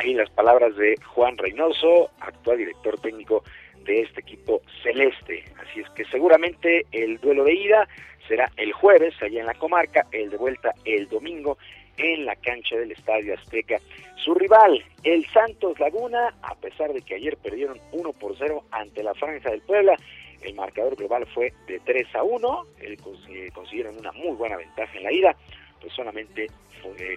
Ahí 0.00 0.14
las 0.14 0.30
palabras 0.30 0.74
de 0.76 0.96
Juan 1.14 1.36
Reynoso, 1.36 2.10
actual 2.20 2.56
director 2.56 2.98
técnico 3.00 3.44
de 3.84 4.00
este 4.00 4.22
equipo 4.22 4.62
celeste. 4.82 5.44
Así 5.60 5.80
es 5.80 5.90
que 5.90 6.06
seguramente 6.06 6.86
el 6.90 7.18
duelo 7.20 7.44
de 7.44 7.52
ida 7.52 7.86
será 8.26 8.50
el 8.56 8.72
jueves 8.72 9.12
allá 9.20 9.40
en 9.40 9.46
la 9.46 9.52
comarca, 9.52 10.06
el 10.12 10.30
de 10.30 10.38
vuelta 10.38 10.72
el 10.86 11.06
domingo 11.10 11.58
en 11.98 12.24
la 12.24 12.34
cancha 12.36 12.76
del 12.76 12.92
Estadio 12.92 13.34
Azteca. 13.34 13.76
Su 14.24 14.32
rival, 14.32 14.82
el 15.02 15.26
Santos 15.34 15.78
Laguna, 15.78 16.34
a 16.44 16.54
pesar 16.54 16.94
de 16.94 17.02
que 17.02 17.16
ayer 17.16 17.36
perdieron 17.36 17.78
1 17.92 18.12
por 18.14 18.34
0 18.38 18.64
ante 18.70 19.02
la 19.02 19.12
Franja 19.12 19.50
del 19.50 19.60
Puebla, 19.60 19.98
el 20.40 20.54
marcador 20.54 20.96
global 20.96 21.26
fue 21.26 21.52
de 21.66 21.78
3 21.80 22.14
a 22.14 22.22
1, 22.22 22.62
el, 22.80 22.94
eh, 22.94 23.50
consiguieron 23.52 23.98
una 23.98 24.12
muy 24.12 24.34
buena 24.34 24.56
ventaja 24.56 24.96
en 24.96 25.04
la 25.04 25.12
ida, 25.12 25.36
pues 25.80 25.92
solamente 25.94 26.44
eh, 26.44 27.16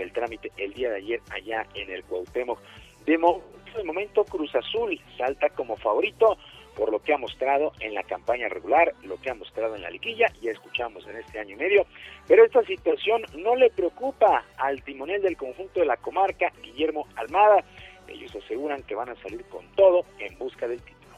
el 0.00 0.12
trámite 0.12 0.50
el 0.56 0.72
día 0.74 0.90
de 0.90 0.96
ayer 0.96 1.20
allá 1.30 1.66
en 1.74 1.90
el 1.90 2.04
Cuauhtémoc. 2.04 2.58
De, 3.04 3.18
mo- 3.18 3.42
de 3.74 3.84
momento 3.84 4.24
Cruz 4.24 4.54
Azul 4.54 5.00
salta 5.16 5.48
como 5.50 5.76
favorito 5.76 6.36
por 6.76 6.92
lo 6.92 7.02
que 7.02 7.12
ha 7.12 7.18
mostrado 7.18 7.72
en 7.80 7.92
la 7.92 8.04
campaña 8.04 8.48
regular, 8.48 8.94
lo 9.02 9.20
que 9.20 9.30
ha 9.30 9.34
mostrado 9.34 9.74
en 9.74 9.82
la 9.82 9.90
liguilla, 9.90 10.32
ya 10.40 10.52
escuchamos 10.52 11.04
en 11.08 11.16
este 11.16 11.40
año 11.40 11.54
y 11.54 11.56
medio, 11.56 11.86
pero 12.28 12.44
esta 12.44 12.62
situación 12.62 13.22
no 13.34 13.56
le 13.56 13.68
preocupa 13.70 14.44
al 14.58 14.82
timonel 14.84 15.20
del 15.22 15.36
conjunto 15.36 15.80
de 15.80 15.86
la 15.86 15.96
comarca, 15.96 16.52
Guillermo 16.62 17.08
Almada. 17.16 17.64
Ellos 18.06 18.32
aseguran 18.36 18.84
que 18.84 18.94
van 18.94 19.08
a 19.08 19.16
salir 19.16 19.44
con 19.46 19.66
todo 19.74 20.04
en 20.20 20.38
busca 20.38 20.68
del 20.68 20.80
título. 20.80 21.16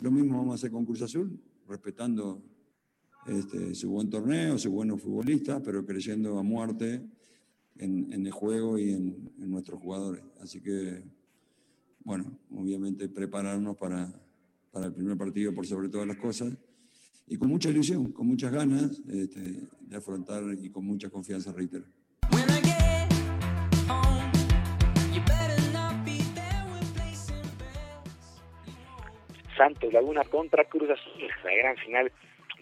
Lo 0.00 0.10
mismo 0.10 0.38
vamos 0.38 0.52
a 0.52 0.54
hacer 0.54 0.70
con 0.70 0.84
Cruz 0.84 1.02
Azul, 1.02 1.40
respetando 1.66 2.42
este, 3.26 3.74
su 3.74 3.90
buen 3.90 4.08
torneo, 4.08 4.56
sus 4.56 4.70
buenos 4.70 5.02
futbolistas, 5.02 5.60
pero 5.64 5.84
creyendo 5.84 6.38
a 6.38 6.42
muerte 6.42 7.04
en, 7.76 8.12
el 8.12 8.30
juego 8.30 8.78
y 8.78 8.92
en, 8.92 9.32
en 9.40 9.50
nuestros 9.50 9.80
jugadores. 9.80 10.22
Así 10.40 10.60
que, 10.60 11.02
bueno, 12.04 12.38
obviamente 12.50 13.08
prepararnos 13.08 13.76
para, 13.76 14.12
para 14.70 14.86
el 14.86 14.92
primer 14.92 15.16
partido 15.16 15.52
por 15.54 15.66
sobre 15.66 15.88
todas 15.88 16.06
las 16.06 16.16
cosas 16.16 16.56
y 17.26 17.36
con 17.36 17.48
mucha 17.48 17.68
ilusión, 17.68 18.12
con 18.12 18.26
muchas 18.26 18.52
ganas 18.52 19.02
este, 19.08 19.68
de 19.80 19.96
afrontar 19.96 20.42
y 20.62 20.70
con 20.70 20.84
mucha 20.84 21.10
confianza, 21.10 21.52
reitero. 21.52 21.86
Santos 29.58 29.92
Laguna 29.92 30.22
contra 30.24 30.64
Cruz 30.64 30.88
Azul, 30.88 31.28
la 31.44 31.52
gran 31.52 31.76
final 31.76 32.10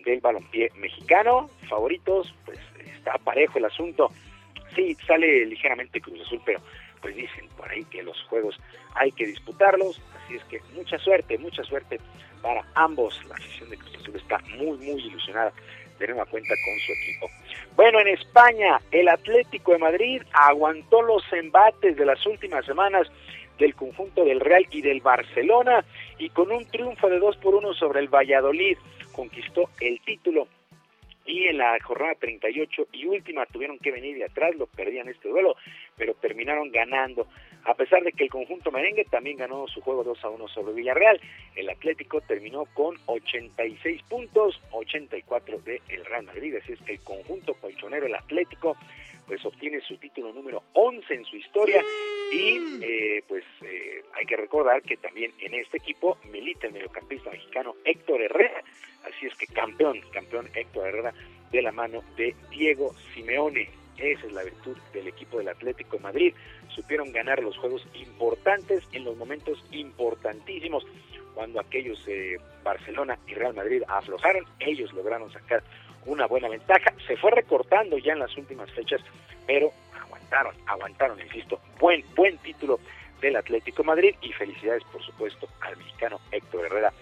del 0.04 0.20
balompié 0.20 0.70
mexicano. 0.76 1.48
Favoritos, 1.68 2.34
pues 2.44 2.58
está 2.96 3.18
parejo 3.18 3.58
el 3.58 3.66
asunto. 3.66 4.10
Sí, 4.74 4.96
sale 5.06 5.46
ligeramente 5.46 6.00
Cruz 6.00 6.20
Azul, 6.22 6.40
pero 6.44 6.60
pues 7.00 7.14
dicen 7.14 7.48
por 7.56 7.70
ahí 7.70 7.84
que 7.84 8.02
los 8.02 8.20
juegos 8.24 8.58
hay 8.94 9.12
que 9.12 9.26
disputarlos. 9.26 10.02
Así 10.16 10.36
es 10.36 10.44
que 10.44 10.60
mucha 10.74 10.98
suerte, 10.98 11.38
mucha 11.38 11.62
suerte 11.62 12.00
para 12.42 12.64
ambos. 12.74 13.22
La 13.28 13.34
afición 13.34 13.70
de 13.70 13.76
Cruz 13.76 13.96
Azul 13.96 14.16
está 14.16 14.38
muy, 14.56 14.76
muy 14.78 15.00
ilusionada 15.00 15.52
de 15.98 16.06
nueva 16.08 16.26
cuenta 16.26 16.54
con 16.64 16.78
su 16.80 16.92
equipo. 16.92 17.30
Bueno, 17.76 18.00
en 18.00 18.08
España, 18.08 18.80
el 18.90 19.08
Atlético 19.08 19.72
de 19.72 19.78
Madrid 19.78 20.22
aguantó 20.32 21.02
los 21.02 21.22
embates 21.32 21.96
de 21.96 22.06
las 22.06 22.24
últimas 22.26 22.64
semanas 22.64 23.06
del 23.58 23.74
conjunto 23.74 24.24
del 24.24 24.40
Real 24.40 24.66
y 24.70 24.82
del 24.82 25.00
Barcelona 25.00 25.84
y 26.18 26.28
con 26.30 26.50
un 26.50 26.64
triunfo 26.66 27.08
de 27.08 27.18
2 27.18 27.36
por 27.38 27.54
1 27.54 27.74
sobre 27.74 28.00
el 28.00 28.08
Valladolid 28.08 28.76
conquistó 29.12 29.70
el 29.80 30.00
título 30.00 30.48
y 31.26 31.48
en 31.48 31.58
la 31.58 31.76
jornada 31.82 32.14
38 32.14 32.88
y 32.92 33.06
última 33.06 33.46
tuvieron 33.46 33.78
que 33.78 33.90
venir 33.90 34.16
de 34.16 34.24
atrás, 34.24 34.54
lo 34.56 34.66
perdían 34.66 35.08
este 35.08 35.28
duelo, 35.28 35.56
pero 35.96 36.14
terminaron 36.14 36.70
ganando. 36.70 37.26
A 37.64 37.74
pesar 37.74 38.02
de 38.04 38.12
que 38.12 38.24
el 38.24 38.30
conjunto 38.30 38.70
merengue 38.70 39.04
también 39.04 39.38
ganó 39.38 39.66
su 39.66 39.80
juego 39.80 40.04
2 40.04 40.24
a 40.24 40.28
1 40.28 40.48
sobre 40.48 40.74
Villarreal, 40.74 41.20
el 41.56 41.68
Atlético 41.68 42.20
terminó 42.20 42.64
con 42.74 42.96
86 43.06 44.02
puntos, 44.04 44.60
84 44.70 45.58
de 45.58 45.82
el 45.88 46.04
Real 46.04 46.24
Madrid, 46.24 46.54
así 46.62 46.74
es 46.74 46.80
el 46.86 47.00
conjunto 47.00 47.54
colchonero, 47.54 48.06
el 48.06 48.14
Atlético, 48.14 48.76
pues 49.26 49.44
obtiene 49.44 49.80
su 49.80 49.96
título 49.96 50.32
número 50.32 50.62
11 50.72 51.14
en 51.14 51.24
su 51.24 51.36
historia 51.36 51.82
y 52.32 52.58
eh, 52.82 53.24
pues 53.26 53.44
eh, 53.62 54.02
hay 54.14 54.24
que 54.24 54.36
recordar 54.36 54.82
que 54.82 54.96
también 54.96 55.32
en 55.40 55.54
este 55.54 55.78
equipo 55.78 56.18
milita 56.30 56.66
el 56.66 56.72
mediocampista 56.72 57.30
mexicano 57.30 57.74
Héctor 57.84 58.22
Herrera, 58.22 58.62
así 59.04 59.26
es 59.26 59.34
que 59.36 59.46
campeón, 59.46 60.00
campeón 60.12 60.48
Héctor 60.54 60.88
Herrera 60.88 61.14
de 61.50 61.62
la 61.62 61.72
mano 61.72 62.02
de 62.16 62.34
Diego 62.50 62.94
Simeone. 63.14 63.68
Esa 63.98 64.26
es 64.26 64.32
la 64.32 64.44
virtud 64.44 64.76
del 64.92 65.08
equipo 65.08 65.38
del 65.38 65.48
Atlético 65.48 65.96
de 65.96 66.02
Madrid. 66.02 66.34
Supieron 66.68 67.12
ganar 67.12 67.42
los 67.42 67.56
juegos 67.56 67.86
importantes 67.94 68.84
en 68.92 69.04
los 69.04 69.16
momentos 69.16 69.64
importantísimos. 69.72 70.84
Cuando 71.34 71.60
aquellos 71.60 72.04
de 72.04 72.38
Barcelona 72.62 73.18
y 73.26 73.34
Real 73.34 73.54
Madrid 73.54 73.82
aflojaron, 73.88 74.44
ellos 74.60 74.92
lograron 74.92 75.32
sacar 75.32 75.62
una 76.06 76.26
buena 76.26 76.48
ventaja. 76.48 76.92
Se 77.06 77.16
fue 77.16 77.30
recortando 77.30 77.98
ya 77.98 78.12
en 78.12 78.20
las 78.20 78.36
últimas 78.36 78.70
fechas, 78.72 79.00
pero 79.46 79.72
aguantaron, 80.00 80.54
aguantaron, 80.66 81.20
insisto. 81.20 81.60
Buen, 81.78 82.04
buen 82.14 82.38
título 82.38 82.80
del 83.20 83.36
Atlético 83.36 83.82
Madrid 83.82 84.14
y 84.20 84.32
felicidades 84.32 84.82
por 84.92 85.02
supuesto 85.02 85.48
al 85.60 85.76
mexicano 85.76 86.20
Héctor 86.30 86.66
Herrera. 86.66 86.92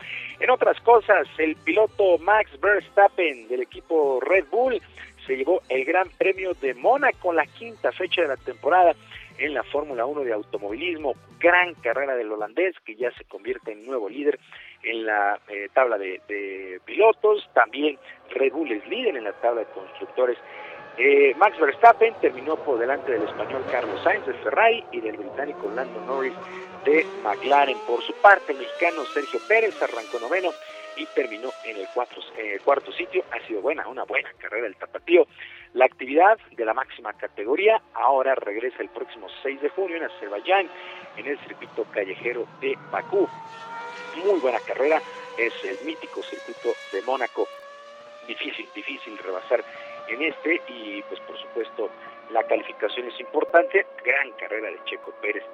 En 0.40 0.50
otras 0.50 0.80
cosas, 0.80 1.26
el 1.38 1.56
piloto 1.56 2.18
Max 2.18 2.50
Verstappen 2.60 3.48
del 3.48 3.62
equipo 3.62 4.20
Red 4.20 4.46
Bull 4.50 4.80
se 5.26 5.36
llevó 5.36 5.62
el 5.68 5.84
Gran 5.84 6.08
Premio 6.10 6.54
de 6.54 6.74
Mónaco, 6.74 7.32
la 7.32 7.46
quinta 7.46 7.92
fecha 7.92 8.22
de 8.22 8.28
la 8.28 8.36
temporada 8.36 8.94
en 9.38 9.54
la 9.54 9.62
Fórmula 9.64 10.06
1 10.06 10.22
de 10.22 10.32
automovilismo. 10.32 11.14
Gran 11.38 11.74
carrera 11.74 12.14
del 12.14 12.32
holandés 12.32 12.74
que 12.84 12.96
ya 12.96 13.10
se 13.12 13.24
convierte 13.24 13.72
en 13.72 13.86
nuevo 13.86 14.08
líder 14.08 14.38
en 14.82 15.06
la 15.06 15.40
eh, 15.48 15.68
tabla 15.72 15.98
de, 15.98 16.80
pilotos. 16.84 17.48
También 17.54 17.98
Red 18.30 18.52
Bull 18.52 18.72
es 18.72 18.86
líder 18.88 19.16
en 19.16 19.24
la 19.24 19.32
tabla 19.32 19.62
de 19.62 19.66
constructores. 19.68 20.38
Eh, 20.96 21.34
Max 21.36 21.58
Verstappen 21.58 22.14
terminó 22.20 22.56
por 22.56 22.78
delante 22.78 23.12
del 23.12 23.22
español 23.22 23.64
Carlos 23.70 24.00
Sainz 24.04 24.26
de 24.26 24.34
Ferrari 24.34 24.84
y 24.92 25.00
del 25.00 25.16
británico 25.16 25.70
Lando 25.74 26.00
Norris 26.02 26.34
de 26.84 27.04
McLaren. 27.24 27.78
Por 27.86 28.00
su 28.02 28.12
parte, 28.14 28.52
el 28.52 28.58
mexicano 28.58 29.04
Sergio 29.06 29.40
Pérez 29.48 29.80
arrancó 29.82 30.20
noveno 30.20 30.50
y 30.96 31.06
terminó 31.06 31.50
en 31.64 31.76
el 31.76 31.86
cuatro, 31.92 32.20
eh, 32.36 32.58
cuarto 32.64 32.92
sitio. 32.92 33.24
Ha 33.30 33.46
sido 33.46 33.60
buena, 33.60 33.86
una 33.88 34.04
buena 34.04 34.30
carrera 34.38 34.64
del 34.64 34.76
tapatío. 34.76 35.26
La 35.74 35.86
actividad 35.86 36.38
de 36.52 36.64
la 36.64 36.74
máxima 36.74 37.12
categoría 37.12 37.80
ahora 37.94 38.34
regresa 38.34 38.82
el 38.82 38.88
próximo 38.88 39.26
6 39.42 39.60
de 39.60 39.68
junio 39.70 39.96
en 39.96 40.04
Azerbaiyán, 40.04 40.68
en 41.16 41.26
el 41.26 41.38
circuito 41.40 41.84
callejero 41.92 42.46
de 42.60 42.78
Bakú. 42.90 43.28
Muy 44.24 44.38
buena 44.40 44.60
carrera, 44.60 45.00
es 45.36 45.52
el 45.64 45.84
mítico 45.84 46.22
circuito 46.22 46.74
de 46.92 47.02
Mónaco. 47.02 47.48
Difícil, 48.28 48.68
difícil 48.74 49.18
rebasar 49.18 49.64
en 50.08 50.22
este 50.22 50.60
y 50.68 51.02
pues 51.02 51.20
por 51.20 51.38
supuesto 51.38 51.90
la 52.30 52.42
calificación 52.44 53.08
es 53.08 53.20
importante. 53.20 53.86
Gran 54.04 54.30
carrera 54.32 54.70
de 54.70 54.78
Checo 54.84 55.12
Pérez. 55.20 55.44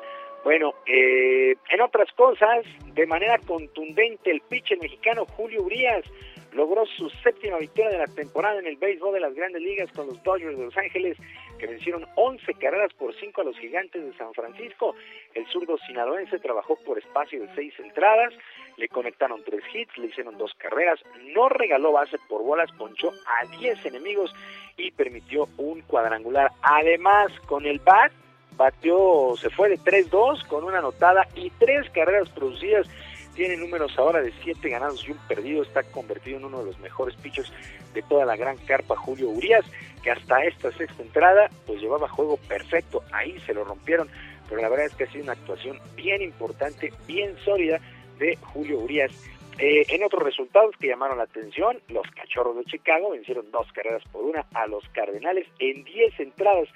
Bueno, 0.44 0.74
eh, 0.86 1.54
en 1.70 1.80
otras 1.80 2.10
cosas, 2.12 2.64
de 2.94 3.06
manera 3.06 3.38
contundente, 3.38 4.30
el 4.30 4.40
pitcher 4.40 4.78
mexicano 4.78 5.26
Julio 5.26 5.62
Urias 5.62 6.04
logró 6.52 6.84
su 6.86 7.08
séptima 7.22 7.58
victoria 7.58 7.90
de 7.90 7.98
la 7.98 8.06
temporada 8.06 8.58
en 8.58 8.66
el 8.66 8.76
béisbol 8.76 9.14
de 9.14 9.20
las 9.20 9.34
grandes 9.34 9.62
ligas 9.62 9.90
con 9.92 10.06
los 10.06 10.22
Dodgers 10.22 10.56
de 10.58 10.64
Los 10.64 10.76
Ángeles, 10.76 11.16
que 11.58 11.66
vencieron 11.66 12.06
11 12.16 12.54
carreras 12.54 12.92
por 12.94 13.14
5 13.14 13.40
a 13.40 13.44
los 13.44 13.58
gigantes 13.58 14.02
de 14.02 14.12
San 14.14 14.32
Francisco. 14.32 14.94
El 15.34 15.46
zurdo 15.46 15.76
sinaloense 15.86 16.38
trabajó 16.38 16.76
por 16.84 16.98
espacio 16.98 17.40
de 17.40 17.54
6 17.54 17.74
entradas, 17.80 18.32
le 18.76 18.88
conectaron 18.88 19.42
3 19.44 19.62
hits, 19.74 19.98
le 19.98 20.06
hicieron 20.08 20.38
2 20.38 20.54
carreras, 20.54 20.98
no 21.34 21.48
regaló 21.48 21.92
base 21.92 22.16
por 22.28 22.42
bolas, 22.42 22.70
ponchó 22.72 23.10
a 23.10 23.46
10 23.58 23.84
enemigos 23.86 24.34
y 24.76 24.90
permitió 24.90 25.46
un 25.58 25.82
cuadrangular. 25.82 26.50
Además, 26.62 27.30
con 27.46 27.66
el 27.66 27.78
bat, 27.80 28.10
batió, 28.56 29.34
se 29.36 29.50
fue 29.50 29.68
de 29.68 29.78
3-2 29.78 30.46
con 30.46 30.64
una 30.64 30.78
anotada 30.78 31.26
y 31.34 31.50
3 31.50 31.90
carreras 31.90 32.28
producidas. 32.30 32.88
Tiene 33.34 33.56
números 33.56 33.96
ahora 33.98 34.20
de 34.20 34.32
7 34.42 34.68
ganados 34.68 35.06
y 35.06 35.12
un 35.12 35.18
perdido, 35.28 35.62
está 35.62 35.82
convertido 35.84 36.38
en 36.38 36.44
uno 36.44 36.58
de 36.60 36.66
los 36.66 36.78
mejores 36.80 37.14
pitchers 37.16 37.52
de 37.94 38.02
toda 38.02 38.24
la 38.24 38.36
gran 38.36 38.56
carpa 38.58 38.96
Julio 38.96 39.30
Urias, 39.30 39.64
que 40.02 40.10
hasta 40.10 40.44
esta 40.44 40.70
sexta 40.72 41.02
entrada 41.02 41.50
pues 41.66 41.80
llevaba 41.80 42.08
juego 42.08 42.36
perfecto, 42.36 43.02
ahí 43.12 43.38
se 43.40 43.54
lo 43.54 43.64
rompieron, 43.64 44.08
pero 44.48 44.60
la 44.60 44.68
verdad 44.68 44.86
es 44.86 44.94
que 44.94 45.04
ha 45.04 45.12
sido 45.12 45.24
una 45.24 45.32
actuación 45.32 45.78
bien 45.94 46.22
importante, 46.22 46.92
bien 47.06 47.36
sólida 47.44 47.80
de 48.18 48.36
Julio 48.36 48.80
Urias. 48.80 49.12
Eh, 49.58 49.84
en 49.88 50.02
otros 50.02 50.22
resultados 50.22 50.74
que 50.80 50.88
llamaron 50.88 51.18
la 51.18 51.24
atención, 51.24 51.80
los 51.88 52.06
Cachorros 52.12 52.56
de 52.56 52.64
Chicago 52.64 53.10
vencieron 53.10 53.50
dos 53.50 53.70
carreras 53.72 54.02
por 54.10 54.24
una 54.24 54.46
a 54.54 54.66
los 54.66 54.88
Cardenales 54.88 55.46
en 55.58 55.84
10 55.84 56.18
entradas 56.20 56.68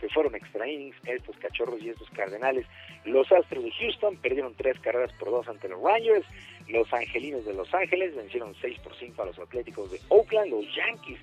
se 0.00 0.08
fueron 0.08 0.34
extra 0.34 0.66
innings 0.66 0.96
estos 1.06 1.36
cachorros 1.36 1.80
y 1.82 1.90
estos 1.90 2.08
cardenales. 2.10 2.66
Los 3.04 3.30
Astros 3.30 3.64
de 3.64 3.70
Houston 3.72 4.16
perdieron 4.16 4.54
tres 4.54 4.78
carreras 4.80 5.12
por 5.18 5.30
dos 5.30 5.48
ante 5.48 5.68
los 5.68 5.80
Rangers. 5.82 6.26
Los 6.68 6.92
Angelinos 6.92 7.44
de 7.44 7.54
Los 7.54 7.72
Ángeles 7.74 8.14
vencieron 8.14 8.54
6 8.60 8.78
por 8.80 8.94
5 8.96 9.22
a 9.22 9.26
los 9.26 9.38
Atléticos 9.38 9.90
de 9.90 10.00
Oakland. 10.08 10.50
Los 10.50 10.64
Yankees 10.74 11.18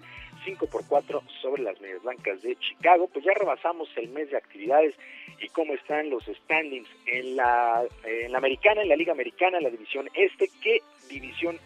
5 0.46 0.68
por 0.68 0.86
4 0.88 1.24
sobre 1.42 1.64
las 1.64 1.80
Medias 1.80 2.04
Blancas 2.04 2.42
de 2.42 2.56
Chicago. 2.58 3.10
Pues 3.12 3.24
ya 3.26 3.34
rebasamos 3.34 3.90
el 3.96 4.10
mes 4.10 4.30
de 4.30 4.38
actividades 4.38 4.94
y 5.40 5.48
cómo 5.50 5.74
están 5.74 6.10
los 6.10 6.26
standings 6.26 6.90
en 7.06 7.36
la, 7.36 7.84
en 8.04 8.32
la 8.32 8.38
americana, 8.38 8.82
en 8.82 8.90
la 8.90 8.96
Liga 8.96 9.14
Americana, 9.14 9.58
en 9.58 9.64
la 9.64 9.70
división 9.70 10.10
este. 10.14 10.50
¿Qué 10.62 10.82
división 11.10 11.58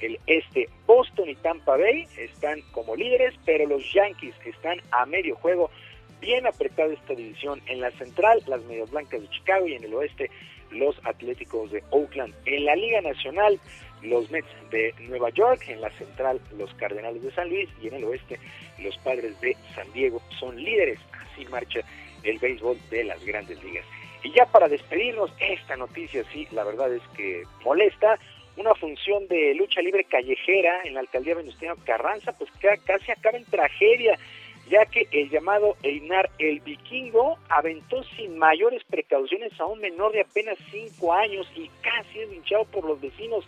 el 0.00 0.18
este, 0.26 0.68
Boston 0.86 1.28
y 1.28 1.34
Tampa 1.36 1.76
Bay 1.76 2.06
están 2.16 2.62
como 2.72 2.96
líderes, 2.96 3.34
pero 3.44 3.66
los 3.66 3.92
Yankees 3.92 4.34
están 4.44 4.80
a 4.90 5.06
medio 5.06 5.36
juego 5.36 5.70
bien 6.20 6.46
apretada 6.46 6.92
esta 6.92 7.14
división. 7.14 7.60
En 7.66 7.80
la 7.80 7.90
central, 7.92 8.42
las 8.46 8.62
Medias 8.64 8.90
Blancas 8.90 9.20
de 9.20 9.30
Chicago 9.30 9.66
y 9.66 9.74
en 9.74 9.84
el 9.84 9.94
oeste, 9.94 10.30
los 10.70 10.96
Atléticos 11.04 11.70
de 11.70 11.82
Oakland. 11.90 12.34
En 12.44 12.64
la 12.64 12.76
Liga 12.76 13.00
Nacional, 13.00 13.58
los 14.02 14.30
Mets 14.30 14.48
de 14.70 14.94
Nueva 15.00 15.30
York. 15.30 15.62
En 15.68 15.80
la 15.80 15.90
central, 15.92 16.40
los 16.56 16.72
Cardenales 16.74 17.22
de 17.22 17.30
San 17.32 17.48
Luis. 17.48 17.68
Y 17.82 17.88
en 17.88 17.94
el 17.94 18.04
oeste, 18.04 18.38
los 18.78 18.96
Padres 18.98 19.40
de 19.40 19.56
San 19.74 19.90
Diego 19.92 20.20
son 20.38 20.62
líderes. 20.62 20.98
Así 21.12 21.44
marcha 21.46 21.80
el 22.22 22.38
béisbol 22.38 22.78
de 22.90 23.04
las 23.04 23.24
grandes 23.24 23.62
ligas. 23.62 23.84
Y 24.22 24.32
ya 24.32 24.46
para 24.46 24.68
despedirnos, 24.68 25.32
esta 25.38 25.76
noticia 25.76 26.24
sí, 26.32 26.48
la 26.50 26.64
verdad 26.64 26.92
es 26.92 27.02
que 27.16 27.44
molesta. 27.64 28.18
Una 28.56 28.74
función 28.74 29.28
de 29.28 29.54
lucha 29.54 29.80
libre 29.80 30.02
callejera 30.02 30.82
en 30.82 30.94
la 30.94 31.00
alcaldía 31.00 31.36
Venustiano 31.36 31.76
Carranza, 31.84 32.32
pues 32.32 32.50
casi 32.84 33.12
acaba 33.12 33.38
en 33.38 33.44
tragedia 33.44 34.18
ya 34.68 34.86
que 34.86 35.08
el 35.10 35.30
llamado 35.30 35.76
Einar 35.82 36.30
el 36.38 36.60
Vikingo 36.60 37.38
aventó 37.48 38.02
sin 38.16 38.38
mayores 38.38 38.82
precauciones 38.84 39.58
a 39.60 39.66
un 39.66 39.80
menor 39.80 40.12
de 40.12 40.20
apenas 40.20 40.58
5 40.70 41.12
años 41.12 41.50
y 41.54 41.70
casi 41.82 42.20
es 42.20 42.32
hinchado 42.32 42.64
por 42.66 42.84
los 42.84 43.00
vecinos. 43.00 43.46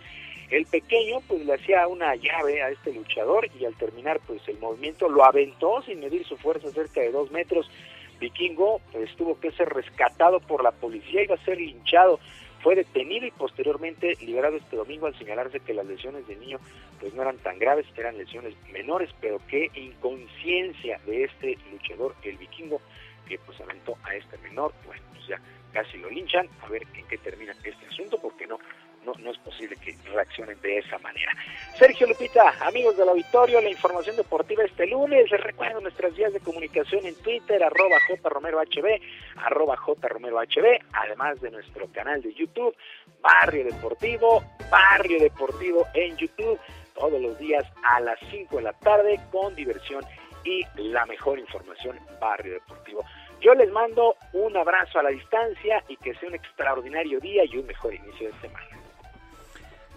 El 0.50 0.66
pequeño 0.66 1.20
pues 1.28 1.44
le 1.44 1.55
hacía 1.55 1.86
una 1.86 2.15
llave 2.16 2.62
a 2.62 2.70
este 2.70 2.92
luchador 2.92 3.49
y 3.58 3.65
al 3.65 3.76
terminar 3.76 4.20
pues 4.26 4.47
el 4.49 4.58
movimiento 4.58 5.08
lo 5.08 5.24
aventó 5.24 5.82
sin 5.82 6.00
medir 6.00 6.26
su 6.26 6.36
fuerza 6.36 6.70
cerca 6.70 7.00
de 7.00 7.12
2 7.12 7.31
metros. 7.31 7.70
Vikingo 8.18 8.81
pues 8.92 9.15
tuvo 9.16 9.39
que 9.39 9.52
ser 9.52 9.68
rescatado 9.68 10.40
por 10.40 10.62
la 10.62 10.73
policía, 10.73 11.23
iba 11.23 11.36
a 11.36 11.44
ser 11.44 11.58
linchado 11.58 12.18
fue 12.62 12.74
detenido 12.74 13.26
y 13.26 13.30
posteriormente 13.30 14.16
liberado 14.20 14.56
este 14.56 14.76
domingo 14.76 15.06
al 15.06 15.18
señalarse 15.18 15.60
que 15.60 15.74
las 15.74 15.86
lesiones 15.86 16.26
del 16.26 16.40
niño 16.40 16.58
pues 17.00 17.14
no 17.14 17.22
eran 17.22 17.39
tan 17.39 17.58
graves, 17.58 17.86
eran 17.97 18.18
lesiones 18.18 18.55
menores, 18.72 19.10
pero 19.20 19.40
que 19.48 19.70
inconsciencia 19.74 21.00
de 21.06 21.24
este 21.24 21.58
luchador, 21.72 22.14
el 22.22 22.36
vikingo, 22.36 22.80
que 23.26 23.39
pues 23.39 23.60
aventó 23.60 23.97
a 24.05 24.14
este 24.14 24.36
menor, 24.39 24.72
bueno, 24.84 25.02
pues 25.14 25.26
ya 25.26 25.40
casi 25.72 25.98
lo 25.98 26.10
linchan, 26.10 26.48
a 26.62 26.68
ver 26.68 26.82
en 26.94 27.06
qué 27.06 27.16
termina 27.18 27.55
este 27.64 27.86
asunto, 27.86 28.18
porque 28.20 28.47
no 28.47 28.58
no, 29.05 29.12
no 29.19 29.31
es 29.31 29.39
posible 29.39 29.77
que 29.77 29.97
reaccionen 30.12 30.61
de 30.61 30.79
esa 30.79 30.99
manera. 30.99 31.33
Sergio 31.79 32.07
Lupita, 32.07 32.55
amigos 32.61 32.97
del 32.97 33.09
auditorio, 33.09 33.61
la 33.61 33.70
información 33.70 34.17
deportiva 34.17 34.65
este 34.65 34.87
lunes. 34.87 35.31
Les 35.31 35.41
recuerdo 35.41 35.81
nuestras 35.81 36.15
vías 36.15 36.33
de 36.33 36.41
comunicación 36.41 37.07
en 37.07 37.15
Twitter, 37.17 37.62
arroba 37.62 37.97
jromerohb, 38.23 39.01
arroba 39.37 39.77
jromerohb, 39.77 40.79
además 40.93 41.41
de 41.41 41.51
nuestro 41.51 41.91
canal 41.93 42.23
de 42.23 42.35
YouTube, 42.35 42.75
Barrio 43.20 43.65
Deportivo, 43.65 44.43
Barrio 44.70 45.20
Deportivo 45.20 45.87
en 45.95 46.17
YouTube, 46.17 46.59
todos 46.95 47.20
los 47.20 47.39
días 47.39 47.65
a 47.83 48.01
las 48.01 48.19
5 48.31 48.57
de 48.57 48.62
la 48.62 48.73
tarde 48.75 49.20
con 49.31 49.55
diversión 49.55 50.05
y 50.45 50.62
la 50.77 51.07
mejor 51.07 51.39
información, 51.39 51.99
Barrio 52.20 52.55
Deportivo. 52.55 53.05
Yo 53.41 53.55
les 53.55 53.70
mando 53.70 54.17
un 54.35 54.57
abrazo 54.57 54.99
a 54.99 55.03
la 55.03 55.11
distancia 55.11 55.83
y 55.89 55.97
que 55.97 56.15
sea 56.15 56.29
un 56.29 56.35
extraordinario 56.35 57.20
día 57.20 57.43
y 57.45 57.57
un 57.57 57.67
mejor 57.67 57.95
inicio 57.95 58.31
de 58.31 58.41
semana. 58.41 58.80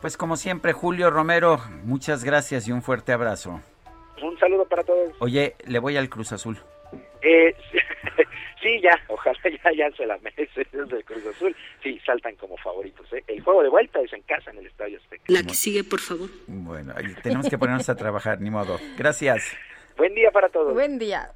Pues 0.03 0.17
como 0.17 0.35
siempre, 0.35 0.73
Julio 0.73 1.09
Romero, 1.09 1.61
muchas 1.85 2.25
gracias 2.25 2.67
y 2.67 2.73
un 2.73 2.81
fuerte 2.81 3.13
abrazo. 3.13 3.61
Un 4.21 4.37
saludo 4.37 4.65
para 4.65 4.83
todos. 4.83 5.13
Oye, 5.19 5.55
le 5.65 5.79
voy 5.79 5.95
al 5.95 6.09
Cruz 6.09 6.33
Azul. 6.33 6.57
Eh, 7.21 7.55
sí, 8.61 8.81
ya, 8.81 8.99
ojalá 9.07 9.39
ya, 9.43 9.71
ya 9.71 9.95
se 9.95 10.05
la 10.05 10.17
merece 10.17 10.67
del 10.73 11.05
Cruz 11.05 11.25
Azul. 11.25 11.55
Sí, 11.81 12.01
saltan 12.05 12.35
como 12.35 12.57
favoritos. 12.57 13.13
¿eh? 13.13 13.23
El 13.27 13.41
juego 13.43 13.63
de 13.63 13.69
vuelta 13.69 14.01
es 14.01 14.11
en 14.11 14.23
casa, 14.23 14.51
en 14.51 14.57
el 14.57 14.65
Estadio 14.65 14.97
Azteca. 14.97 15.23
La 15.27 15.41
que 15.41 15.53
sigue, 15.53 15.85
por 15.85 16.01
favor. 16.01 16.29
Bueno, 16.47 16.93
tenemos 17.21 17.47
que 17.47 17.57
ponernos 17.57 17.87
a 17.87 17.95
trabajar, 17.95 18.41
ni 18.41 18.49
modo. 18.49 18.81
Gracias. 18.97 19.55
Buen 19.95 20.13
día 20.15 20.31
para 20.31 20.49
todos. 20.49 20.73
Buen 20.73 20.99
día. 20.99 21.31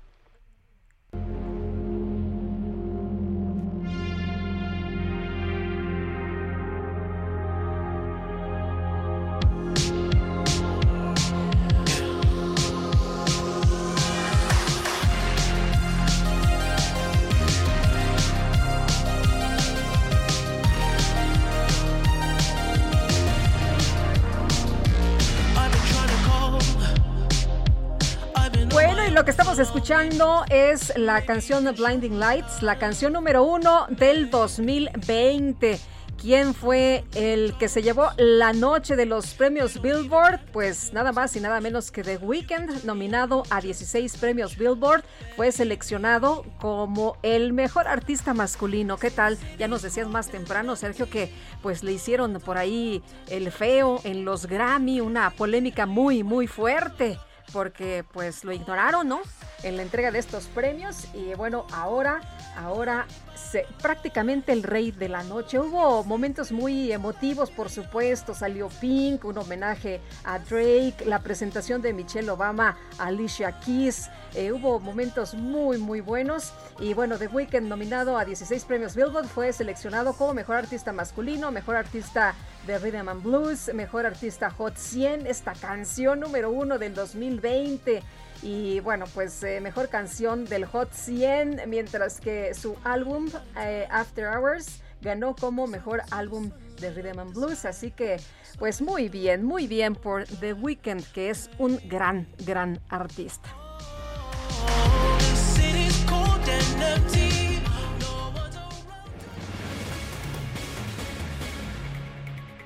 Escuchando 29.60 30.44
es 30.50 30.96
la 30.98 31.26
canción 31.26 31.64
Blinding 31.64 32.20
Lights, 32.20 32.62
la 32.62 32.78
canción 32.78 33.14
número 33.14 33.44
uno 33.44 33.88
del 33.90 34.30
2020. 34.30 35.80
¿Quién 36.22 36.54
fue 36.54 37.04
el 37.16 37.58
que 37.58 37.68
se 37.68 37.82
llevó 37.82 38.10
la 38.18 38.54
noche 38.54 38.96
de 38.96 39.06
los 39.06 39.34
premios 39.34 39.82
Billboard? 39.82 40.42
Pues 40.52 40.94
nada 40.94 41.12
más 41.12 41.36
y 41.36 41.40
nada 41.40 41.60
menos 41.60 41.90
que 41.90 42.04
The 42.04 42.18
Weeknd, 42.18 42.84
nominado 42.84 43.44
a 43.50 43.62
16 43.62 44.18
premios 44.18 44.58
Billboard, 44.58 45.04
fue 45.36 45.52
seleccionado 45.52 46.46
como 46.60 47.18
el 47.24 47.54
mejor 47.54 47.88
artista 47.88 48.34
masculino. 48.34 48.98
¿Qué 48.98 49.10
tal? 49.10 49.38
Ya 49.58 49.68
nos 49.68 49.82
decías 49.82 50.08
más 50.08 50.30
temprano, 50.30 50.76
Sergio, 50.76 51.10
que 51.10 51.32
pues 51.64 51.84
le 51.84 51.94
hicieron 51.94 52.40
por 52.42 52.58
ahí 52.58 53.02
el 53.30 53.52
feo 53.52 54.02
en 54.04 54.24
los 54.24 54.46
Grammy, 54.46 55.02
una 55.02 55.32
polémica 55.32 55.86
muy, 55.86 56.24
muy 56.24 56.48
fuerte 56.48 57.18
porque 57.54 58.04
pues 58.12 58.44
lo 58.44 58.52
ignoraron, 58.52 59.08
¿no? 59.08 59.22
En 59.64 59.78
la 59.78 59.84
entrega 59.84 60.12
de 60.12 60.20
estos 60.20 60.46
premios 60.48 61.06
y 61.14 61.34
bueno, 61.34 61.66
ahora, 61.74 62.22
ahora 62.58 63.06
prácticamente 63.82 64.52
el 64.52 64.64
rey 64.64 64.92
de 64.92 65.10
la 65.10 65.24
noche. 65.24 65.60
Hubo 65.60 66.04
momentos 66.04 66.52
muy 66.52 66.92
emotivos, 66.92 67.50
por 67.50 67.70
supuesto, 67.70 68.34
salió 68.34 68.70
Pink, 68.82 69.24
un 69.26 69.38
homenaje 69.38 70.02
a 70.24 70.40
Drake, 70.40 71.06
la 71.06 71.20
presentación 71.20 71.82
de 71.82 71.94
Michelle 71.94 72.30
Obama 72.30 72.78
Alicia 72.98 73.58
Keys, 73.60 74.10
eh, 74.34 74.52
hubo 74.52 74.80
momentos 74.80 75.34
muy, 75.34 75.78
muy 75.78 76.02
buenos 76.02 76.54
y 76.80 76.94
bueno, 76.94 77.18
The 77.18 77.28
Weeknd 77.28 77.68
nominado 77.68 78.18
a 78.18 78.26
16 78.26 78.66
premios 78.66 78.96
Billboard 78.96 79.28
fue 79.28 79.54
seleccionado 79.54 80.14
como 80.14 80.34
mejor 80.34 80.58
artista 80.58 80.92
masculino, 80.92 81.52
mejor 81.52 81.78
artista 81.78 82.36
de 82.66 82.78
Rhythm 82.78 83.08
and 83.08 83.24
Blues, 83.24 83.74
mejor 83.74 84.06
artista 84.06 84.50
Hot 84.52 84.76
100, 84.76 85.26
esta 85.28 85.54
canción 85.54 86.20
número 86.20 86.52
uno 86.52 86.78
del 86.78 86.94
2020 86.94 88.04
y 88.42 88.80
bueno, 88.80 89.06
pues 89.14 89.44
eh, 89.44 89.60
mejor 89.62 89.90
canción 89.90 90.46
del 90.46 90.66
Hot 90.66 90.92
100, 90.92 91.62
mientras 91.68 92.20
que 92.20 92.54
su 92.54 92.76
álbum 92.84 93.30
eh, 93.60 93.88
After 93.90 94.28
Hours 94.28 94.82
ganó 95.02 95.36
como 95.36 95.68
mejor 95.68 96.02
álbum 96.12 96.52
de 96.80 96.92
Rhythm 96.92 97.20
and 97.20 97.34
Blues, 97.34 97.66
así 97.66 97.92
que 97.92 98.18
pues 98.58 98.82
muy 98.82 99.10
bien, 99.10 99.44
muy 99.44 99.68
bien 99.68 99.96
por 99.96 100.26
The 100.26 100.54
Weeknd, 100.54 101.04
que 101.14 101.30
es 101.30 101.50
un 101.58 101.80
gran, 101.88 102.28
gran 102.46 102.80
artista. 102.90 103.50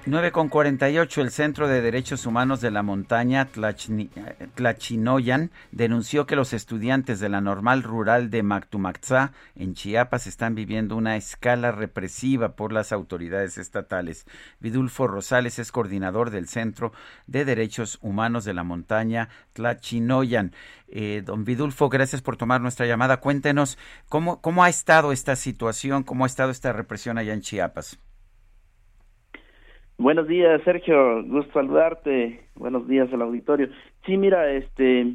9 0.03 0.31
con 0.31 0.49
48, 0.49 1.21
el 1.21 1.29
Centro 1.29 1.67
de 1.67 1.79
Derechos 1.79 2.25
Humanos 2.25 2.59
de 2.59 2.71
la 2.71 2.81
Montaña 2.81 3.49
Tlachinoyan 4.55 5.51
denunció 5.71 6.25
que 6.25 6.35
los 6.35 6.53
estudiantes 6.53 7.19
de 7.19 7.29
la 7.29 7.39
normal 7.39 7.83
rural 7.83 8.31
de 8.31 8.41
Mactumaxá 8.41 9.31
en 9.55 9.75
Chiapas 9.75 10.25
están 10.25 10.55
viviendo 10.55 10.95
una 10.95 11.17
escala 11.17 11.71
represiva 11.71 12.55
por 12.55 12.73
las 12.73 12.91
autoridades 12.91 13.59
estatales. 13.59 14.25
Vidulfo 14.59 15.05
Rosales 15.05 15.59
es 15.59 15.71
coordinador 15.71 16.31
del 16.31 16.47
Centro 16.47 16.93
de 17.27 17.45
Derechos 17.45 17.99
Humanos 18.01 18.43
de 18.43 18.55
la 18.55 18.63
Montaña 18.63 19.29
Tlachinoyan. 19.53 20.51
Eh, 20.87 21.21
don 21.23 21.45
Vidulfo, 21.45 21.89
gracias 21.89 22.23
por 22.23 22.37
tomar 22.37 22.59
nuestra 22.59 22.87
llamada. 22.87 23.17
Cuéntenos 23.17 23.77
cómo, 24.09 24.41
cómo 24.41 24.63
ha 24.63 24.69
estado 24.69 25.11
esta 25.11 25.35
situación, 25.35 26.01
cómo 26.01 26.23
ha 26.23 26.27
estado 26.27 26.49
esta 26.49 26.73
represión 26.73 27.19
allá 27.19 27.33
en 27.33 27.41
Chiapas. 27.41 27.99
Buenos 30.01 30.27
días, 30.27 30.59
Sergio. 30.63 31.23
Gusto 31.25 31.53
saludarte. 31.53 32.39
Buenos 32.55 32.87
días 32.87 33.13
al 33.13 33.21
auditorio. 33.21 33.69
Sí, 34.03 34.17
mira, 34.17 34.51
este, 34.51 35.13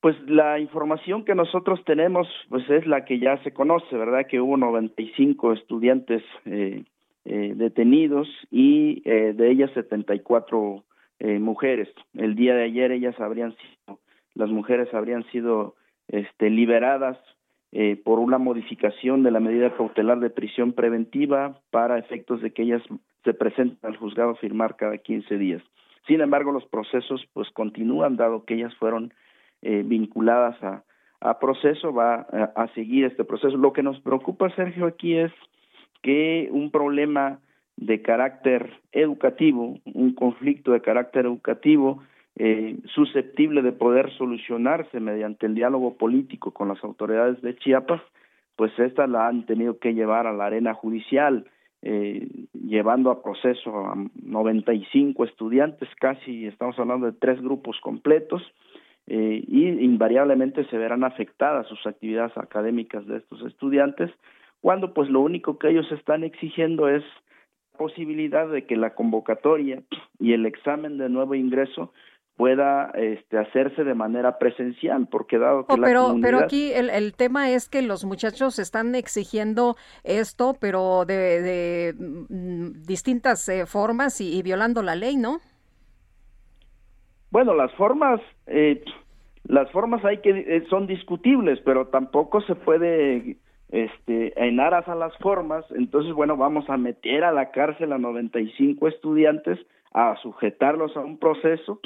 pues 0.00 0.14
la 0.28 0.60
información 0.60 1.24
que 1.24 1.34
nosotros 1.34 1.82
tenemos, 1.84 2.28
pues 2.48 2.62
es 2.70 2.86
la 2.86 3.04
que 3.04 3.18
ya 3.18 3.42
se 3.42 3.52
conoce, 3.52 3.96
¿verdad? 3.96 4.28
Que 4.30 4.40
hubo 4.40 4.56
95 4.56 5.54
estudiantes 5.54 6.22
eh, 6.44 6.84
eh, 7.24 7.54
detenidos 7.56 8.28
y 8.52 9.02
eh, 9.04 9.32
de 9.34 9.50
ellas 9.50 9.72
74 9.74 10.84
eh, 11.18 11.40
mujeres. 11.40 11.88
El 12.14 12.36
día 12.36 12.54
de 12.54 12.62
ayer 12.62 12.92
ellas 12.92 13.18
habrían 13.18 13.52
sido, 13.56 13.98
las 14.34 14.50
mujeres 14.50 14.94
habrían 14.94 15.24
sido, 15.32 15.74
este, 16.06 16.50
liberadas 16.50 17.18
eh, 17.72 17.96
por 17.96 18.18
una 18.18 18.36
modificación 18.38 19.22
de 19.22 19.30
la 19.30 19.40
medida 19.40 19.74
cautelar 19.74 20.20
de 20.20 20.28
prisión 20.28 20.72
preventiva 20.72 21.58
para 21.70 21.98
efectos 21.98 22.42
de 22.42 22.52
que 22.52 22.62
ellas 22.62 22.82
se 23.24 23.32
presenta 23.32 23.88
al 23.88 23.96
juzgado 23.96 24.30
a 24.30 24.36
firmar 24.36 24.76
cada 24.76 24.98
15 24.98 25.38
días. 25.38 25.62
Sin 26.06 26.20
embargo, 26.20 26.52
los 26.52 26.66
procesos 26.66 27.26
pues 27.32 27.50
continúan, 27.50 28.16
dado 28.16 28.44
que 28.44 28.54
ellas 28.54 28.74
fueron 28.76 29.14
eh, 29.62 29.82
vinculadas 29.86 30.62
a, 30.62 30.84
a 31.20 31.38
proceso, 31.38 31.94
va 31.94 32.26
a, 32.30 32.52
a, 32.56 32.68
seguir 32.74 33.06
este 33.06 33.24
proceso. 33.24 33.56
Lo 33.56 33.72
que 33.72 33.82
nos 33.82 34.00
preocupa, 34.00 34.54
Sergio, 34.54 34.86
aquí 34.86 35.16
es 35.16 35.32
que 36.02 36.48
un 36.50 36.70
problema 36.70 37.38
de 37.76 38.02
carácter 38.02 38.70
educativo, 38.92 39.78
un 39.84 40.14
conflicto 40.14 40.72
de 40.72 40.82
carácter 40.82 41.24
educativo, 41.24 42.02
eh, 42.36 42.78
susceptible 42.94 43.62
de 43.62 43.72
poder 43.72 44.10
solucionarse 44.16 45.00
mediante 45.00 45.46
el 45.46 45.54
diálogo 45.54 45.96
político 45.96 46.50
con 46.50 46.68
las 46.68 46.82
autoridades 46.82 47.40
de 47.42 47.56
Chiapas, 47.56 48.00
pues 48.56 48.76
esta 48.78 49.06
la 49.06 49.28
han 49.28 49.44
tenido 49.46 49.78
que 49.78 49.94
llevar 49.94 50.26
a 50.26 50.32
la 50.32 50.46
arena 50.46 50.74
judicial 50.74 51.46
eh, 51.84 52.28
llevando 52.52 53.10
a 53.10 53.22
proceso 53.22 53.76
a 53.86 53.96
95 54.22 55.24
estudiantes, 55.24 55.88
casi 55.98 56.46
estamos 56.46 56.78
hablando 56.78 57.06
de 57.06 57.18
tres 57.18 57.42
grupos 57.42 57.78
completos, 57.80 58.42
eh, 59.08 59.42
y 59.48 59.66
invariablemente 59.66 60.64
se 60.66 60.78
verán 60.78 61.02
afectadas 61.02 61.66
sus 61.66 61.84
actividades 61.86 62.36
académicas 62.38 63.04
de 63.08 63.16
estos 63.16 63.44
estudiantes, 63.44 64.12
cuando 64.60 64.94
pues 64.94 65.10
lo 65.10 65.20
único 65.20 65.58
que 65.58 65.70
ellos 65.70 65.90
están 65.90 66.22
exigiendo 66.22 66.88
es 66.88 67.02
posibilidad 67.76 68.48
de 68.48 68.64
que 68.64 68.76
la 68.76 68.94
convocatoria 68.94 69.82
y 70.20 70.34
el 70.34 70.46
examen 70.46 70.98
de 70.98 71.08
nuevo 71.08 71.34
ingreso 71.34 71.92
pueda 72.36 72.90
este, 72.94 73.38
hacerse 73.38 73.84
de 73.84 73.94
manera 73.94 74.38
presencial, 74.38 75.06
porque 75.10 75.38
dado 75.38 75.66
que 75.66 75.74
oh, 75.74 75.76
pero, 75.76 75.86
la 75.86 76.06
comunidad... 76.06 76.28
Pero 76.28 76.44
aquí 76.44 76.72
el, 76.72 76.90
el, 76.90 77.14
tema 77.14 77.50
es 77.50 77.68
que 77.68 77.82
los 77.82 78.04
muchachos 78.04 78.58
están 78.58 78.94
exigiendo 78.94 79.76
esto, 80.02 80.56
pero 80.60 81.04
de, 81.04 81.14
de 81.42 81.94
mm, 81.98 82.82
distintas 82.86 83.48
eh, 83.48 83.66
formas 83.66 84.20
y, 84.20 84.38
y, 84.38 84.42
violando 84.42 84.82
la 84.82 84.96
ley, 84.96 85.16
¿no? 85.16 85.38
Bueno, 87.30 87.54
las 87.54 87.72
formas, 87.74 88.20
eh, 88.46 88.82
las 89.44 89.70
formas 89.70 90.04
hay 90.04 90.18
que 90.18 90.30
eh, 90.30 90.64
son 90.68 90.86
discutibles, 90.86 91.60
pero 91.64 91.88
tampoco 91.88 92.40
se 92.42 92.54
puede 92.54 93.38
este, 93.70 94.32
en 94.36 94.60
aras 94.60 94.86
a 94.86 94.94
las 94.94 95.16
formas, 95.18 95.64
entonces, 95.70 96.12
bueno, 96.12 96.36
vamos 96.36 96.68
a 96.68 96.76
meter 96.76 97.24
a 97.24 97.32
la 97.32 97.50
cárcel 97.50 97.92
a 97.92 97.98
95 97.98 98.86
estudiantes, 98.86 99.58
a 99.94 100.14
sujetarlos 100.22 100.94
a 100.96 101.00
un 101.00 101.18
proceso, 101.18 101.80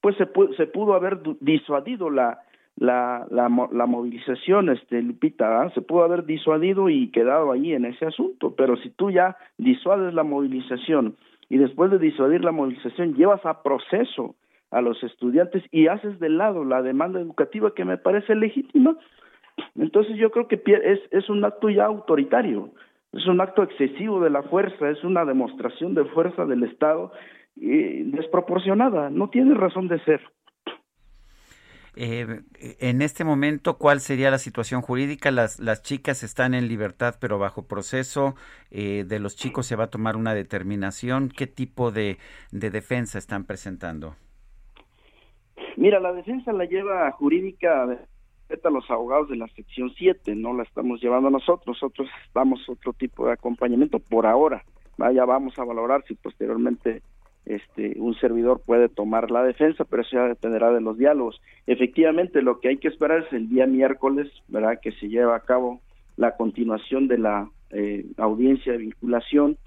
pues 0.00 0.16
se, 0.16 0.26
pudo, 0.26 0.52
se 0.54 0.66
pudo 0.66 0.94
haber 0.94 1.18
disuadido 1.40 2.10
la, 2.10 2.40
la, 2.76 3.26
la, 3.30 3.48
la 3.72 3.86
movilización, 3.86 4.68
este, 4.68 5.02
Lupita, 5.02 5.70
se 5.70 5.80
pudo 5.80 6.04
haber 6.04 6.24
disuadido 6.24 6.88
y 6.88 7.10
quedado 7.10 7.52
ahí 7.52 7.72
en 7.72 7.86
ese 7.86 8.06
asunto, 8.06 8.54
pero 8.56 8.76
si 8.76 8.90
tú 8.90 9.10
ya 9.10 9.36
disuades 9.56 10.12
la 10.14 10.22
movilización 10.22 11.16
y 11.48 11.58
después 11.58 11.90
de 11.90 11.98
disuadir 11.98 12.44
la 12.44 12.52
movilización 12.52 13.14
llevas 13.14 13.44
a 13.46 13.62
proceso 13.62 14.34
a 14.70 14.80
los 14.80 15.02
estudiantes 15.02 15.62
y 15.70 15.86
haces 15.86 16.18
de 16.18 16.28
lado 16.28 16.64
la 16.64 16.82
demanda 16.82 17.20
educativa 17.20 17.74
que 17.74 17.84
me 17.84 17.96
parece 17.96 18.34
legítima, 18.34 18.96
entonces 19.74 20.16
yo 20.16 20.30
creo 20.30 20.48
que 20.48 20.60
es, 20.84 21.00
es 21.10 21.30
un 21.30 21.44
acto 21.44 21.70
ya 21.70 21.86
autoritario, 21.86 22.70
es 23.12 23.26
un 23.26 23.40
acto 23.40 23.62
excesivo 23.62 24.20
de 24.20 24.28
la 24.28 24.42
fuerza, 24.42 24.90
es 24.90 25.02
una 25.02 25.24
demostración 25.24 25.94
de 25.94 26.04
fuerza 26.04 26.44
del 26.44 26.64
Estado 26.64 27.12
eh, 27.60 28.02
desproporcionada, 28.06 29.10
no 29.10 29.30
tiene 29.30 29.54
razón 29.54 29.88
de 29.88 29.98
ser. 30.04 30.20
Eh, 31.98 32.42
en 32.78 33.00
este 33.00 33.24
momento, 33.24 33.78
¿cuál 33.78 34.00
sería 34.00 34.30
la 34.30 34.36
situación 34.36 34.82
jurídica? 34.82 35.30
Las, 35.30 35.58
las 35.58 35.82
chicas 35.82 36.22
están 36.22 36.52
en 36.52 36.68
libertad, 36.68 37.14
pero 37.18 37.38
bajo 37.38 37.66
proceso. 37.66 38.34
Eh, 38.70 39.04
de 39.06 39.18
los 39.18 39.34
chicos 39.34 39.66
se 39.66 39.76
va 39.76 39.84
a 39.84 39.90
tomar 39.90 40.16
una 40.16 40.34
determinación. 40.34 41.30
¿Qué 41.30 41.46
tipo 41.46 41.90
de, 41.90 42.18
de 42.52 42.70
defensa 42.70 43.16
están 43.16 43.44
presentando? 43.44 44.14
Mira, 45.76 45.98
la 45.98 46.12
defensa 46.12 46.52
la 46.52 46.66
lleva 46.66 47.10
jurídica 47.12 47.84
a 47.84 48.70
los 48.70 48.90
abogados 48.90 49.30
de 49.30 49.36
la 49.36 49.48
sección 49.48 49.90
7, 49.96 50.34
no 50.34 50.52
la 50.52 50.64
estamos 50.64 51.00
llevando 51.00 51.30
nosotros. 51.30 51.78
Nosotros 51.80 52.08
damos 52.34 52.68
otro 52.68 52.92
tipo 52.92 53.26
de 53.26 53.32
acompañamiento 53.32 53.98
por 54.00 54.26
ahora. 54.26 54.62
Vaya, 54.98 55.24
vamos 55.24 55.58
a 55.58 55.64
valorar 55.64 56.04
si 56.06 56.14
posteriormente 56.14 57.02
este, 57.46 57.94
un 57.98 58.14
servidor 58.16 58.60
puede 58.64 58.88
tomar 58.88 59.30
la 59.30 59.44
defensa, 59.44 59.84
pero 59.84 60.02
eso 60.02 60.16
ya 60.16 60.28
dependerá 60.28 60.72
de 60.72 60.80
los 60.80 60.98
diálogos. 60.98 61.40
Efectivamente, 61.66 62.42
lo 62.42 62.60
que 62.60 62.68
hay 62.68 62.76
que 62.78 62.88
esperar 62.88 63.24
es 63.24 63.32
el 63.32 63.48
día 63.48 63.66
miércoles, 63.66 64.30
¿verdad?, 64.48 64.80
que 64.82 64.92
se 64.92 65.08
lleva 65.08 65.36
a 65.36 65.40
cabo 65.40 65.80
la 66.16 66.36
continuación 66.36 67.08
de 67.08 67.18
la 67.18 67.48
eh, 67.70 68.04
audiencia 68.16 68.72
de 68.72 68.78
vinculación, 68.78 69.58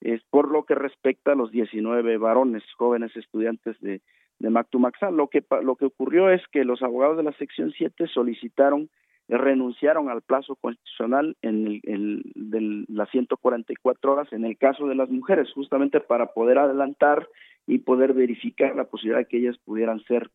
es 0.00 0.22
por 0.30 0.50
lo 0.50 0.64
que 0.64 0.74
respecta 0.74 1.32
a 1.32 1.34
los 1.34 1.50
19 1.50 2.16
varones, 2.18 2.62
jóvenes 2.76 3.16
estudiantes 3.16 3.80
de, 3.80 4.02
de 4.38 4.50
Mactumaxán. 4.50 5.16
Lo 5.16 5.28
que, 5.28 5.44
lo 5.62 5.76
que 5.76 5.86
ocurrió 5.86 6.30
es 6.30 6.42
que 6.52 6.64
los 6.64 6.82
abogados 6.82 7.16
de 7.16 7.22
la 7.22 7.32
sección 7.32 7.72
7 7.76 8.06
solicitaron, 8.08 8.88
renunciaron 9.28 10.08
al 10.08 10.22
plazo 10.22 10.56
constitucional 10.56 11.36
en 11.42 11.80
el, 11.82 12.22
de 12.34 12.84
las 12.88 13.10
144 13.10 14.12
horas 14.12 14.32
en 14.32 14.44
el 14.44 14.56
caso 14.56 14.86
de 14.86 14.94
las 14.94 15.10
mujeres, 15.10 15.52
justamente 15.52 16.00
para 16.00 16.26
poder 16.32 16.58
adelantar 16.58 17.28
y 17.66 17.78
poder 17.78 18.12
verificar 18.12 18.76
la 18.76 18.84
posibilidad 18.84 19.18
de 19.18 19.26
que 19.26 19.38
ellas 19.38 19.58
pudieran 19.64 20.00
ser 20.04 20.30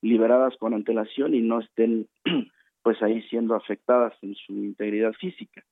liberadas 0.00 0.56
con 0.58 0.74
antelación 0.74 1.34
y 1.34 1.40
no 1.40 1.60
estén 1.60 2.06
pues 2.82 3.02
ahí 3.02 3.22
siendo 3.22 3.54
afectadas 3.54 4.12
en 4.22 4.34
su 4.36 4.52
integridad 4.52 5.12
física. 5.14 5.64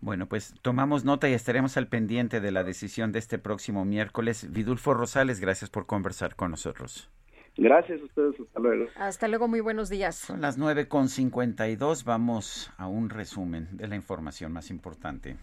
Bueno, 0.00 0.28
pues 0.28 0.54
tomamos 0.60 1.06
nota 1.06 1.28
y 1.30 1.32
estaremos 1.32 1.78
al 1.78 1.88
pendiente 1.88 2.40
de 2.40 2.52
la 2.52 2.64
decisión 2.64 3.12
de 3.12 3.18
este 3.18 3.38
próximo 3.38 3.86
miércoles. 3.86 4.52
Vidulfo 4.52 4.92
Rosales, 4.92 5.40
gracias 5.40 5.70
por 5.70 5.86
conversar 5.86 6.36
con 6.36 6.50
nosotros. 6.50 7.10
Gracias 7.56 8.00
a 8.00 8.04
ustedes, 8.04 8.34
hasta 8.38 8.60
luego. 8.60 8.86
Hasta 8.96 9.28
luego, 9.28 9.48
muy 9.48 9.60
buenos 9.60 9.88
días. 9.88 10.16
Son 10.16 10.40
las 10.40 10.58
9.52, 10.58 12.04
vamos 12.04 12.70
a 12.76 12.86
un 12.86 13.08
resumen 13.08 13.68
de 13.72 13.88
la 13.88 13.96
información 13.96 14.52
más 14.52 14.70
importante. 14.70 15.36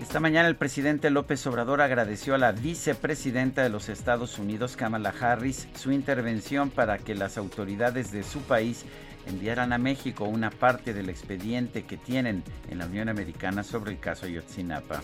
Esta 0.00 0.20
mañana 0.20 0.46
el 0.48 0.56
presidente 0.56 1.08
López 1.10 1.46
Obrador 1.46 1.80
agradeció 1.80 2.34
a 2.34 2.38
la 2.38 2.52
vicepresidenta 2.52 3.62
de 3.62 3.70
los 3.70 3.88
Estados 3.88 4.38
Unidos, 4.38 4.76
Kamala 4.76 5.14
Harris, 5.18 5.68
su 5.74 5.90
intervención 5.90 6.68
para 6.68 6.98
que 6.98 7.14
las 7.14 7.38
autoridades 7.38 8.12
de 8.12 8.22
su 8.22 8.40
país 8.42 8.84
enviaran 9.26 9.72
a 9.72 9.78
México 9.78 10.24
una 10.24 10.50
parte 10.50 10.92
del 10.92 11.08
expediente 11.08 11.84
que 11.84 11.96
tienen 11.96 12.42
en 12.70 12.78
la 12.78 12.86
Unión 12.86 13.08
Americana 13.08 13.62
sobre 13.62 13.92
el 13.92 13.98
caso 13.98 14.26
Yotzinapa. 14.26 15.00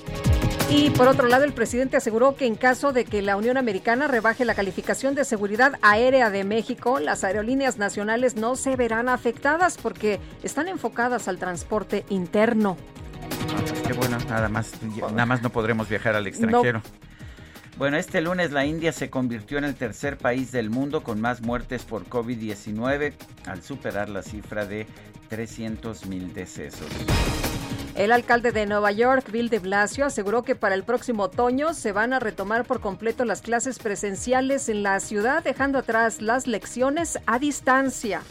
Y 0.71 0.91
por 0.91 1.09
otro 1.09 1.29
lado, 1.29 1.45
el 1.45 1.53
presidente 1.53 1.97
aseguró 1.97 2.37
que 2.37 2.47
en 2.47 2.55
caso 2.55 2.93
de 2.93 3.05
que 3.05 3.23
la 3.23 3.37
Unión 3.37 3.57
Americana 3.57 4.09
rebaje 4.09 4.45
la 4.45 4.55
calificación 4.55 5.15
de 5.15 5.25
seguridad 5.25 5.75
aérea 5.83 6.31
de 6.31 6.45
México, 6.45 7.01
las 7.01 7.25
aerolíneas 7.25 7.79
nacionales 7.79 8.37
no 8.37 8.57
se 8.57 8.77
verán 8.77 9.09
afectadas 9.09 9.79
porque 9.79 10.21
están 10.43 10.69
enfocadas 10.69 11.29
al 11.29 11.39
transporte 11.39 12.05
interno. 12.09 12.77
Pues 13.69 13.83
qué 13.83 13.93
bueno, 13.93 14.19
nada 14.29 14.49
más, 14.49 14.73
nada 14.83 15.27
más 15.27 15.43
no 15.43 15.51
podremos 15.51 15.89
viajar 15.89 16.15
al 16.15 16.27
extranjero. 16.27 16.83
Bueno, 17.79 17.97
este 17.97 18.21
lunes 18.21 18.51
la 18.51 18.67
India 18.67 18.91
se 18.91 19.09
convirtió 19.09 19.57
en 19.57 19.63
el 19.63 19.77
tercer 19.77 20.19
país 20.19 20.51
del 20.51 20.69
mundo 20.69 21.05
con 21.05 21.21
más 21.21 21.43
muertes 21.43 21.85
por 21.85 22.07
COVID-19 22.07 23.13
al 23.47 23.63
superar 23.63 24.09
la 24.09 24.23
cifra 24.23 24.67
de 24.67 24.85
300 25.29 26.07
mil 26.07 26.35
decesos. 26.35 26.89
El 27.95 28.11
alcalde 28.11 28.51
de 28.51 28.67
Nueva 28.67 28.91
York, 28.91 29.31
Bill 29.31 29.49
de 29.49 29.61
Blasio, 29.61 30.07
aseguró 30.07 30.43
que 30.43 30.57
para 30.57 30.75
el 30.75 30.83
próximo 30.83 31.25
otoño 31.25 31.73
se 31.73 31.93
van 31.93 32.13
a 32.13 32.19
retomar 32.19 32.65
por 32.65 32.81
completo 32.81 33.25
las 33.25 33.43
clases 33.43 33.79
presenciales 33.79 34.69
en 34.69 34.83
la 34.83 34.99
ciudad, 34.99 35.45
dejando 35.45 35.79
atrás 35.79 36.21
las 36.21 36.49
lecciones 36.49 37.21
a 37.27 37.39
distancia. 37.39 38.23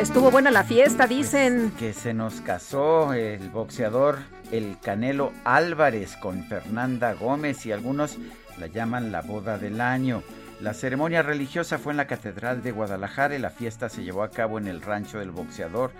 Estuvo 0.00 0.30
buena 0.30 0.50
la 0.50 0.64
fiesta, 0.64 1.06
dicen. 1.06 1.72
Que 1.78 1.92
se 1.92 2.14
nos 2.14 2.40
casó 2.40 3.12
el 3.12 3.50
boxeador 3.50 4.20
El 4.50 4.78
Canelo 4.80 5.30
Álvarez 5.44 6.16
con 6.16 6.42
Fernanda 6.44 7.12
Gómez 7.12 7.66
y 7.66 7.72
algunos 7.72 8.16
la 8.58 8.66
llaman 8.66 9.12
la 9.12 9.20
boda 9.20 9.58
del 9.58 9.78
año. 9.82 10.22
La 10.58 10.72
ceremonia 10.72 11.20
religiosa 11.20 11.76
fue 11.76 11.92
en 11.92 11.98
la 11.98 12.06
Catedral 12.06 12.62
de 12.62 12.72
Guadalajara 12.72 13.36
y 13.36 13.40
la 13.40 13.50
fiesta 13.50 13.90
se 13.90 14.02
llevó 14.02 14.22
a 14.22 14.30
cabo 14.30 14.56
en 14.56 14.68
el 14.68 14.80
rancho 14.80 15.18
del 15.18 15.32
boxeador. 15.32 15.90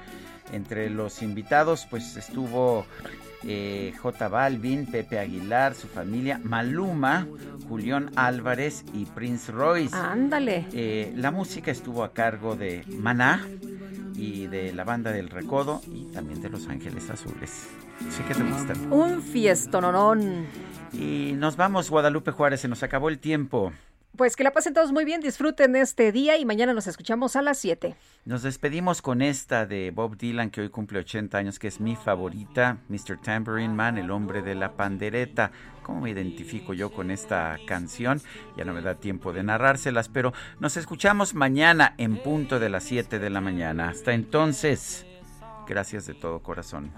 Entre 0.50 0.88
los 0.88 1.20
invitados 1.20 1.86
pues 1.90 2.16
estuvo 2.16 2.86
eh, 3.44 3.92
J 4.00 4.28
Balvin, 4.28 4.86
Pepe 4.86 5.18
Aguilar, 5.18 5.74
su 5.74 5.88
familia, 5.88 6.40
Maluma, 6.42 7.26
Julián 7.68 8.10
Álvarez 8.16 8.84
y 8.92 9.04
Prince 9.06 9.52
Royce. 9.52 9.96
Ándale. 9.96 10.66
Eh, 10.72 11.12
la 11.16 11.30
música 11.30 11.70
estuvo 11.70 12.04
a 12.04 12.12
cargo 12.12 12.56
de 12.56 12.84
Maná 12.98 13.46
y 14.14 14.46
de 14.46 14.72
la 14.72 14.84
banda 14.84 15.12
del 15.12 15.30
Recodo 15.30 15.80
y 15.86 16.04
también 16.12 16.42
de 16.42 16.50
Los 16.50 16.68
Ángeles 16.68 17.08
Azules. 17.10 17.68
Sé 18.10 18.24
que 18.24 18.34
te 18.34 18.42
gustan. 18.42 18.92
Un 18.92 19.22
fiestononón. 19.22 20.46
Y 20.92 21.32
nos 21.36 21.56
vamos, 21.56 21.90
Guadalupe 21.90 22.32
Juárez, 22.32 22.60
se 22.60 22.68
nos 22.68 22.82
acabó 22.82 23.08
el 23.08 23.18
tiempo. 23.18 23.72
Pues 24.16 24.36
que 24.36 24.44
la 24.44 24.50
pasen 24.50 24.74
todos 24.74 24.92
muy 24.92 25.04
bien, 25.04 25.20
disfruten 25.20 25.76
este 25.76 26.12
día 26.12 26.36
y 26.36 26.44
mañana 26.44 26.74
nos 26.74 26.86
escuchamos 26.86 27.36
a 27.36 27.42
las 27.42 27.58
7. 27.58 27.94
Nos 28.24 28.42
despedimos 28.42 29.02
con 29.02 29.22
esta 29.22 29.66
de 29.66 29.92
Bob 29.92 30.16
Dylan 30.16 30.50
que 30.50 30.60
hoy 30.60 30.68
cumple 30.68 30.98
80 30.98 31.38
años, 31.38 31.58
que 31.58 31.68
es 31.68 31.80
mi 31.80 31.96
favorita, 31.96 32.78
Mr. 32.88 33.20
Tambourine 33.22 33.72
Man, 33.72 33.98
el 33.98 34.10
hombre 34.10 34.42
de 34.42 34.54
la 34.56 34.72
pandereta. 34.72 35.52
¿Cómo 35.82 36.02
me 36.02 36.10
identifico 36.10 36.74
yo 36.74 36.92
con 36.92 37.10
esta 37.10 37.56
canción? 37.66 38.20
Ya 38.56 38.64
no 38.64 38.74
me 38.74 38.82
da 38.82 38.96
tiempo 38.96 39.32
de 39.32 39.42
narrárselas, 39.42 40.08
pero 40.08 40.32
nos 40.58 40.76
escuchamos 40.76 41.34
mañana 41.34 41.94
en 41.96 42.16
punto 42.18 42.58
de 42.58 42.68
las 42.68 42.84
7 42.84 43.20
de 43.20 43.30
la 43.30 43.40
mañana. 43.40 43.88
Hasta 43.88 44.12
entonces, 44.12 45.06
gracias 45.66 46.06
de 46.06 46.14
todo 46.14 46.40
corazón. 46.40 46.92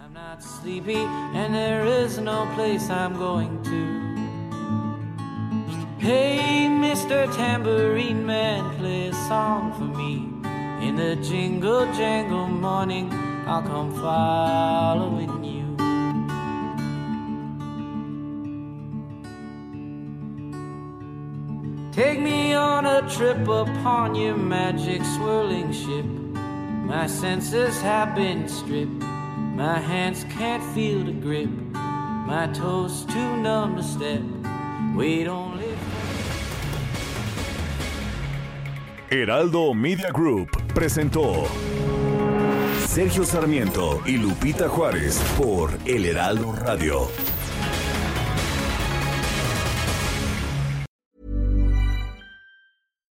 Hey, 6.03 6.67
Mr. 6.69 7.33
Tambourine 7.33 8.27
Man, 8.27 8.77
play 8.77 9.07
a 9.07 9.15
song 9.15 9.73
for 9.75 9.85
me. 9.85 10.27
In 10.85 10.97
the 10.97 11.15
jingle 11.15 11.87
jangle 11.95 12.49
morning, 12.49 13.09
I'll 13.47 13.63
come 13.63 13.93
following 13.95 15.45
you. 15.45 15.63
Take 21.93 22.19
me 22.19 22.53
on 22.53 22.85
a 22.85 23.09
trip 23.09 23.47
upon 23.47 24.17
your 24.17 24.37
magic 24.37 25.05
swirling 25.05 25.73
ship. 25.73 26.05
My 26.05 27.07
senses 27.07 27.81
have 27.81 28.17
been 28.17 28.49
stripped. 28.49 29.05
My 29.55 29.79
hands 29.79 30.25
can't 30.25 30.65
feel 30.75 31.05
the 31.05 31.13
grip. 31.13 31.49
My 31.49 32.51
toes 32.53 33.05
too 33.05 33.37
numb 33.37 33.77
to 33.77 33.85
step. 33.85 34.23
Wait 34.97 35.29
only. 35.29 35.72
Heraldo 39.13 39.75
Media 39.75 40.11
Group 40.11 40.49
presentó 40.73 41.47
Sergio 42.87 43.27
Sarmiento 43.27 44.01
y 44.07 44.17
Lupita 44.17 44.71
Juárez 44.71 45.19
por 45.37 45.71
El 45.85 46.07
Heraldo 46.07 46.51
Radio. 46.53 47.11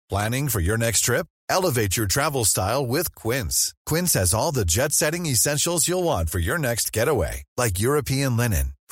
Planning 0.09 0.49
for 0.49 0.61
your 0.61 0.79
next 0.79 1.01
trip? 1.01 1.27
Elevate 1.47 1.95
your 1.95 2.07
travel 2.07 2.43
style 2.43 2.87
with 2.87 3.13
Quince. 3.13 3.75
Quince 3.85 4.13
has 4.13 4.33
all 4.33 4.51
the 4.51 4.65
jet 4.65 4.93
setting 4.93 5.27
essentials 5.27 5.87
you'll 5.87 6.03
want 6.03 6.27
for 6.31 6.39
your 6.39 6.57
next 6.57 6.91
getaway, 6.91 7.43
like 7.55 7.79
European 7.79 8.35
linen, 8.35 8.73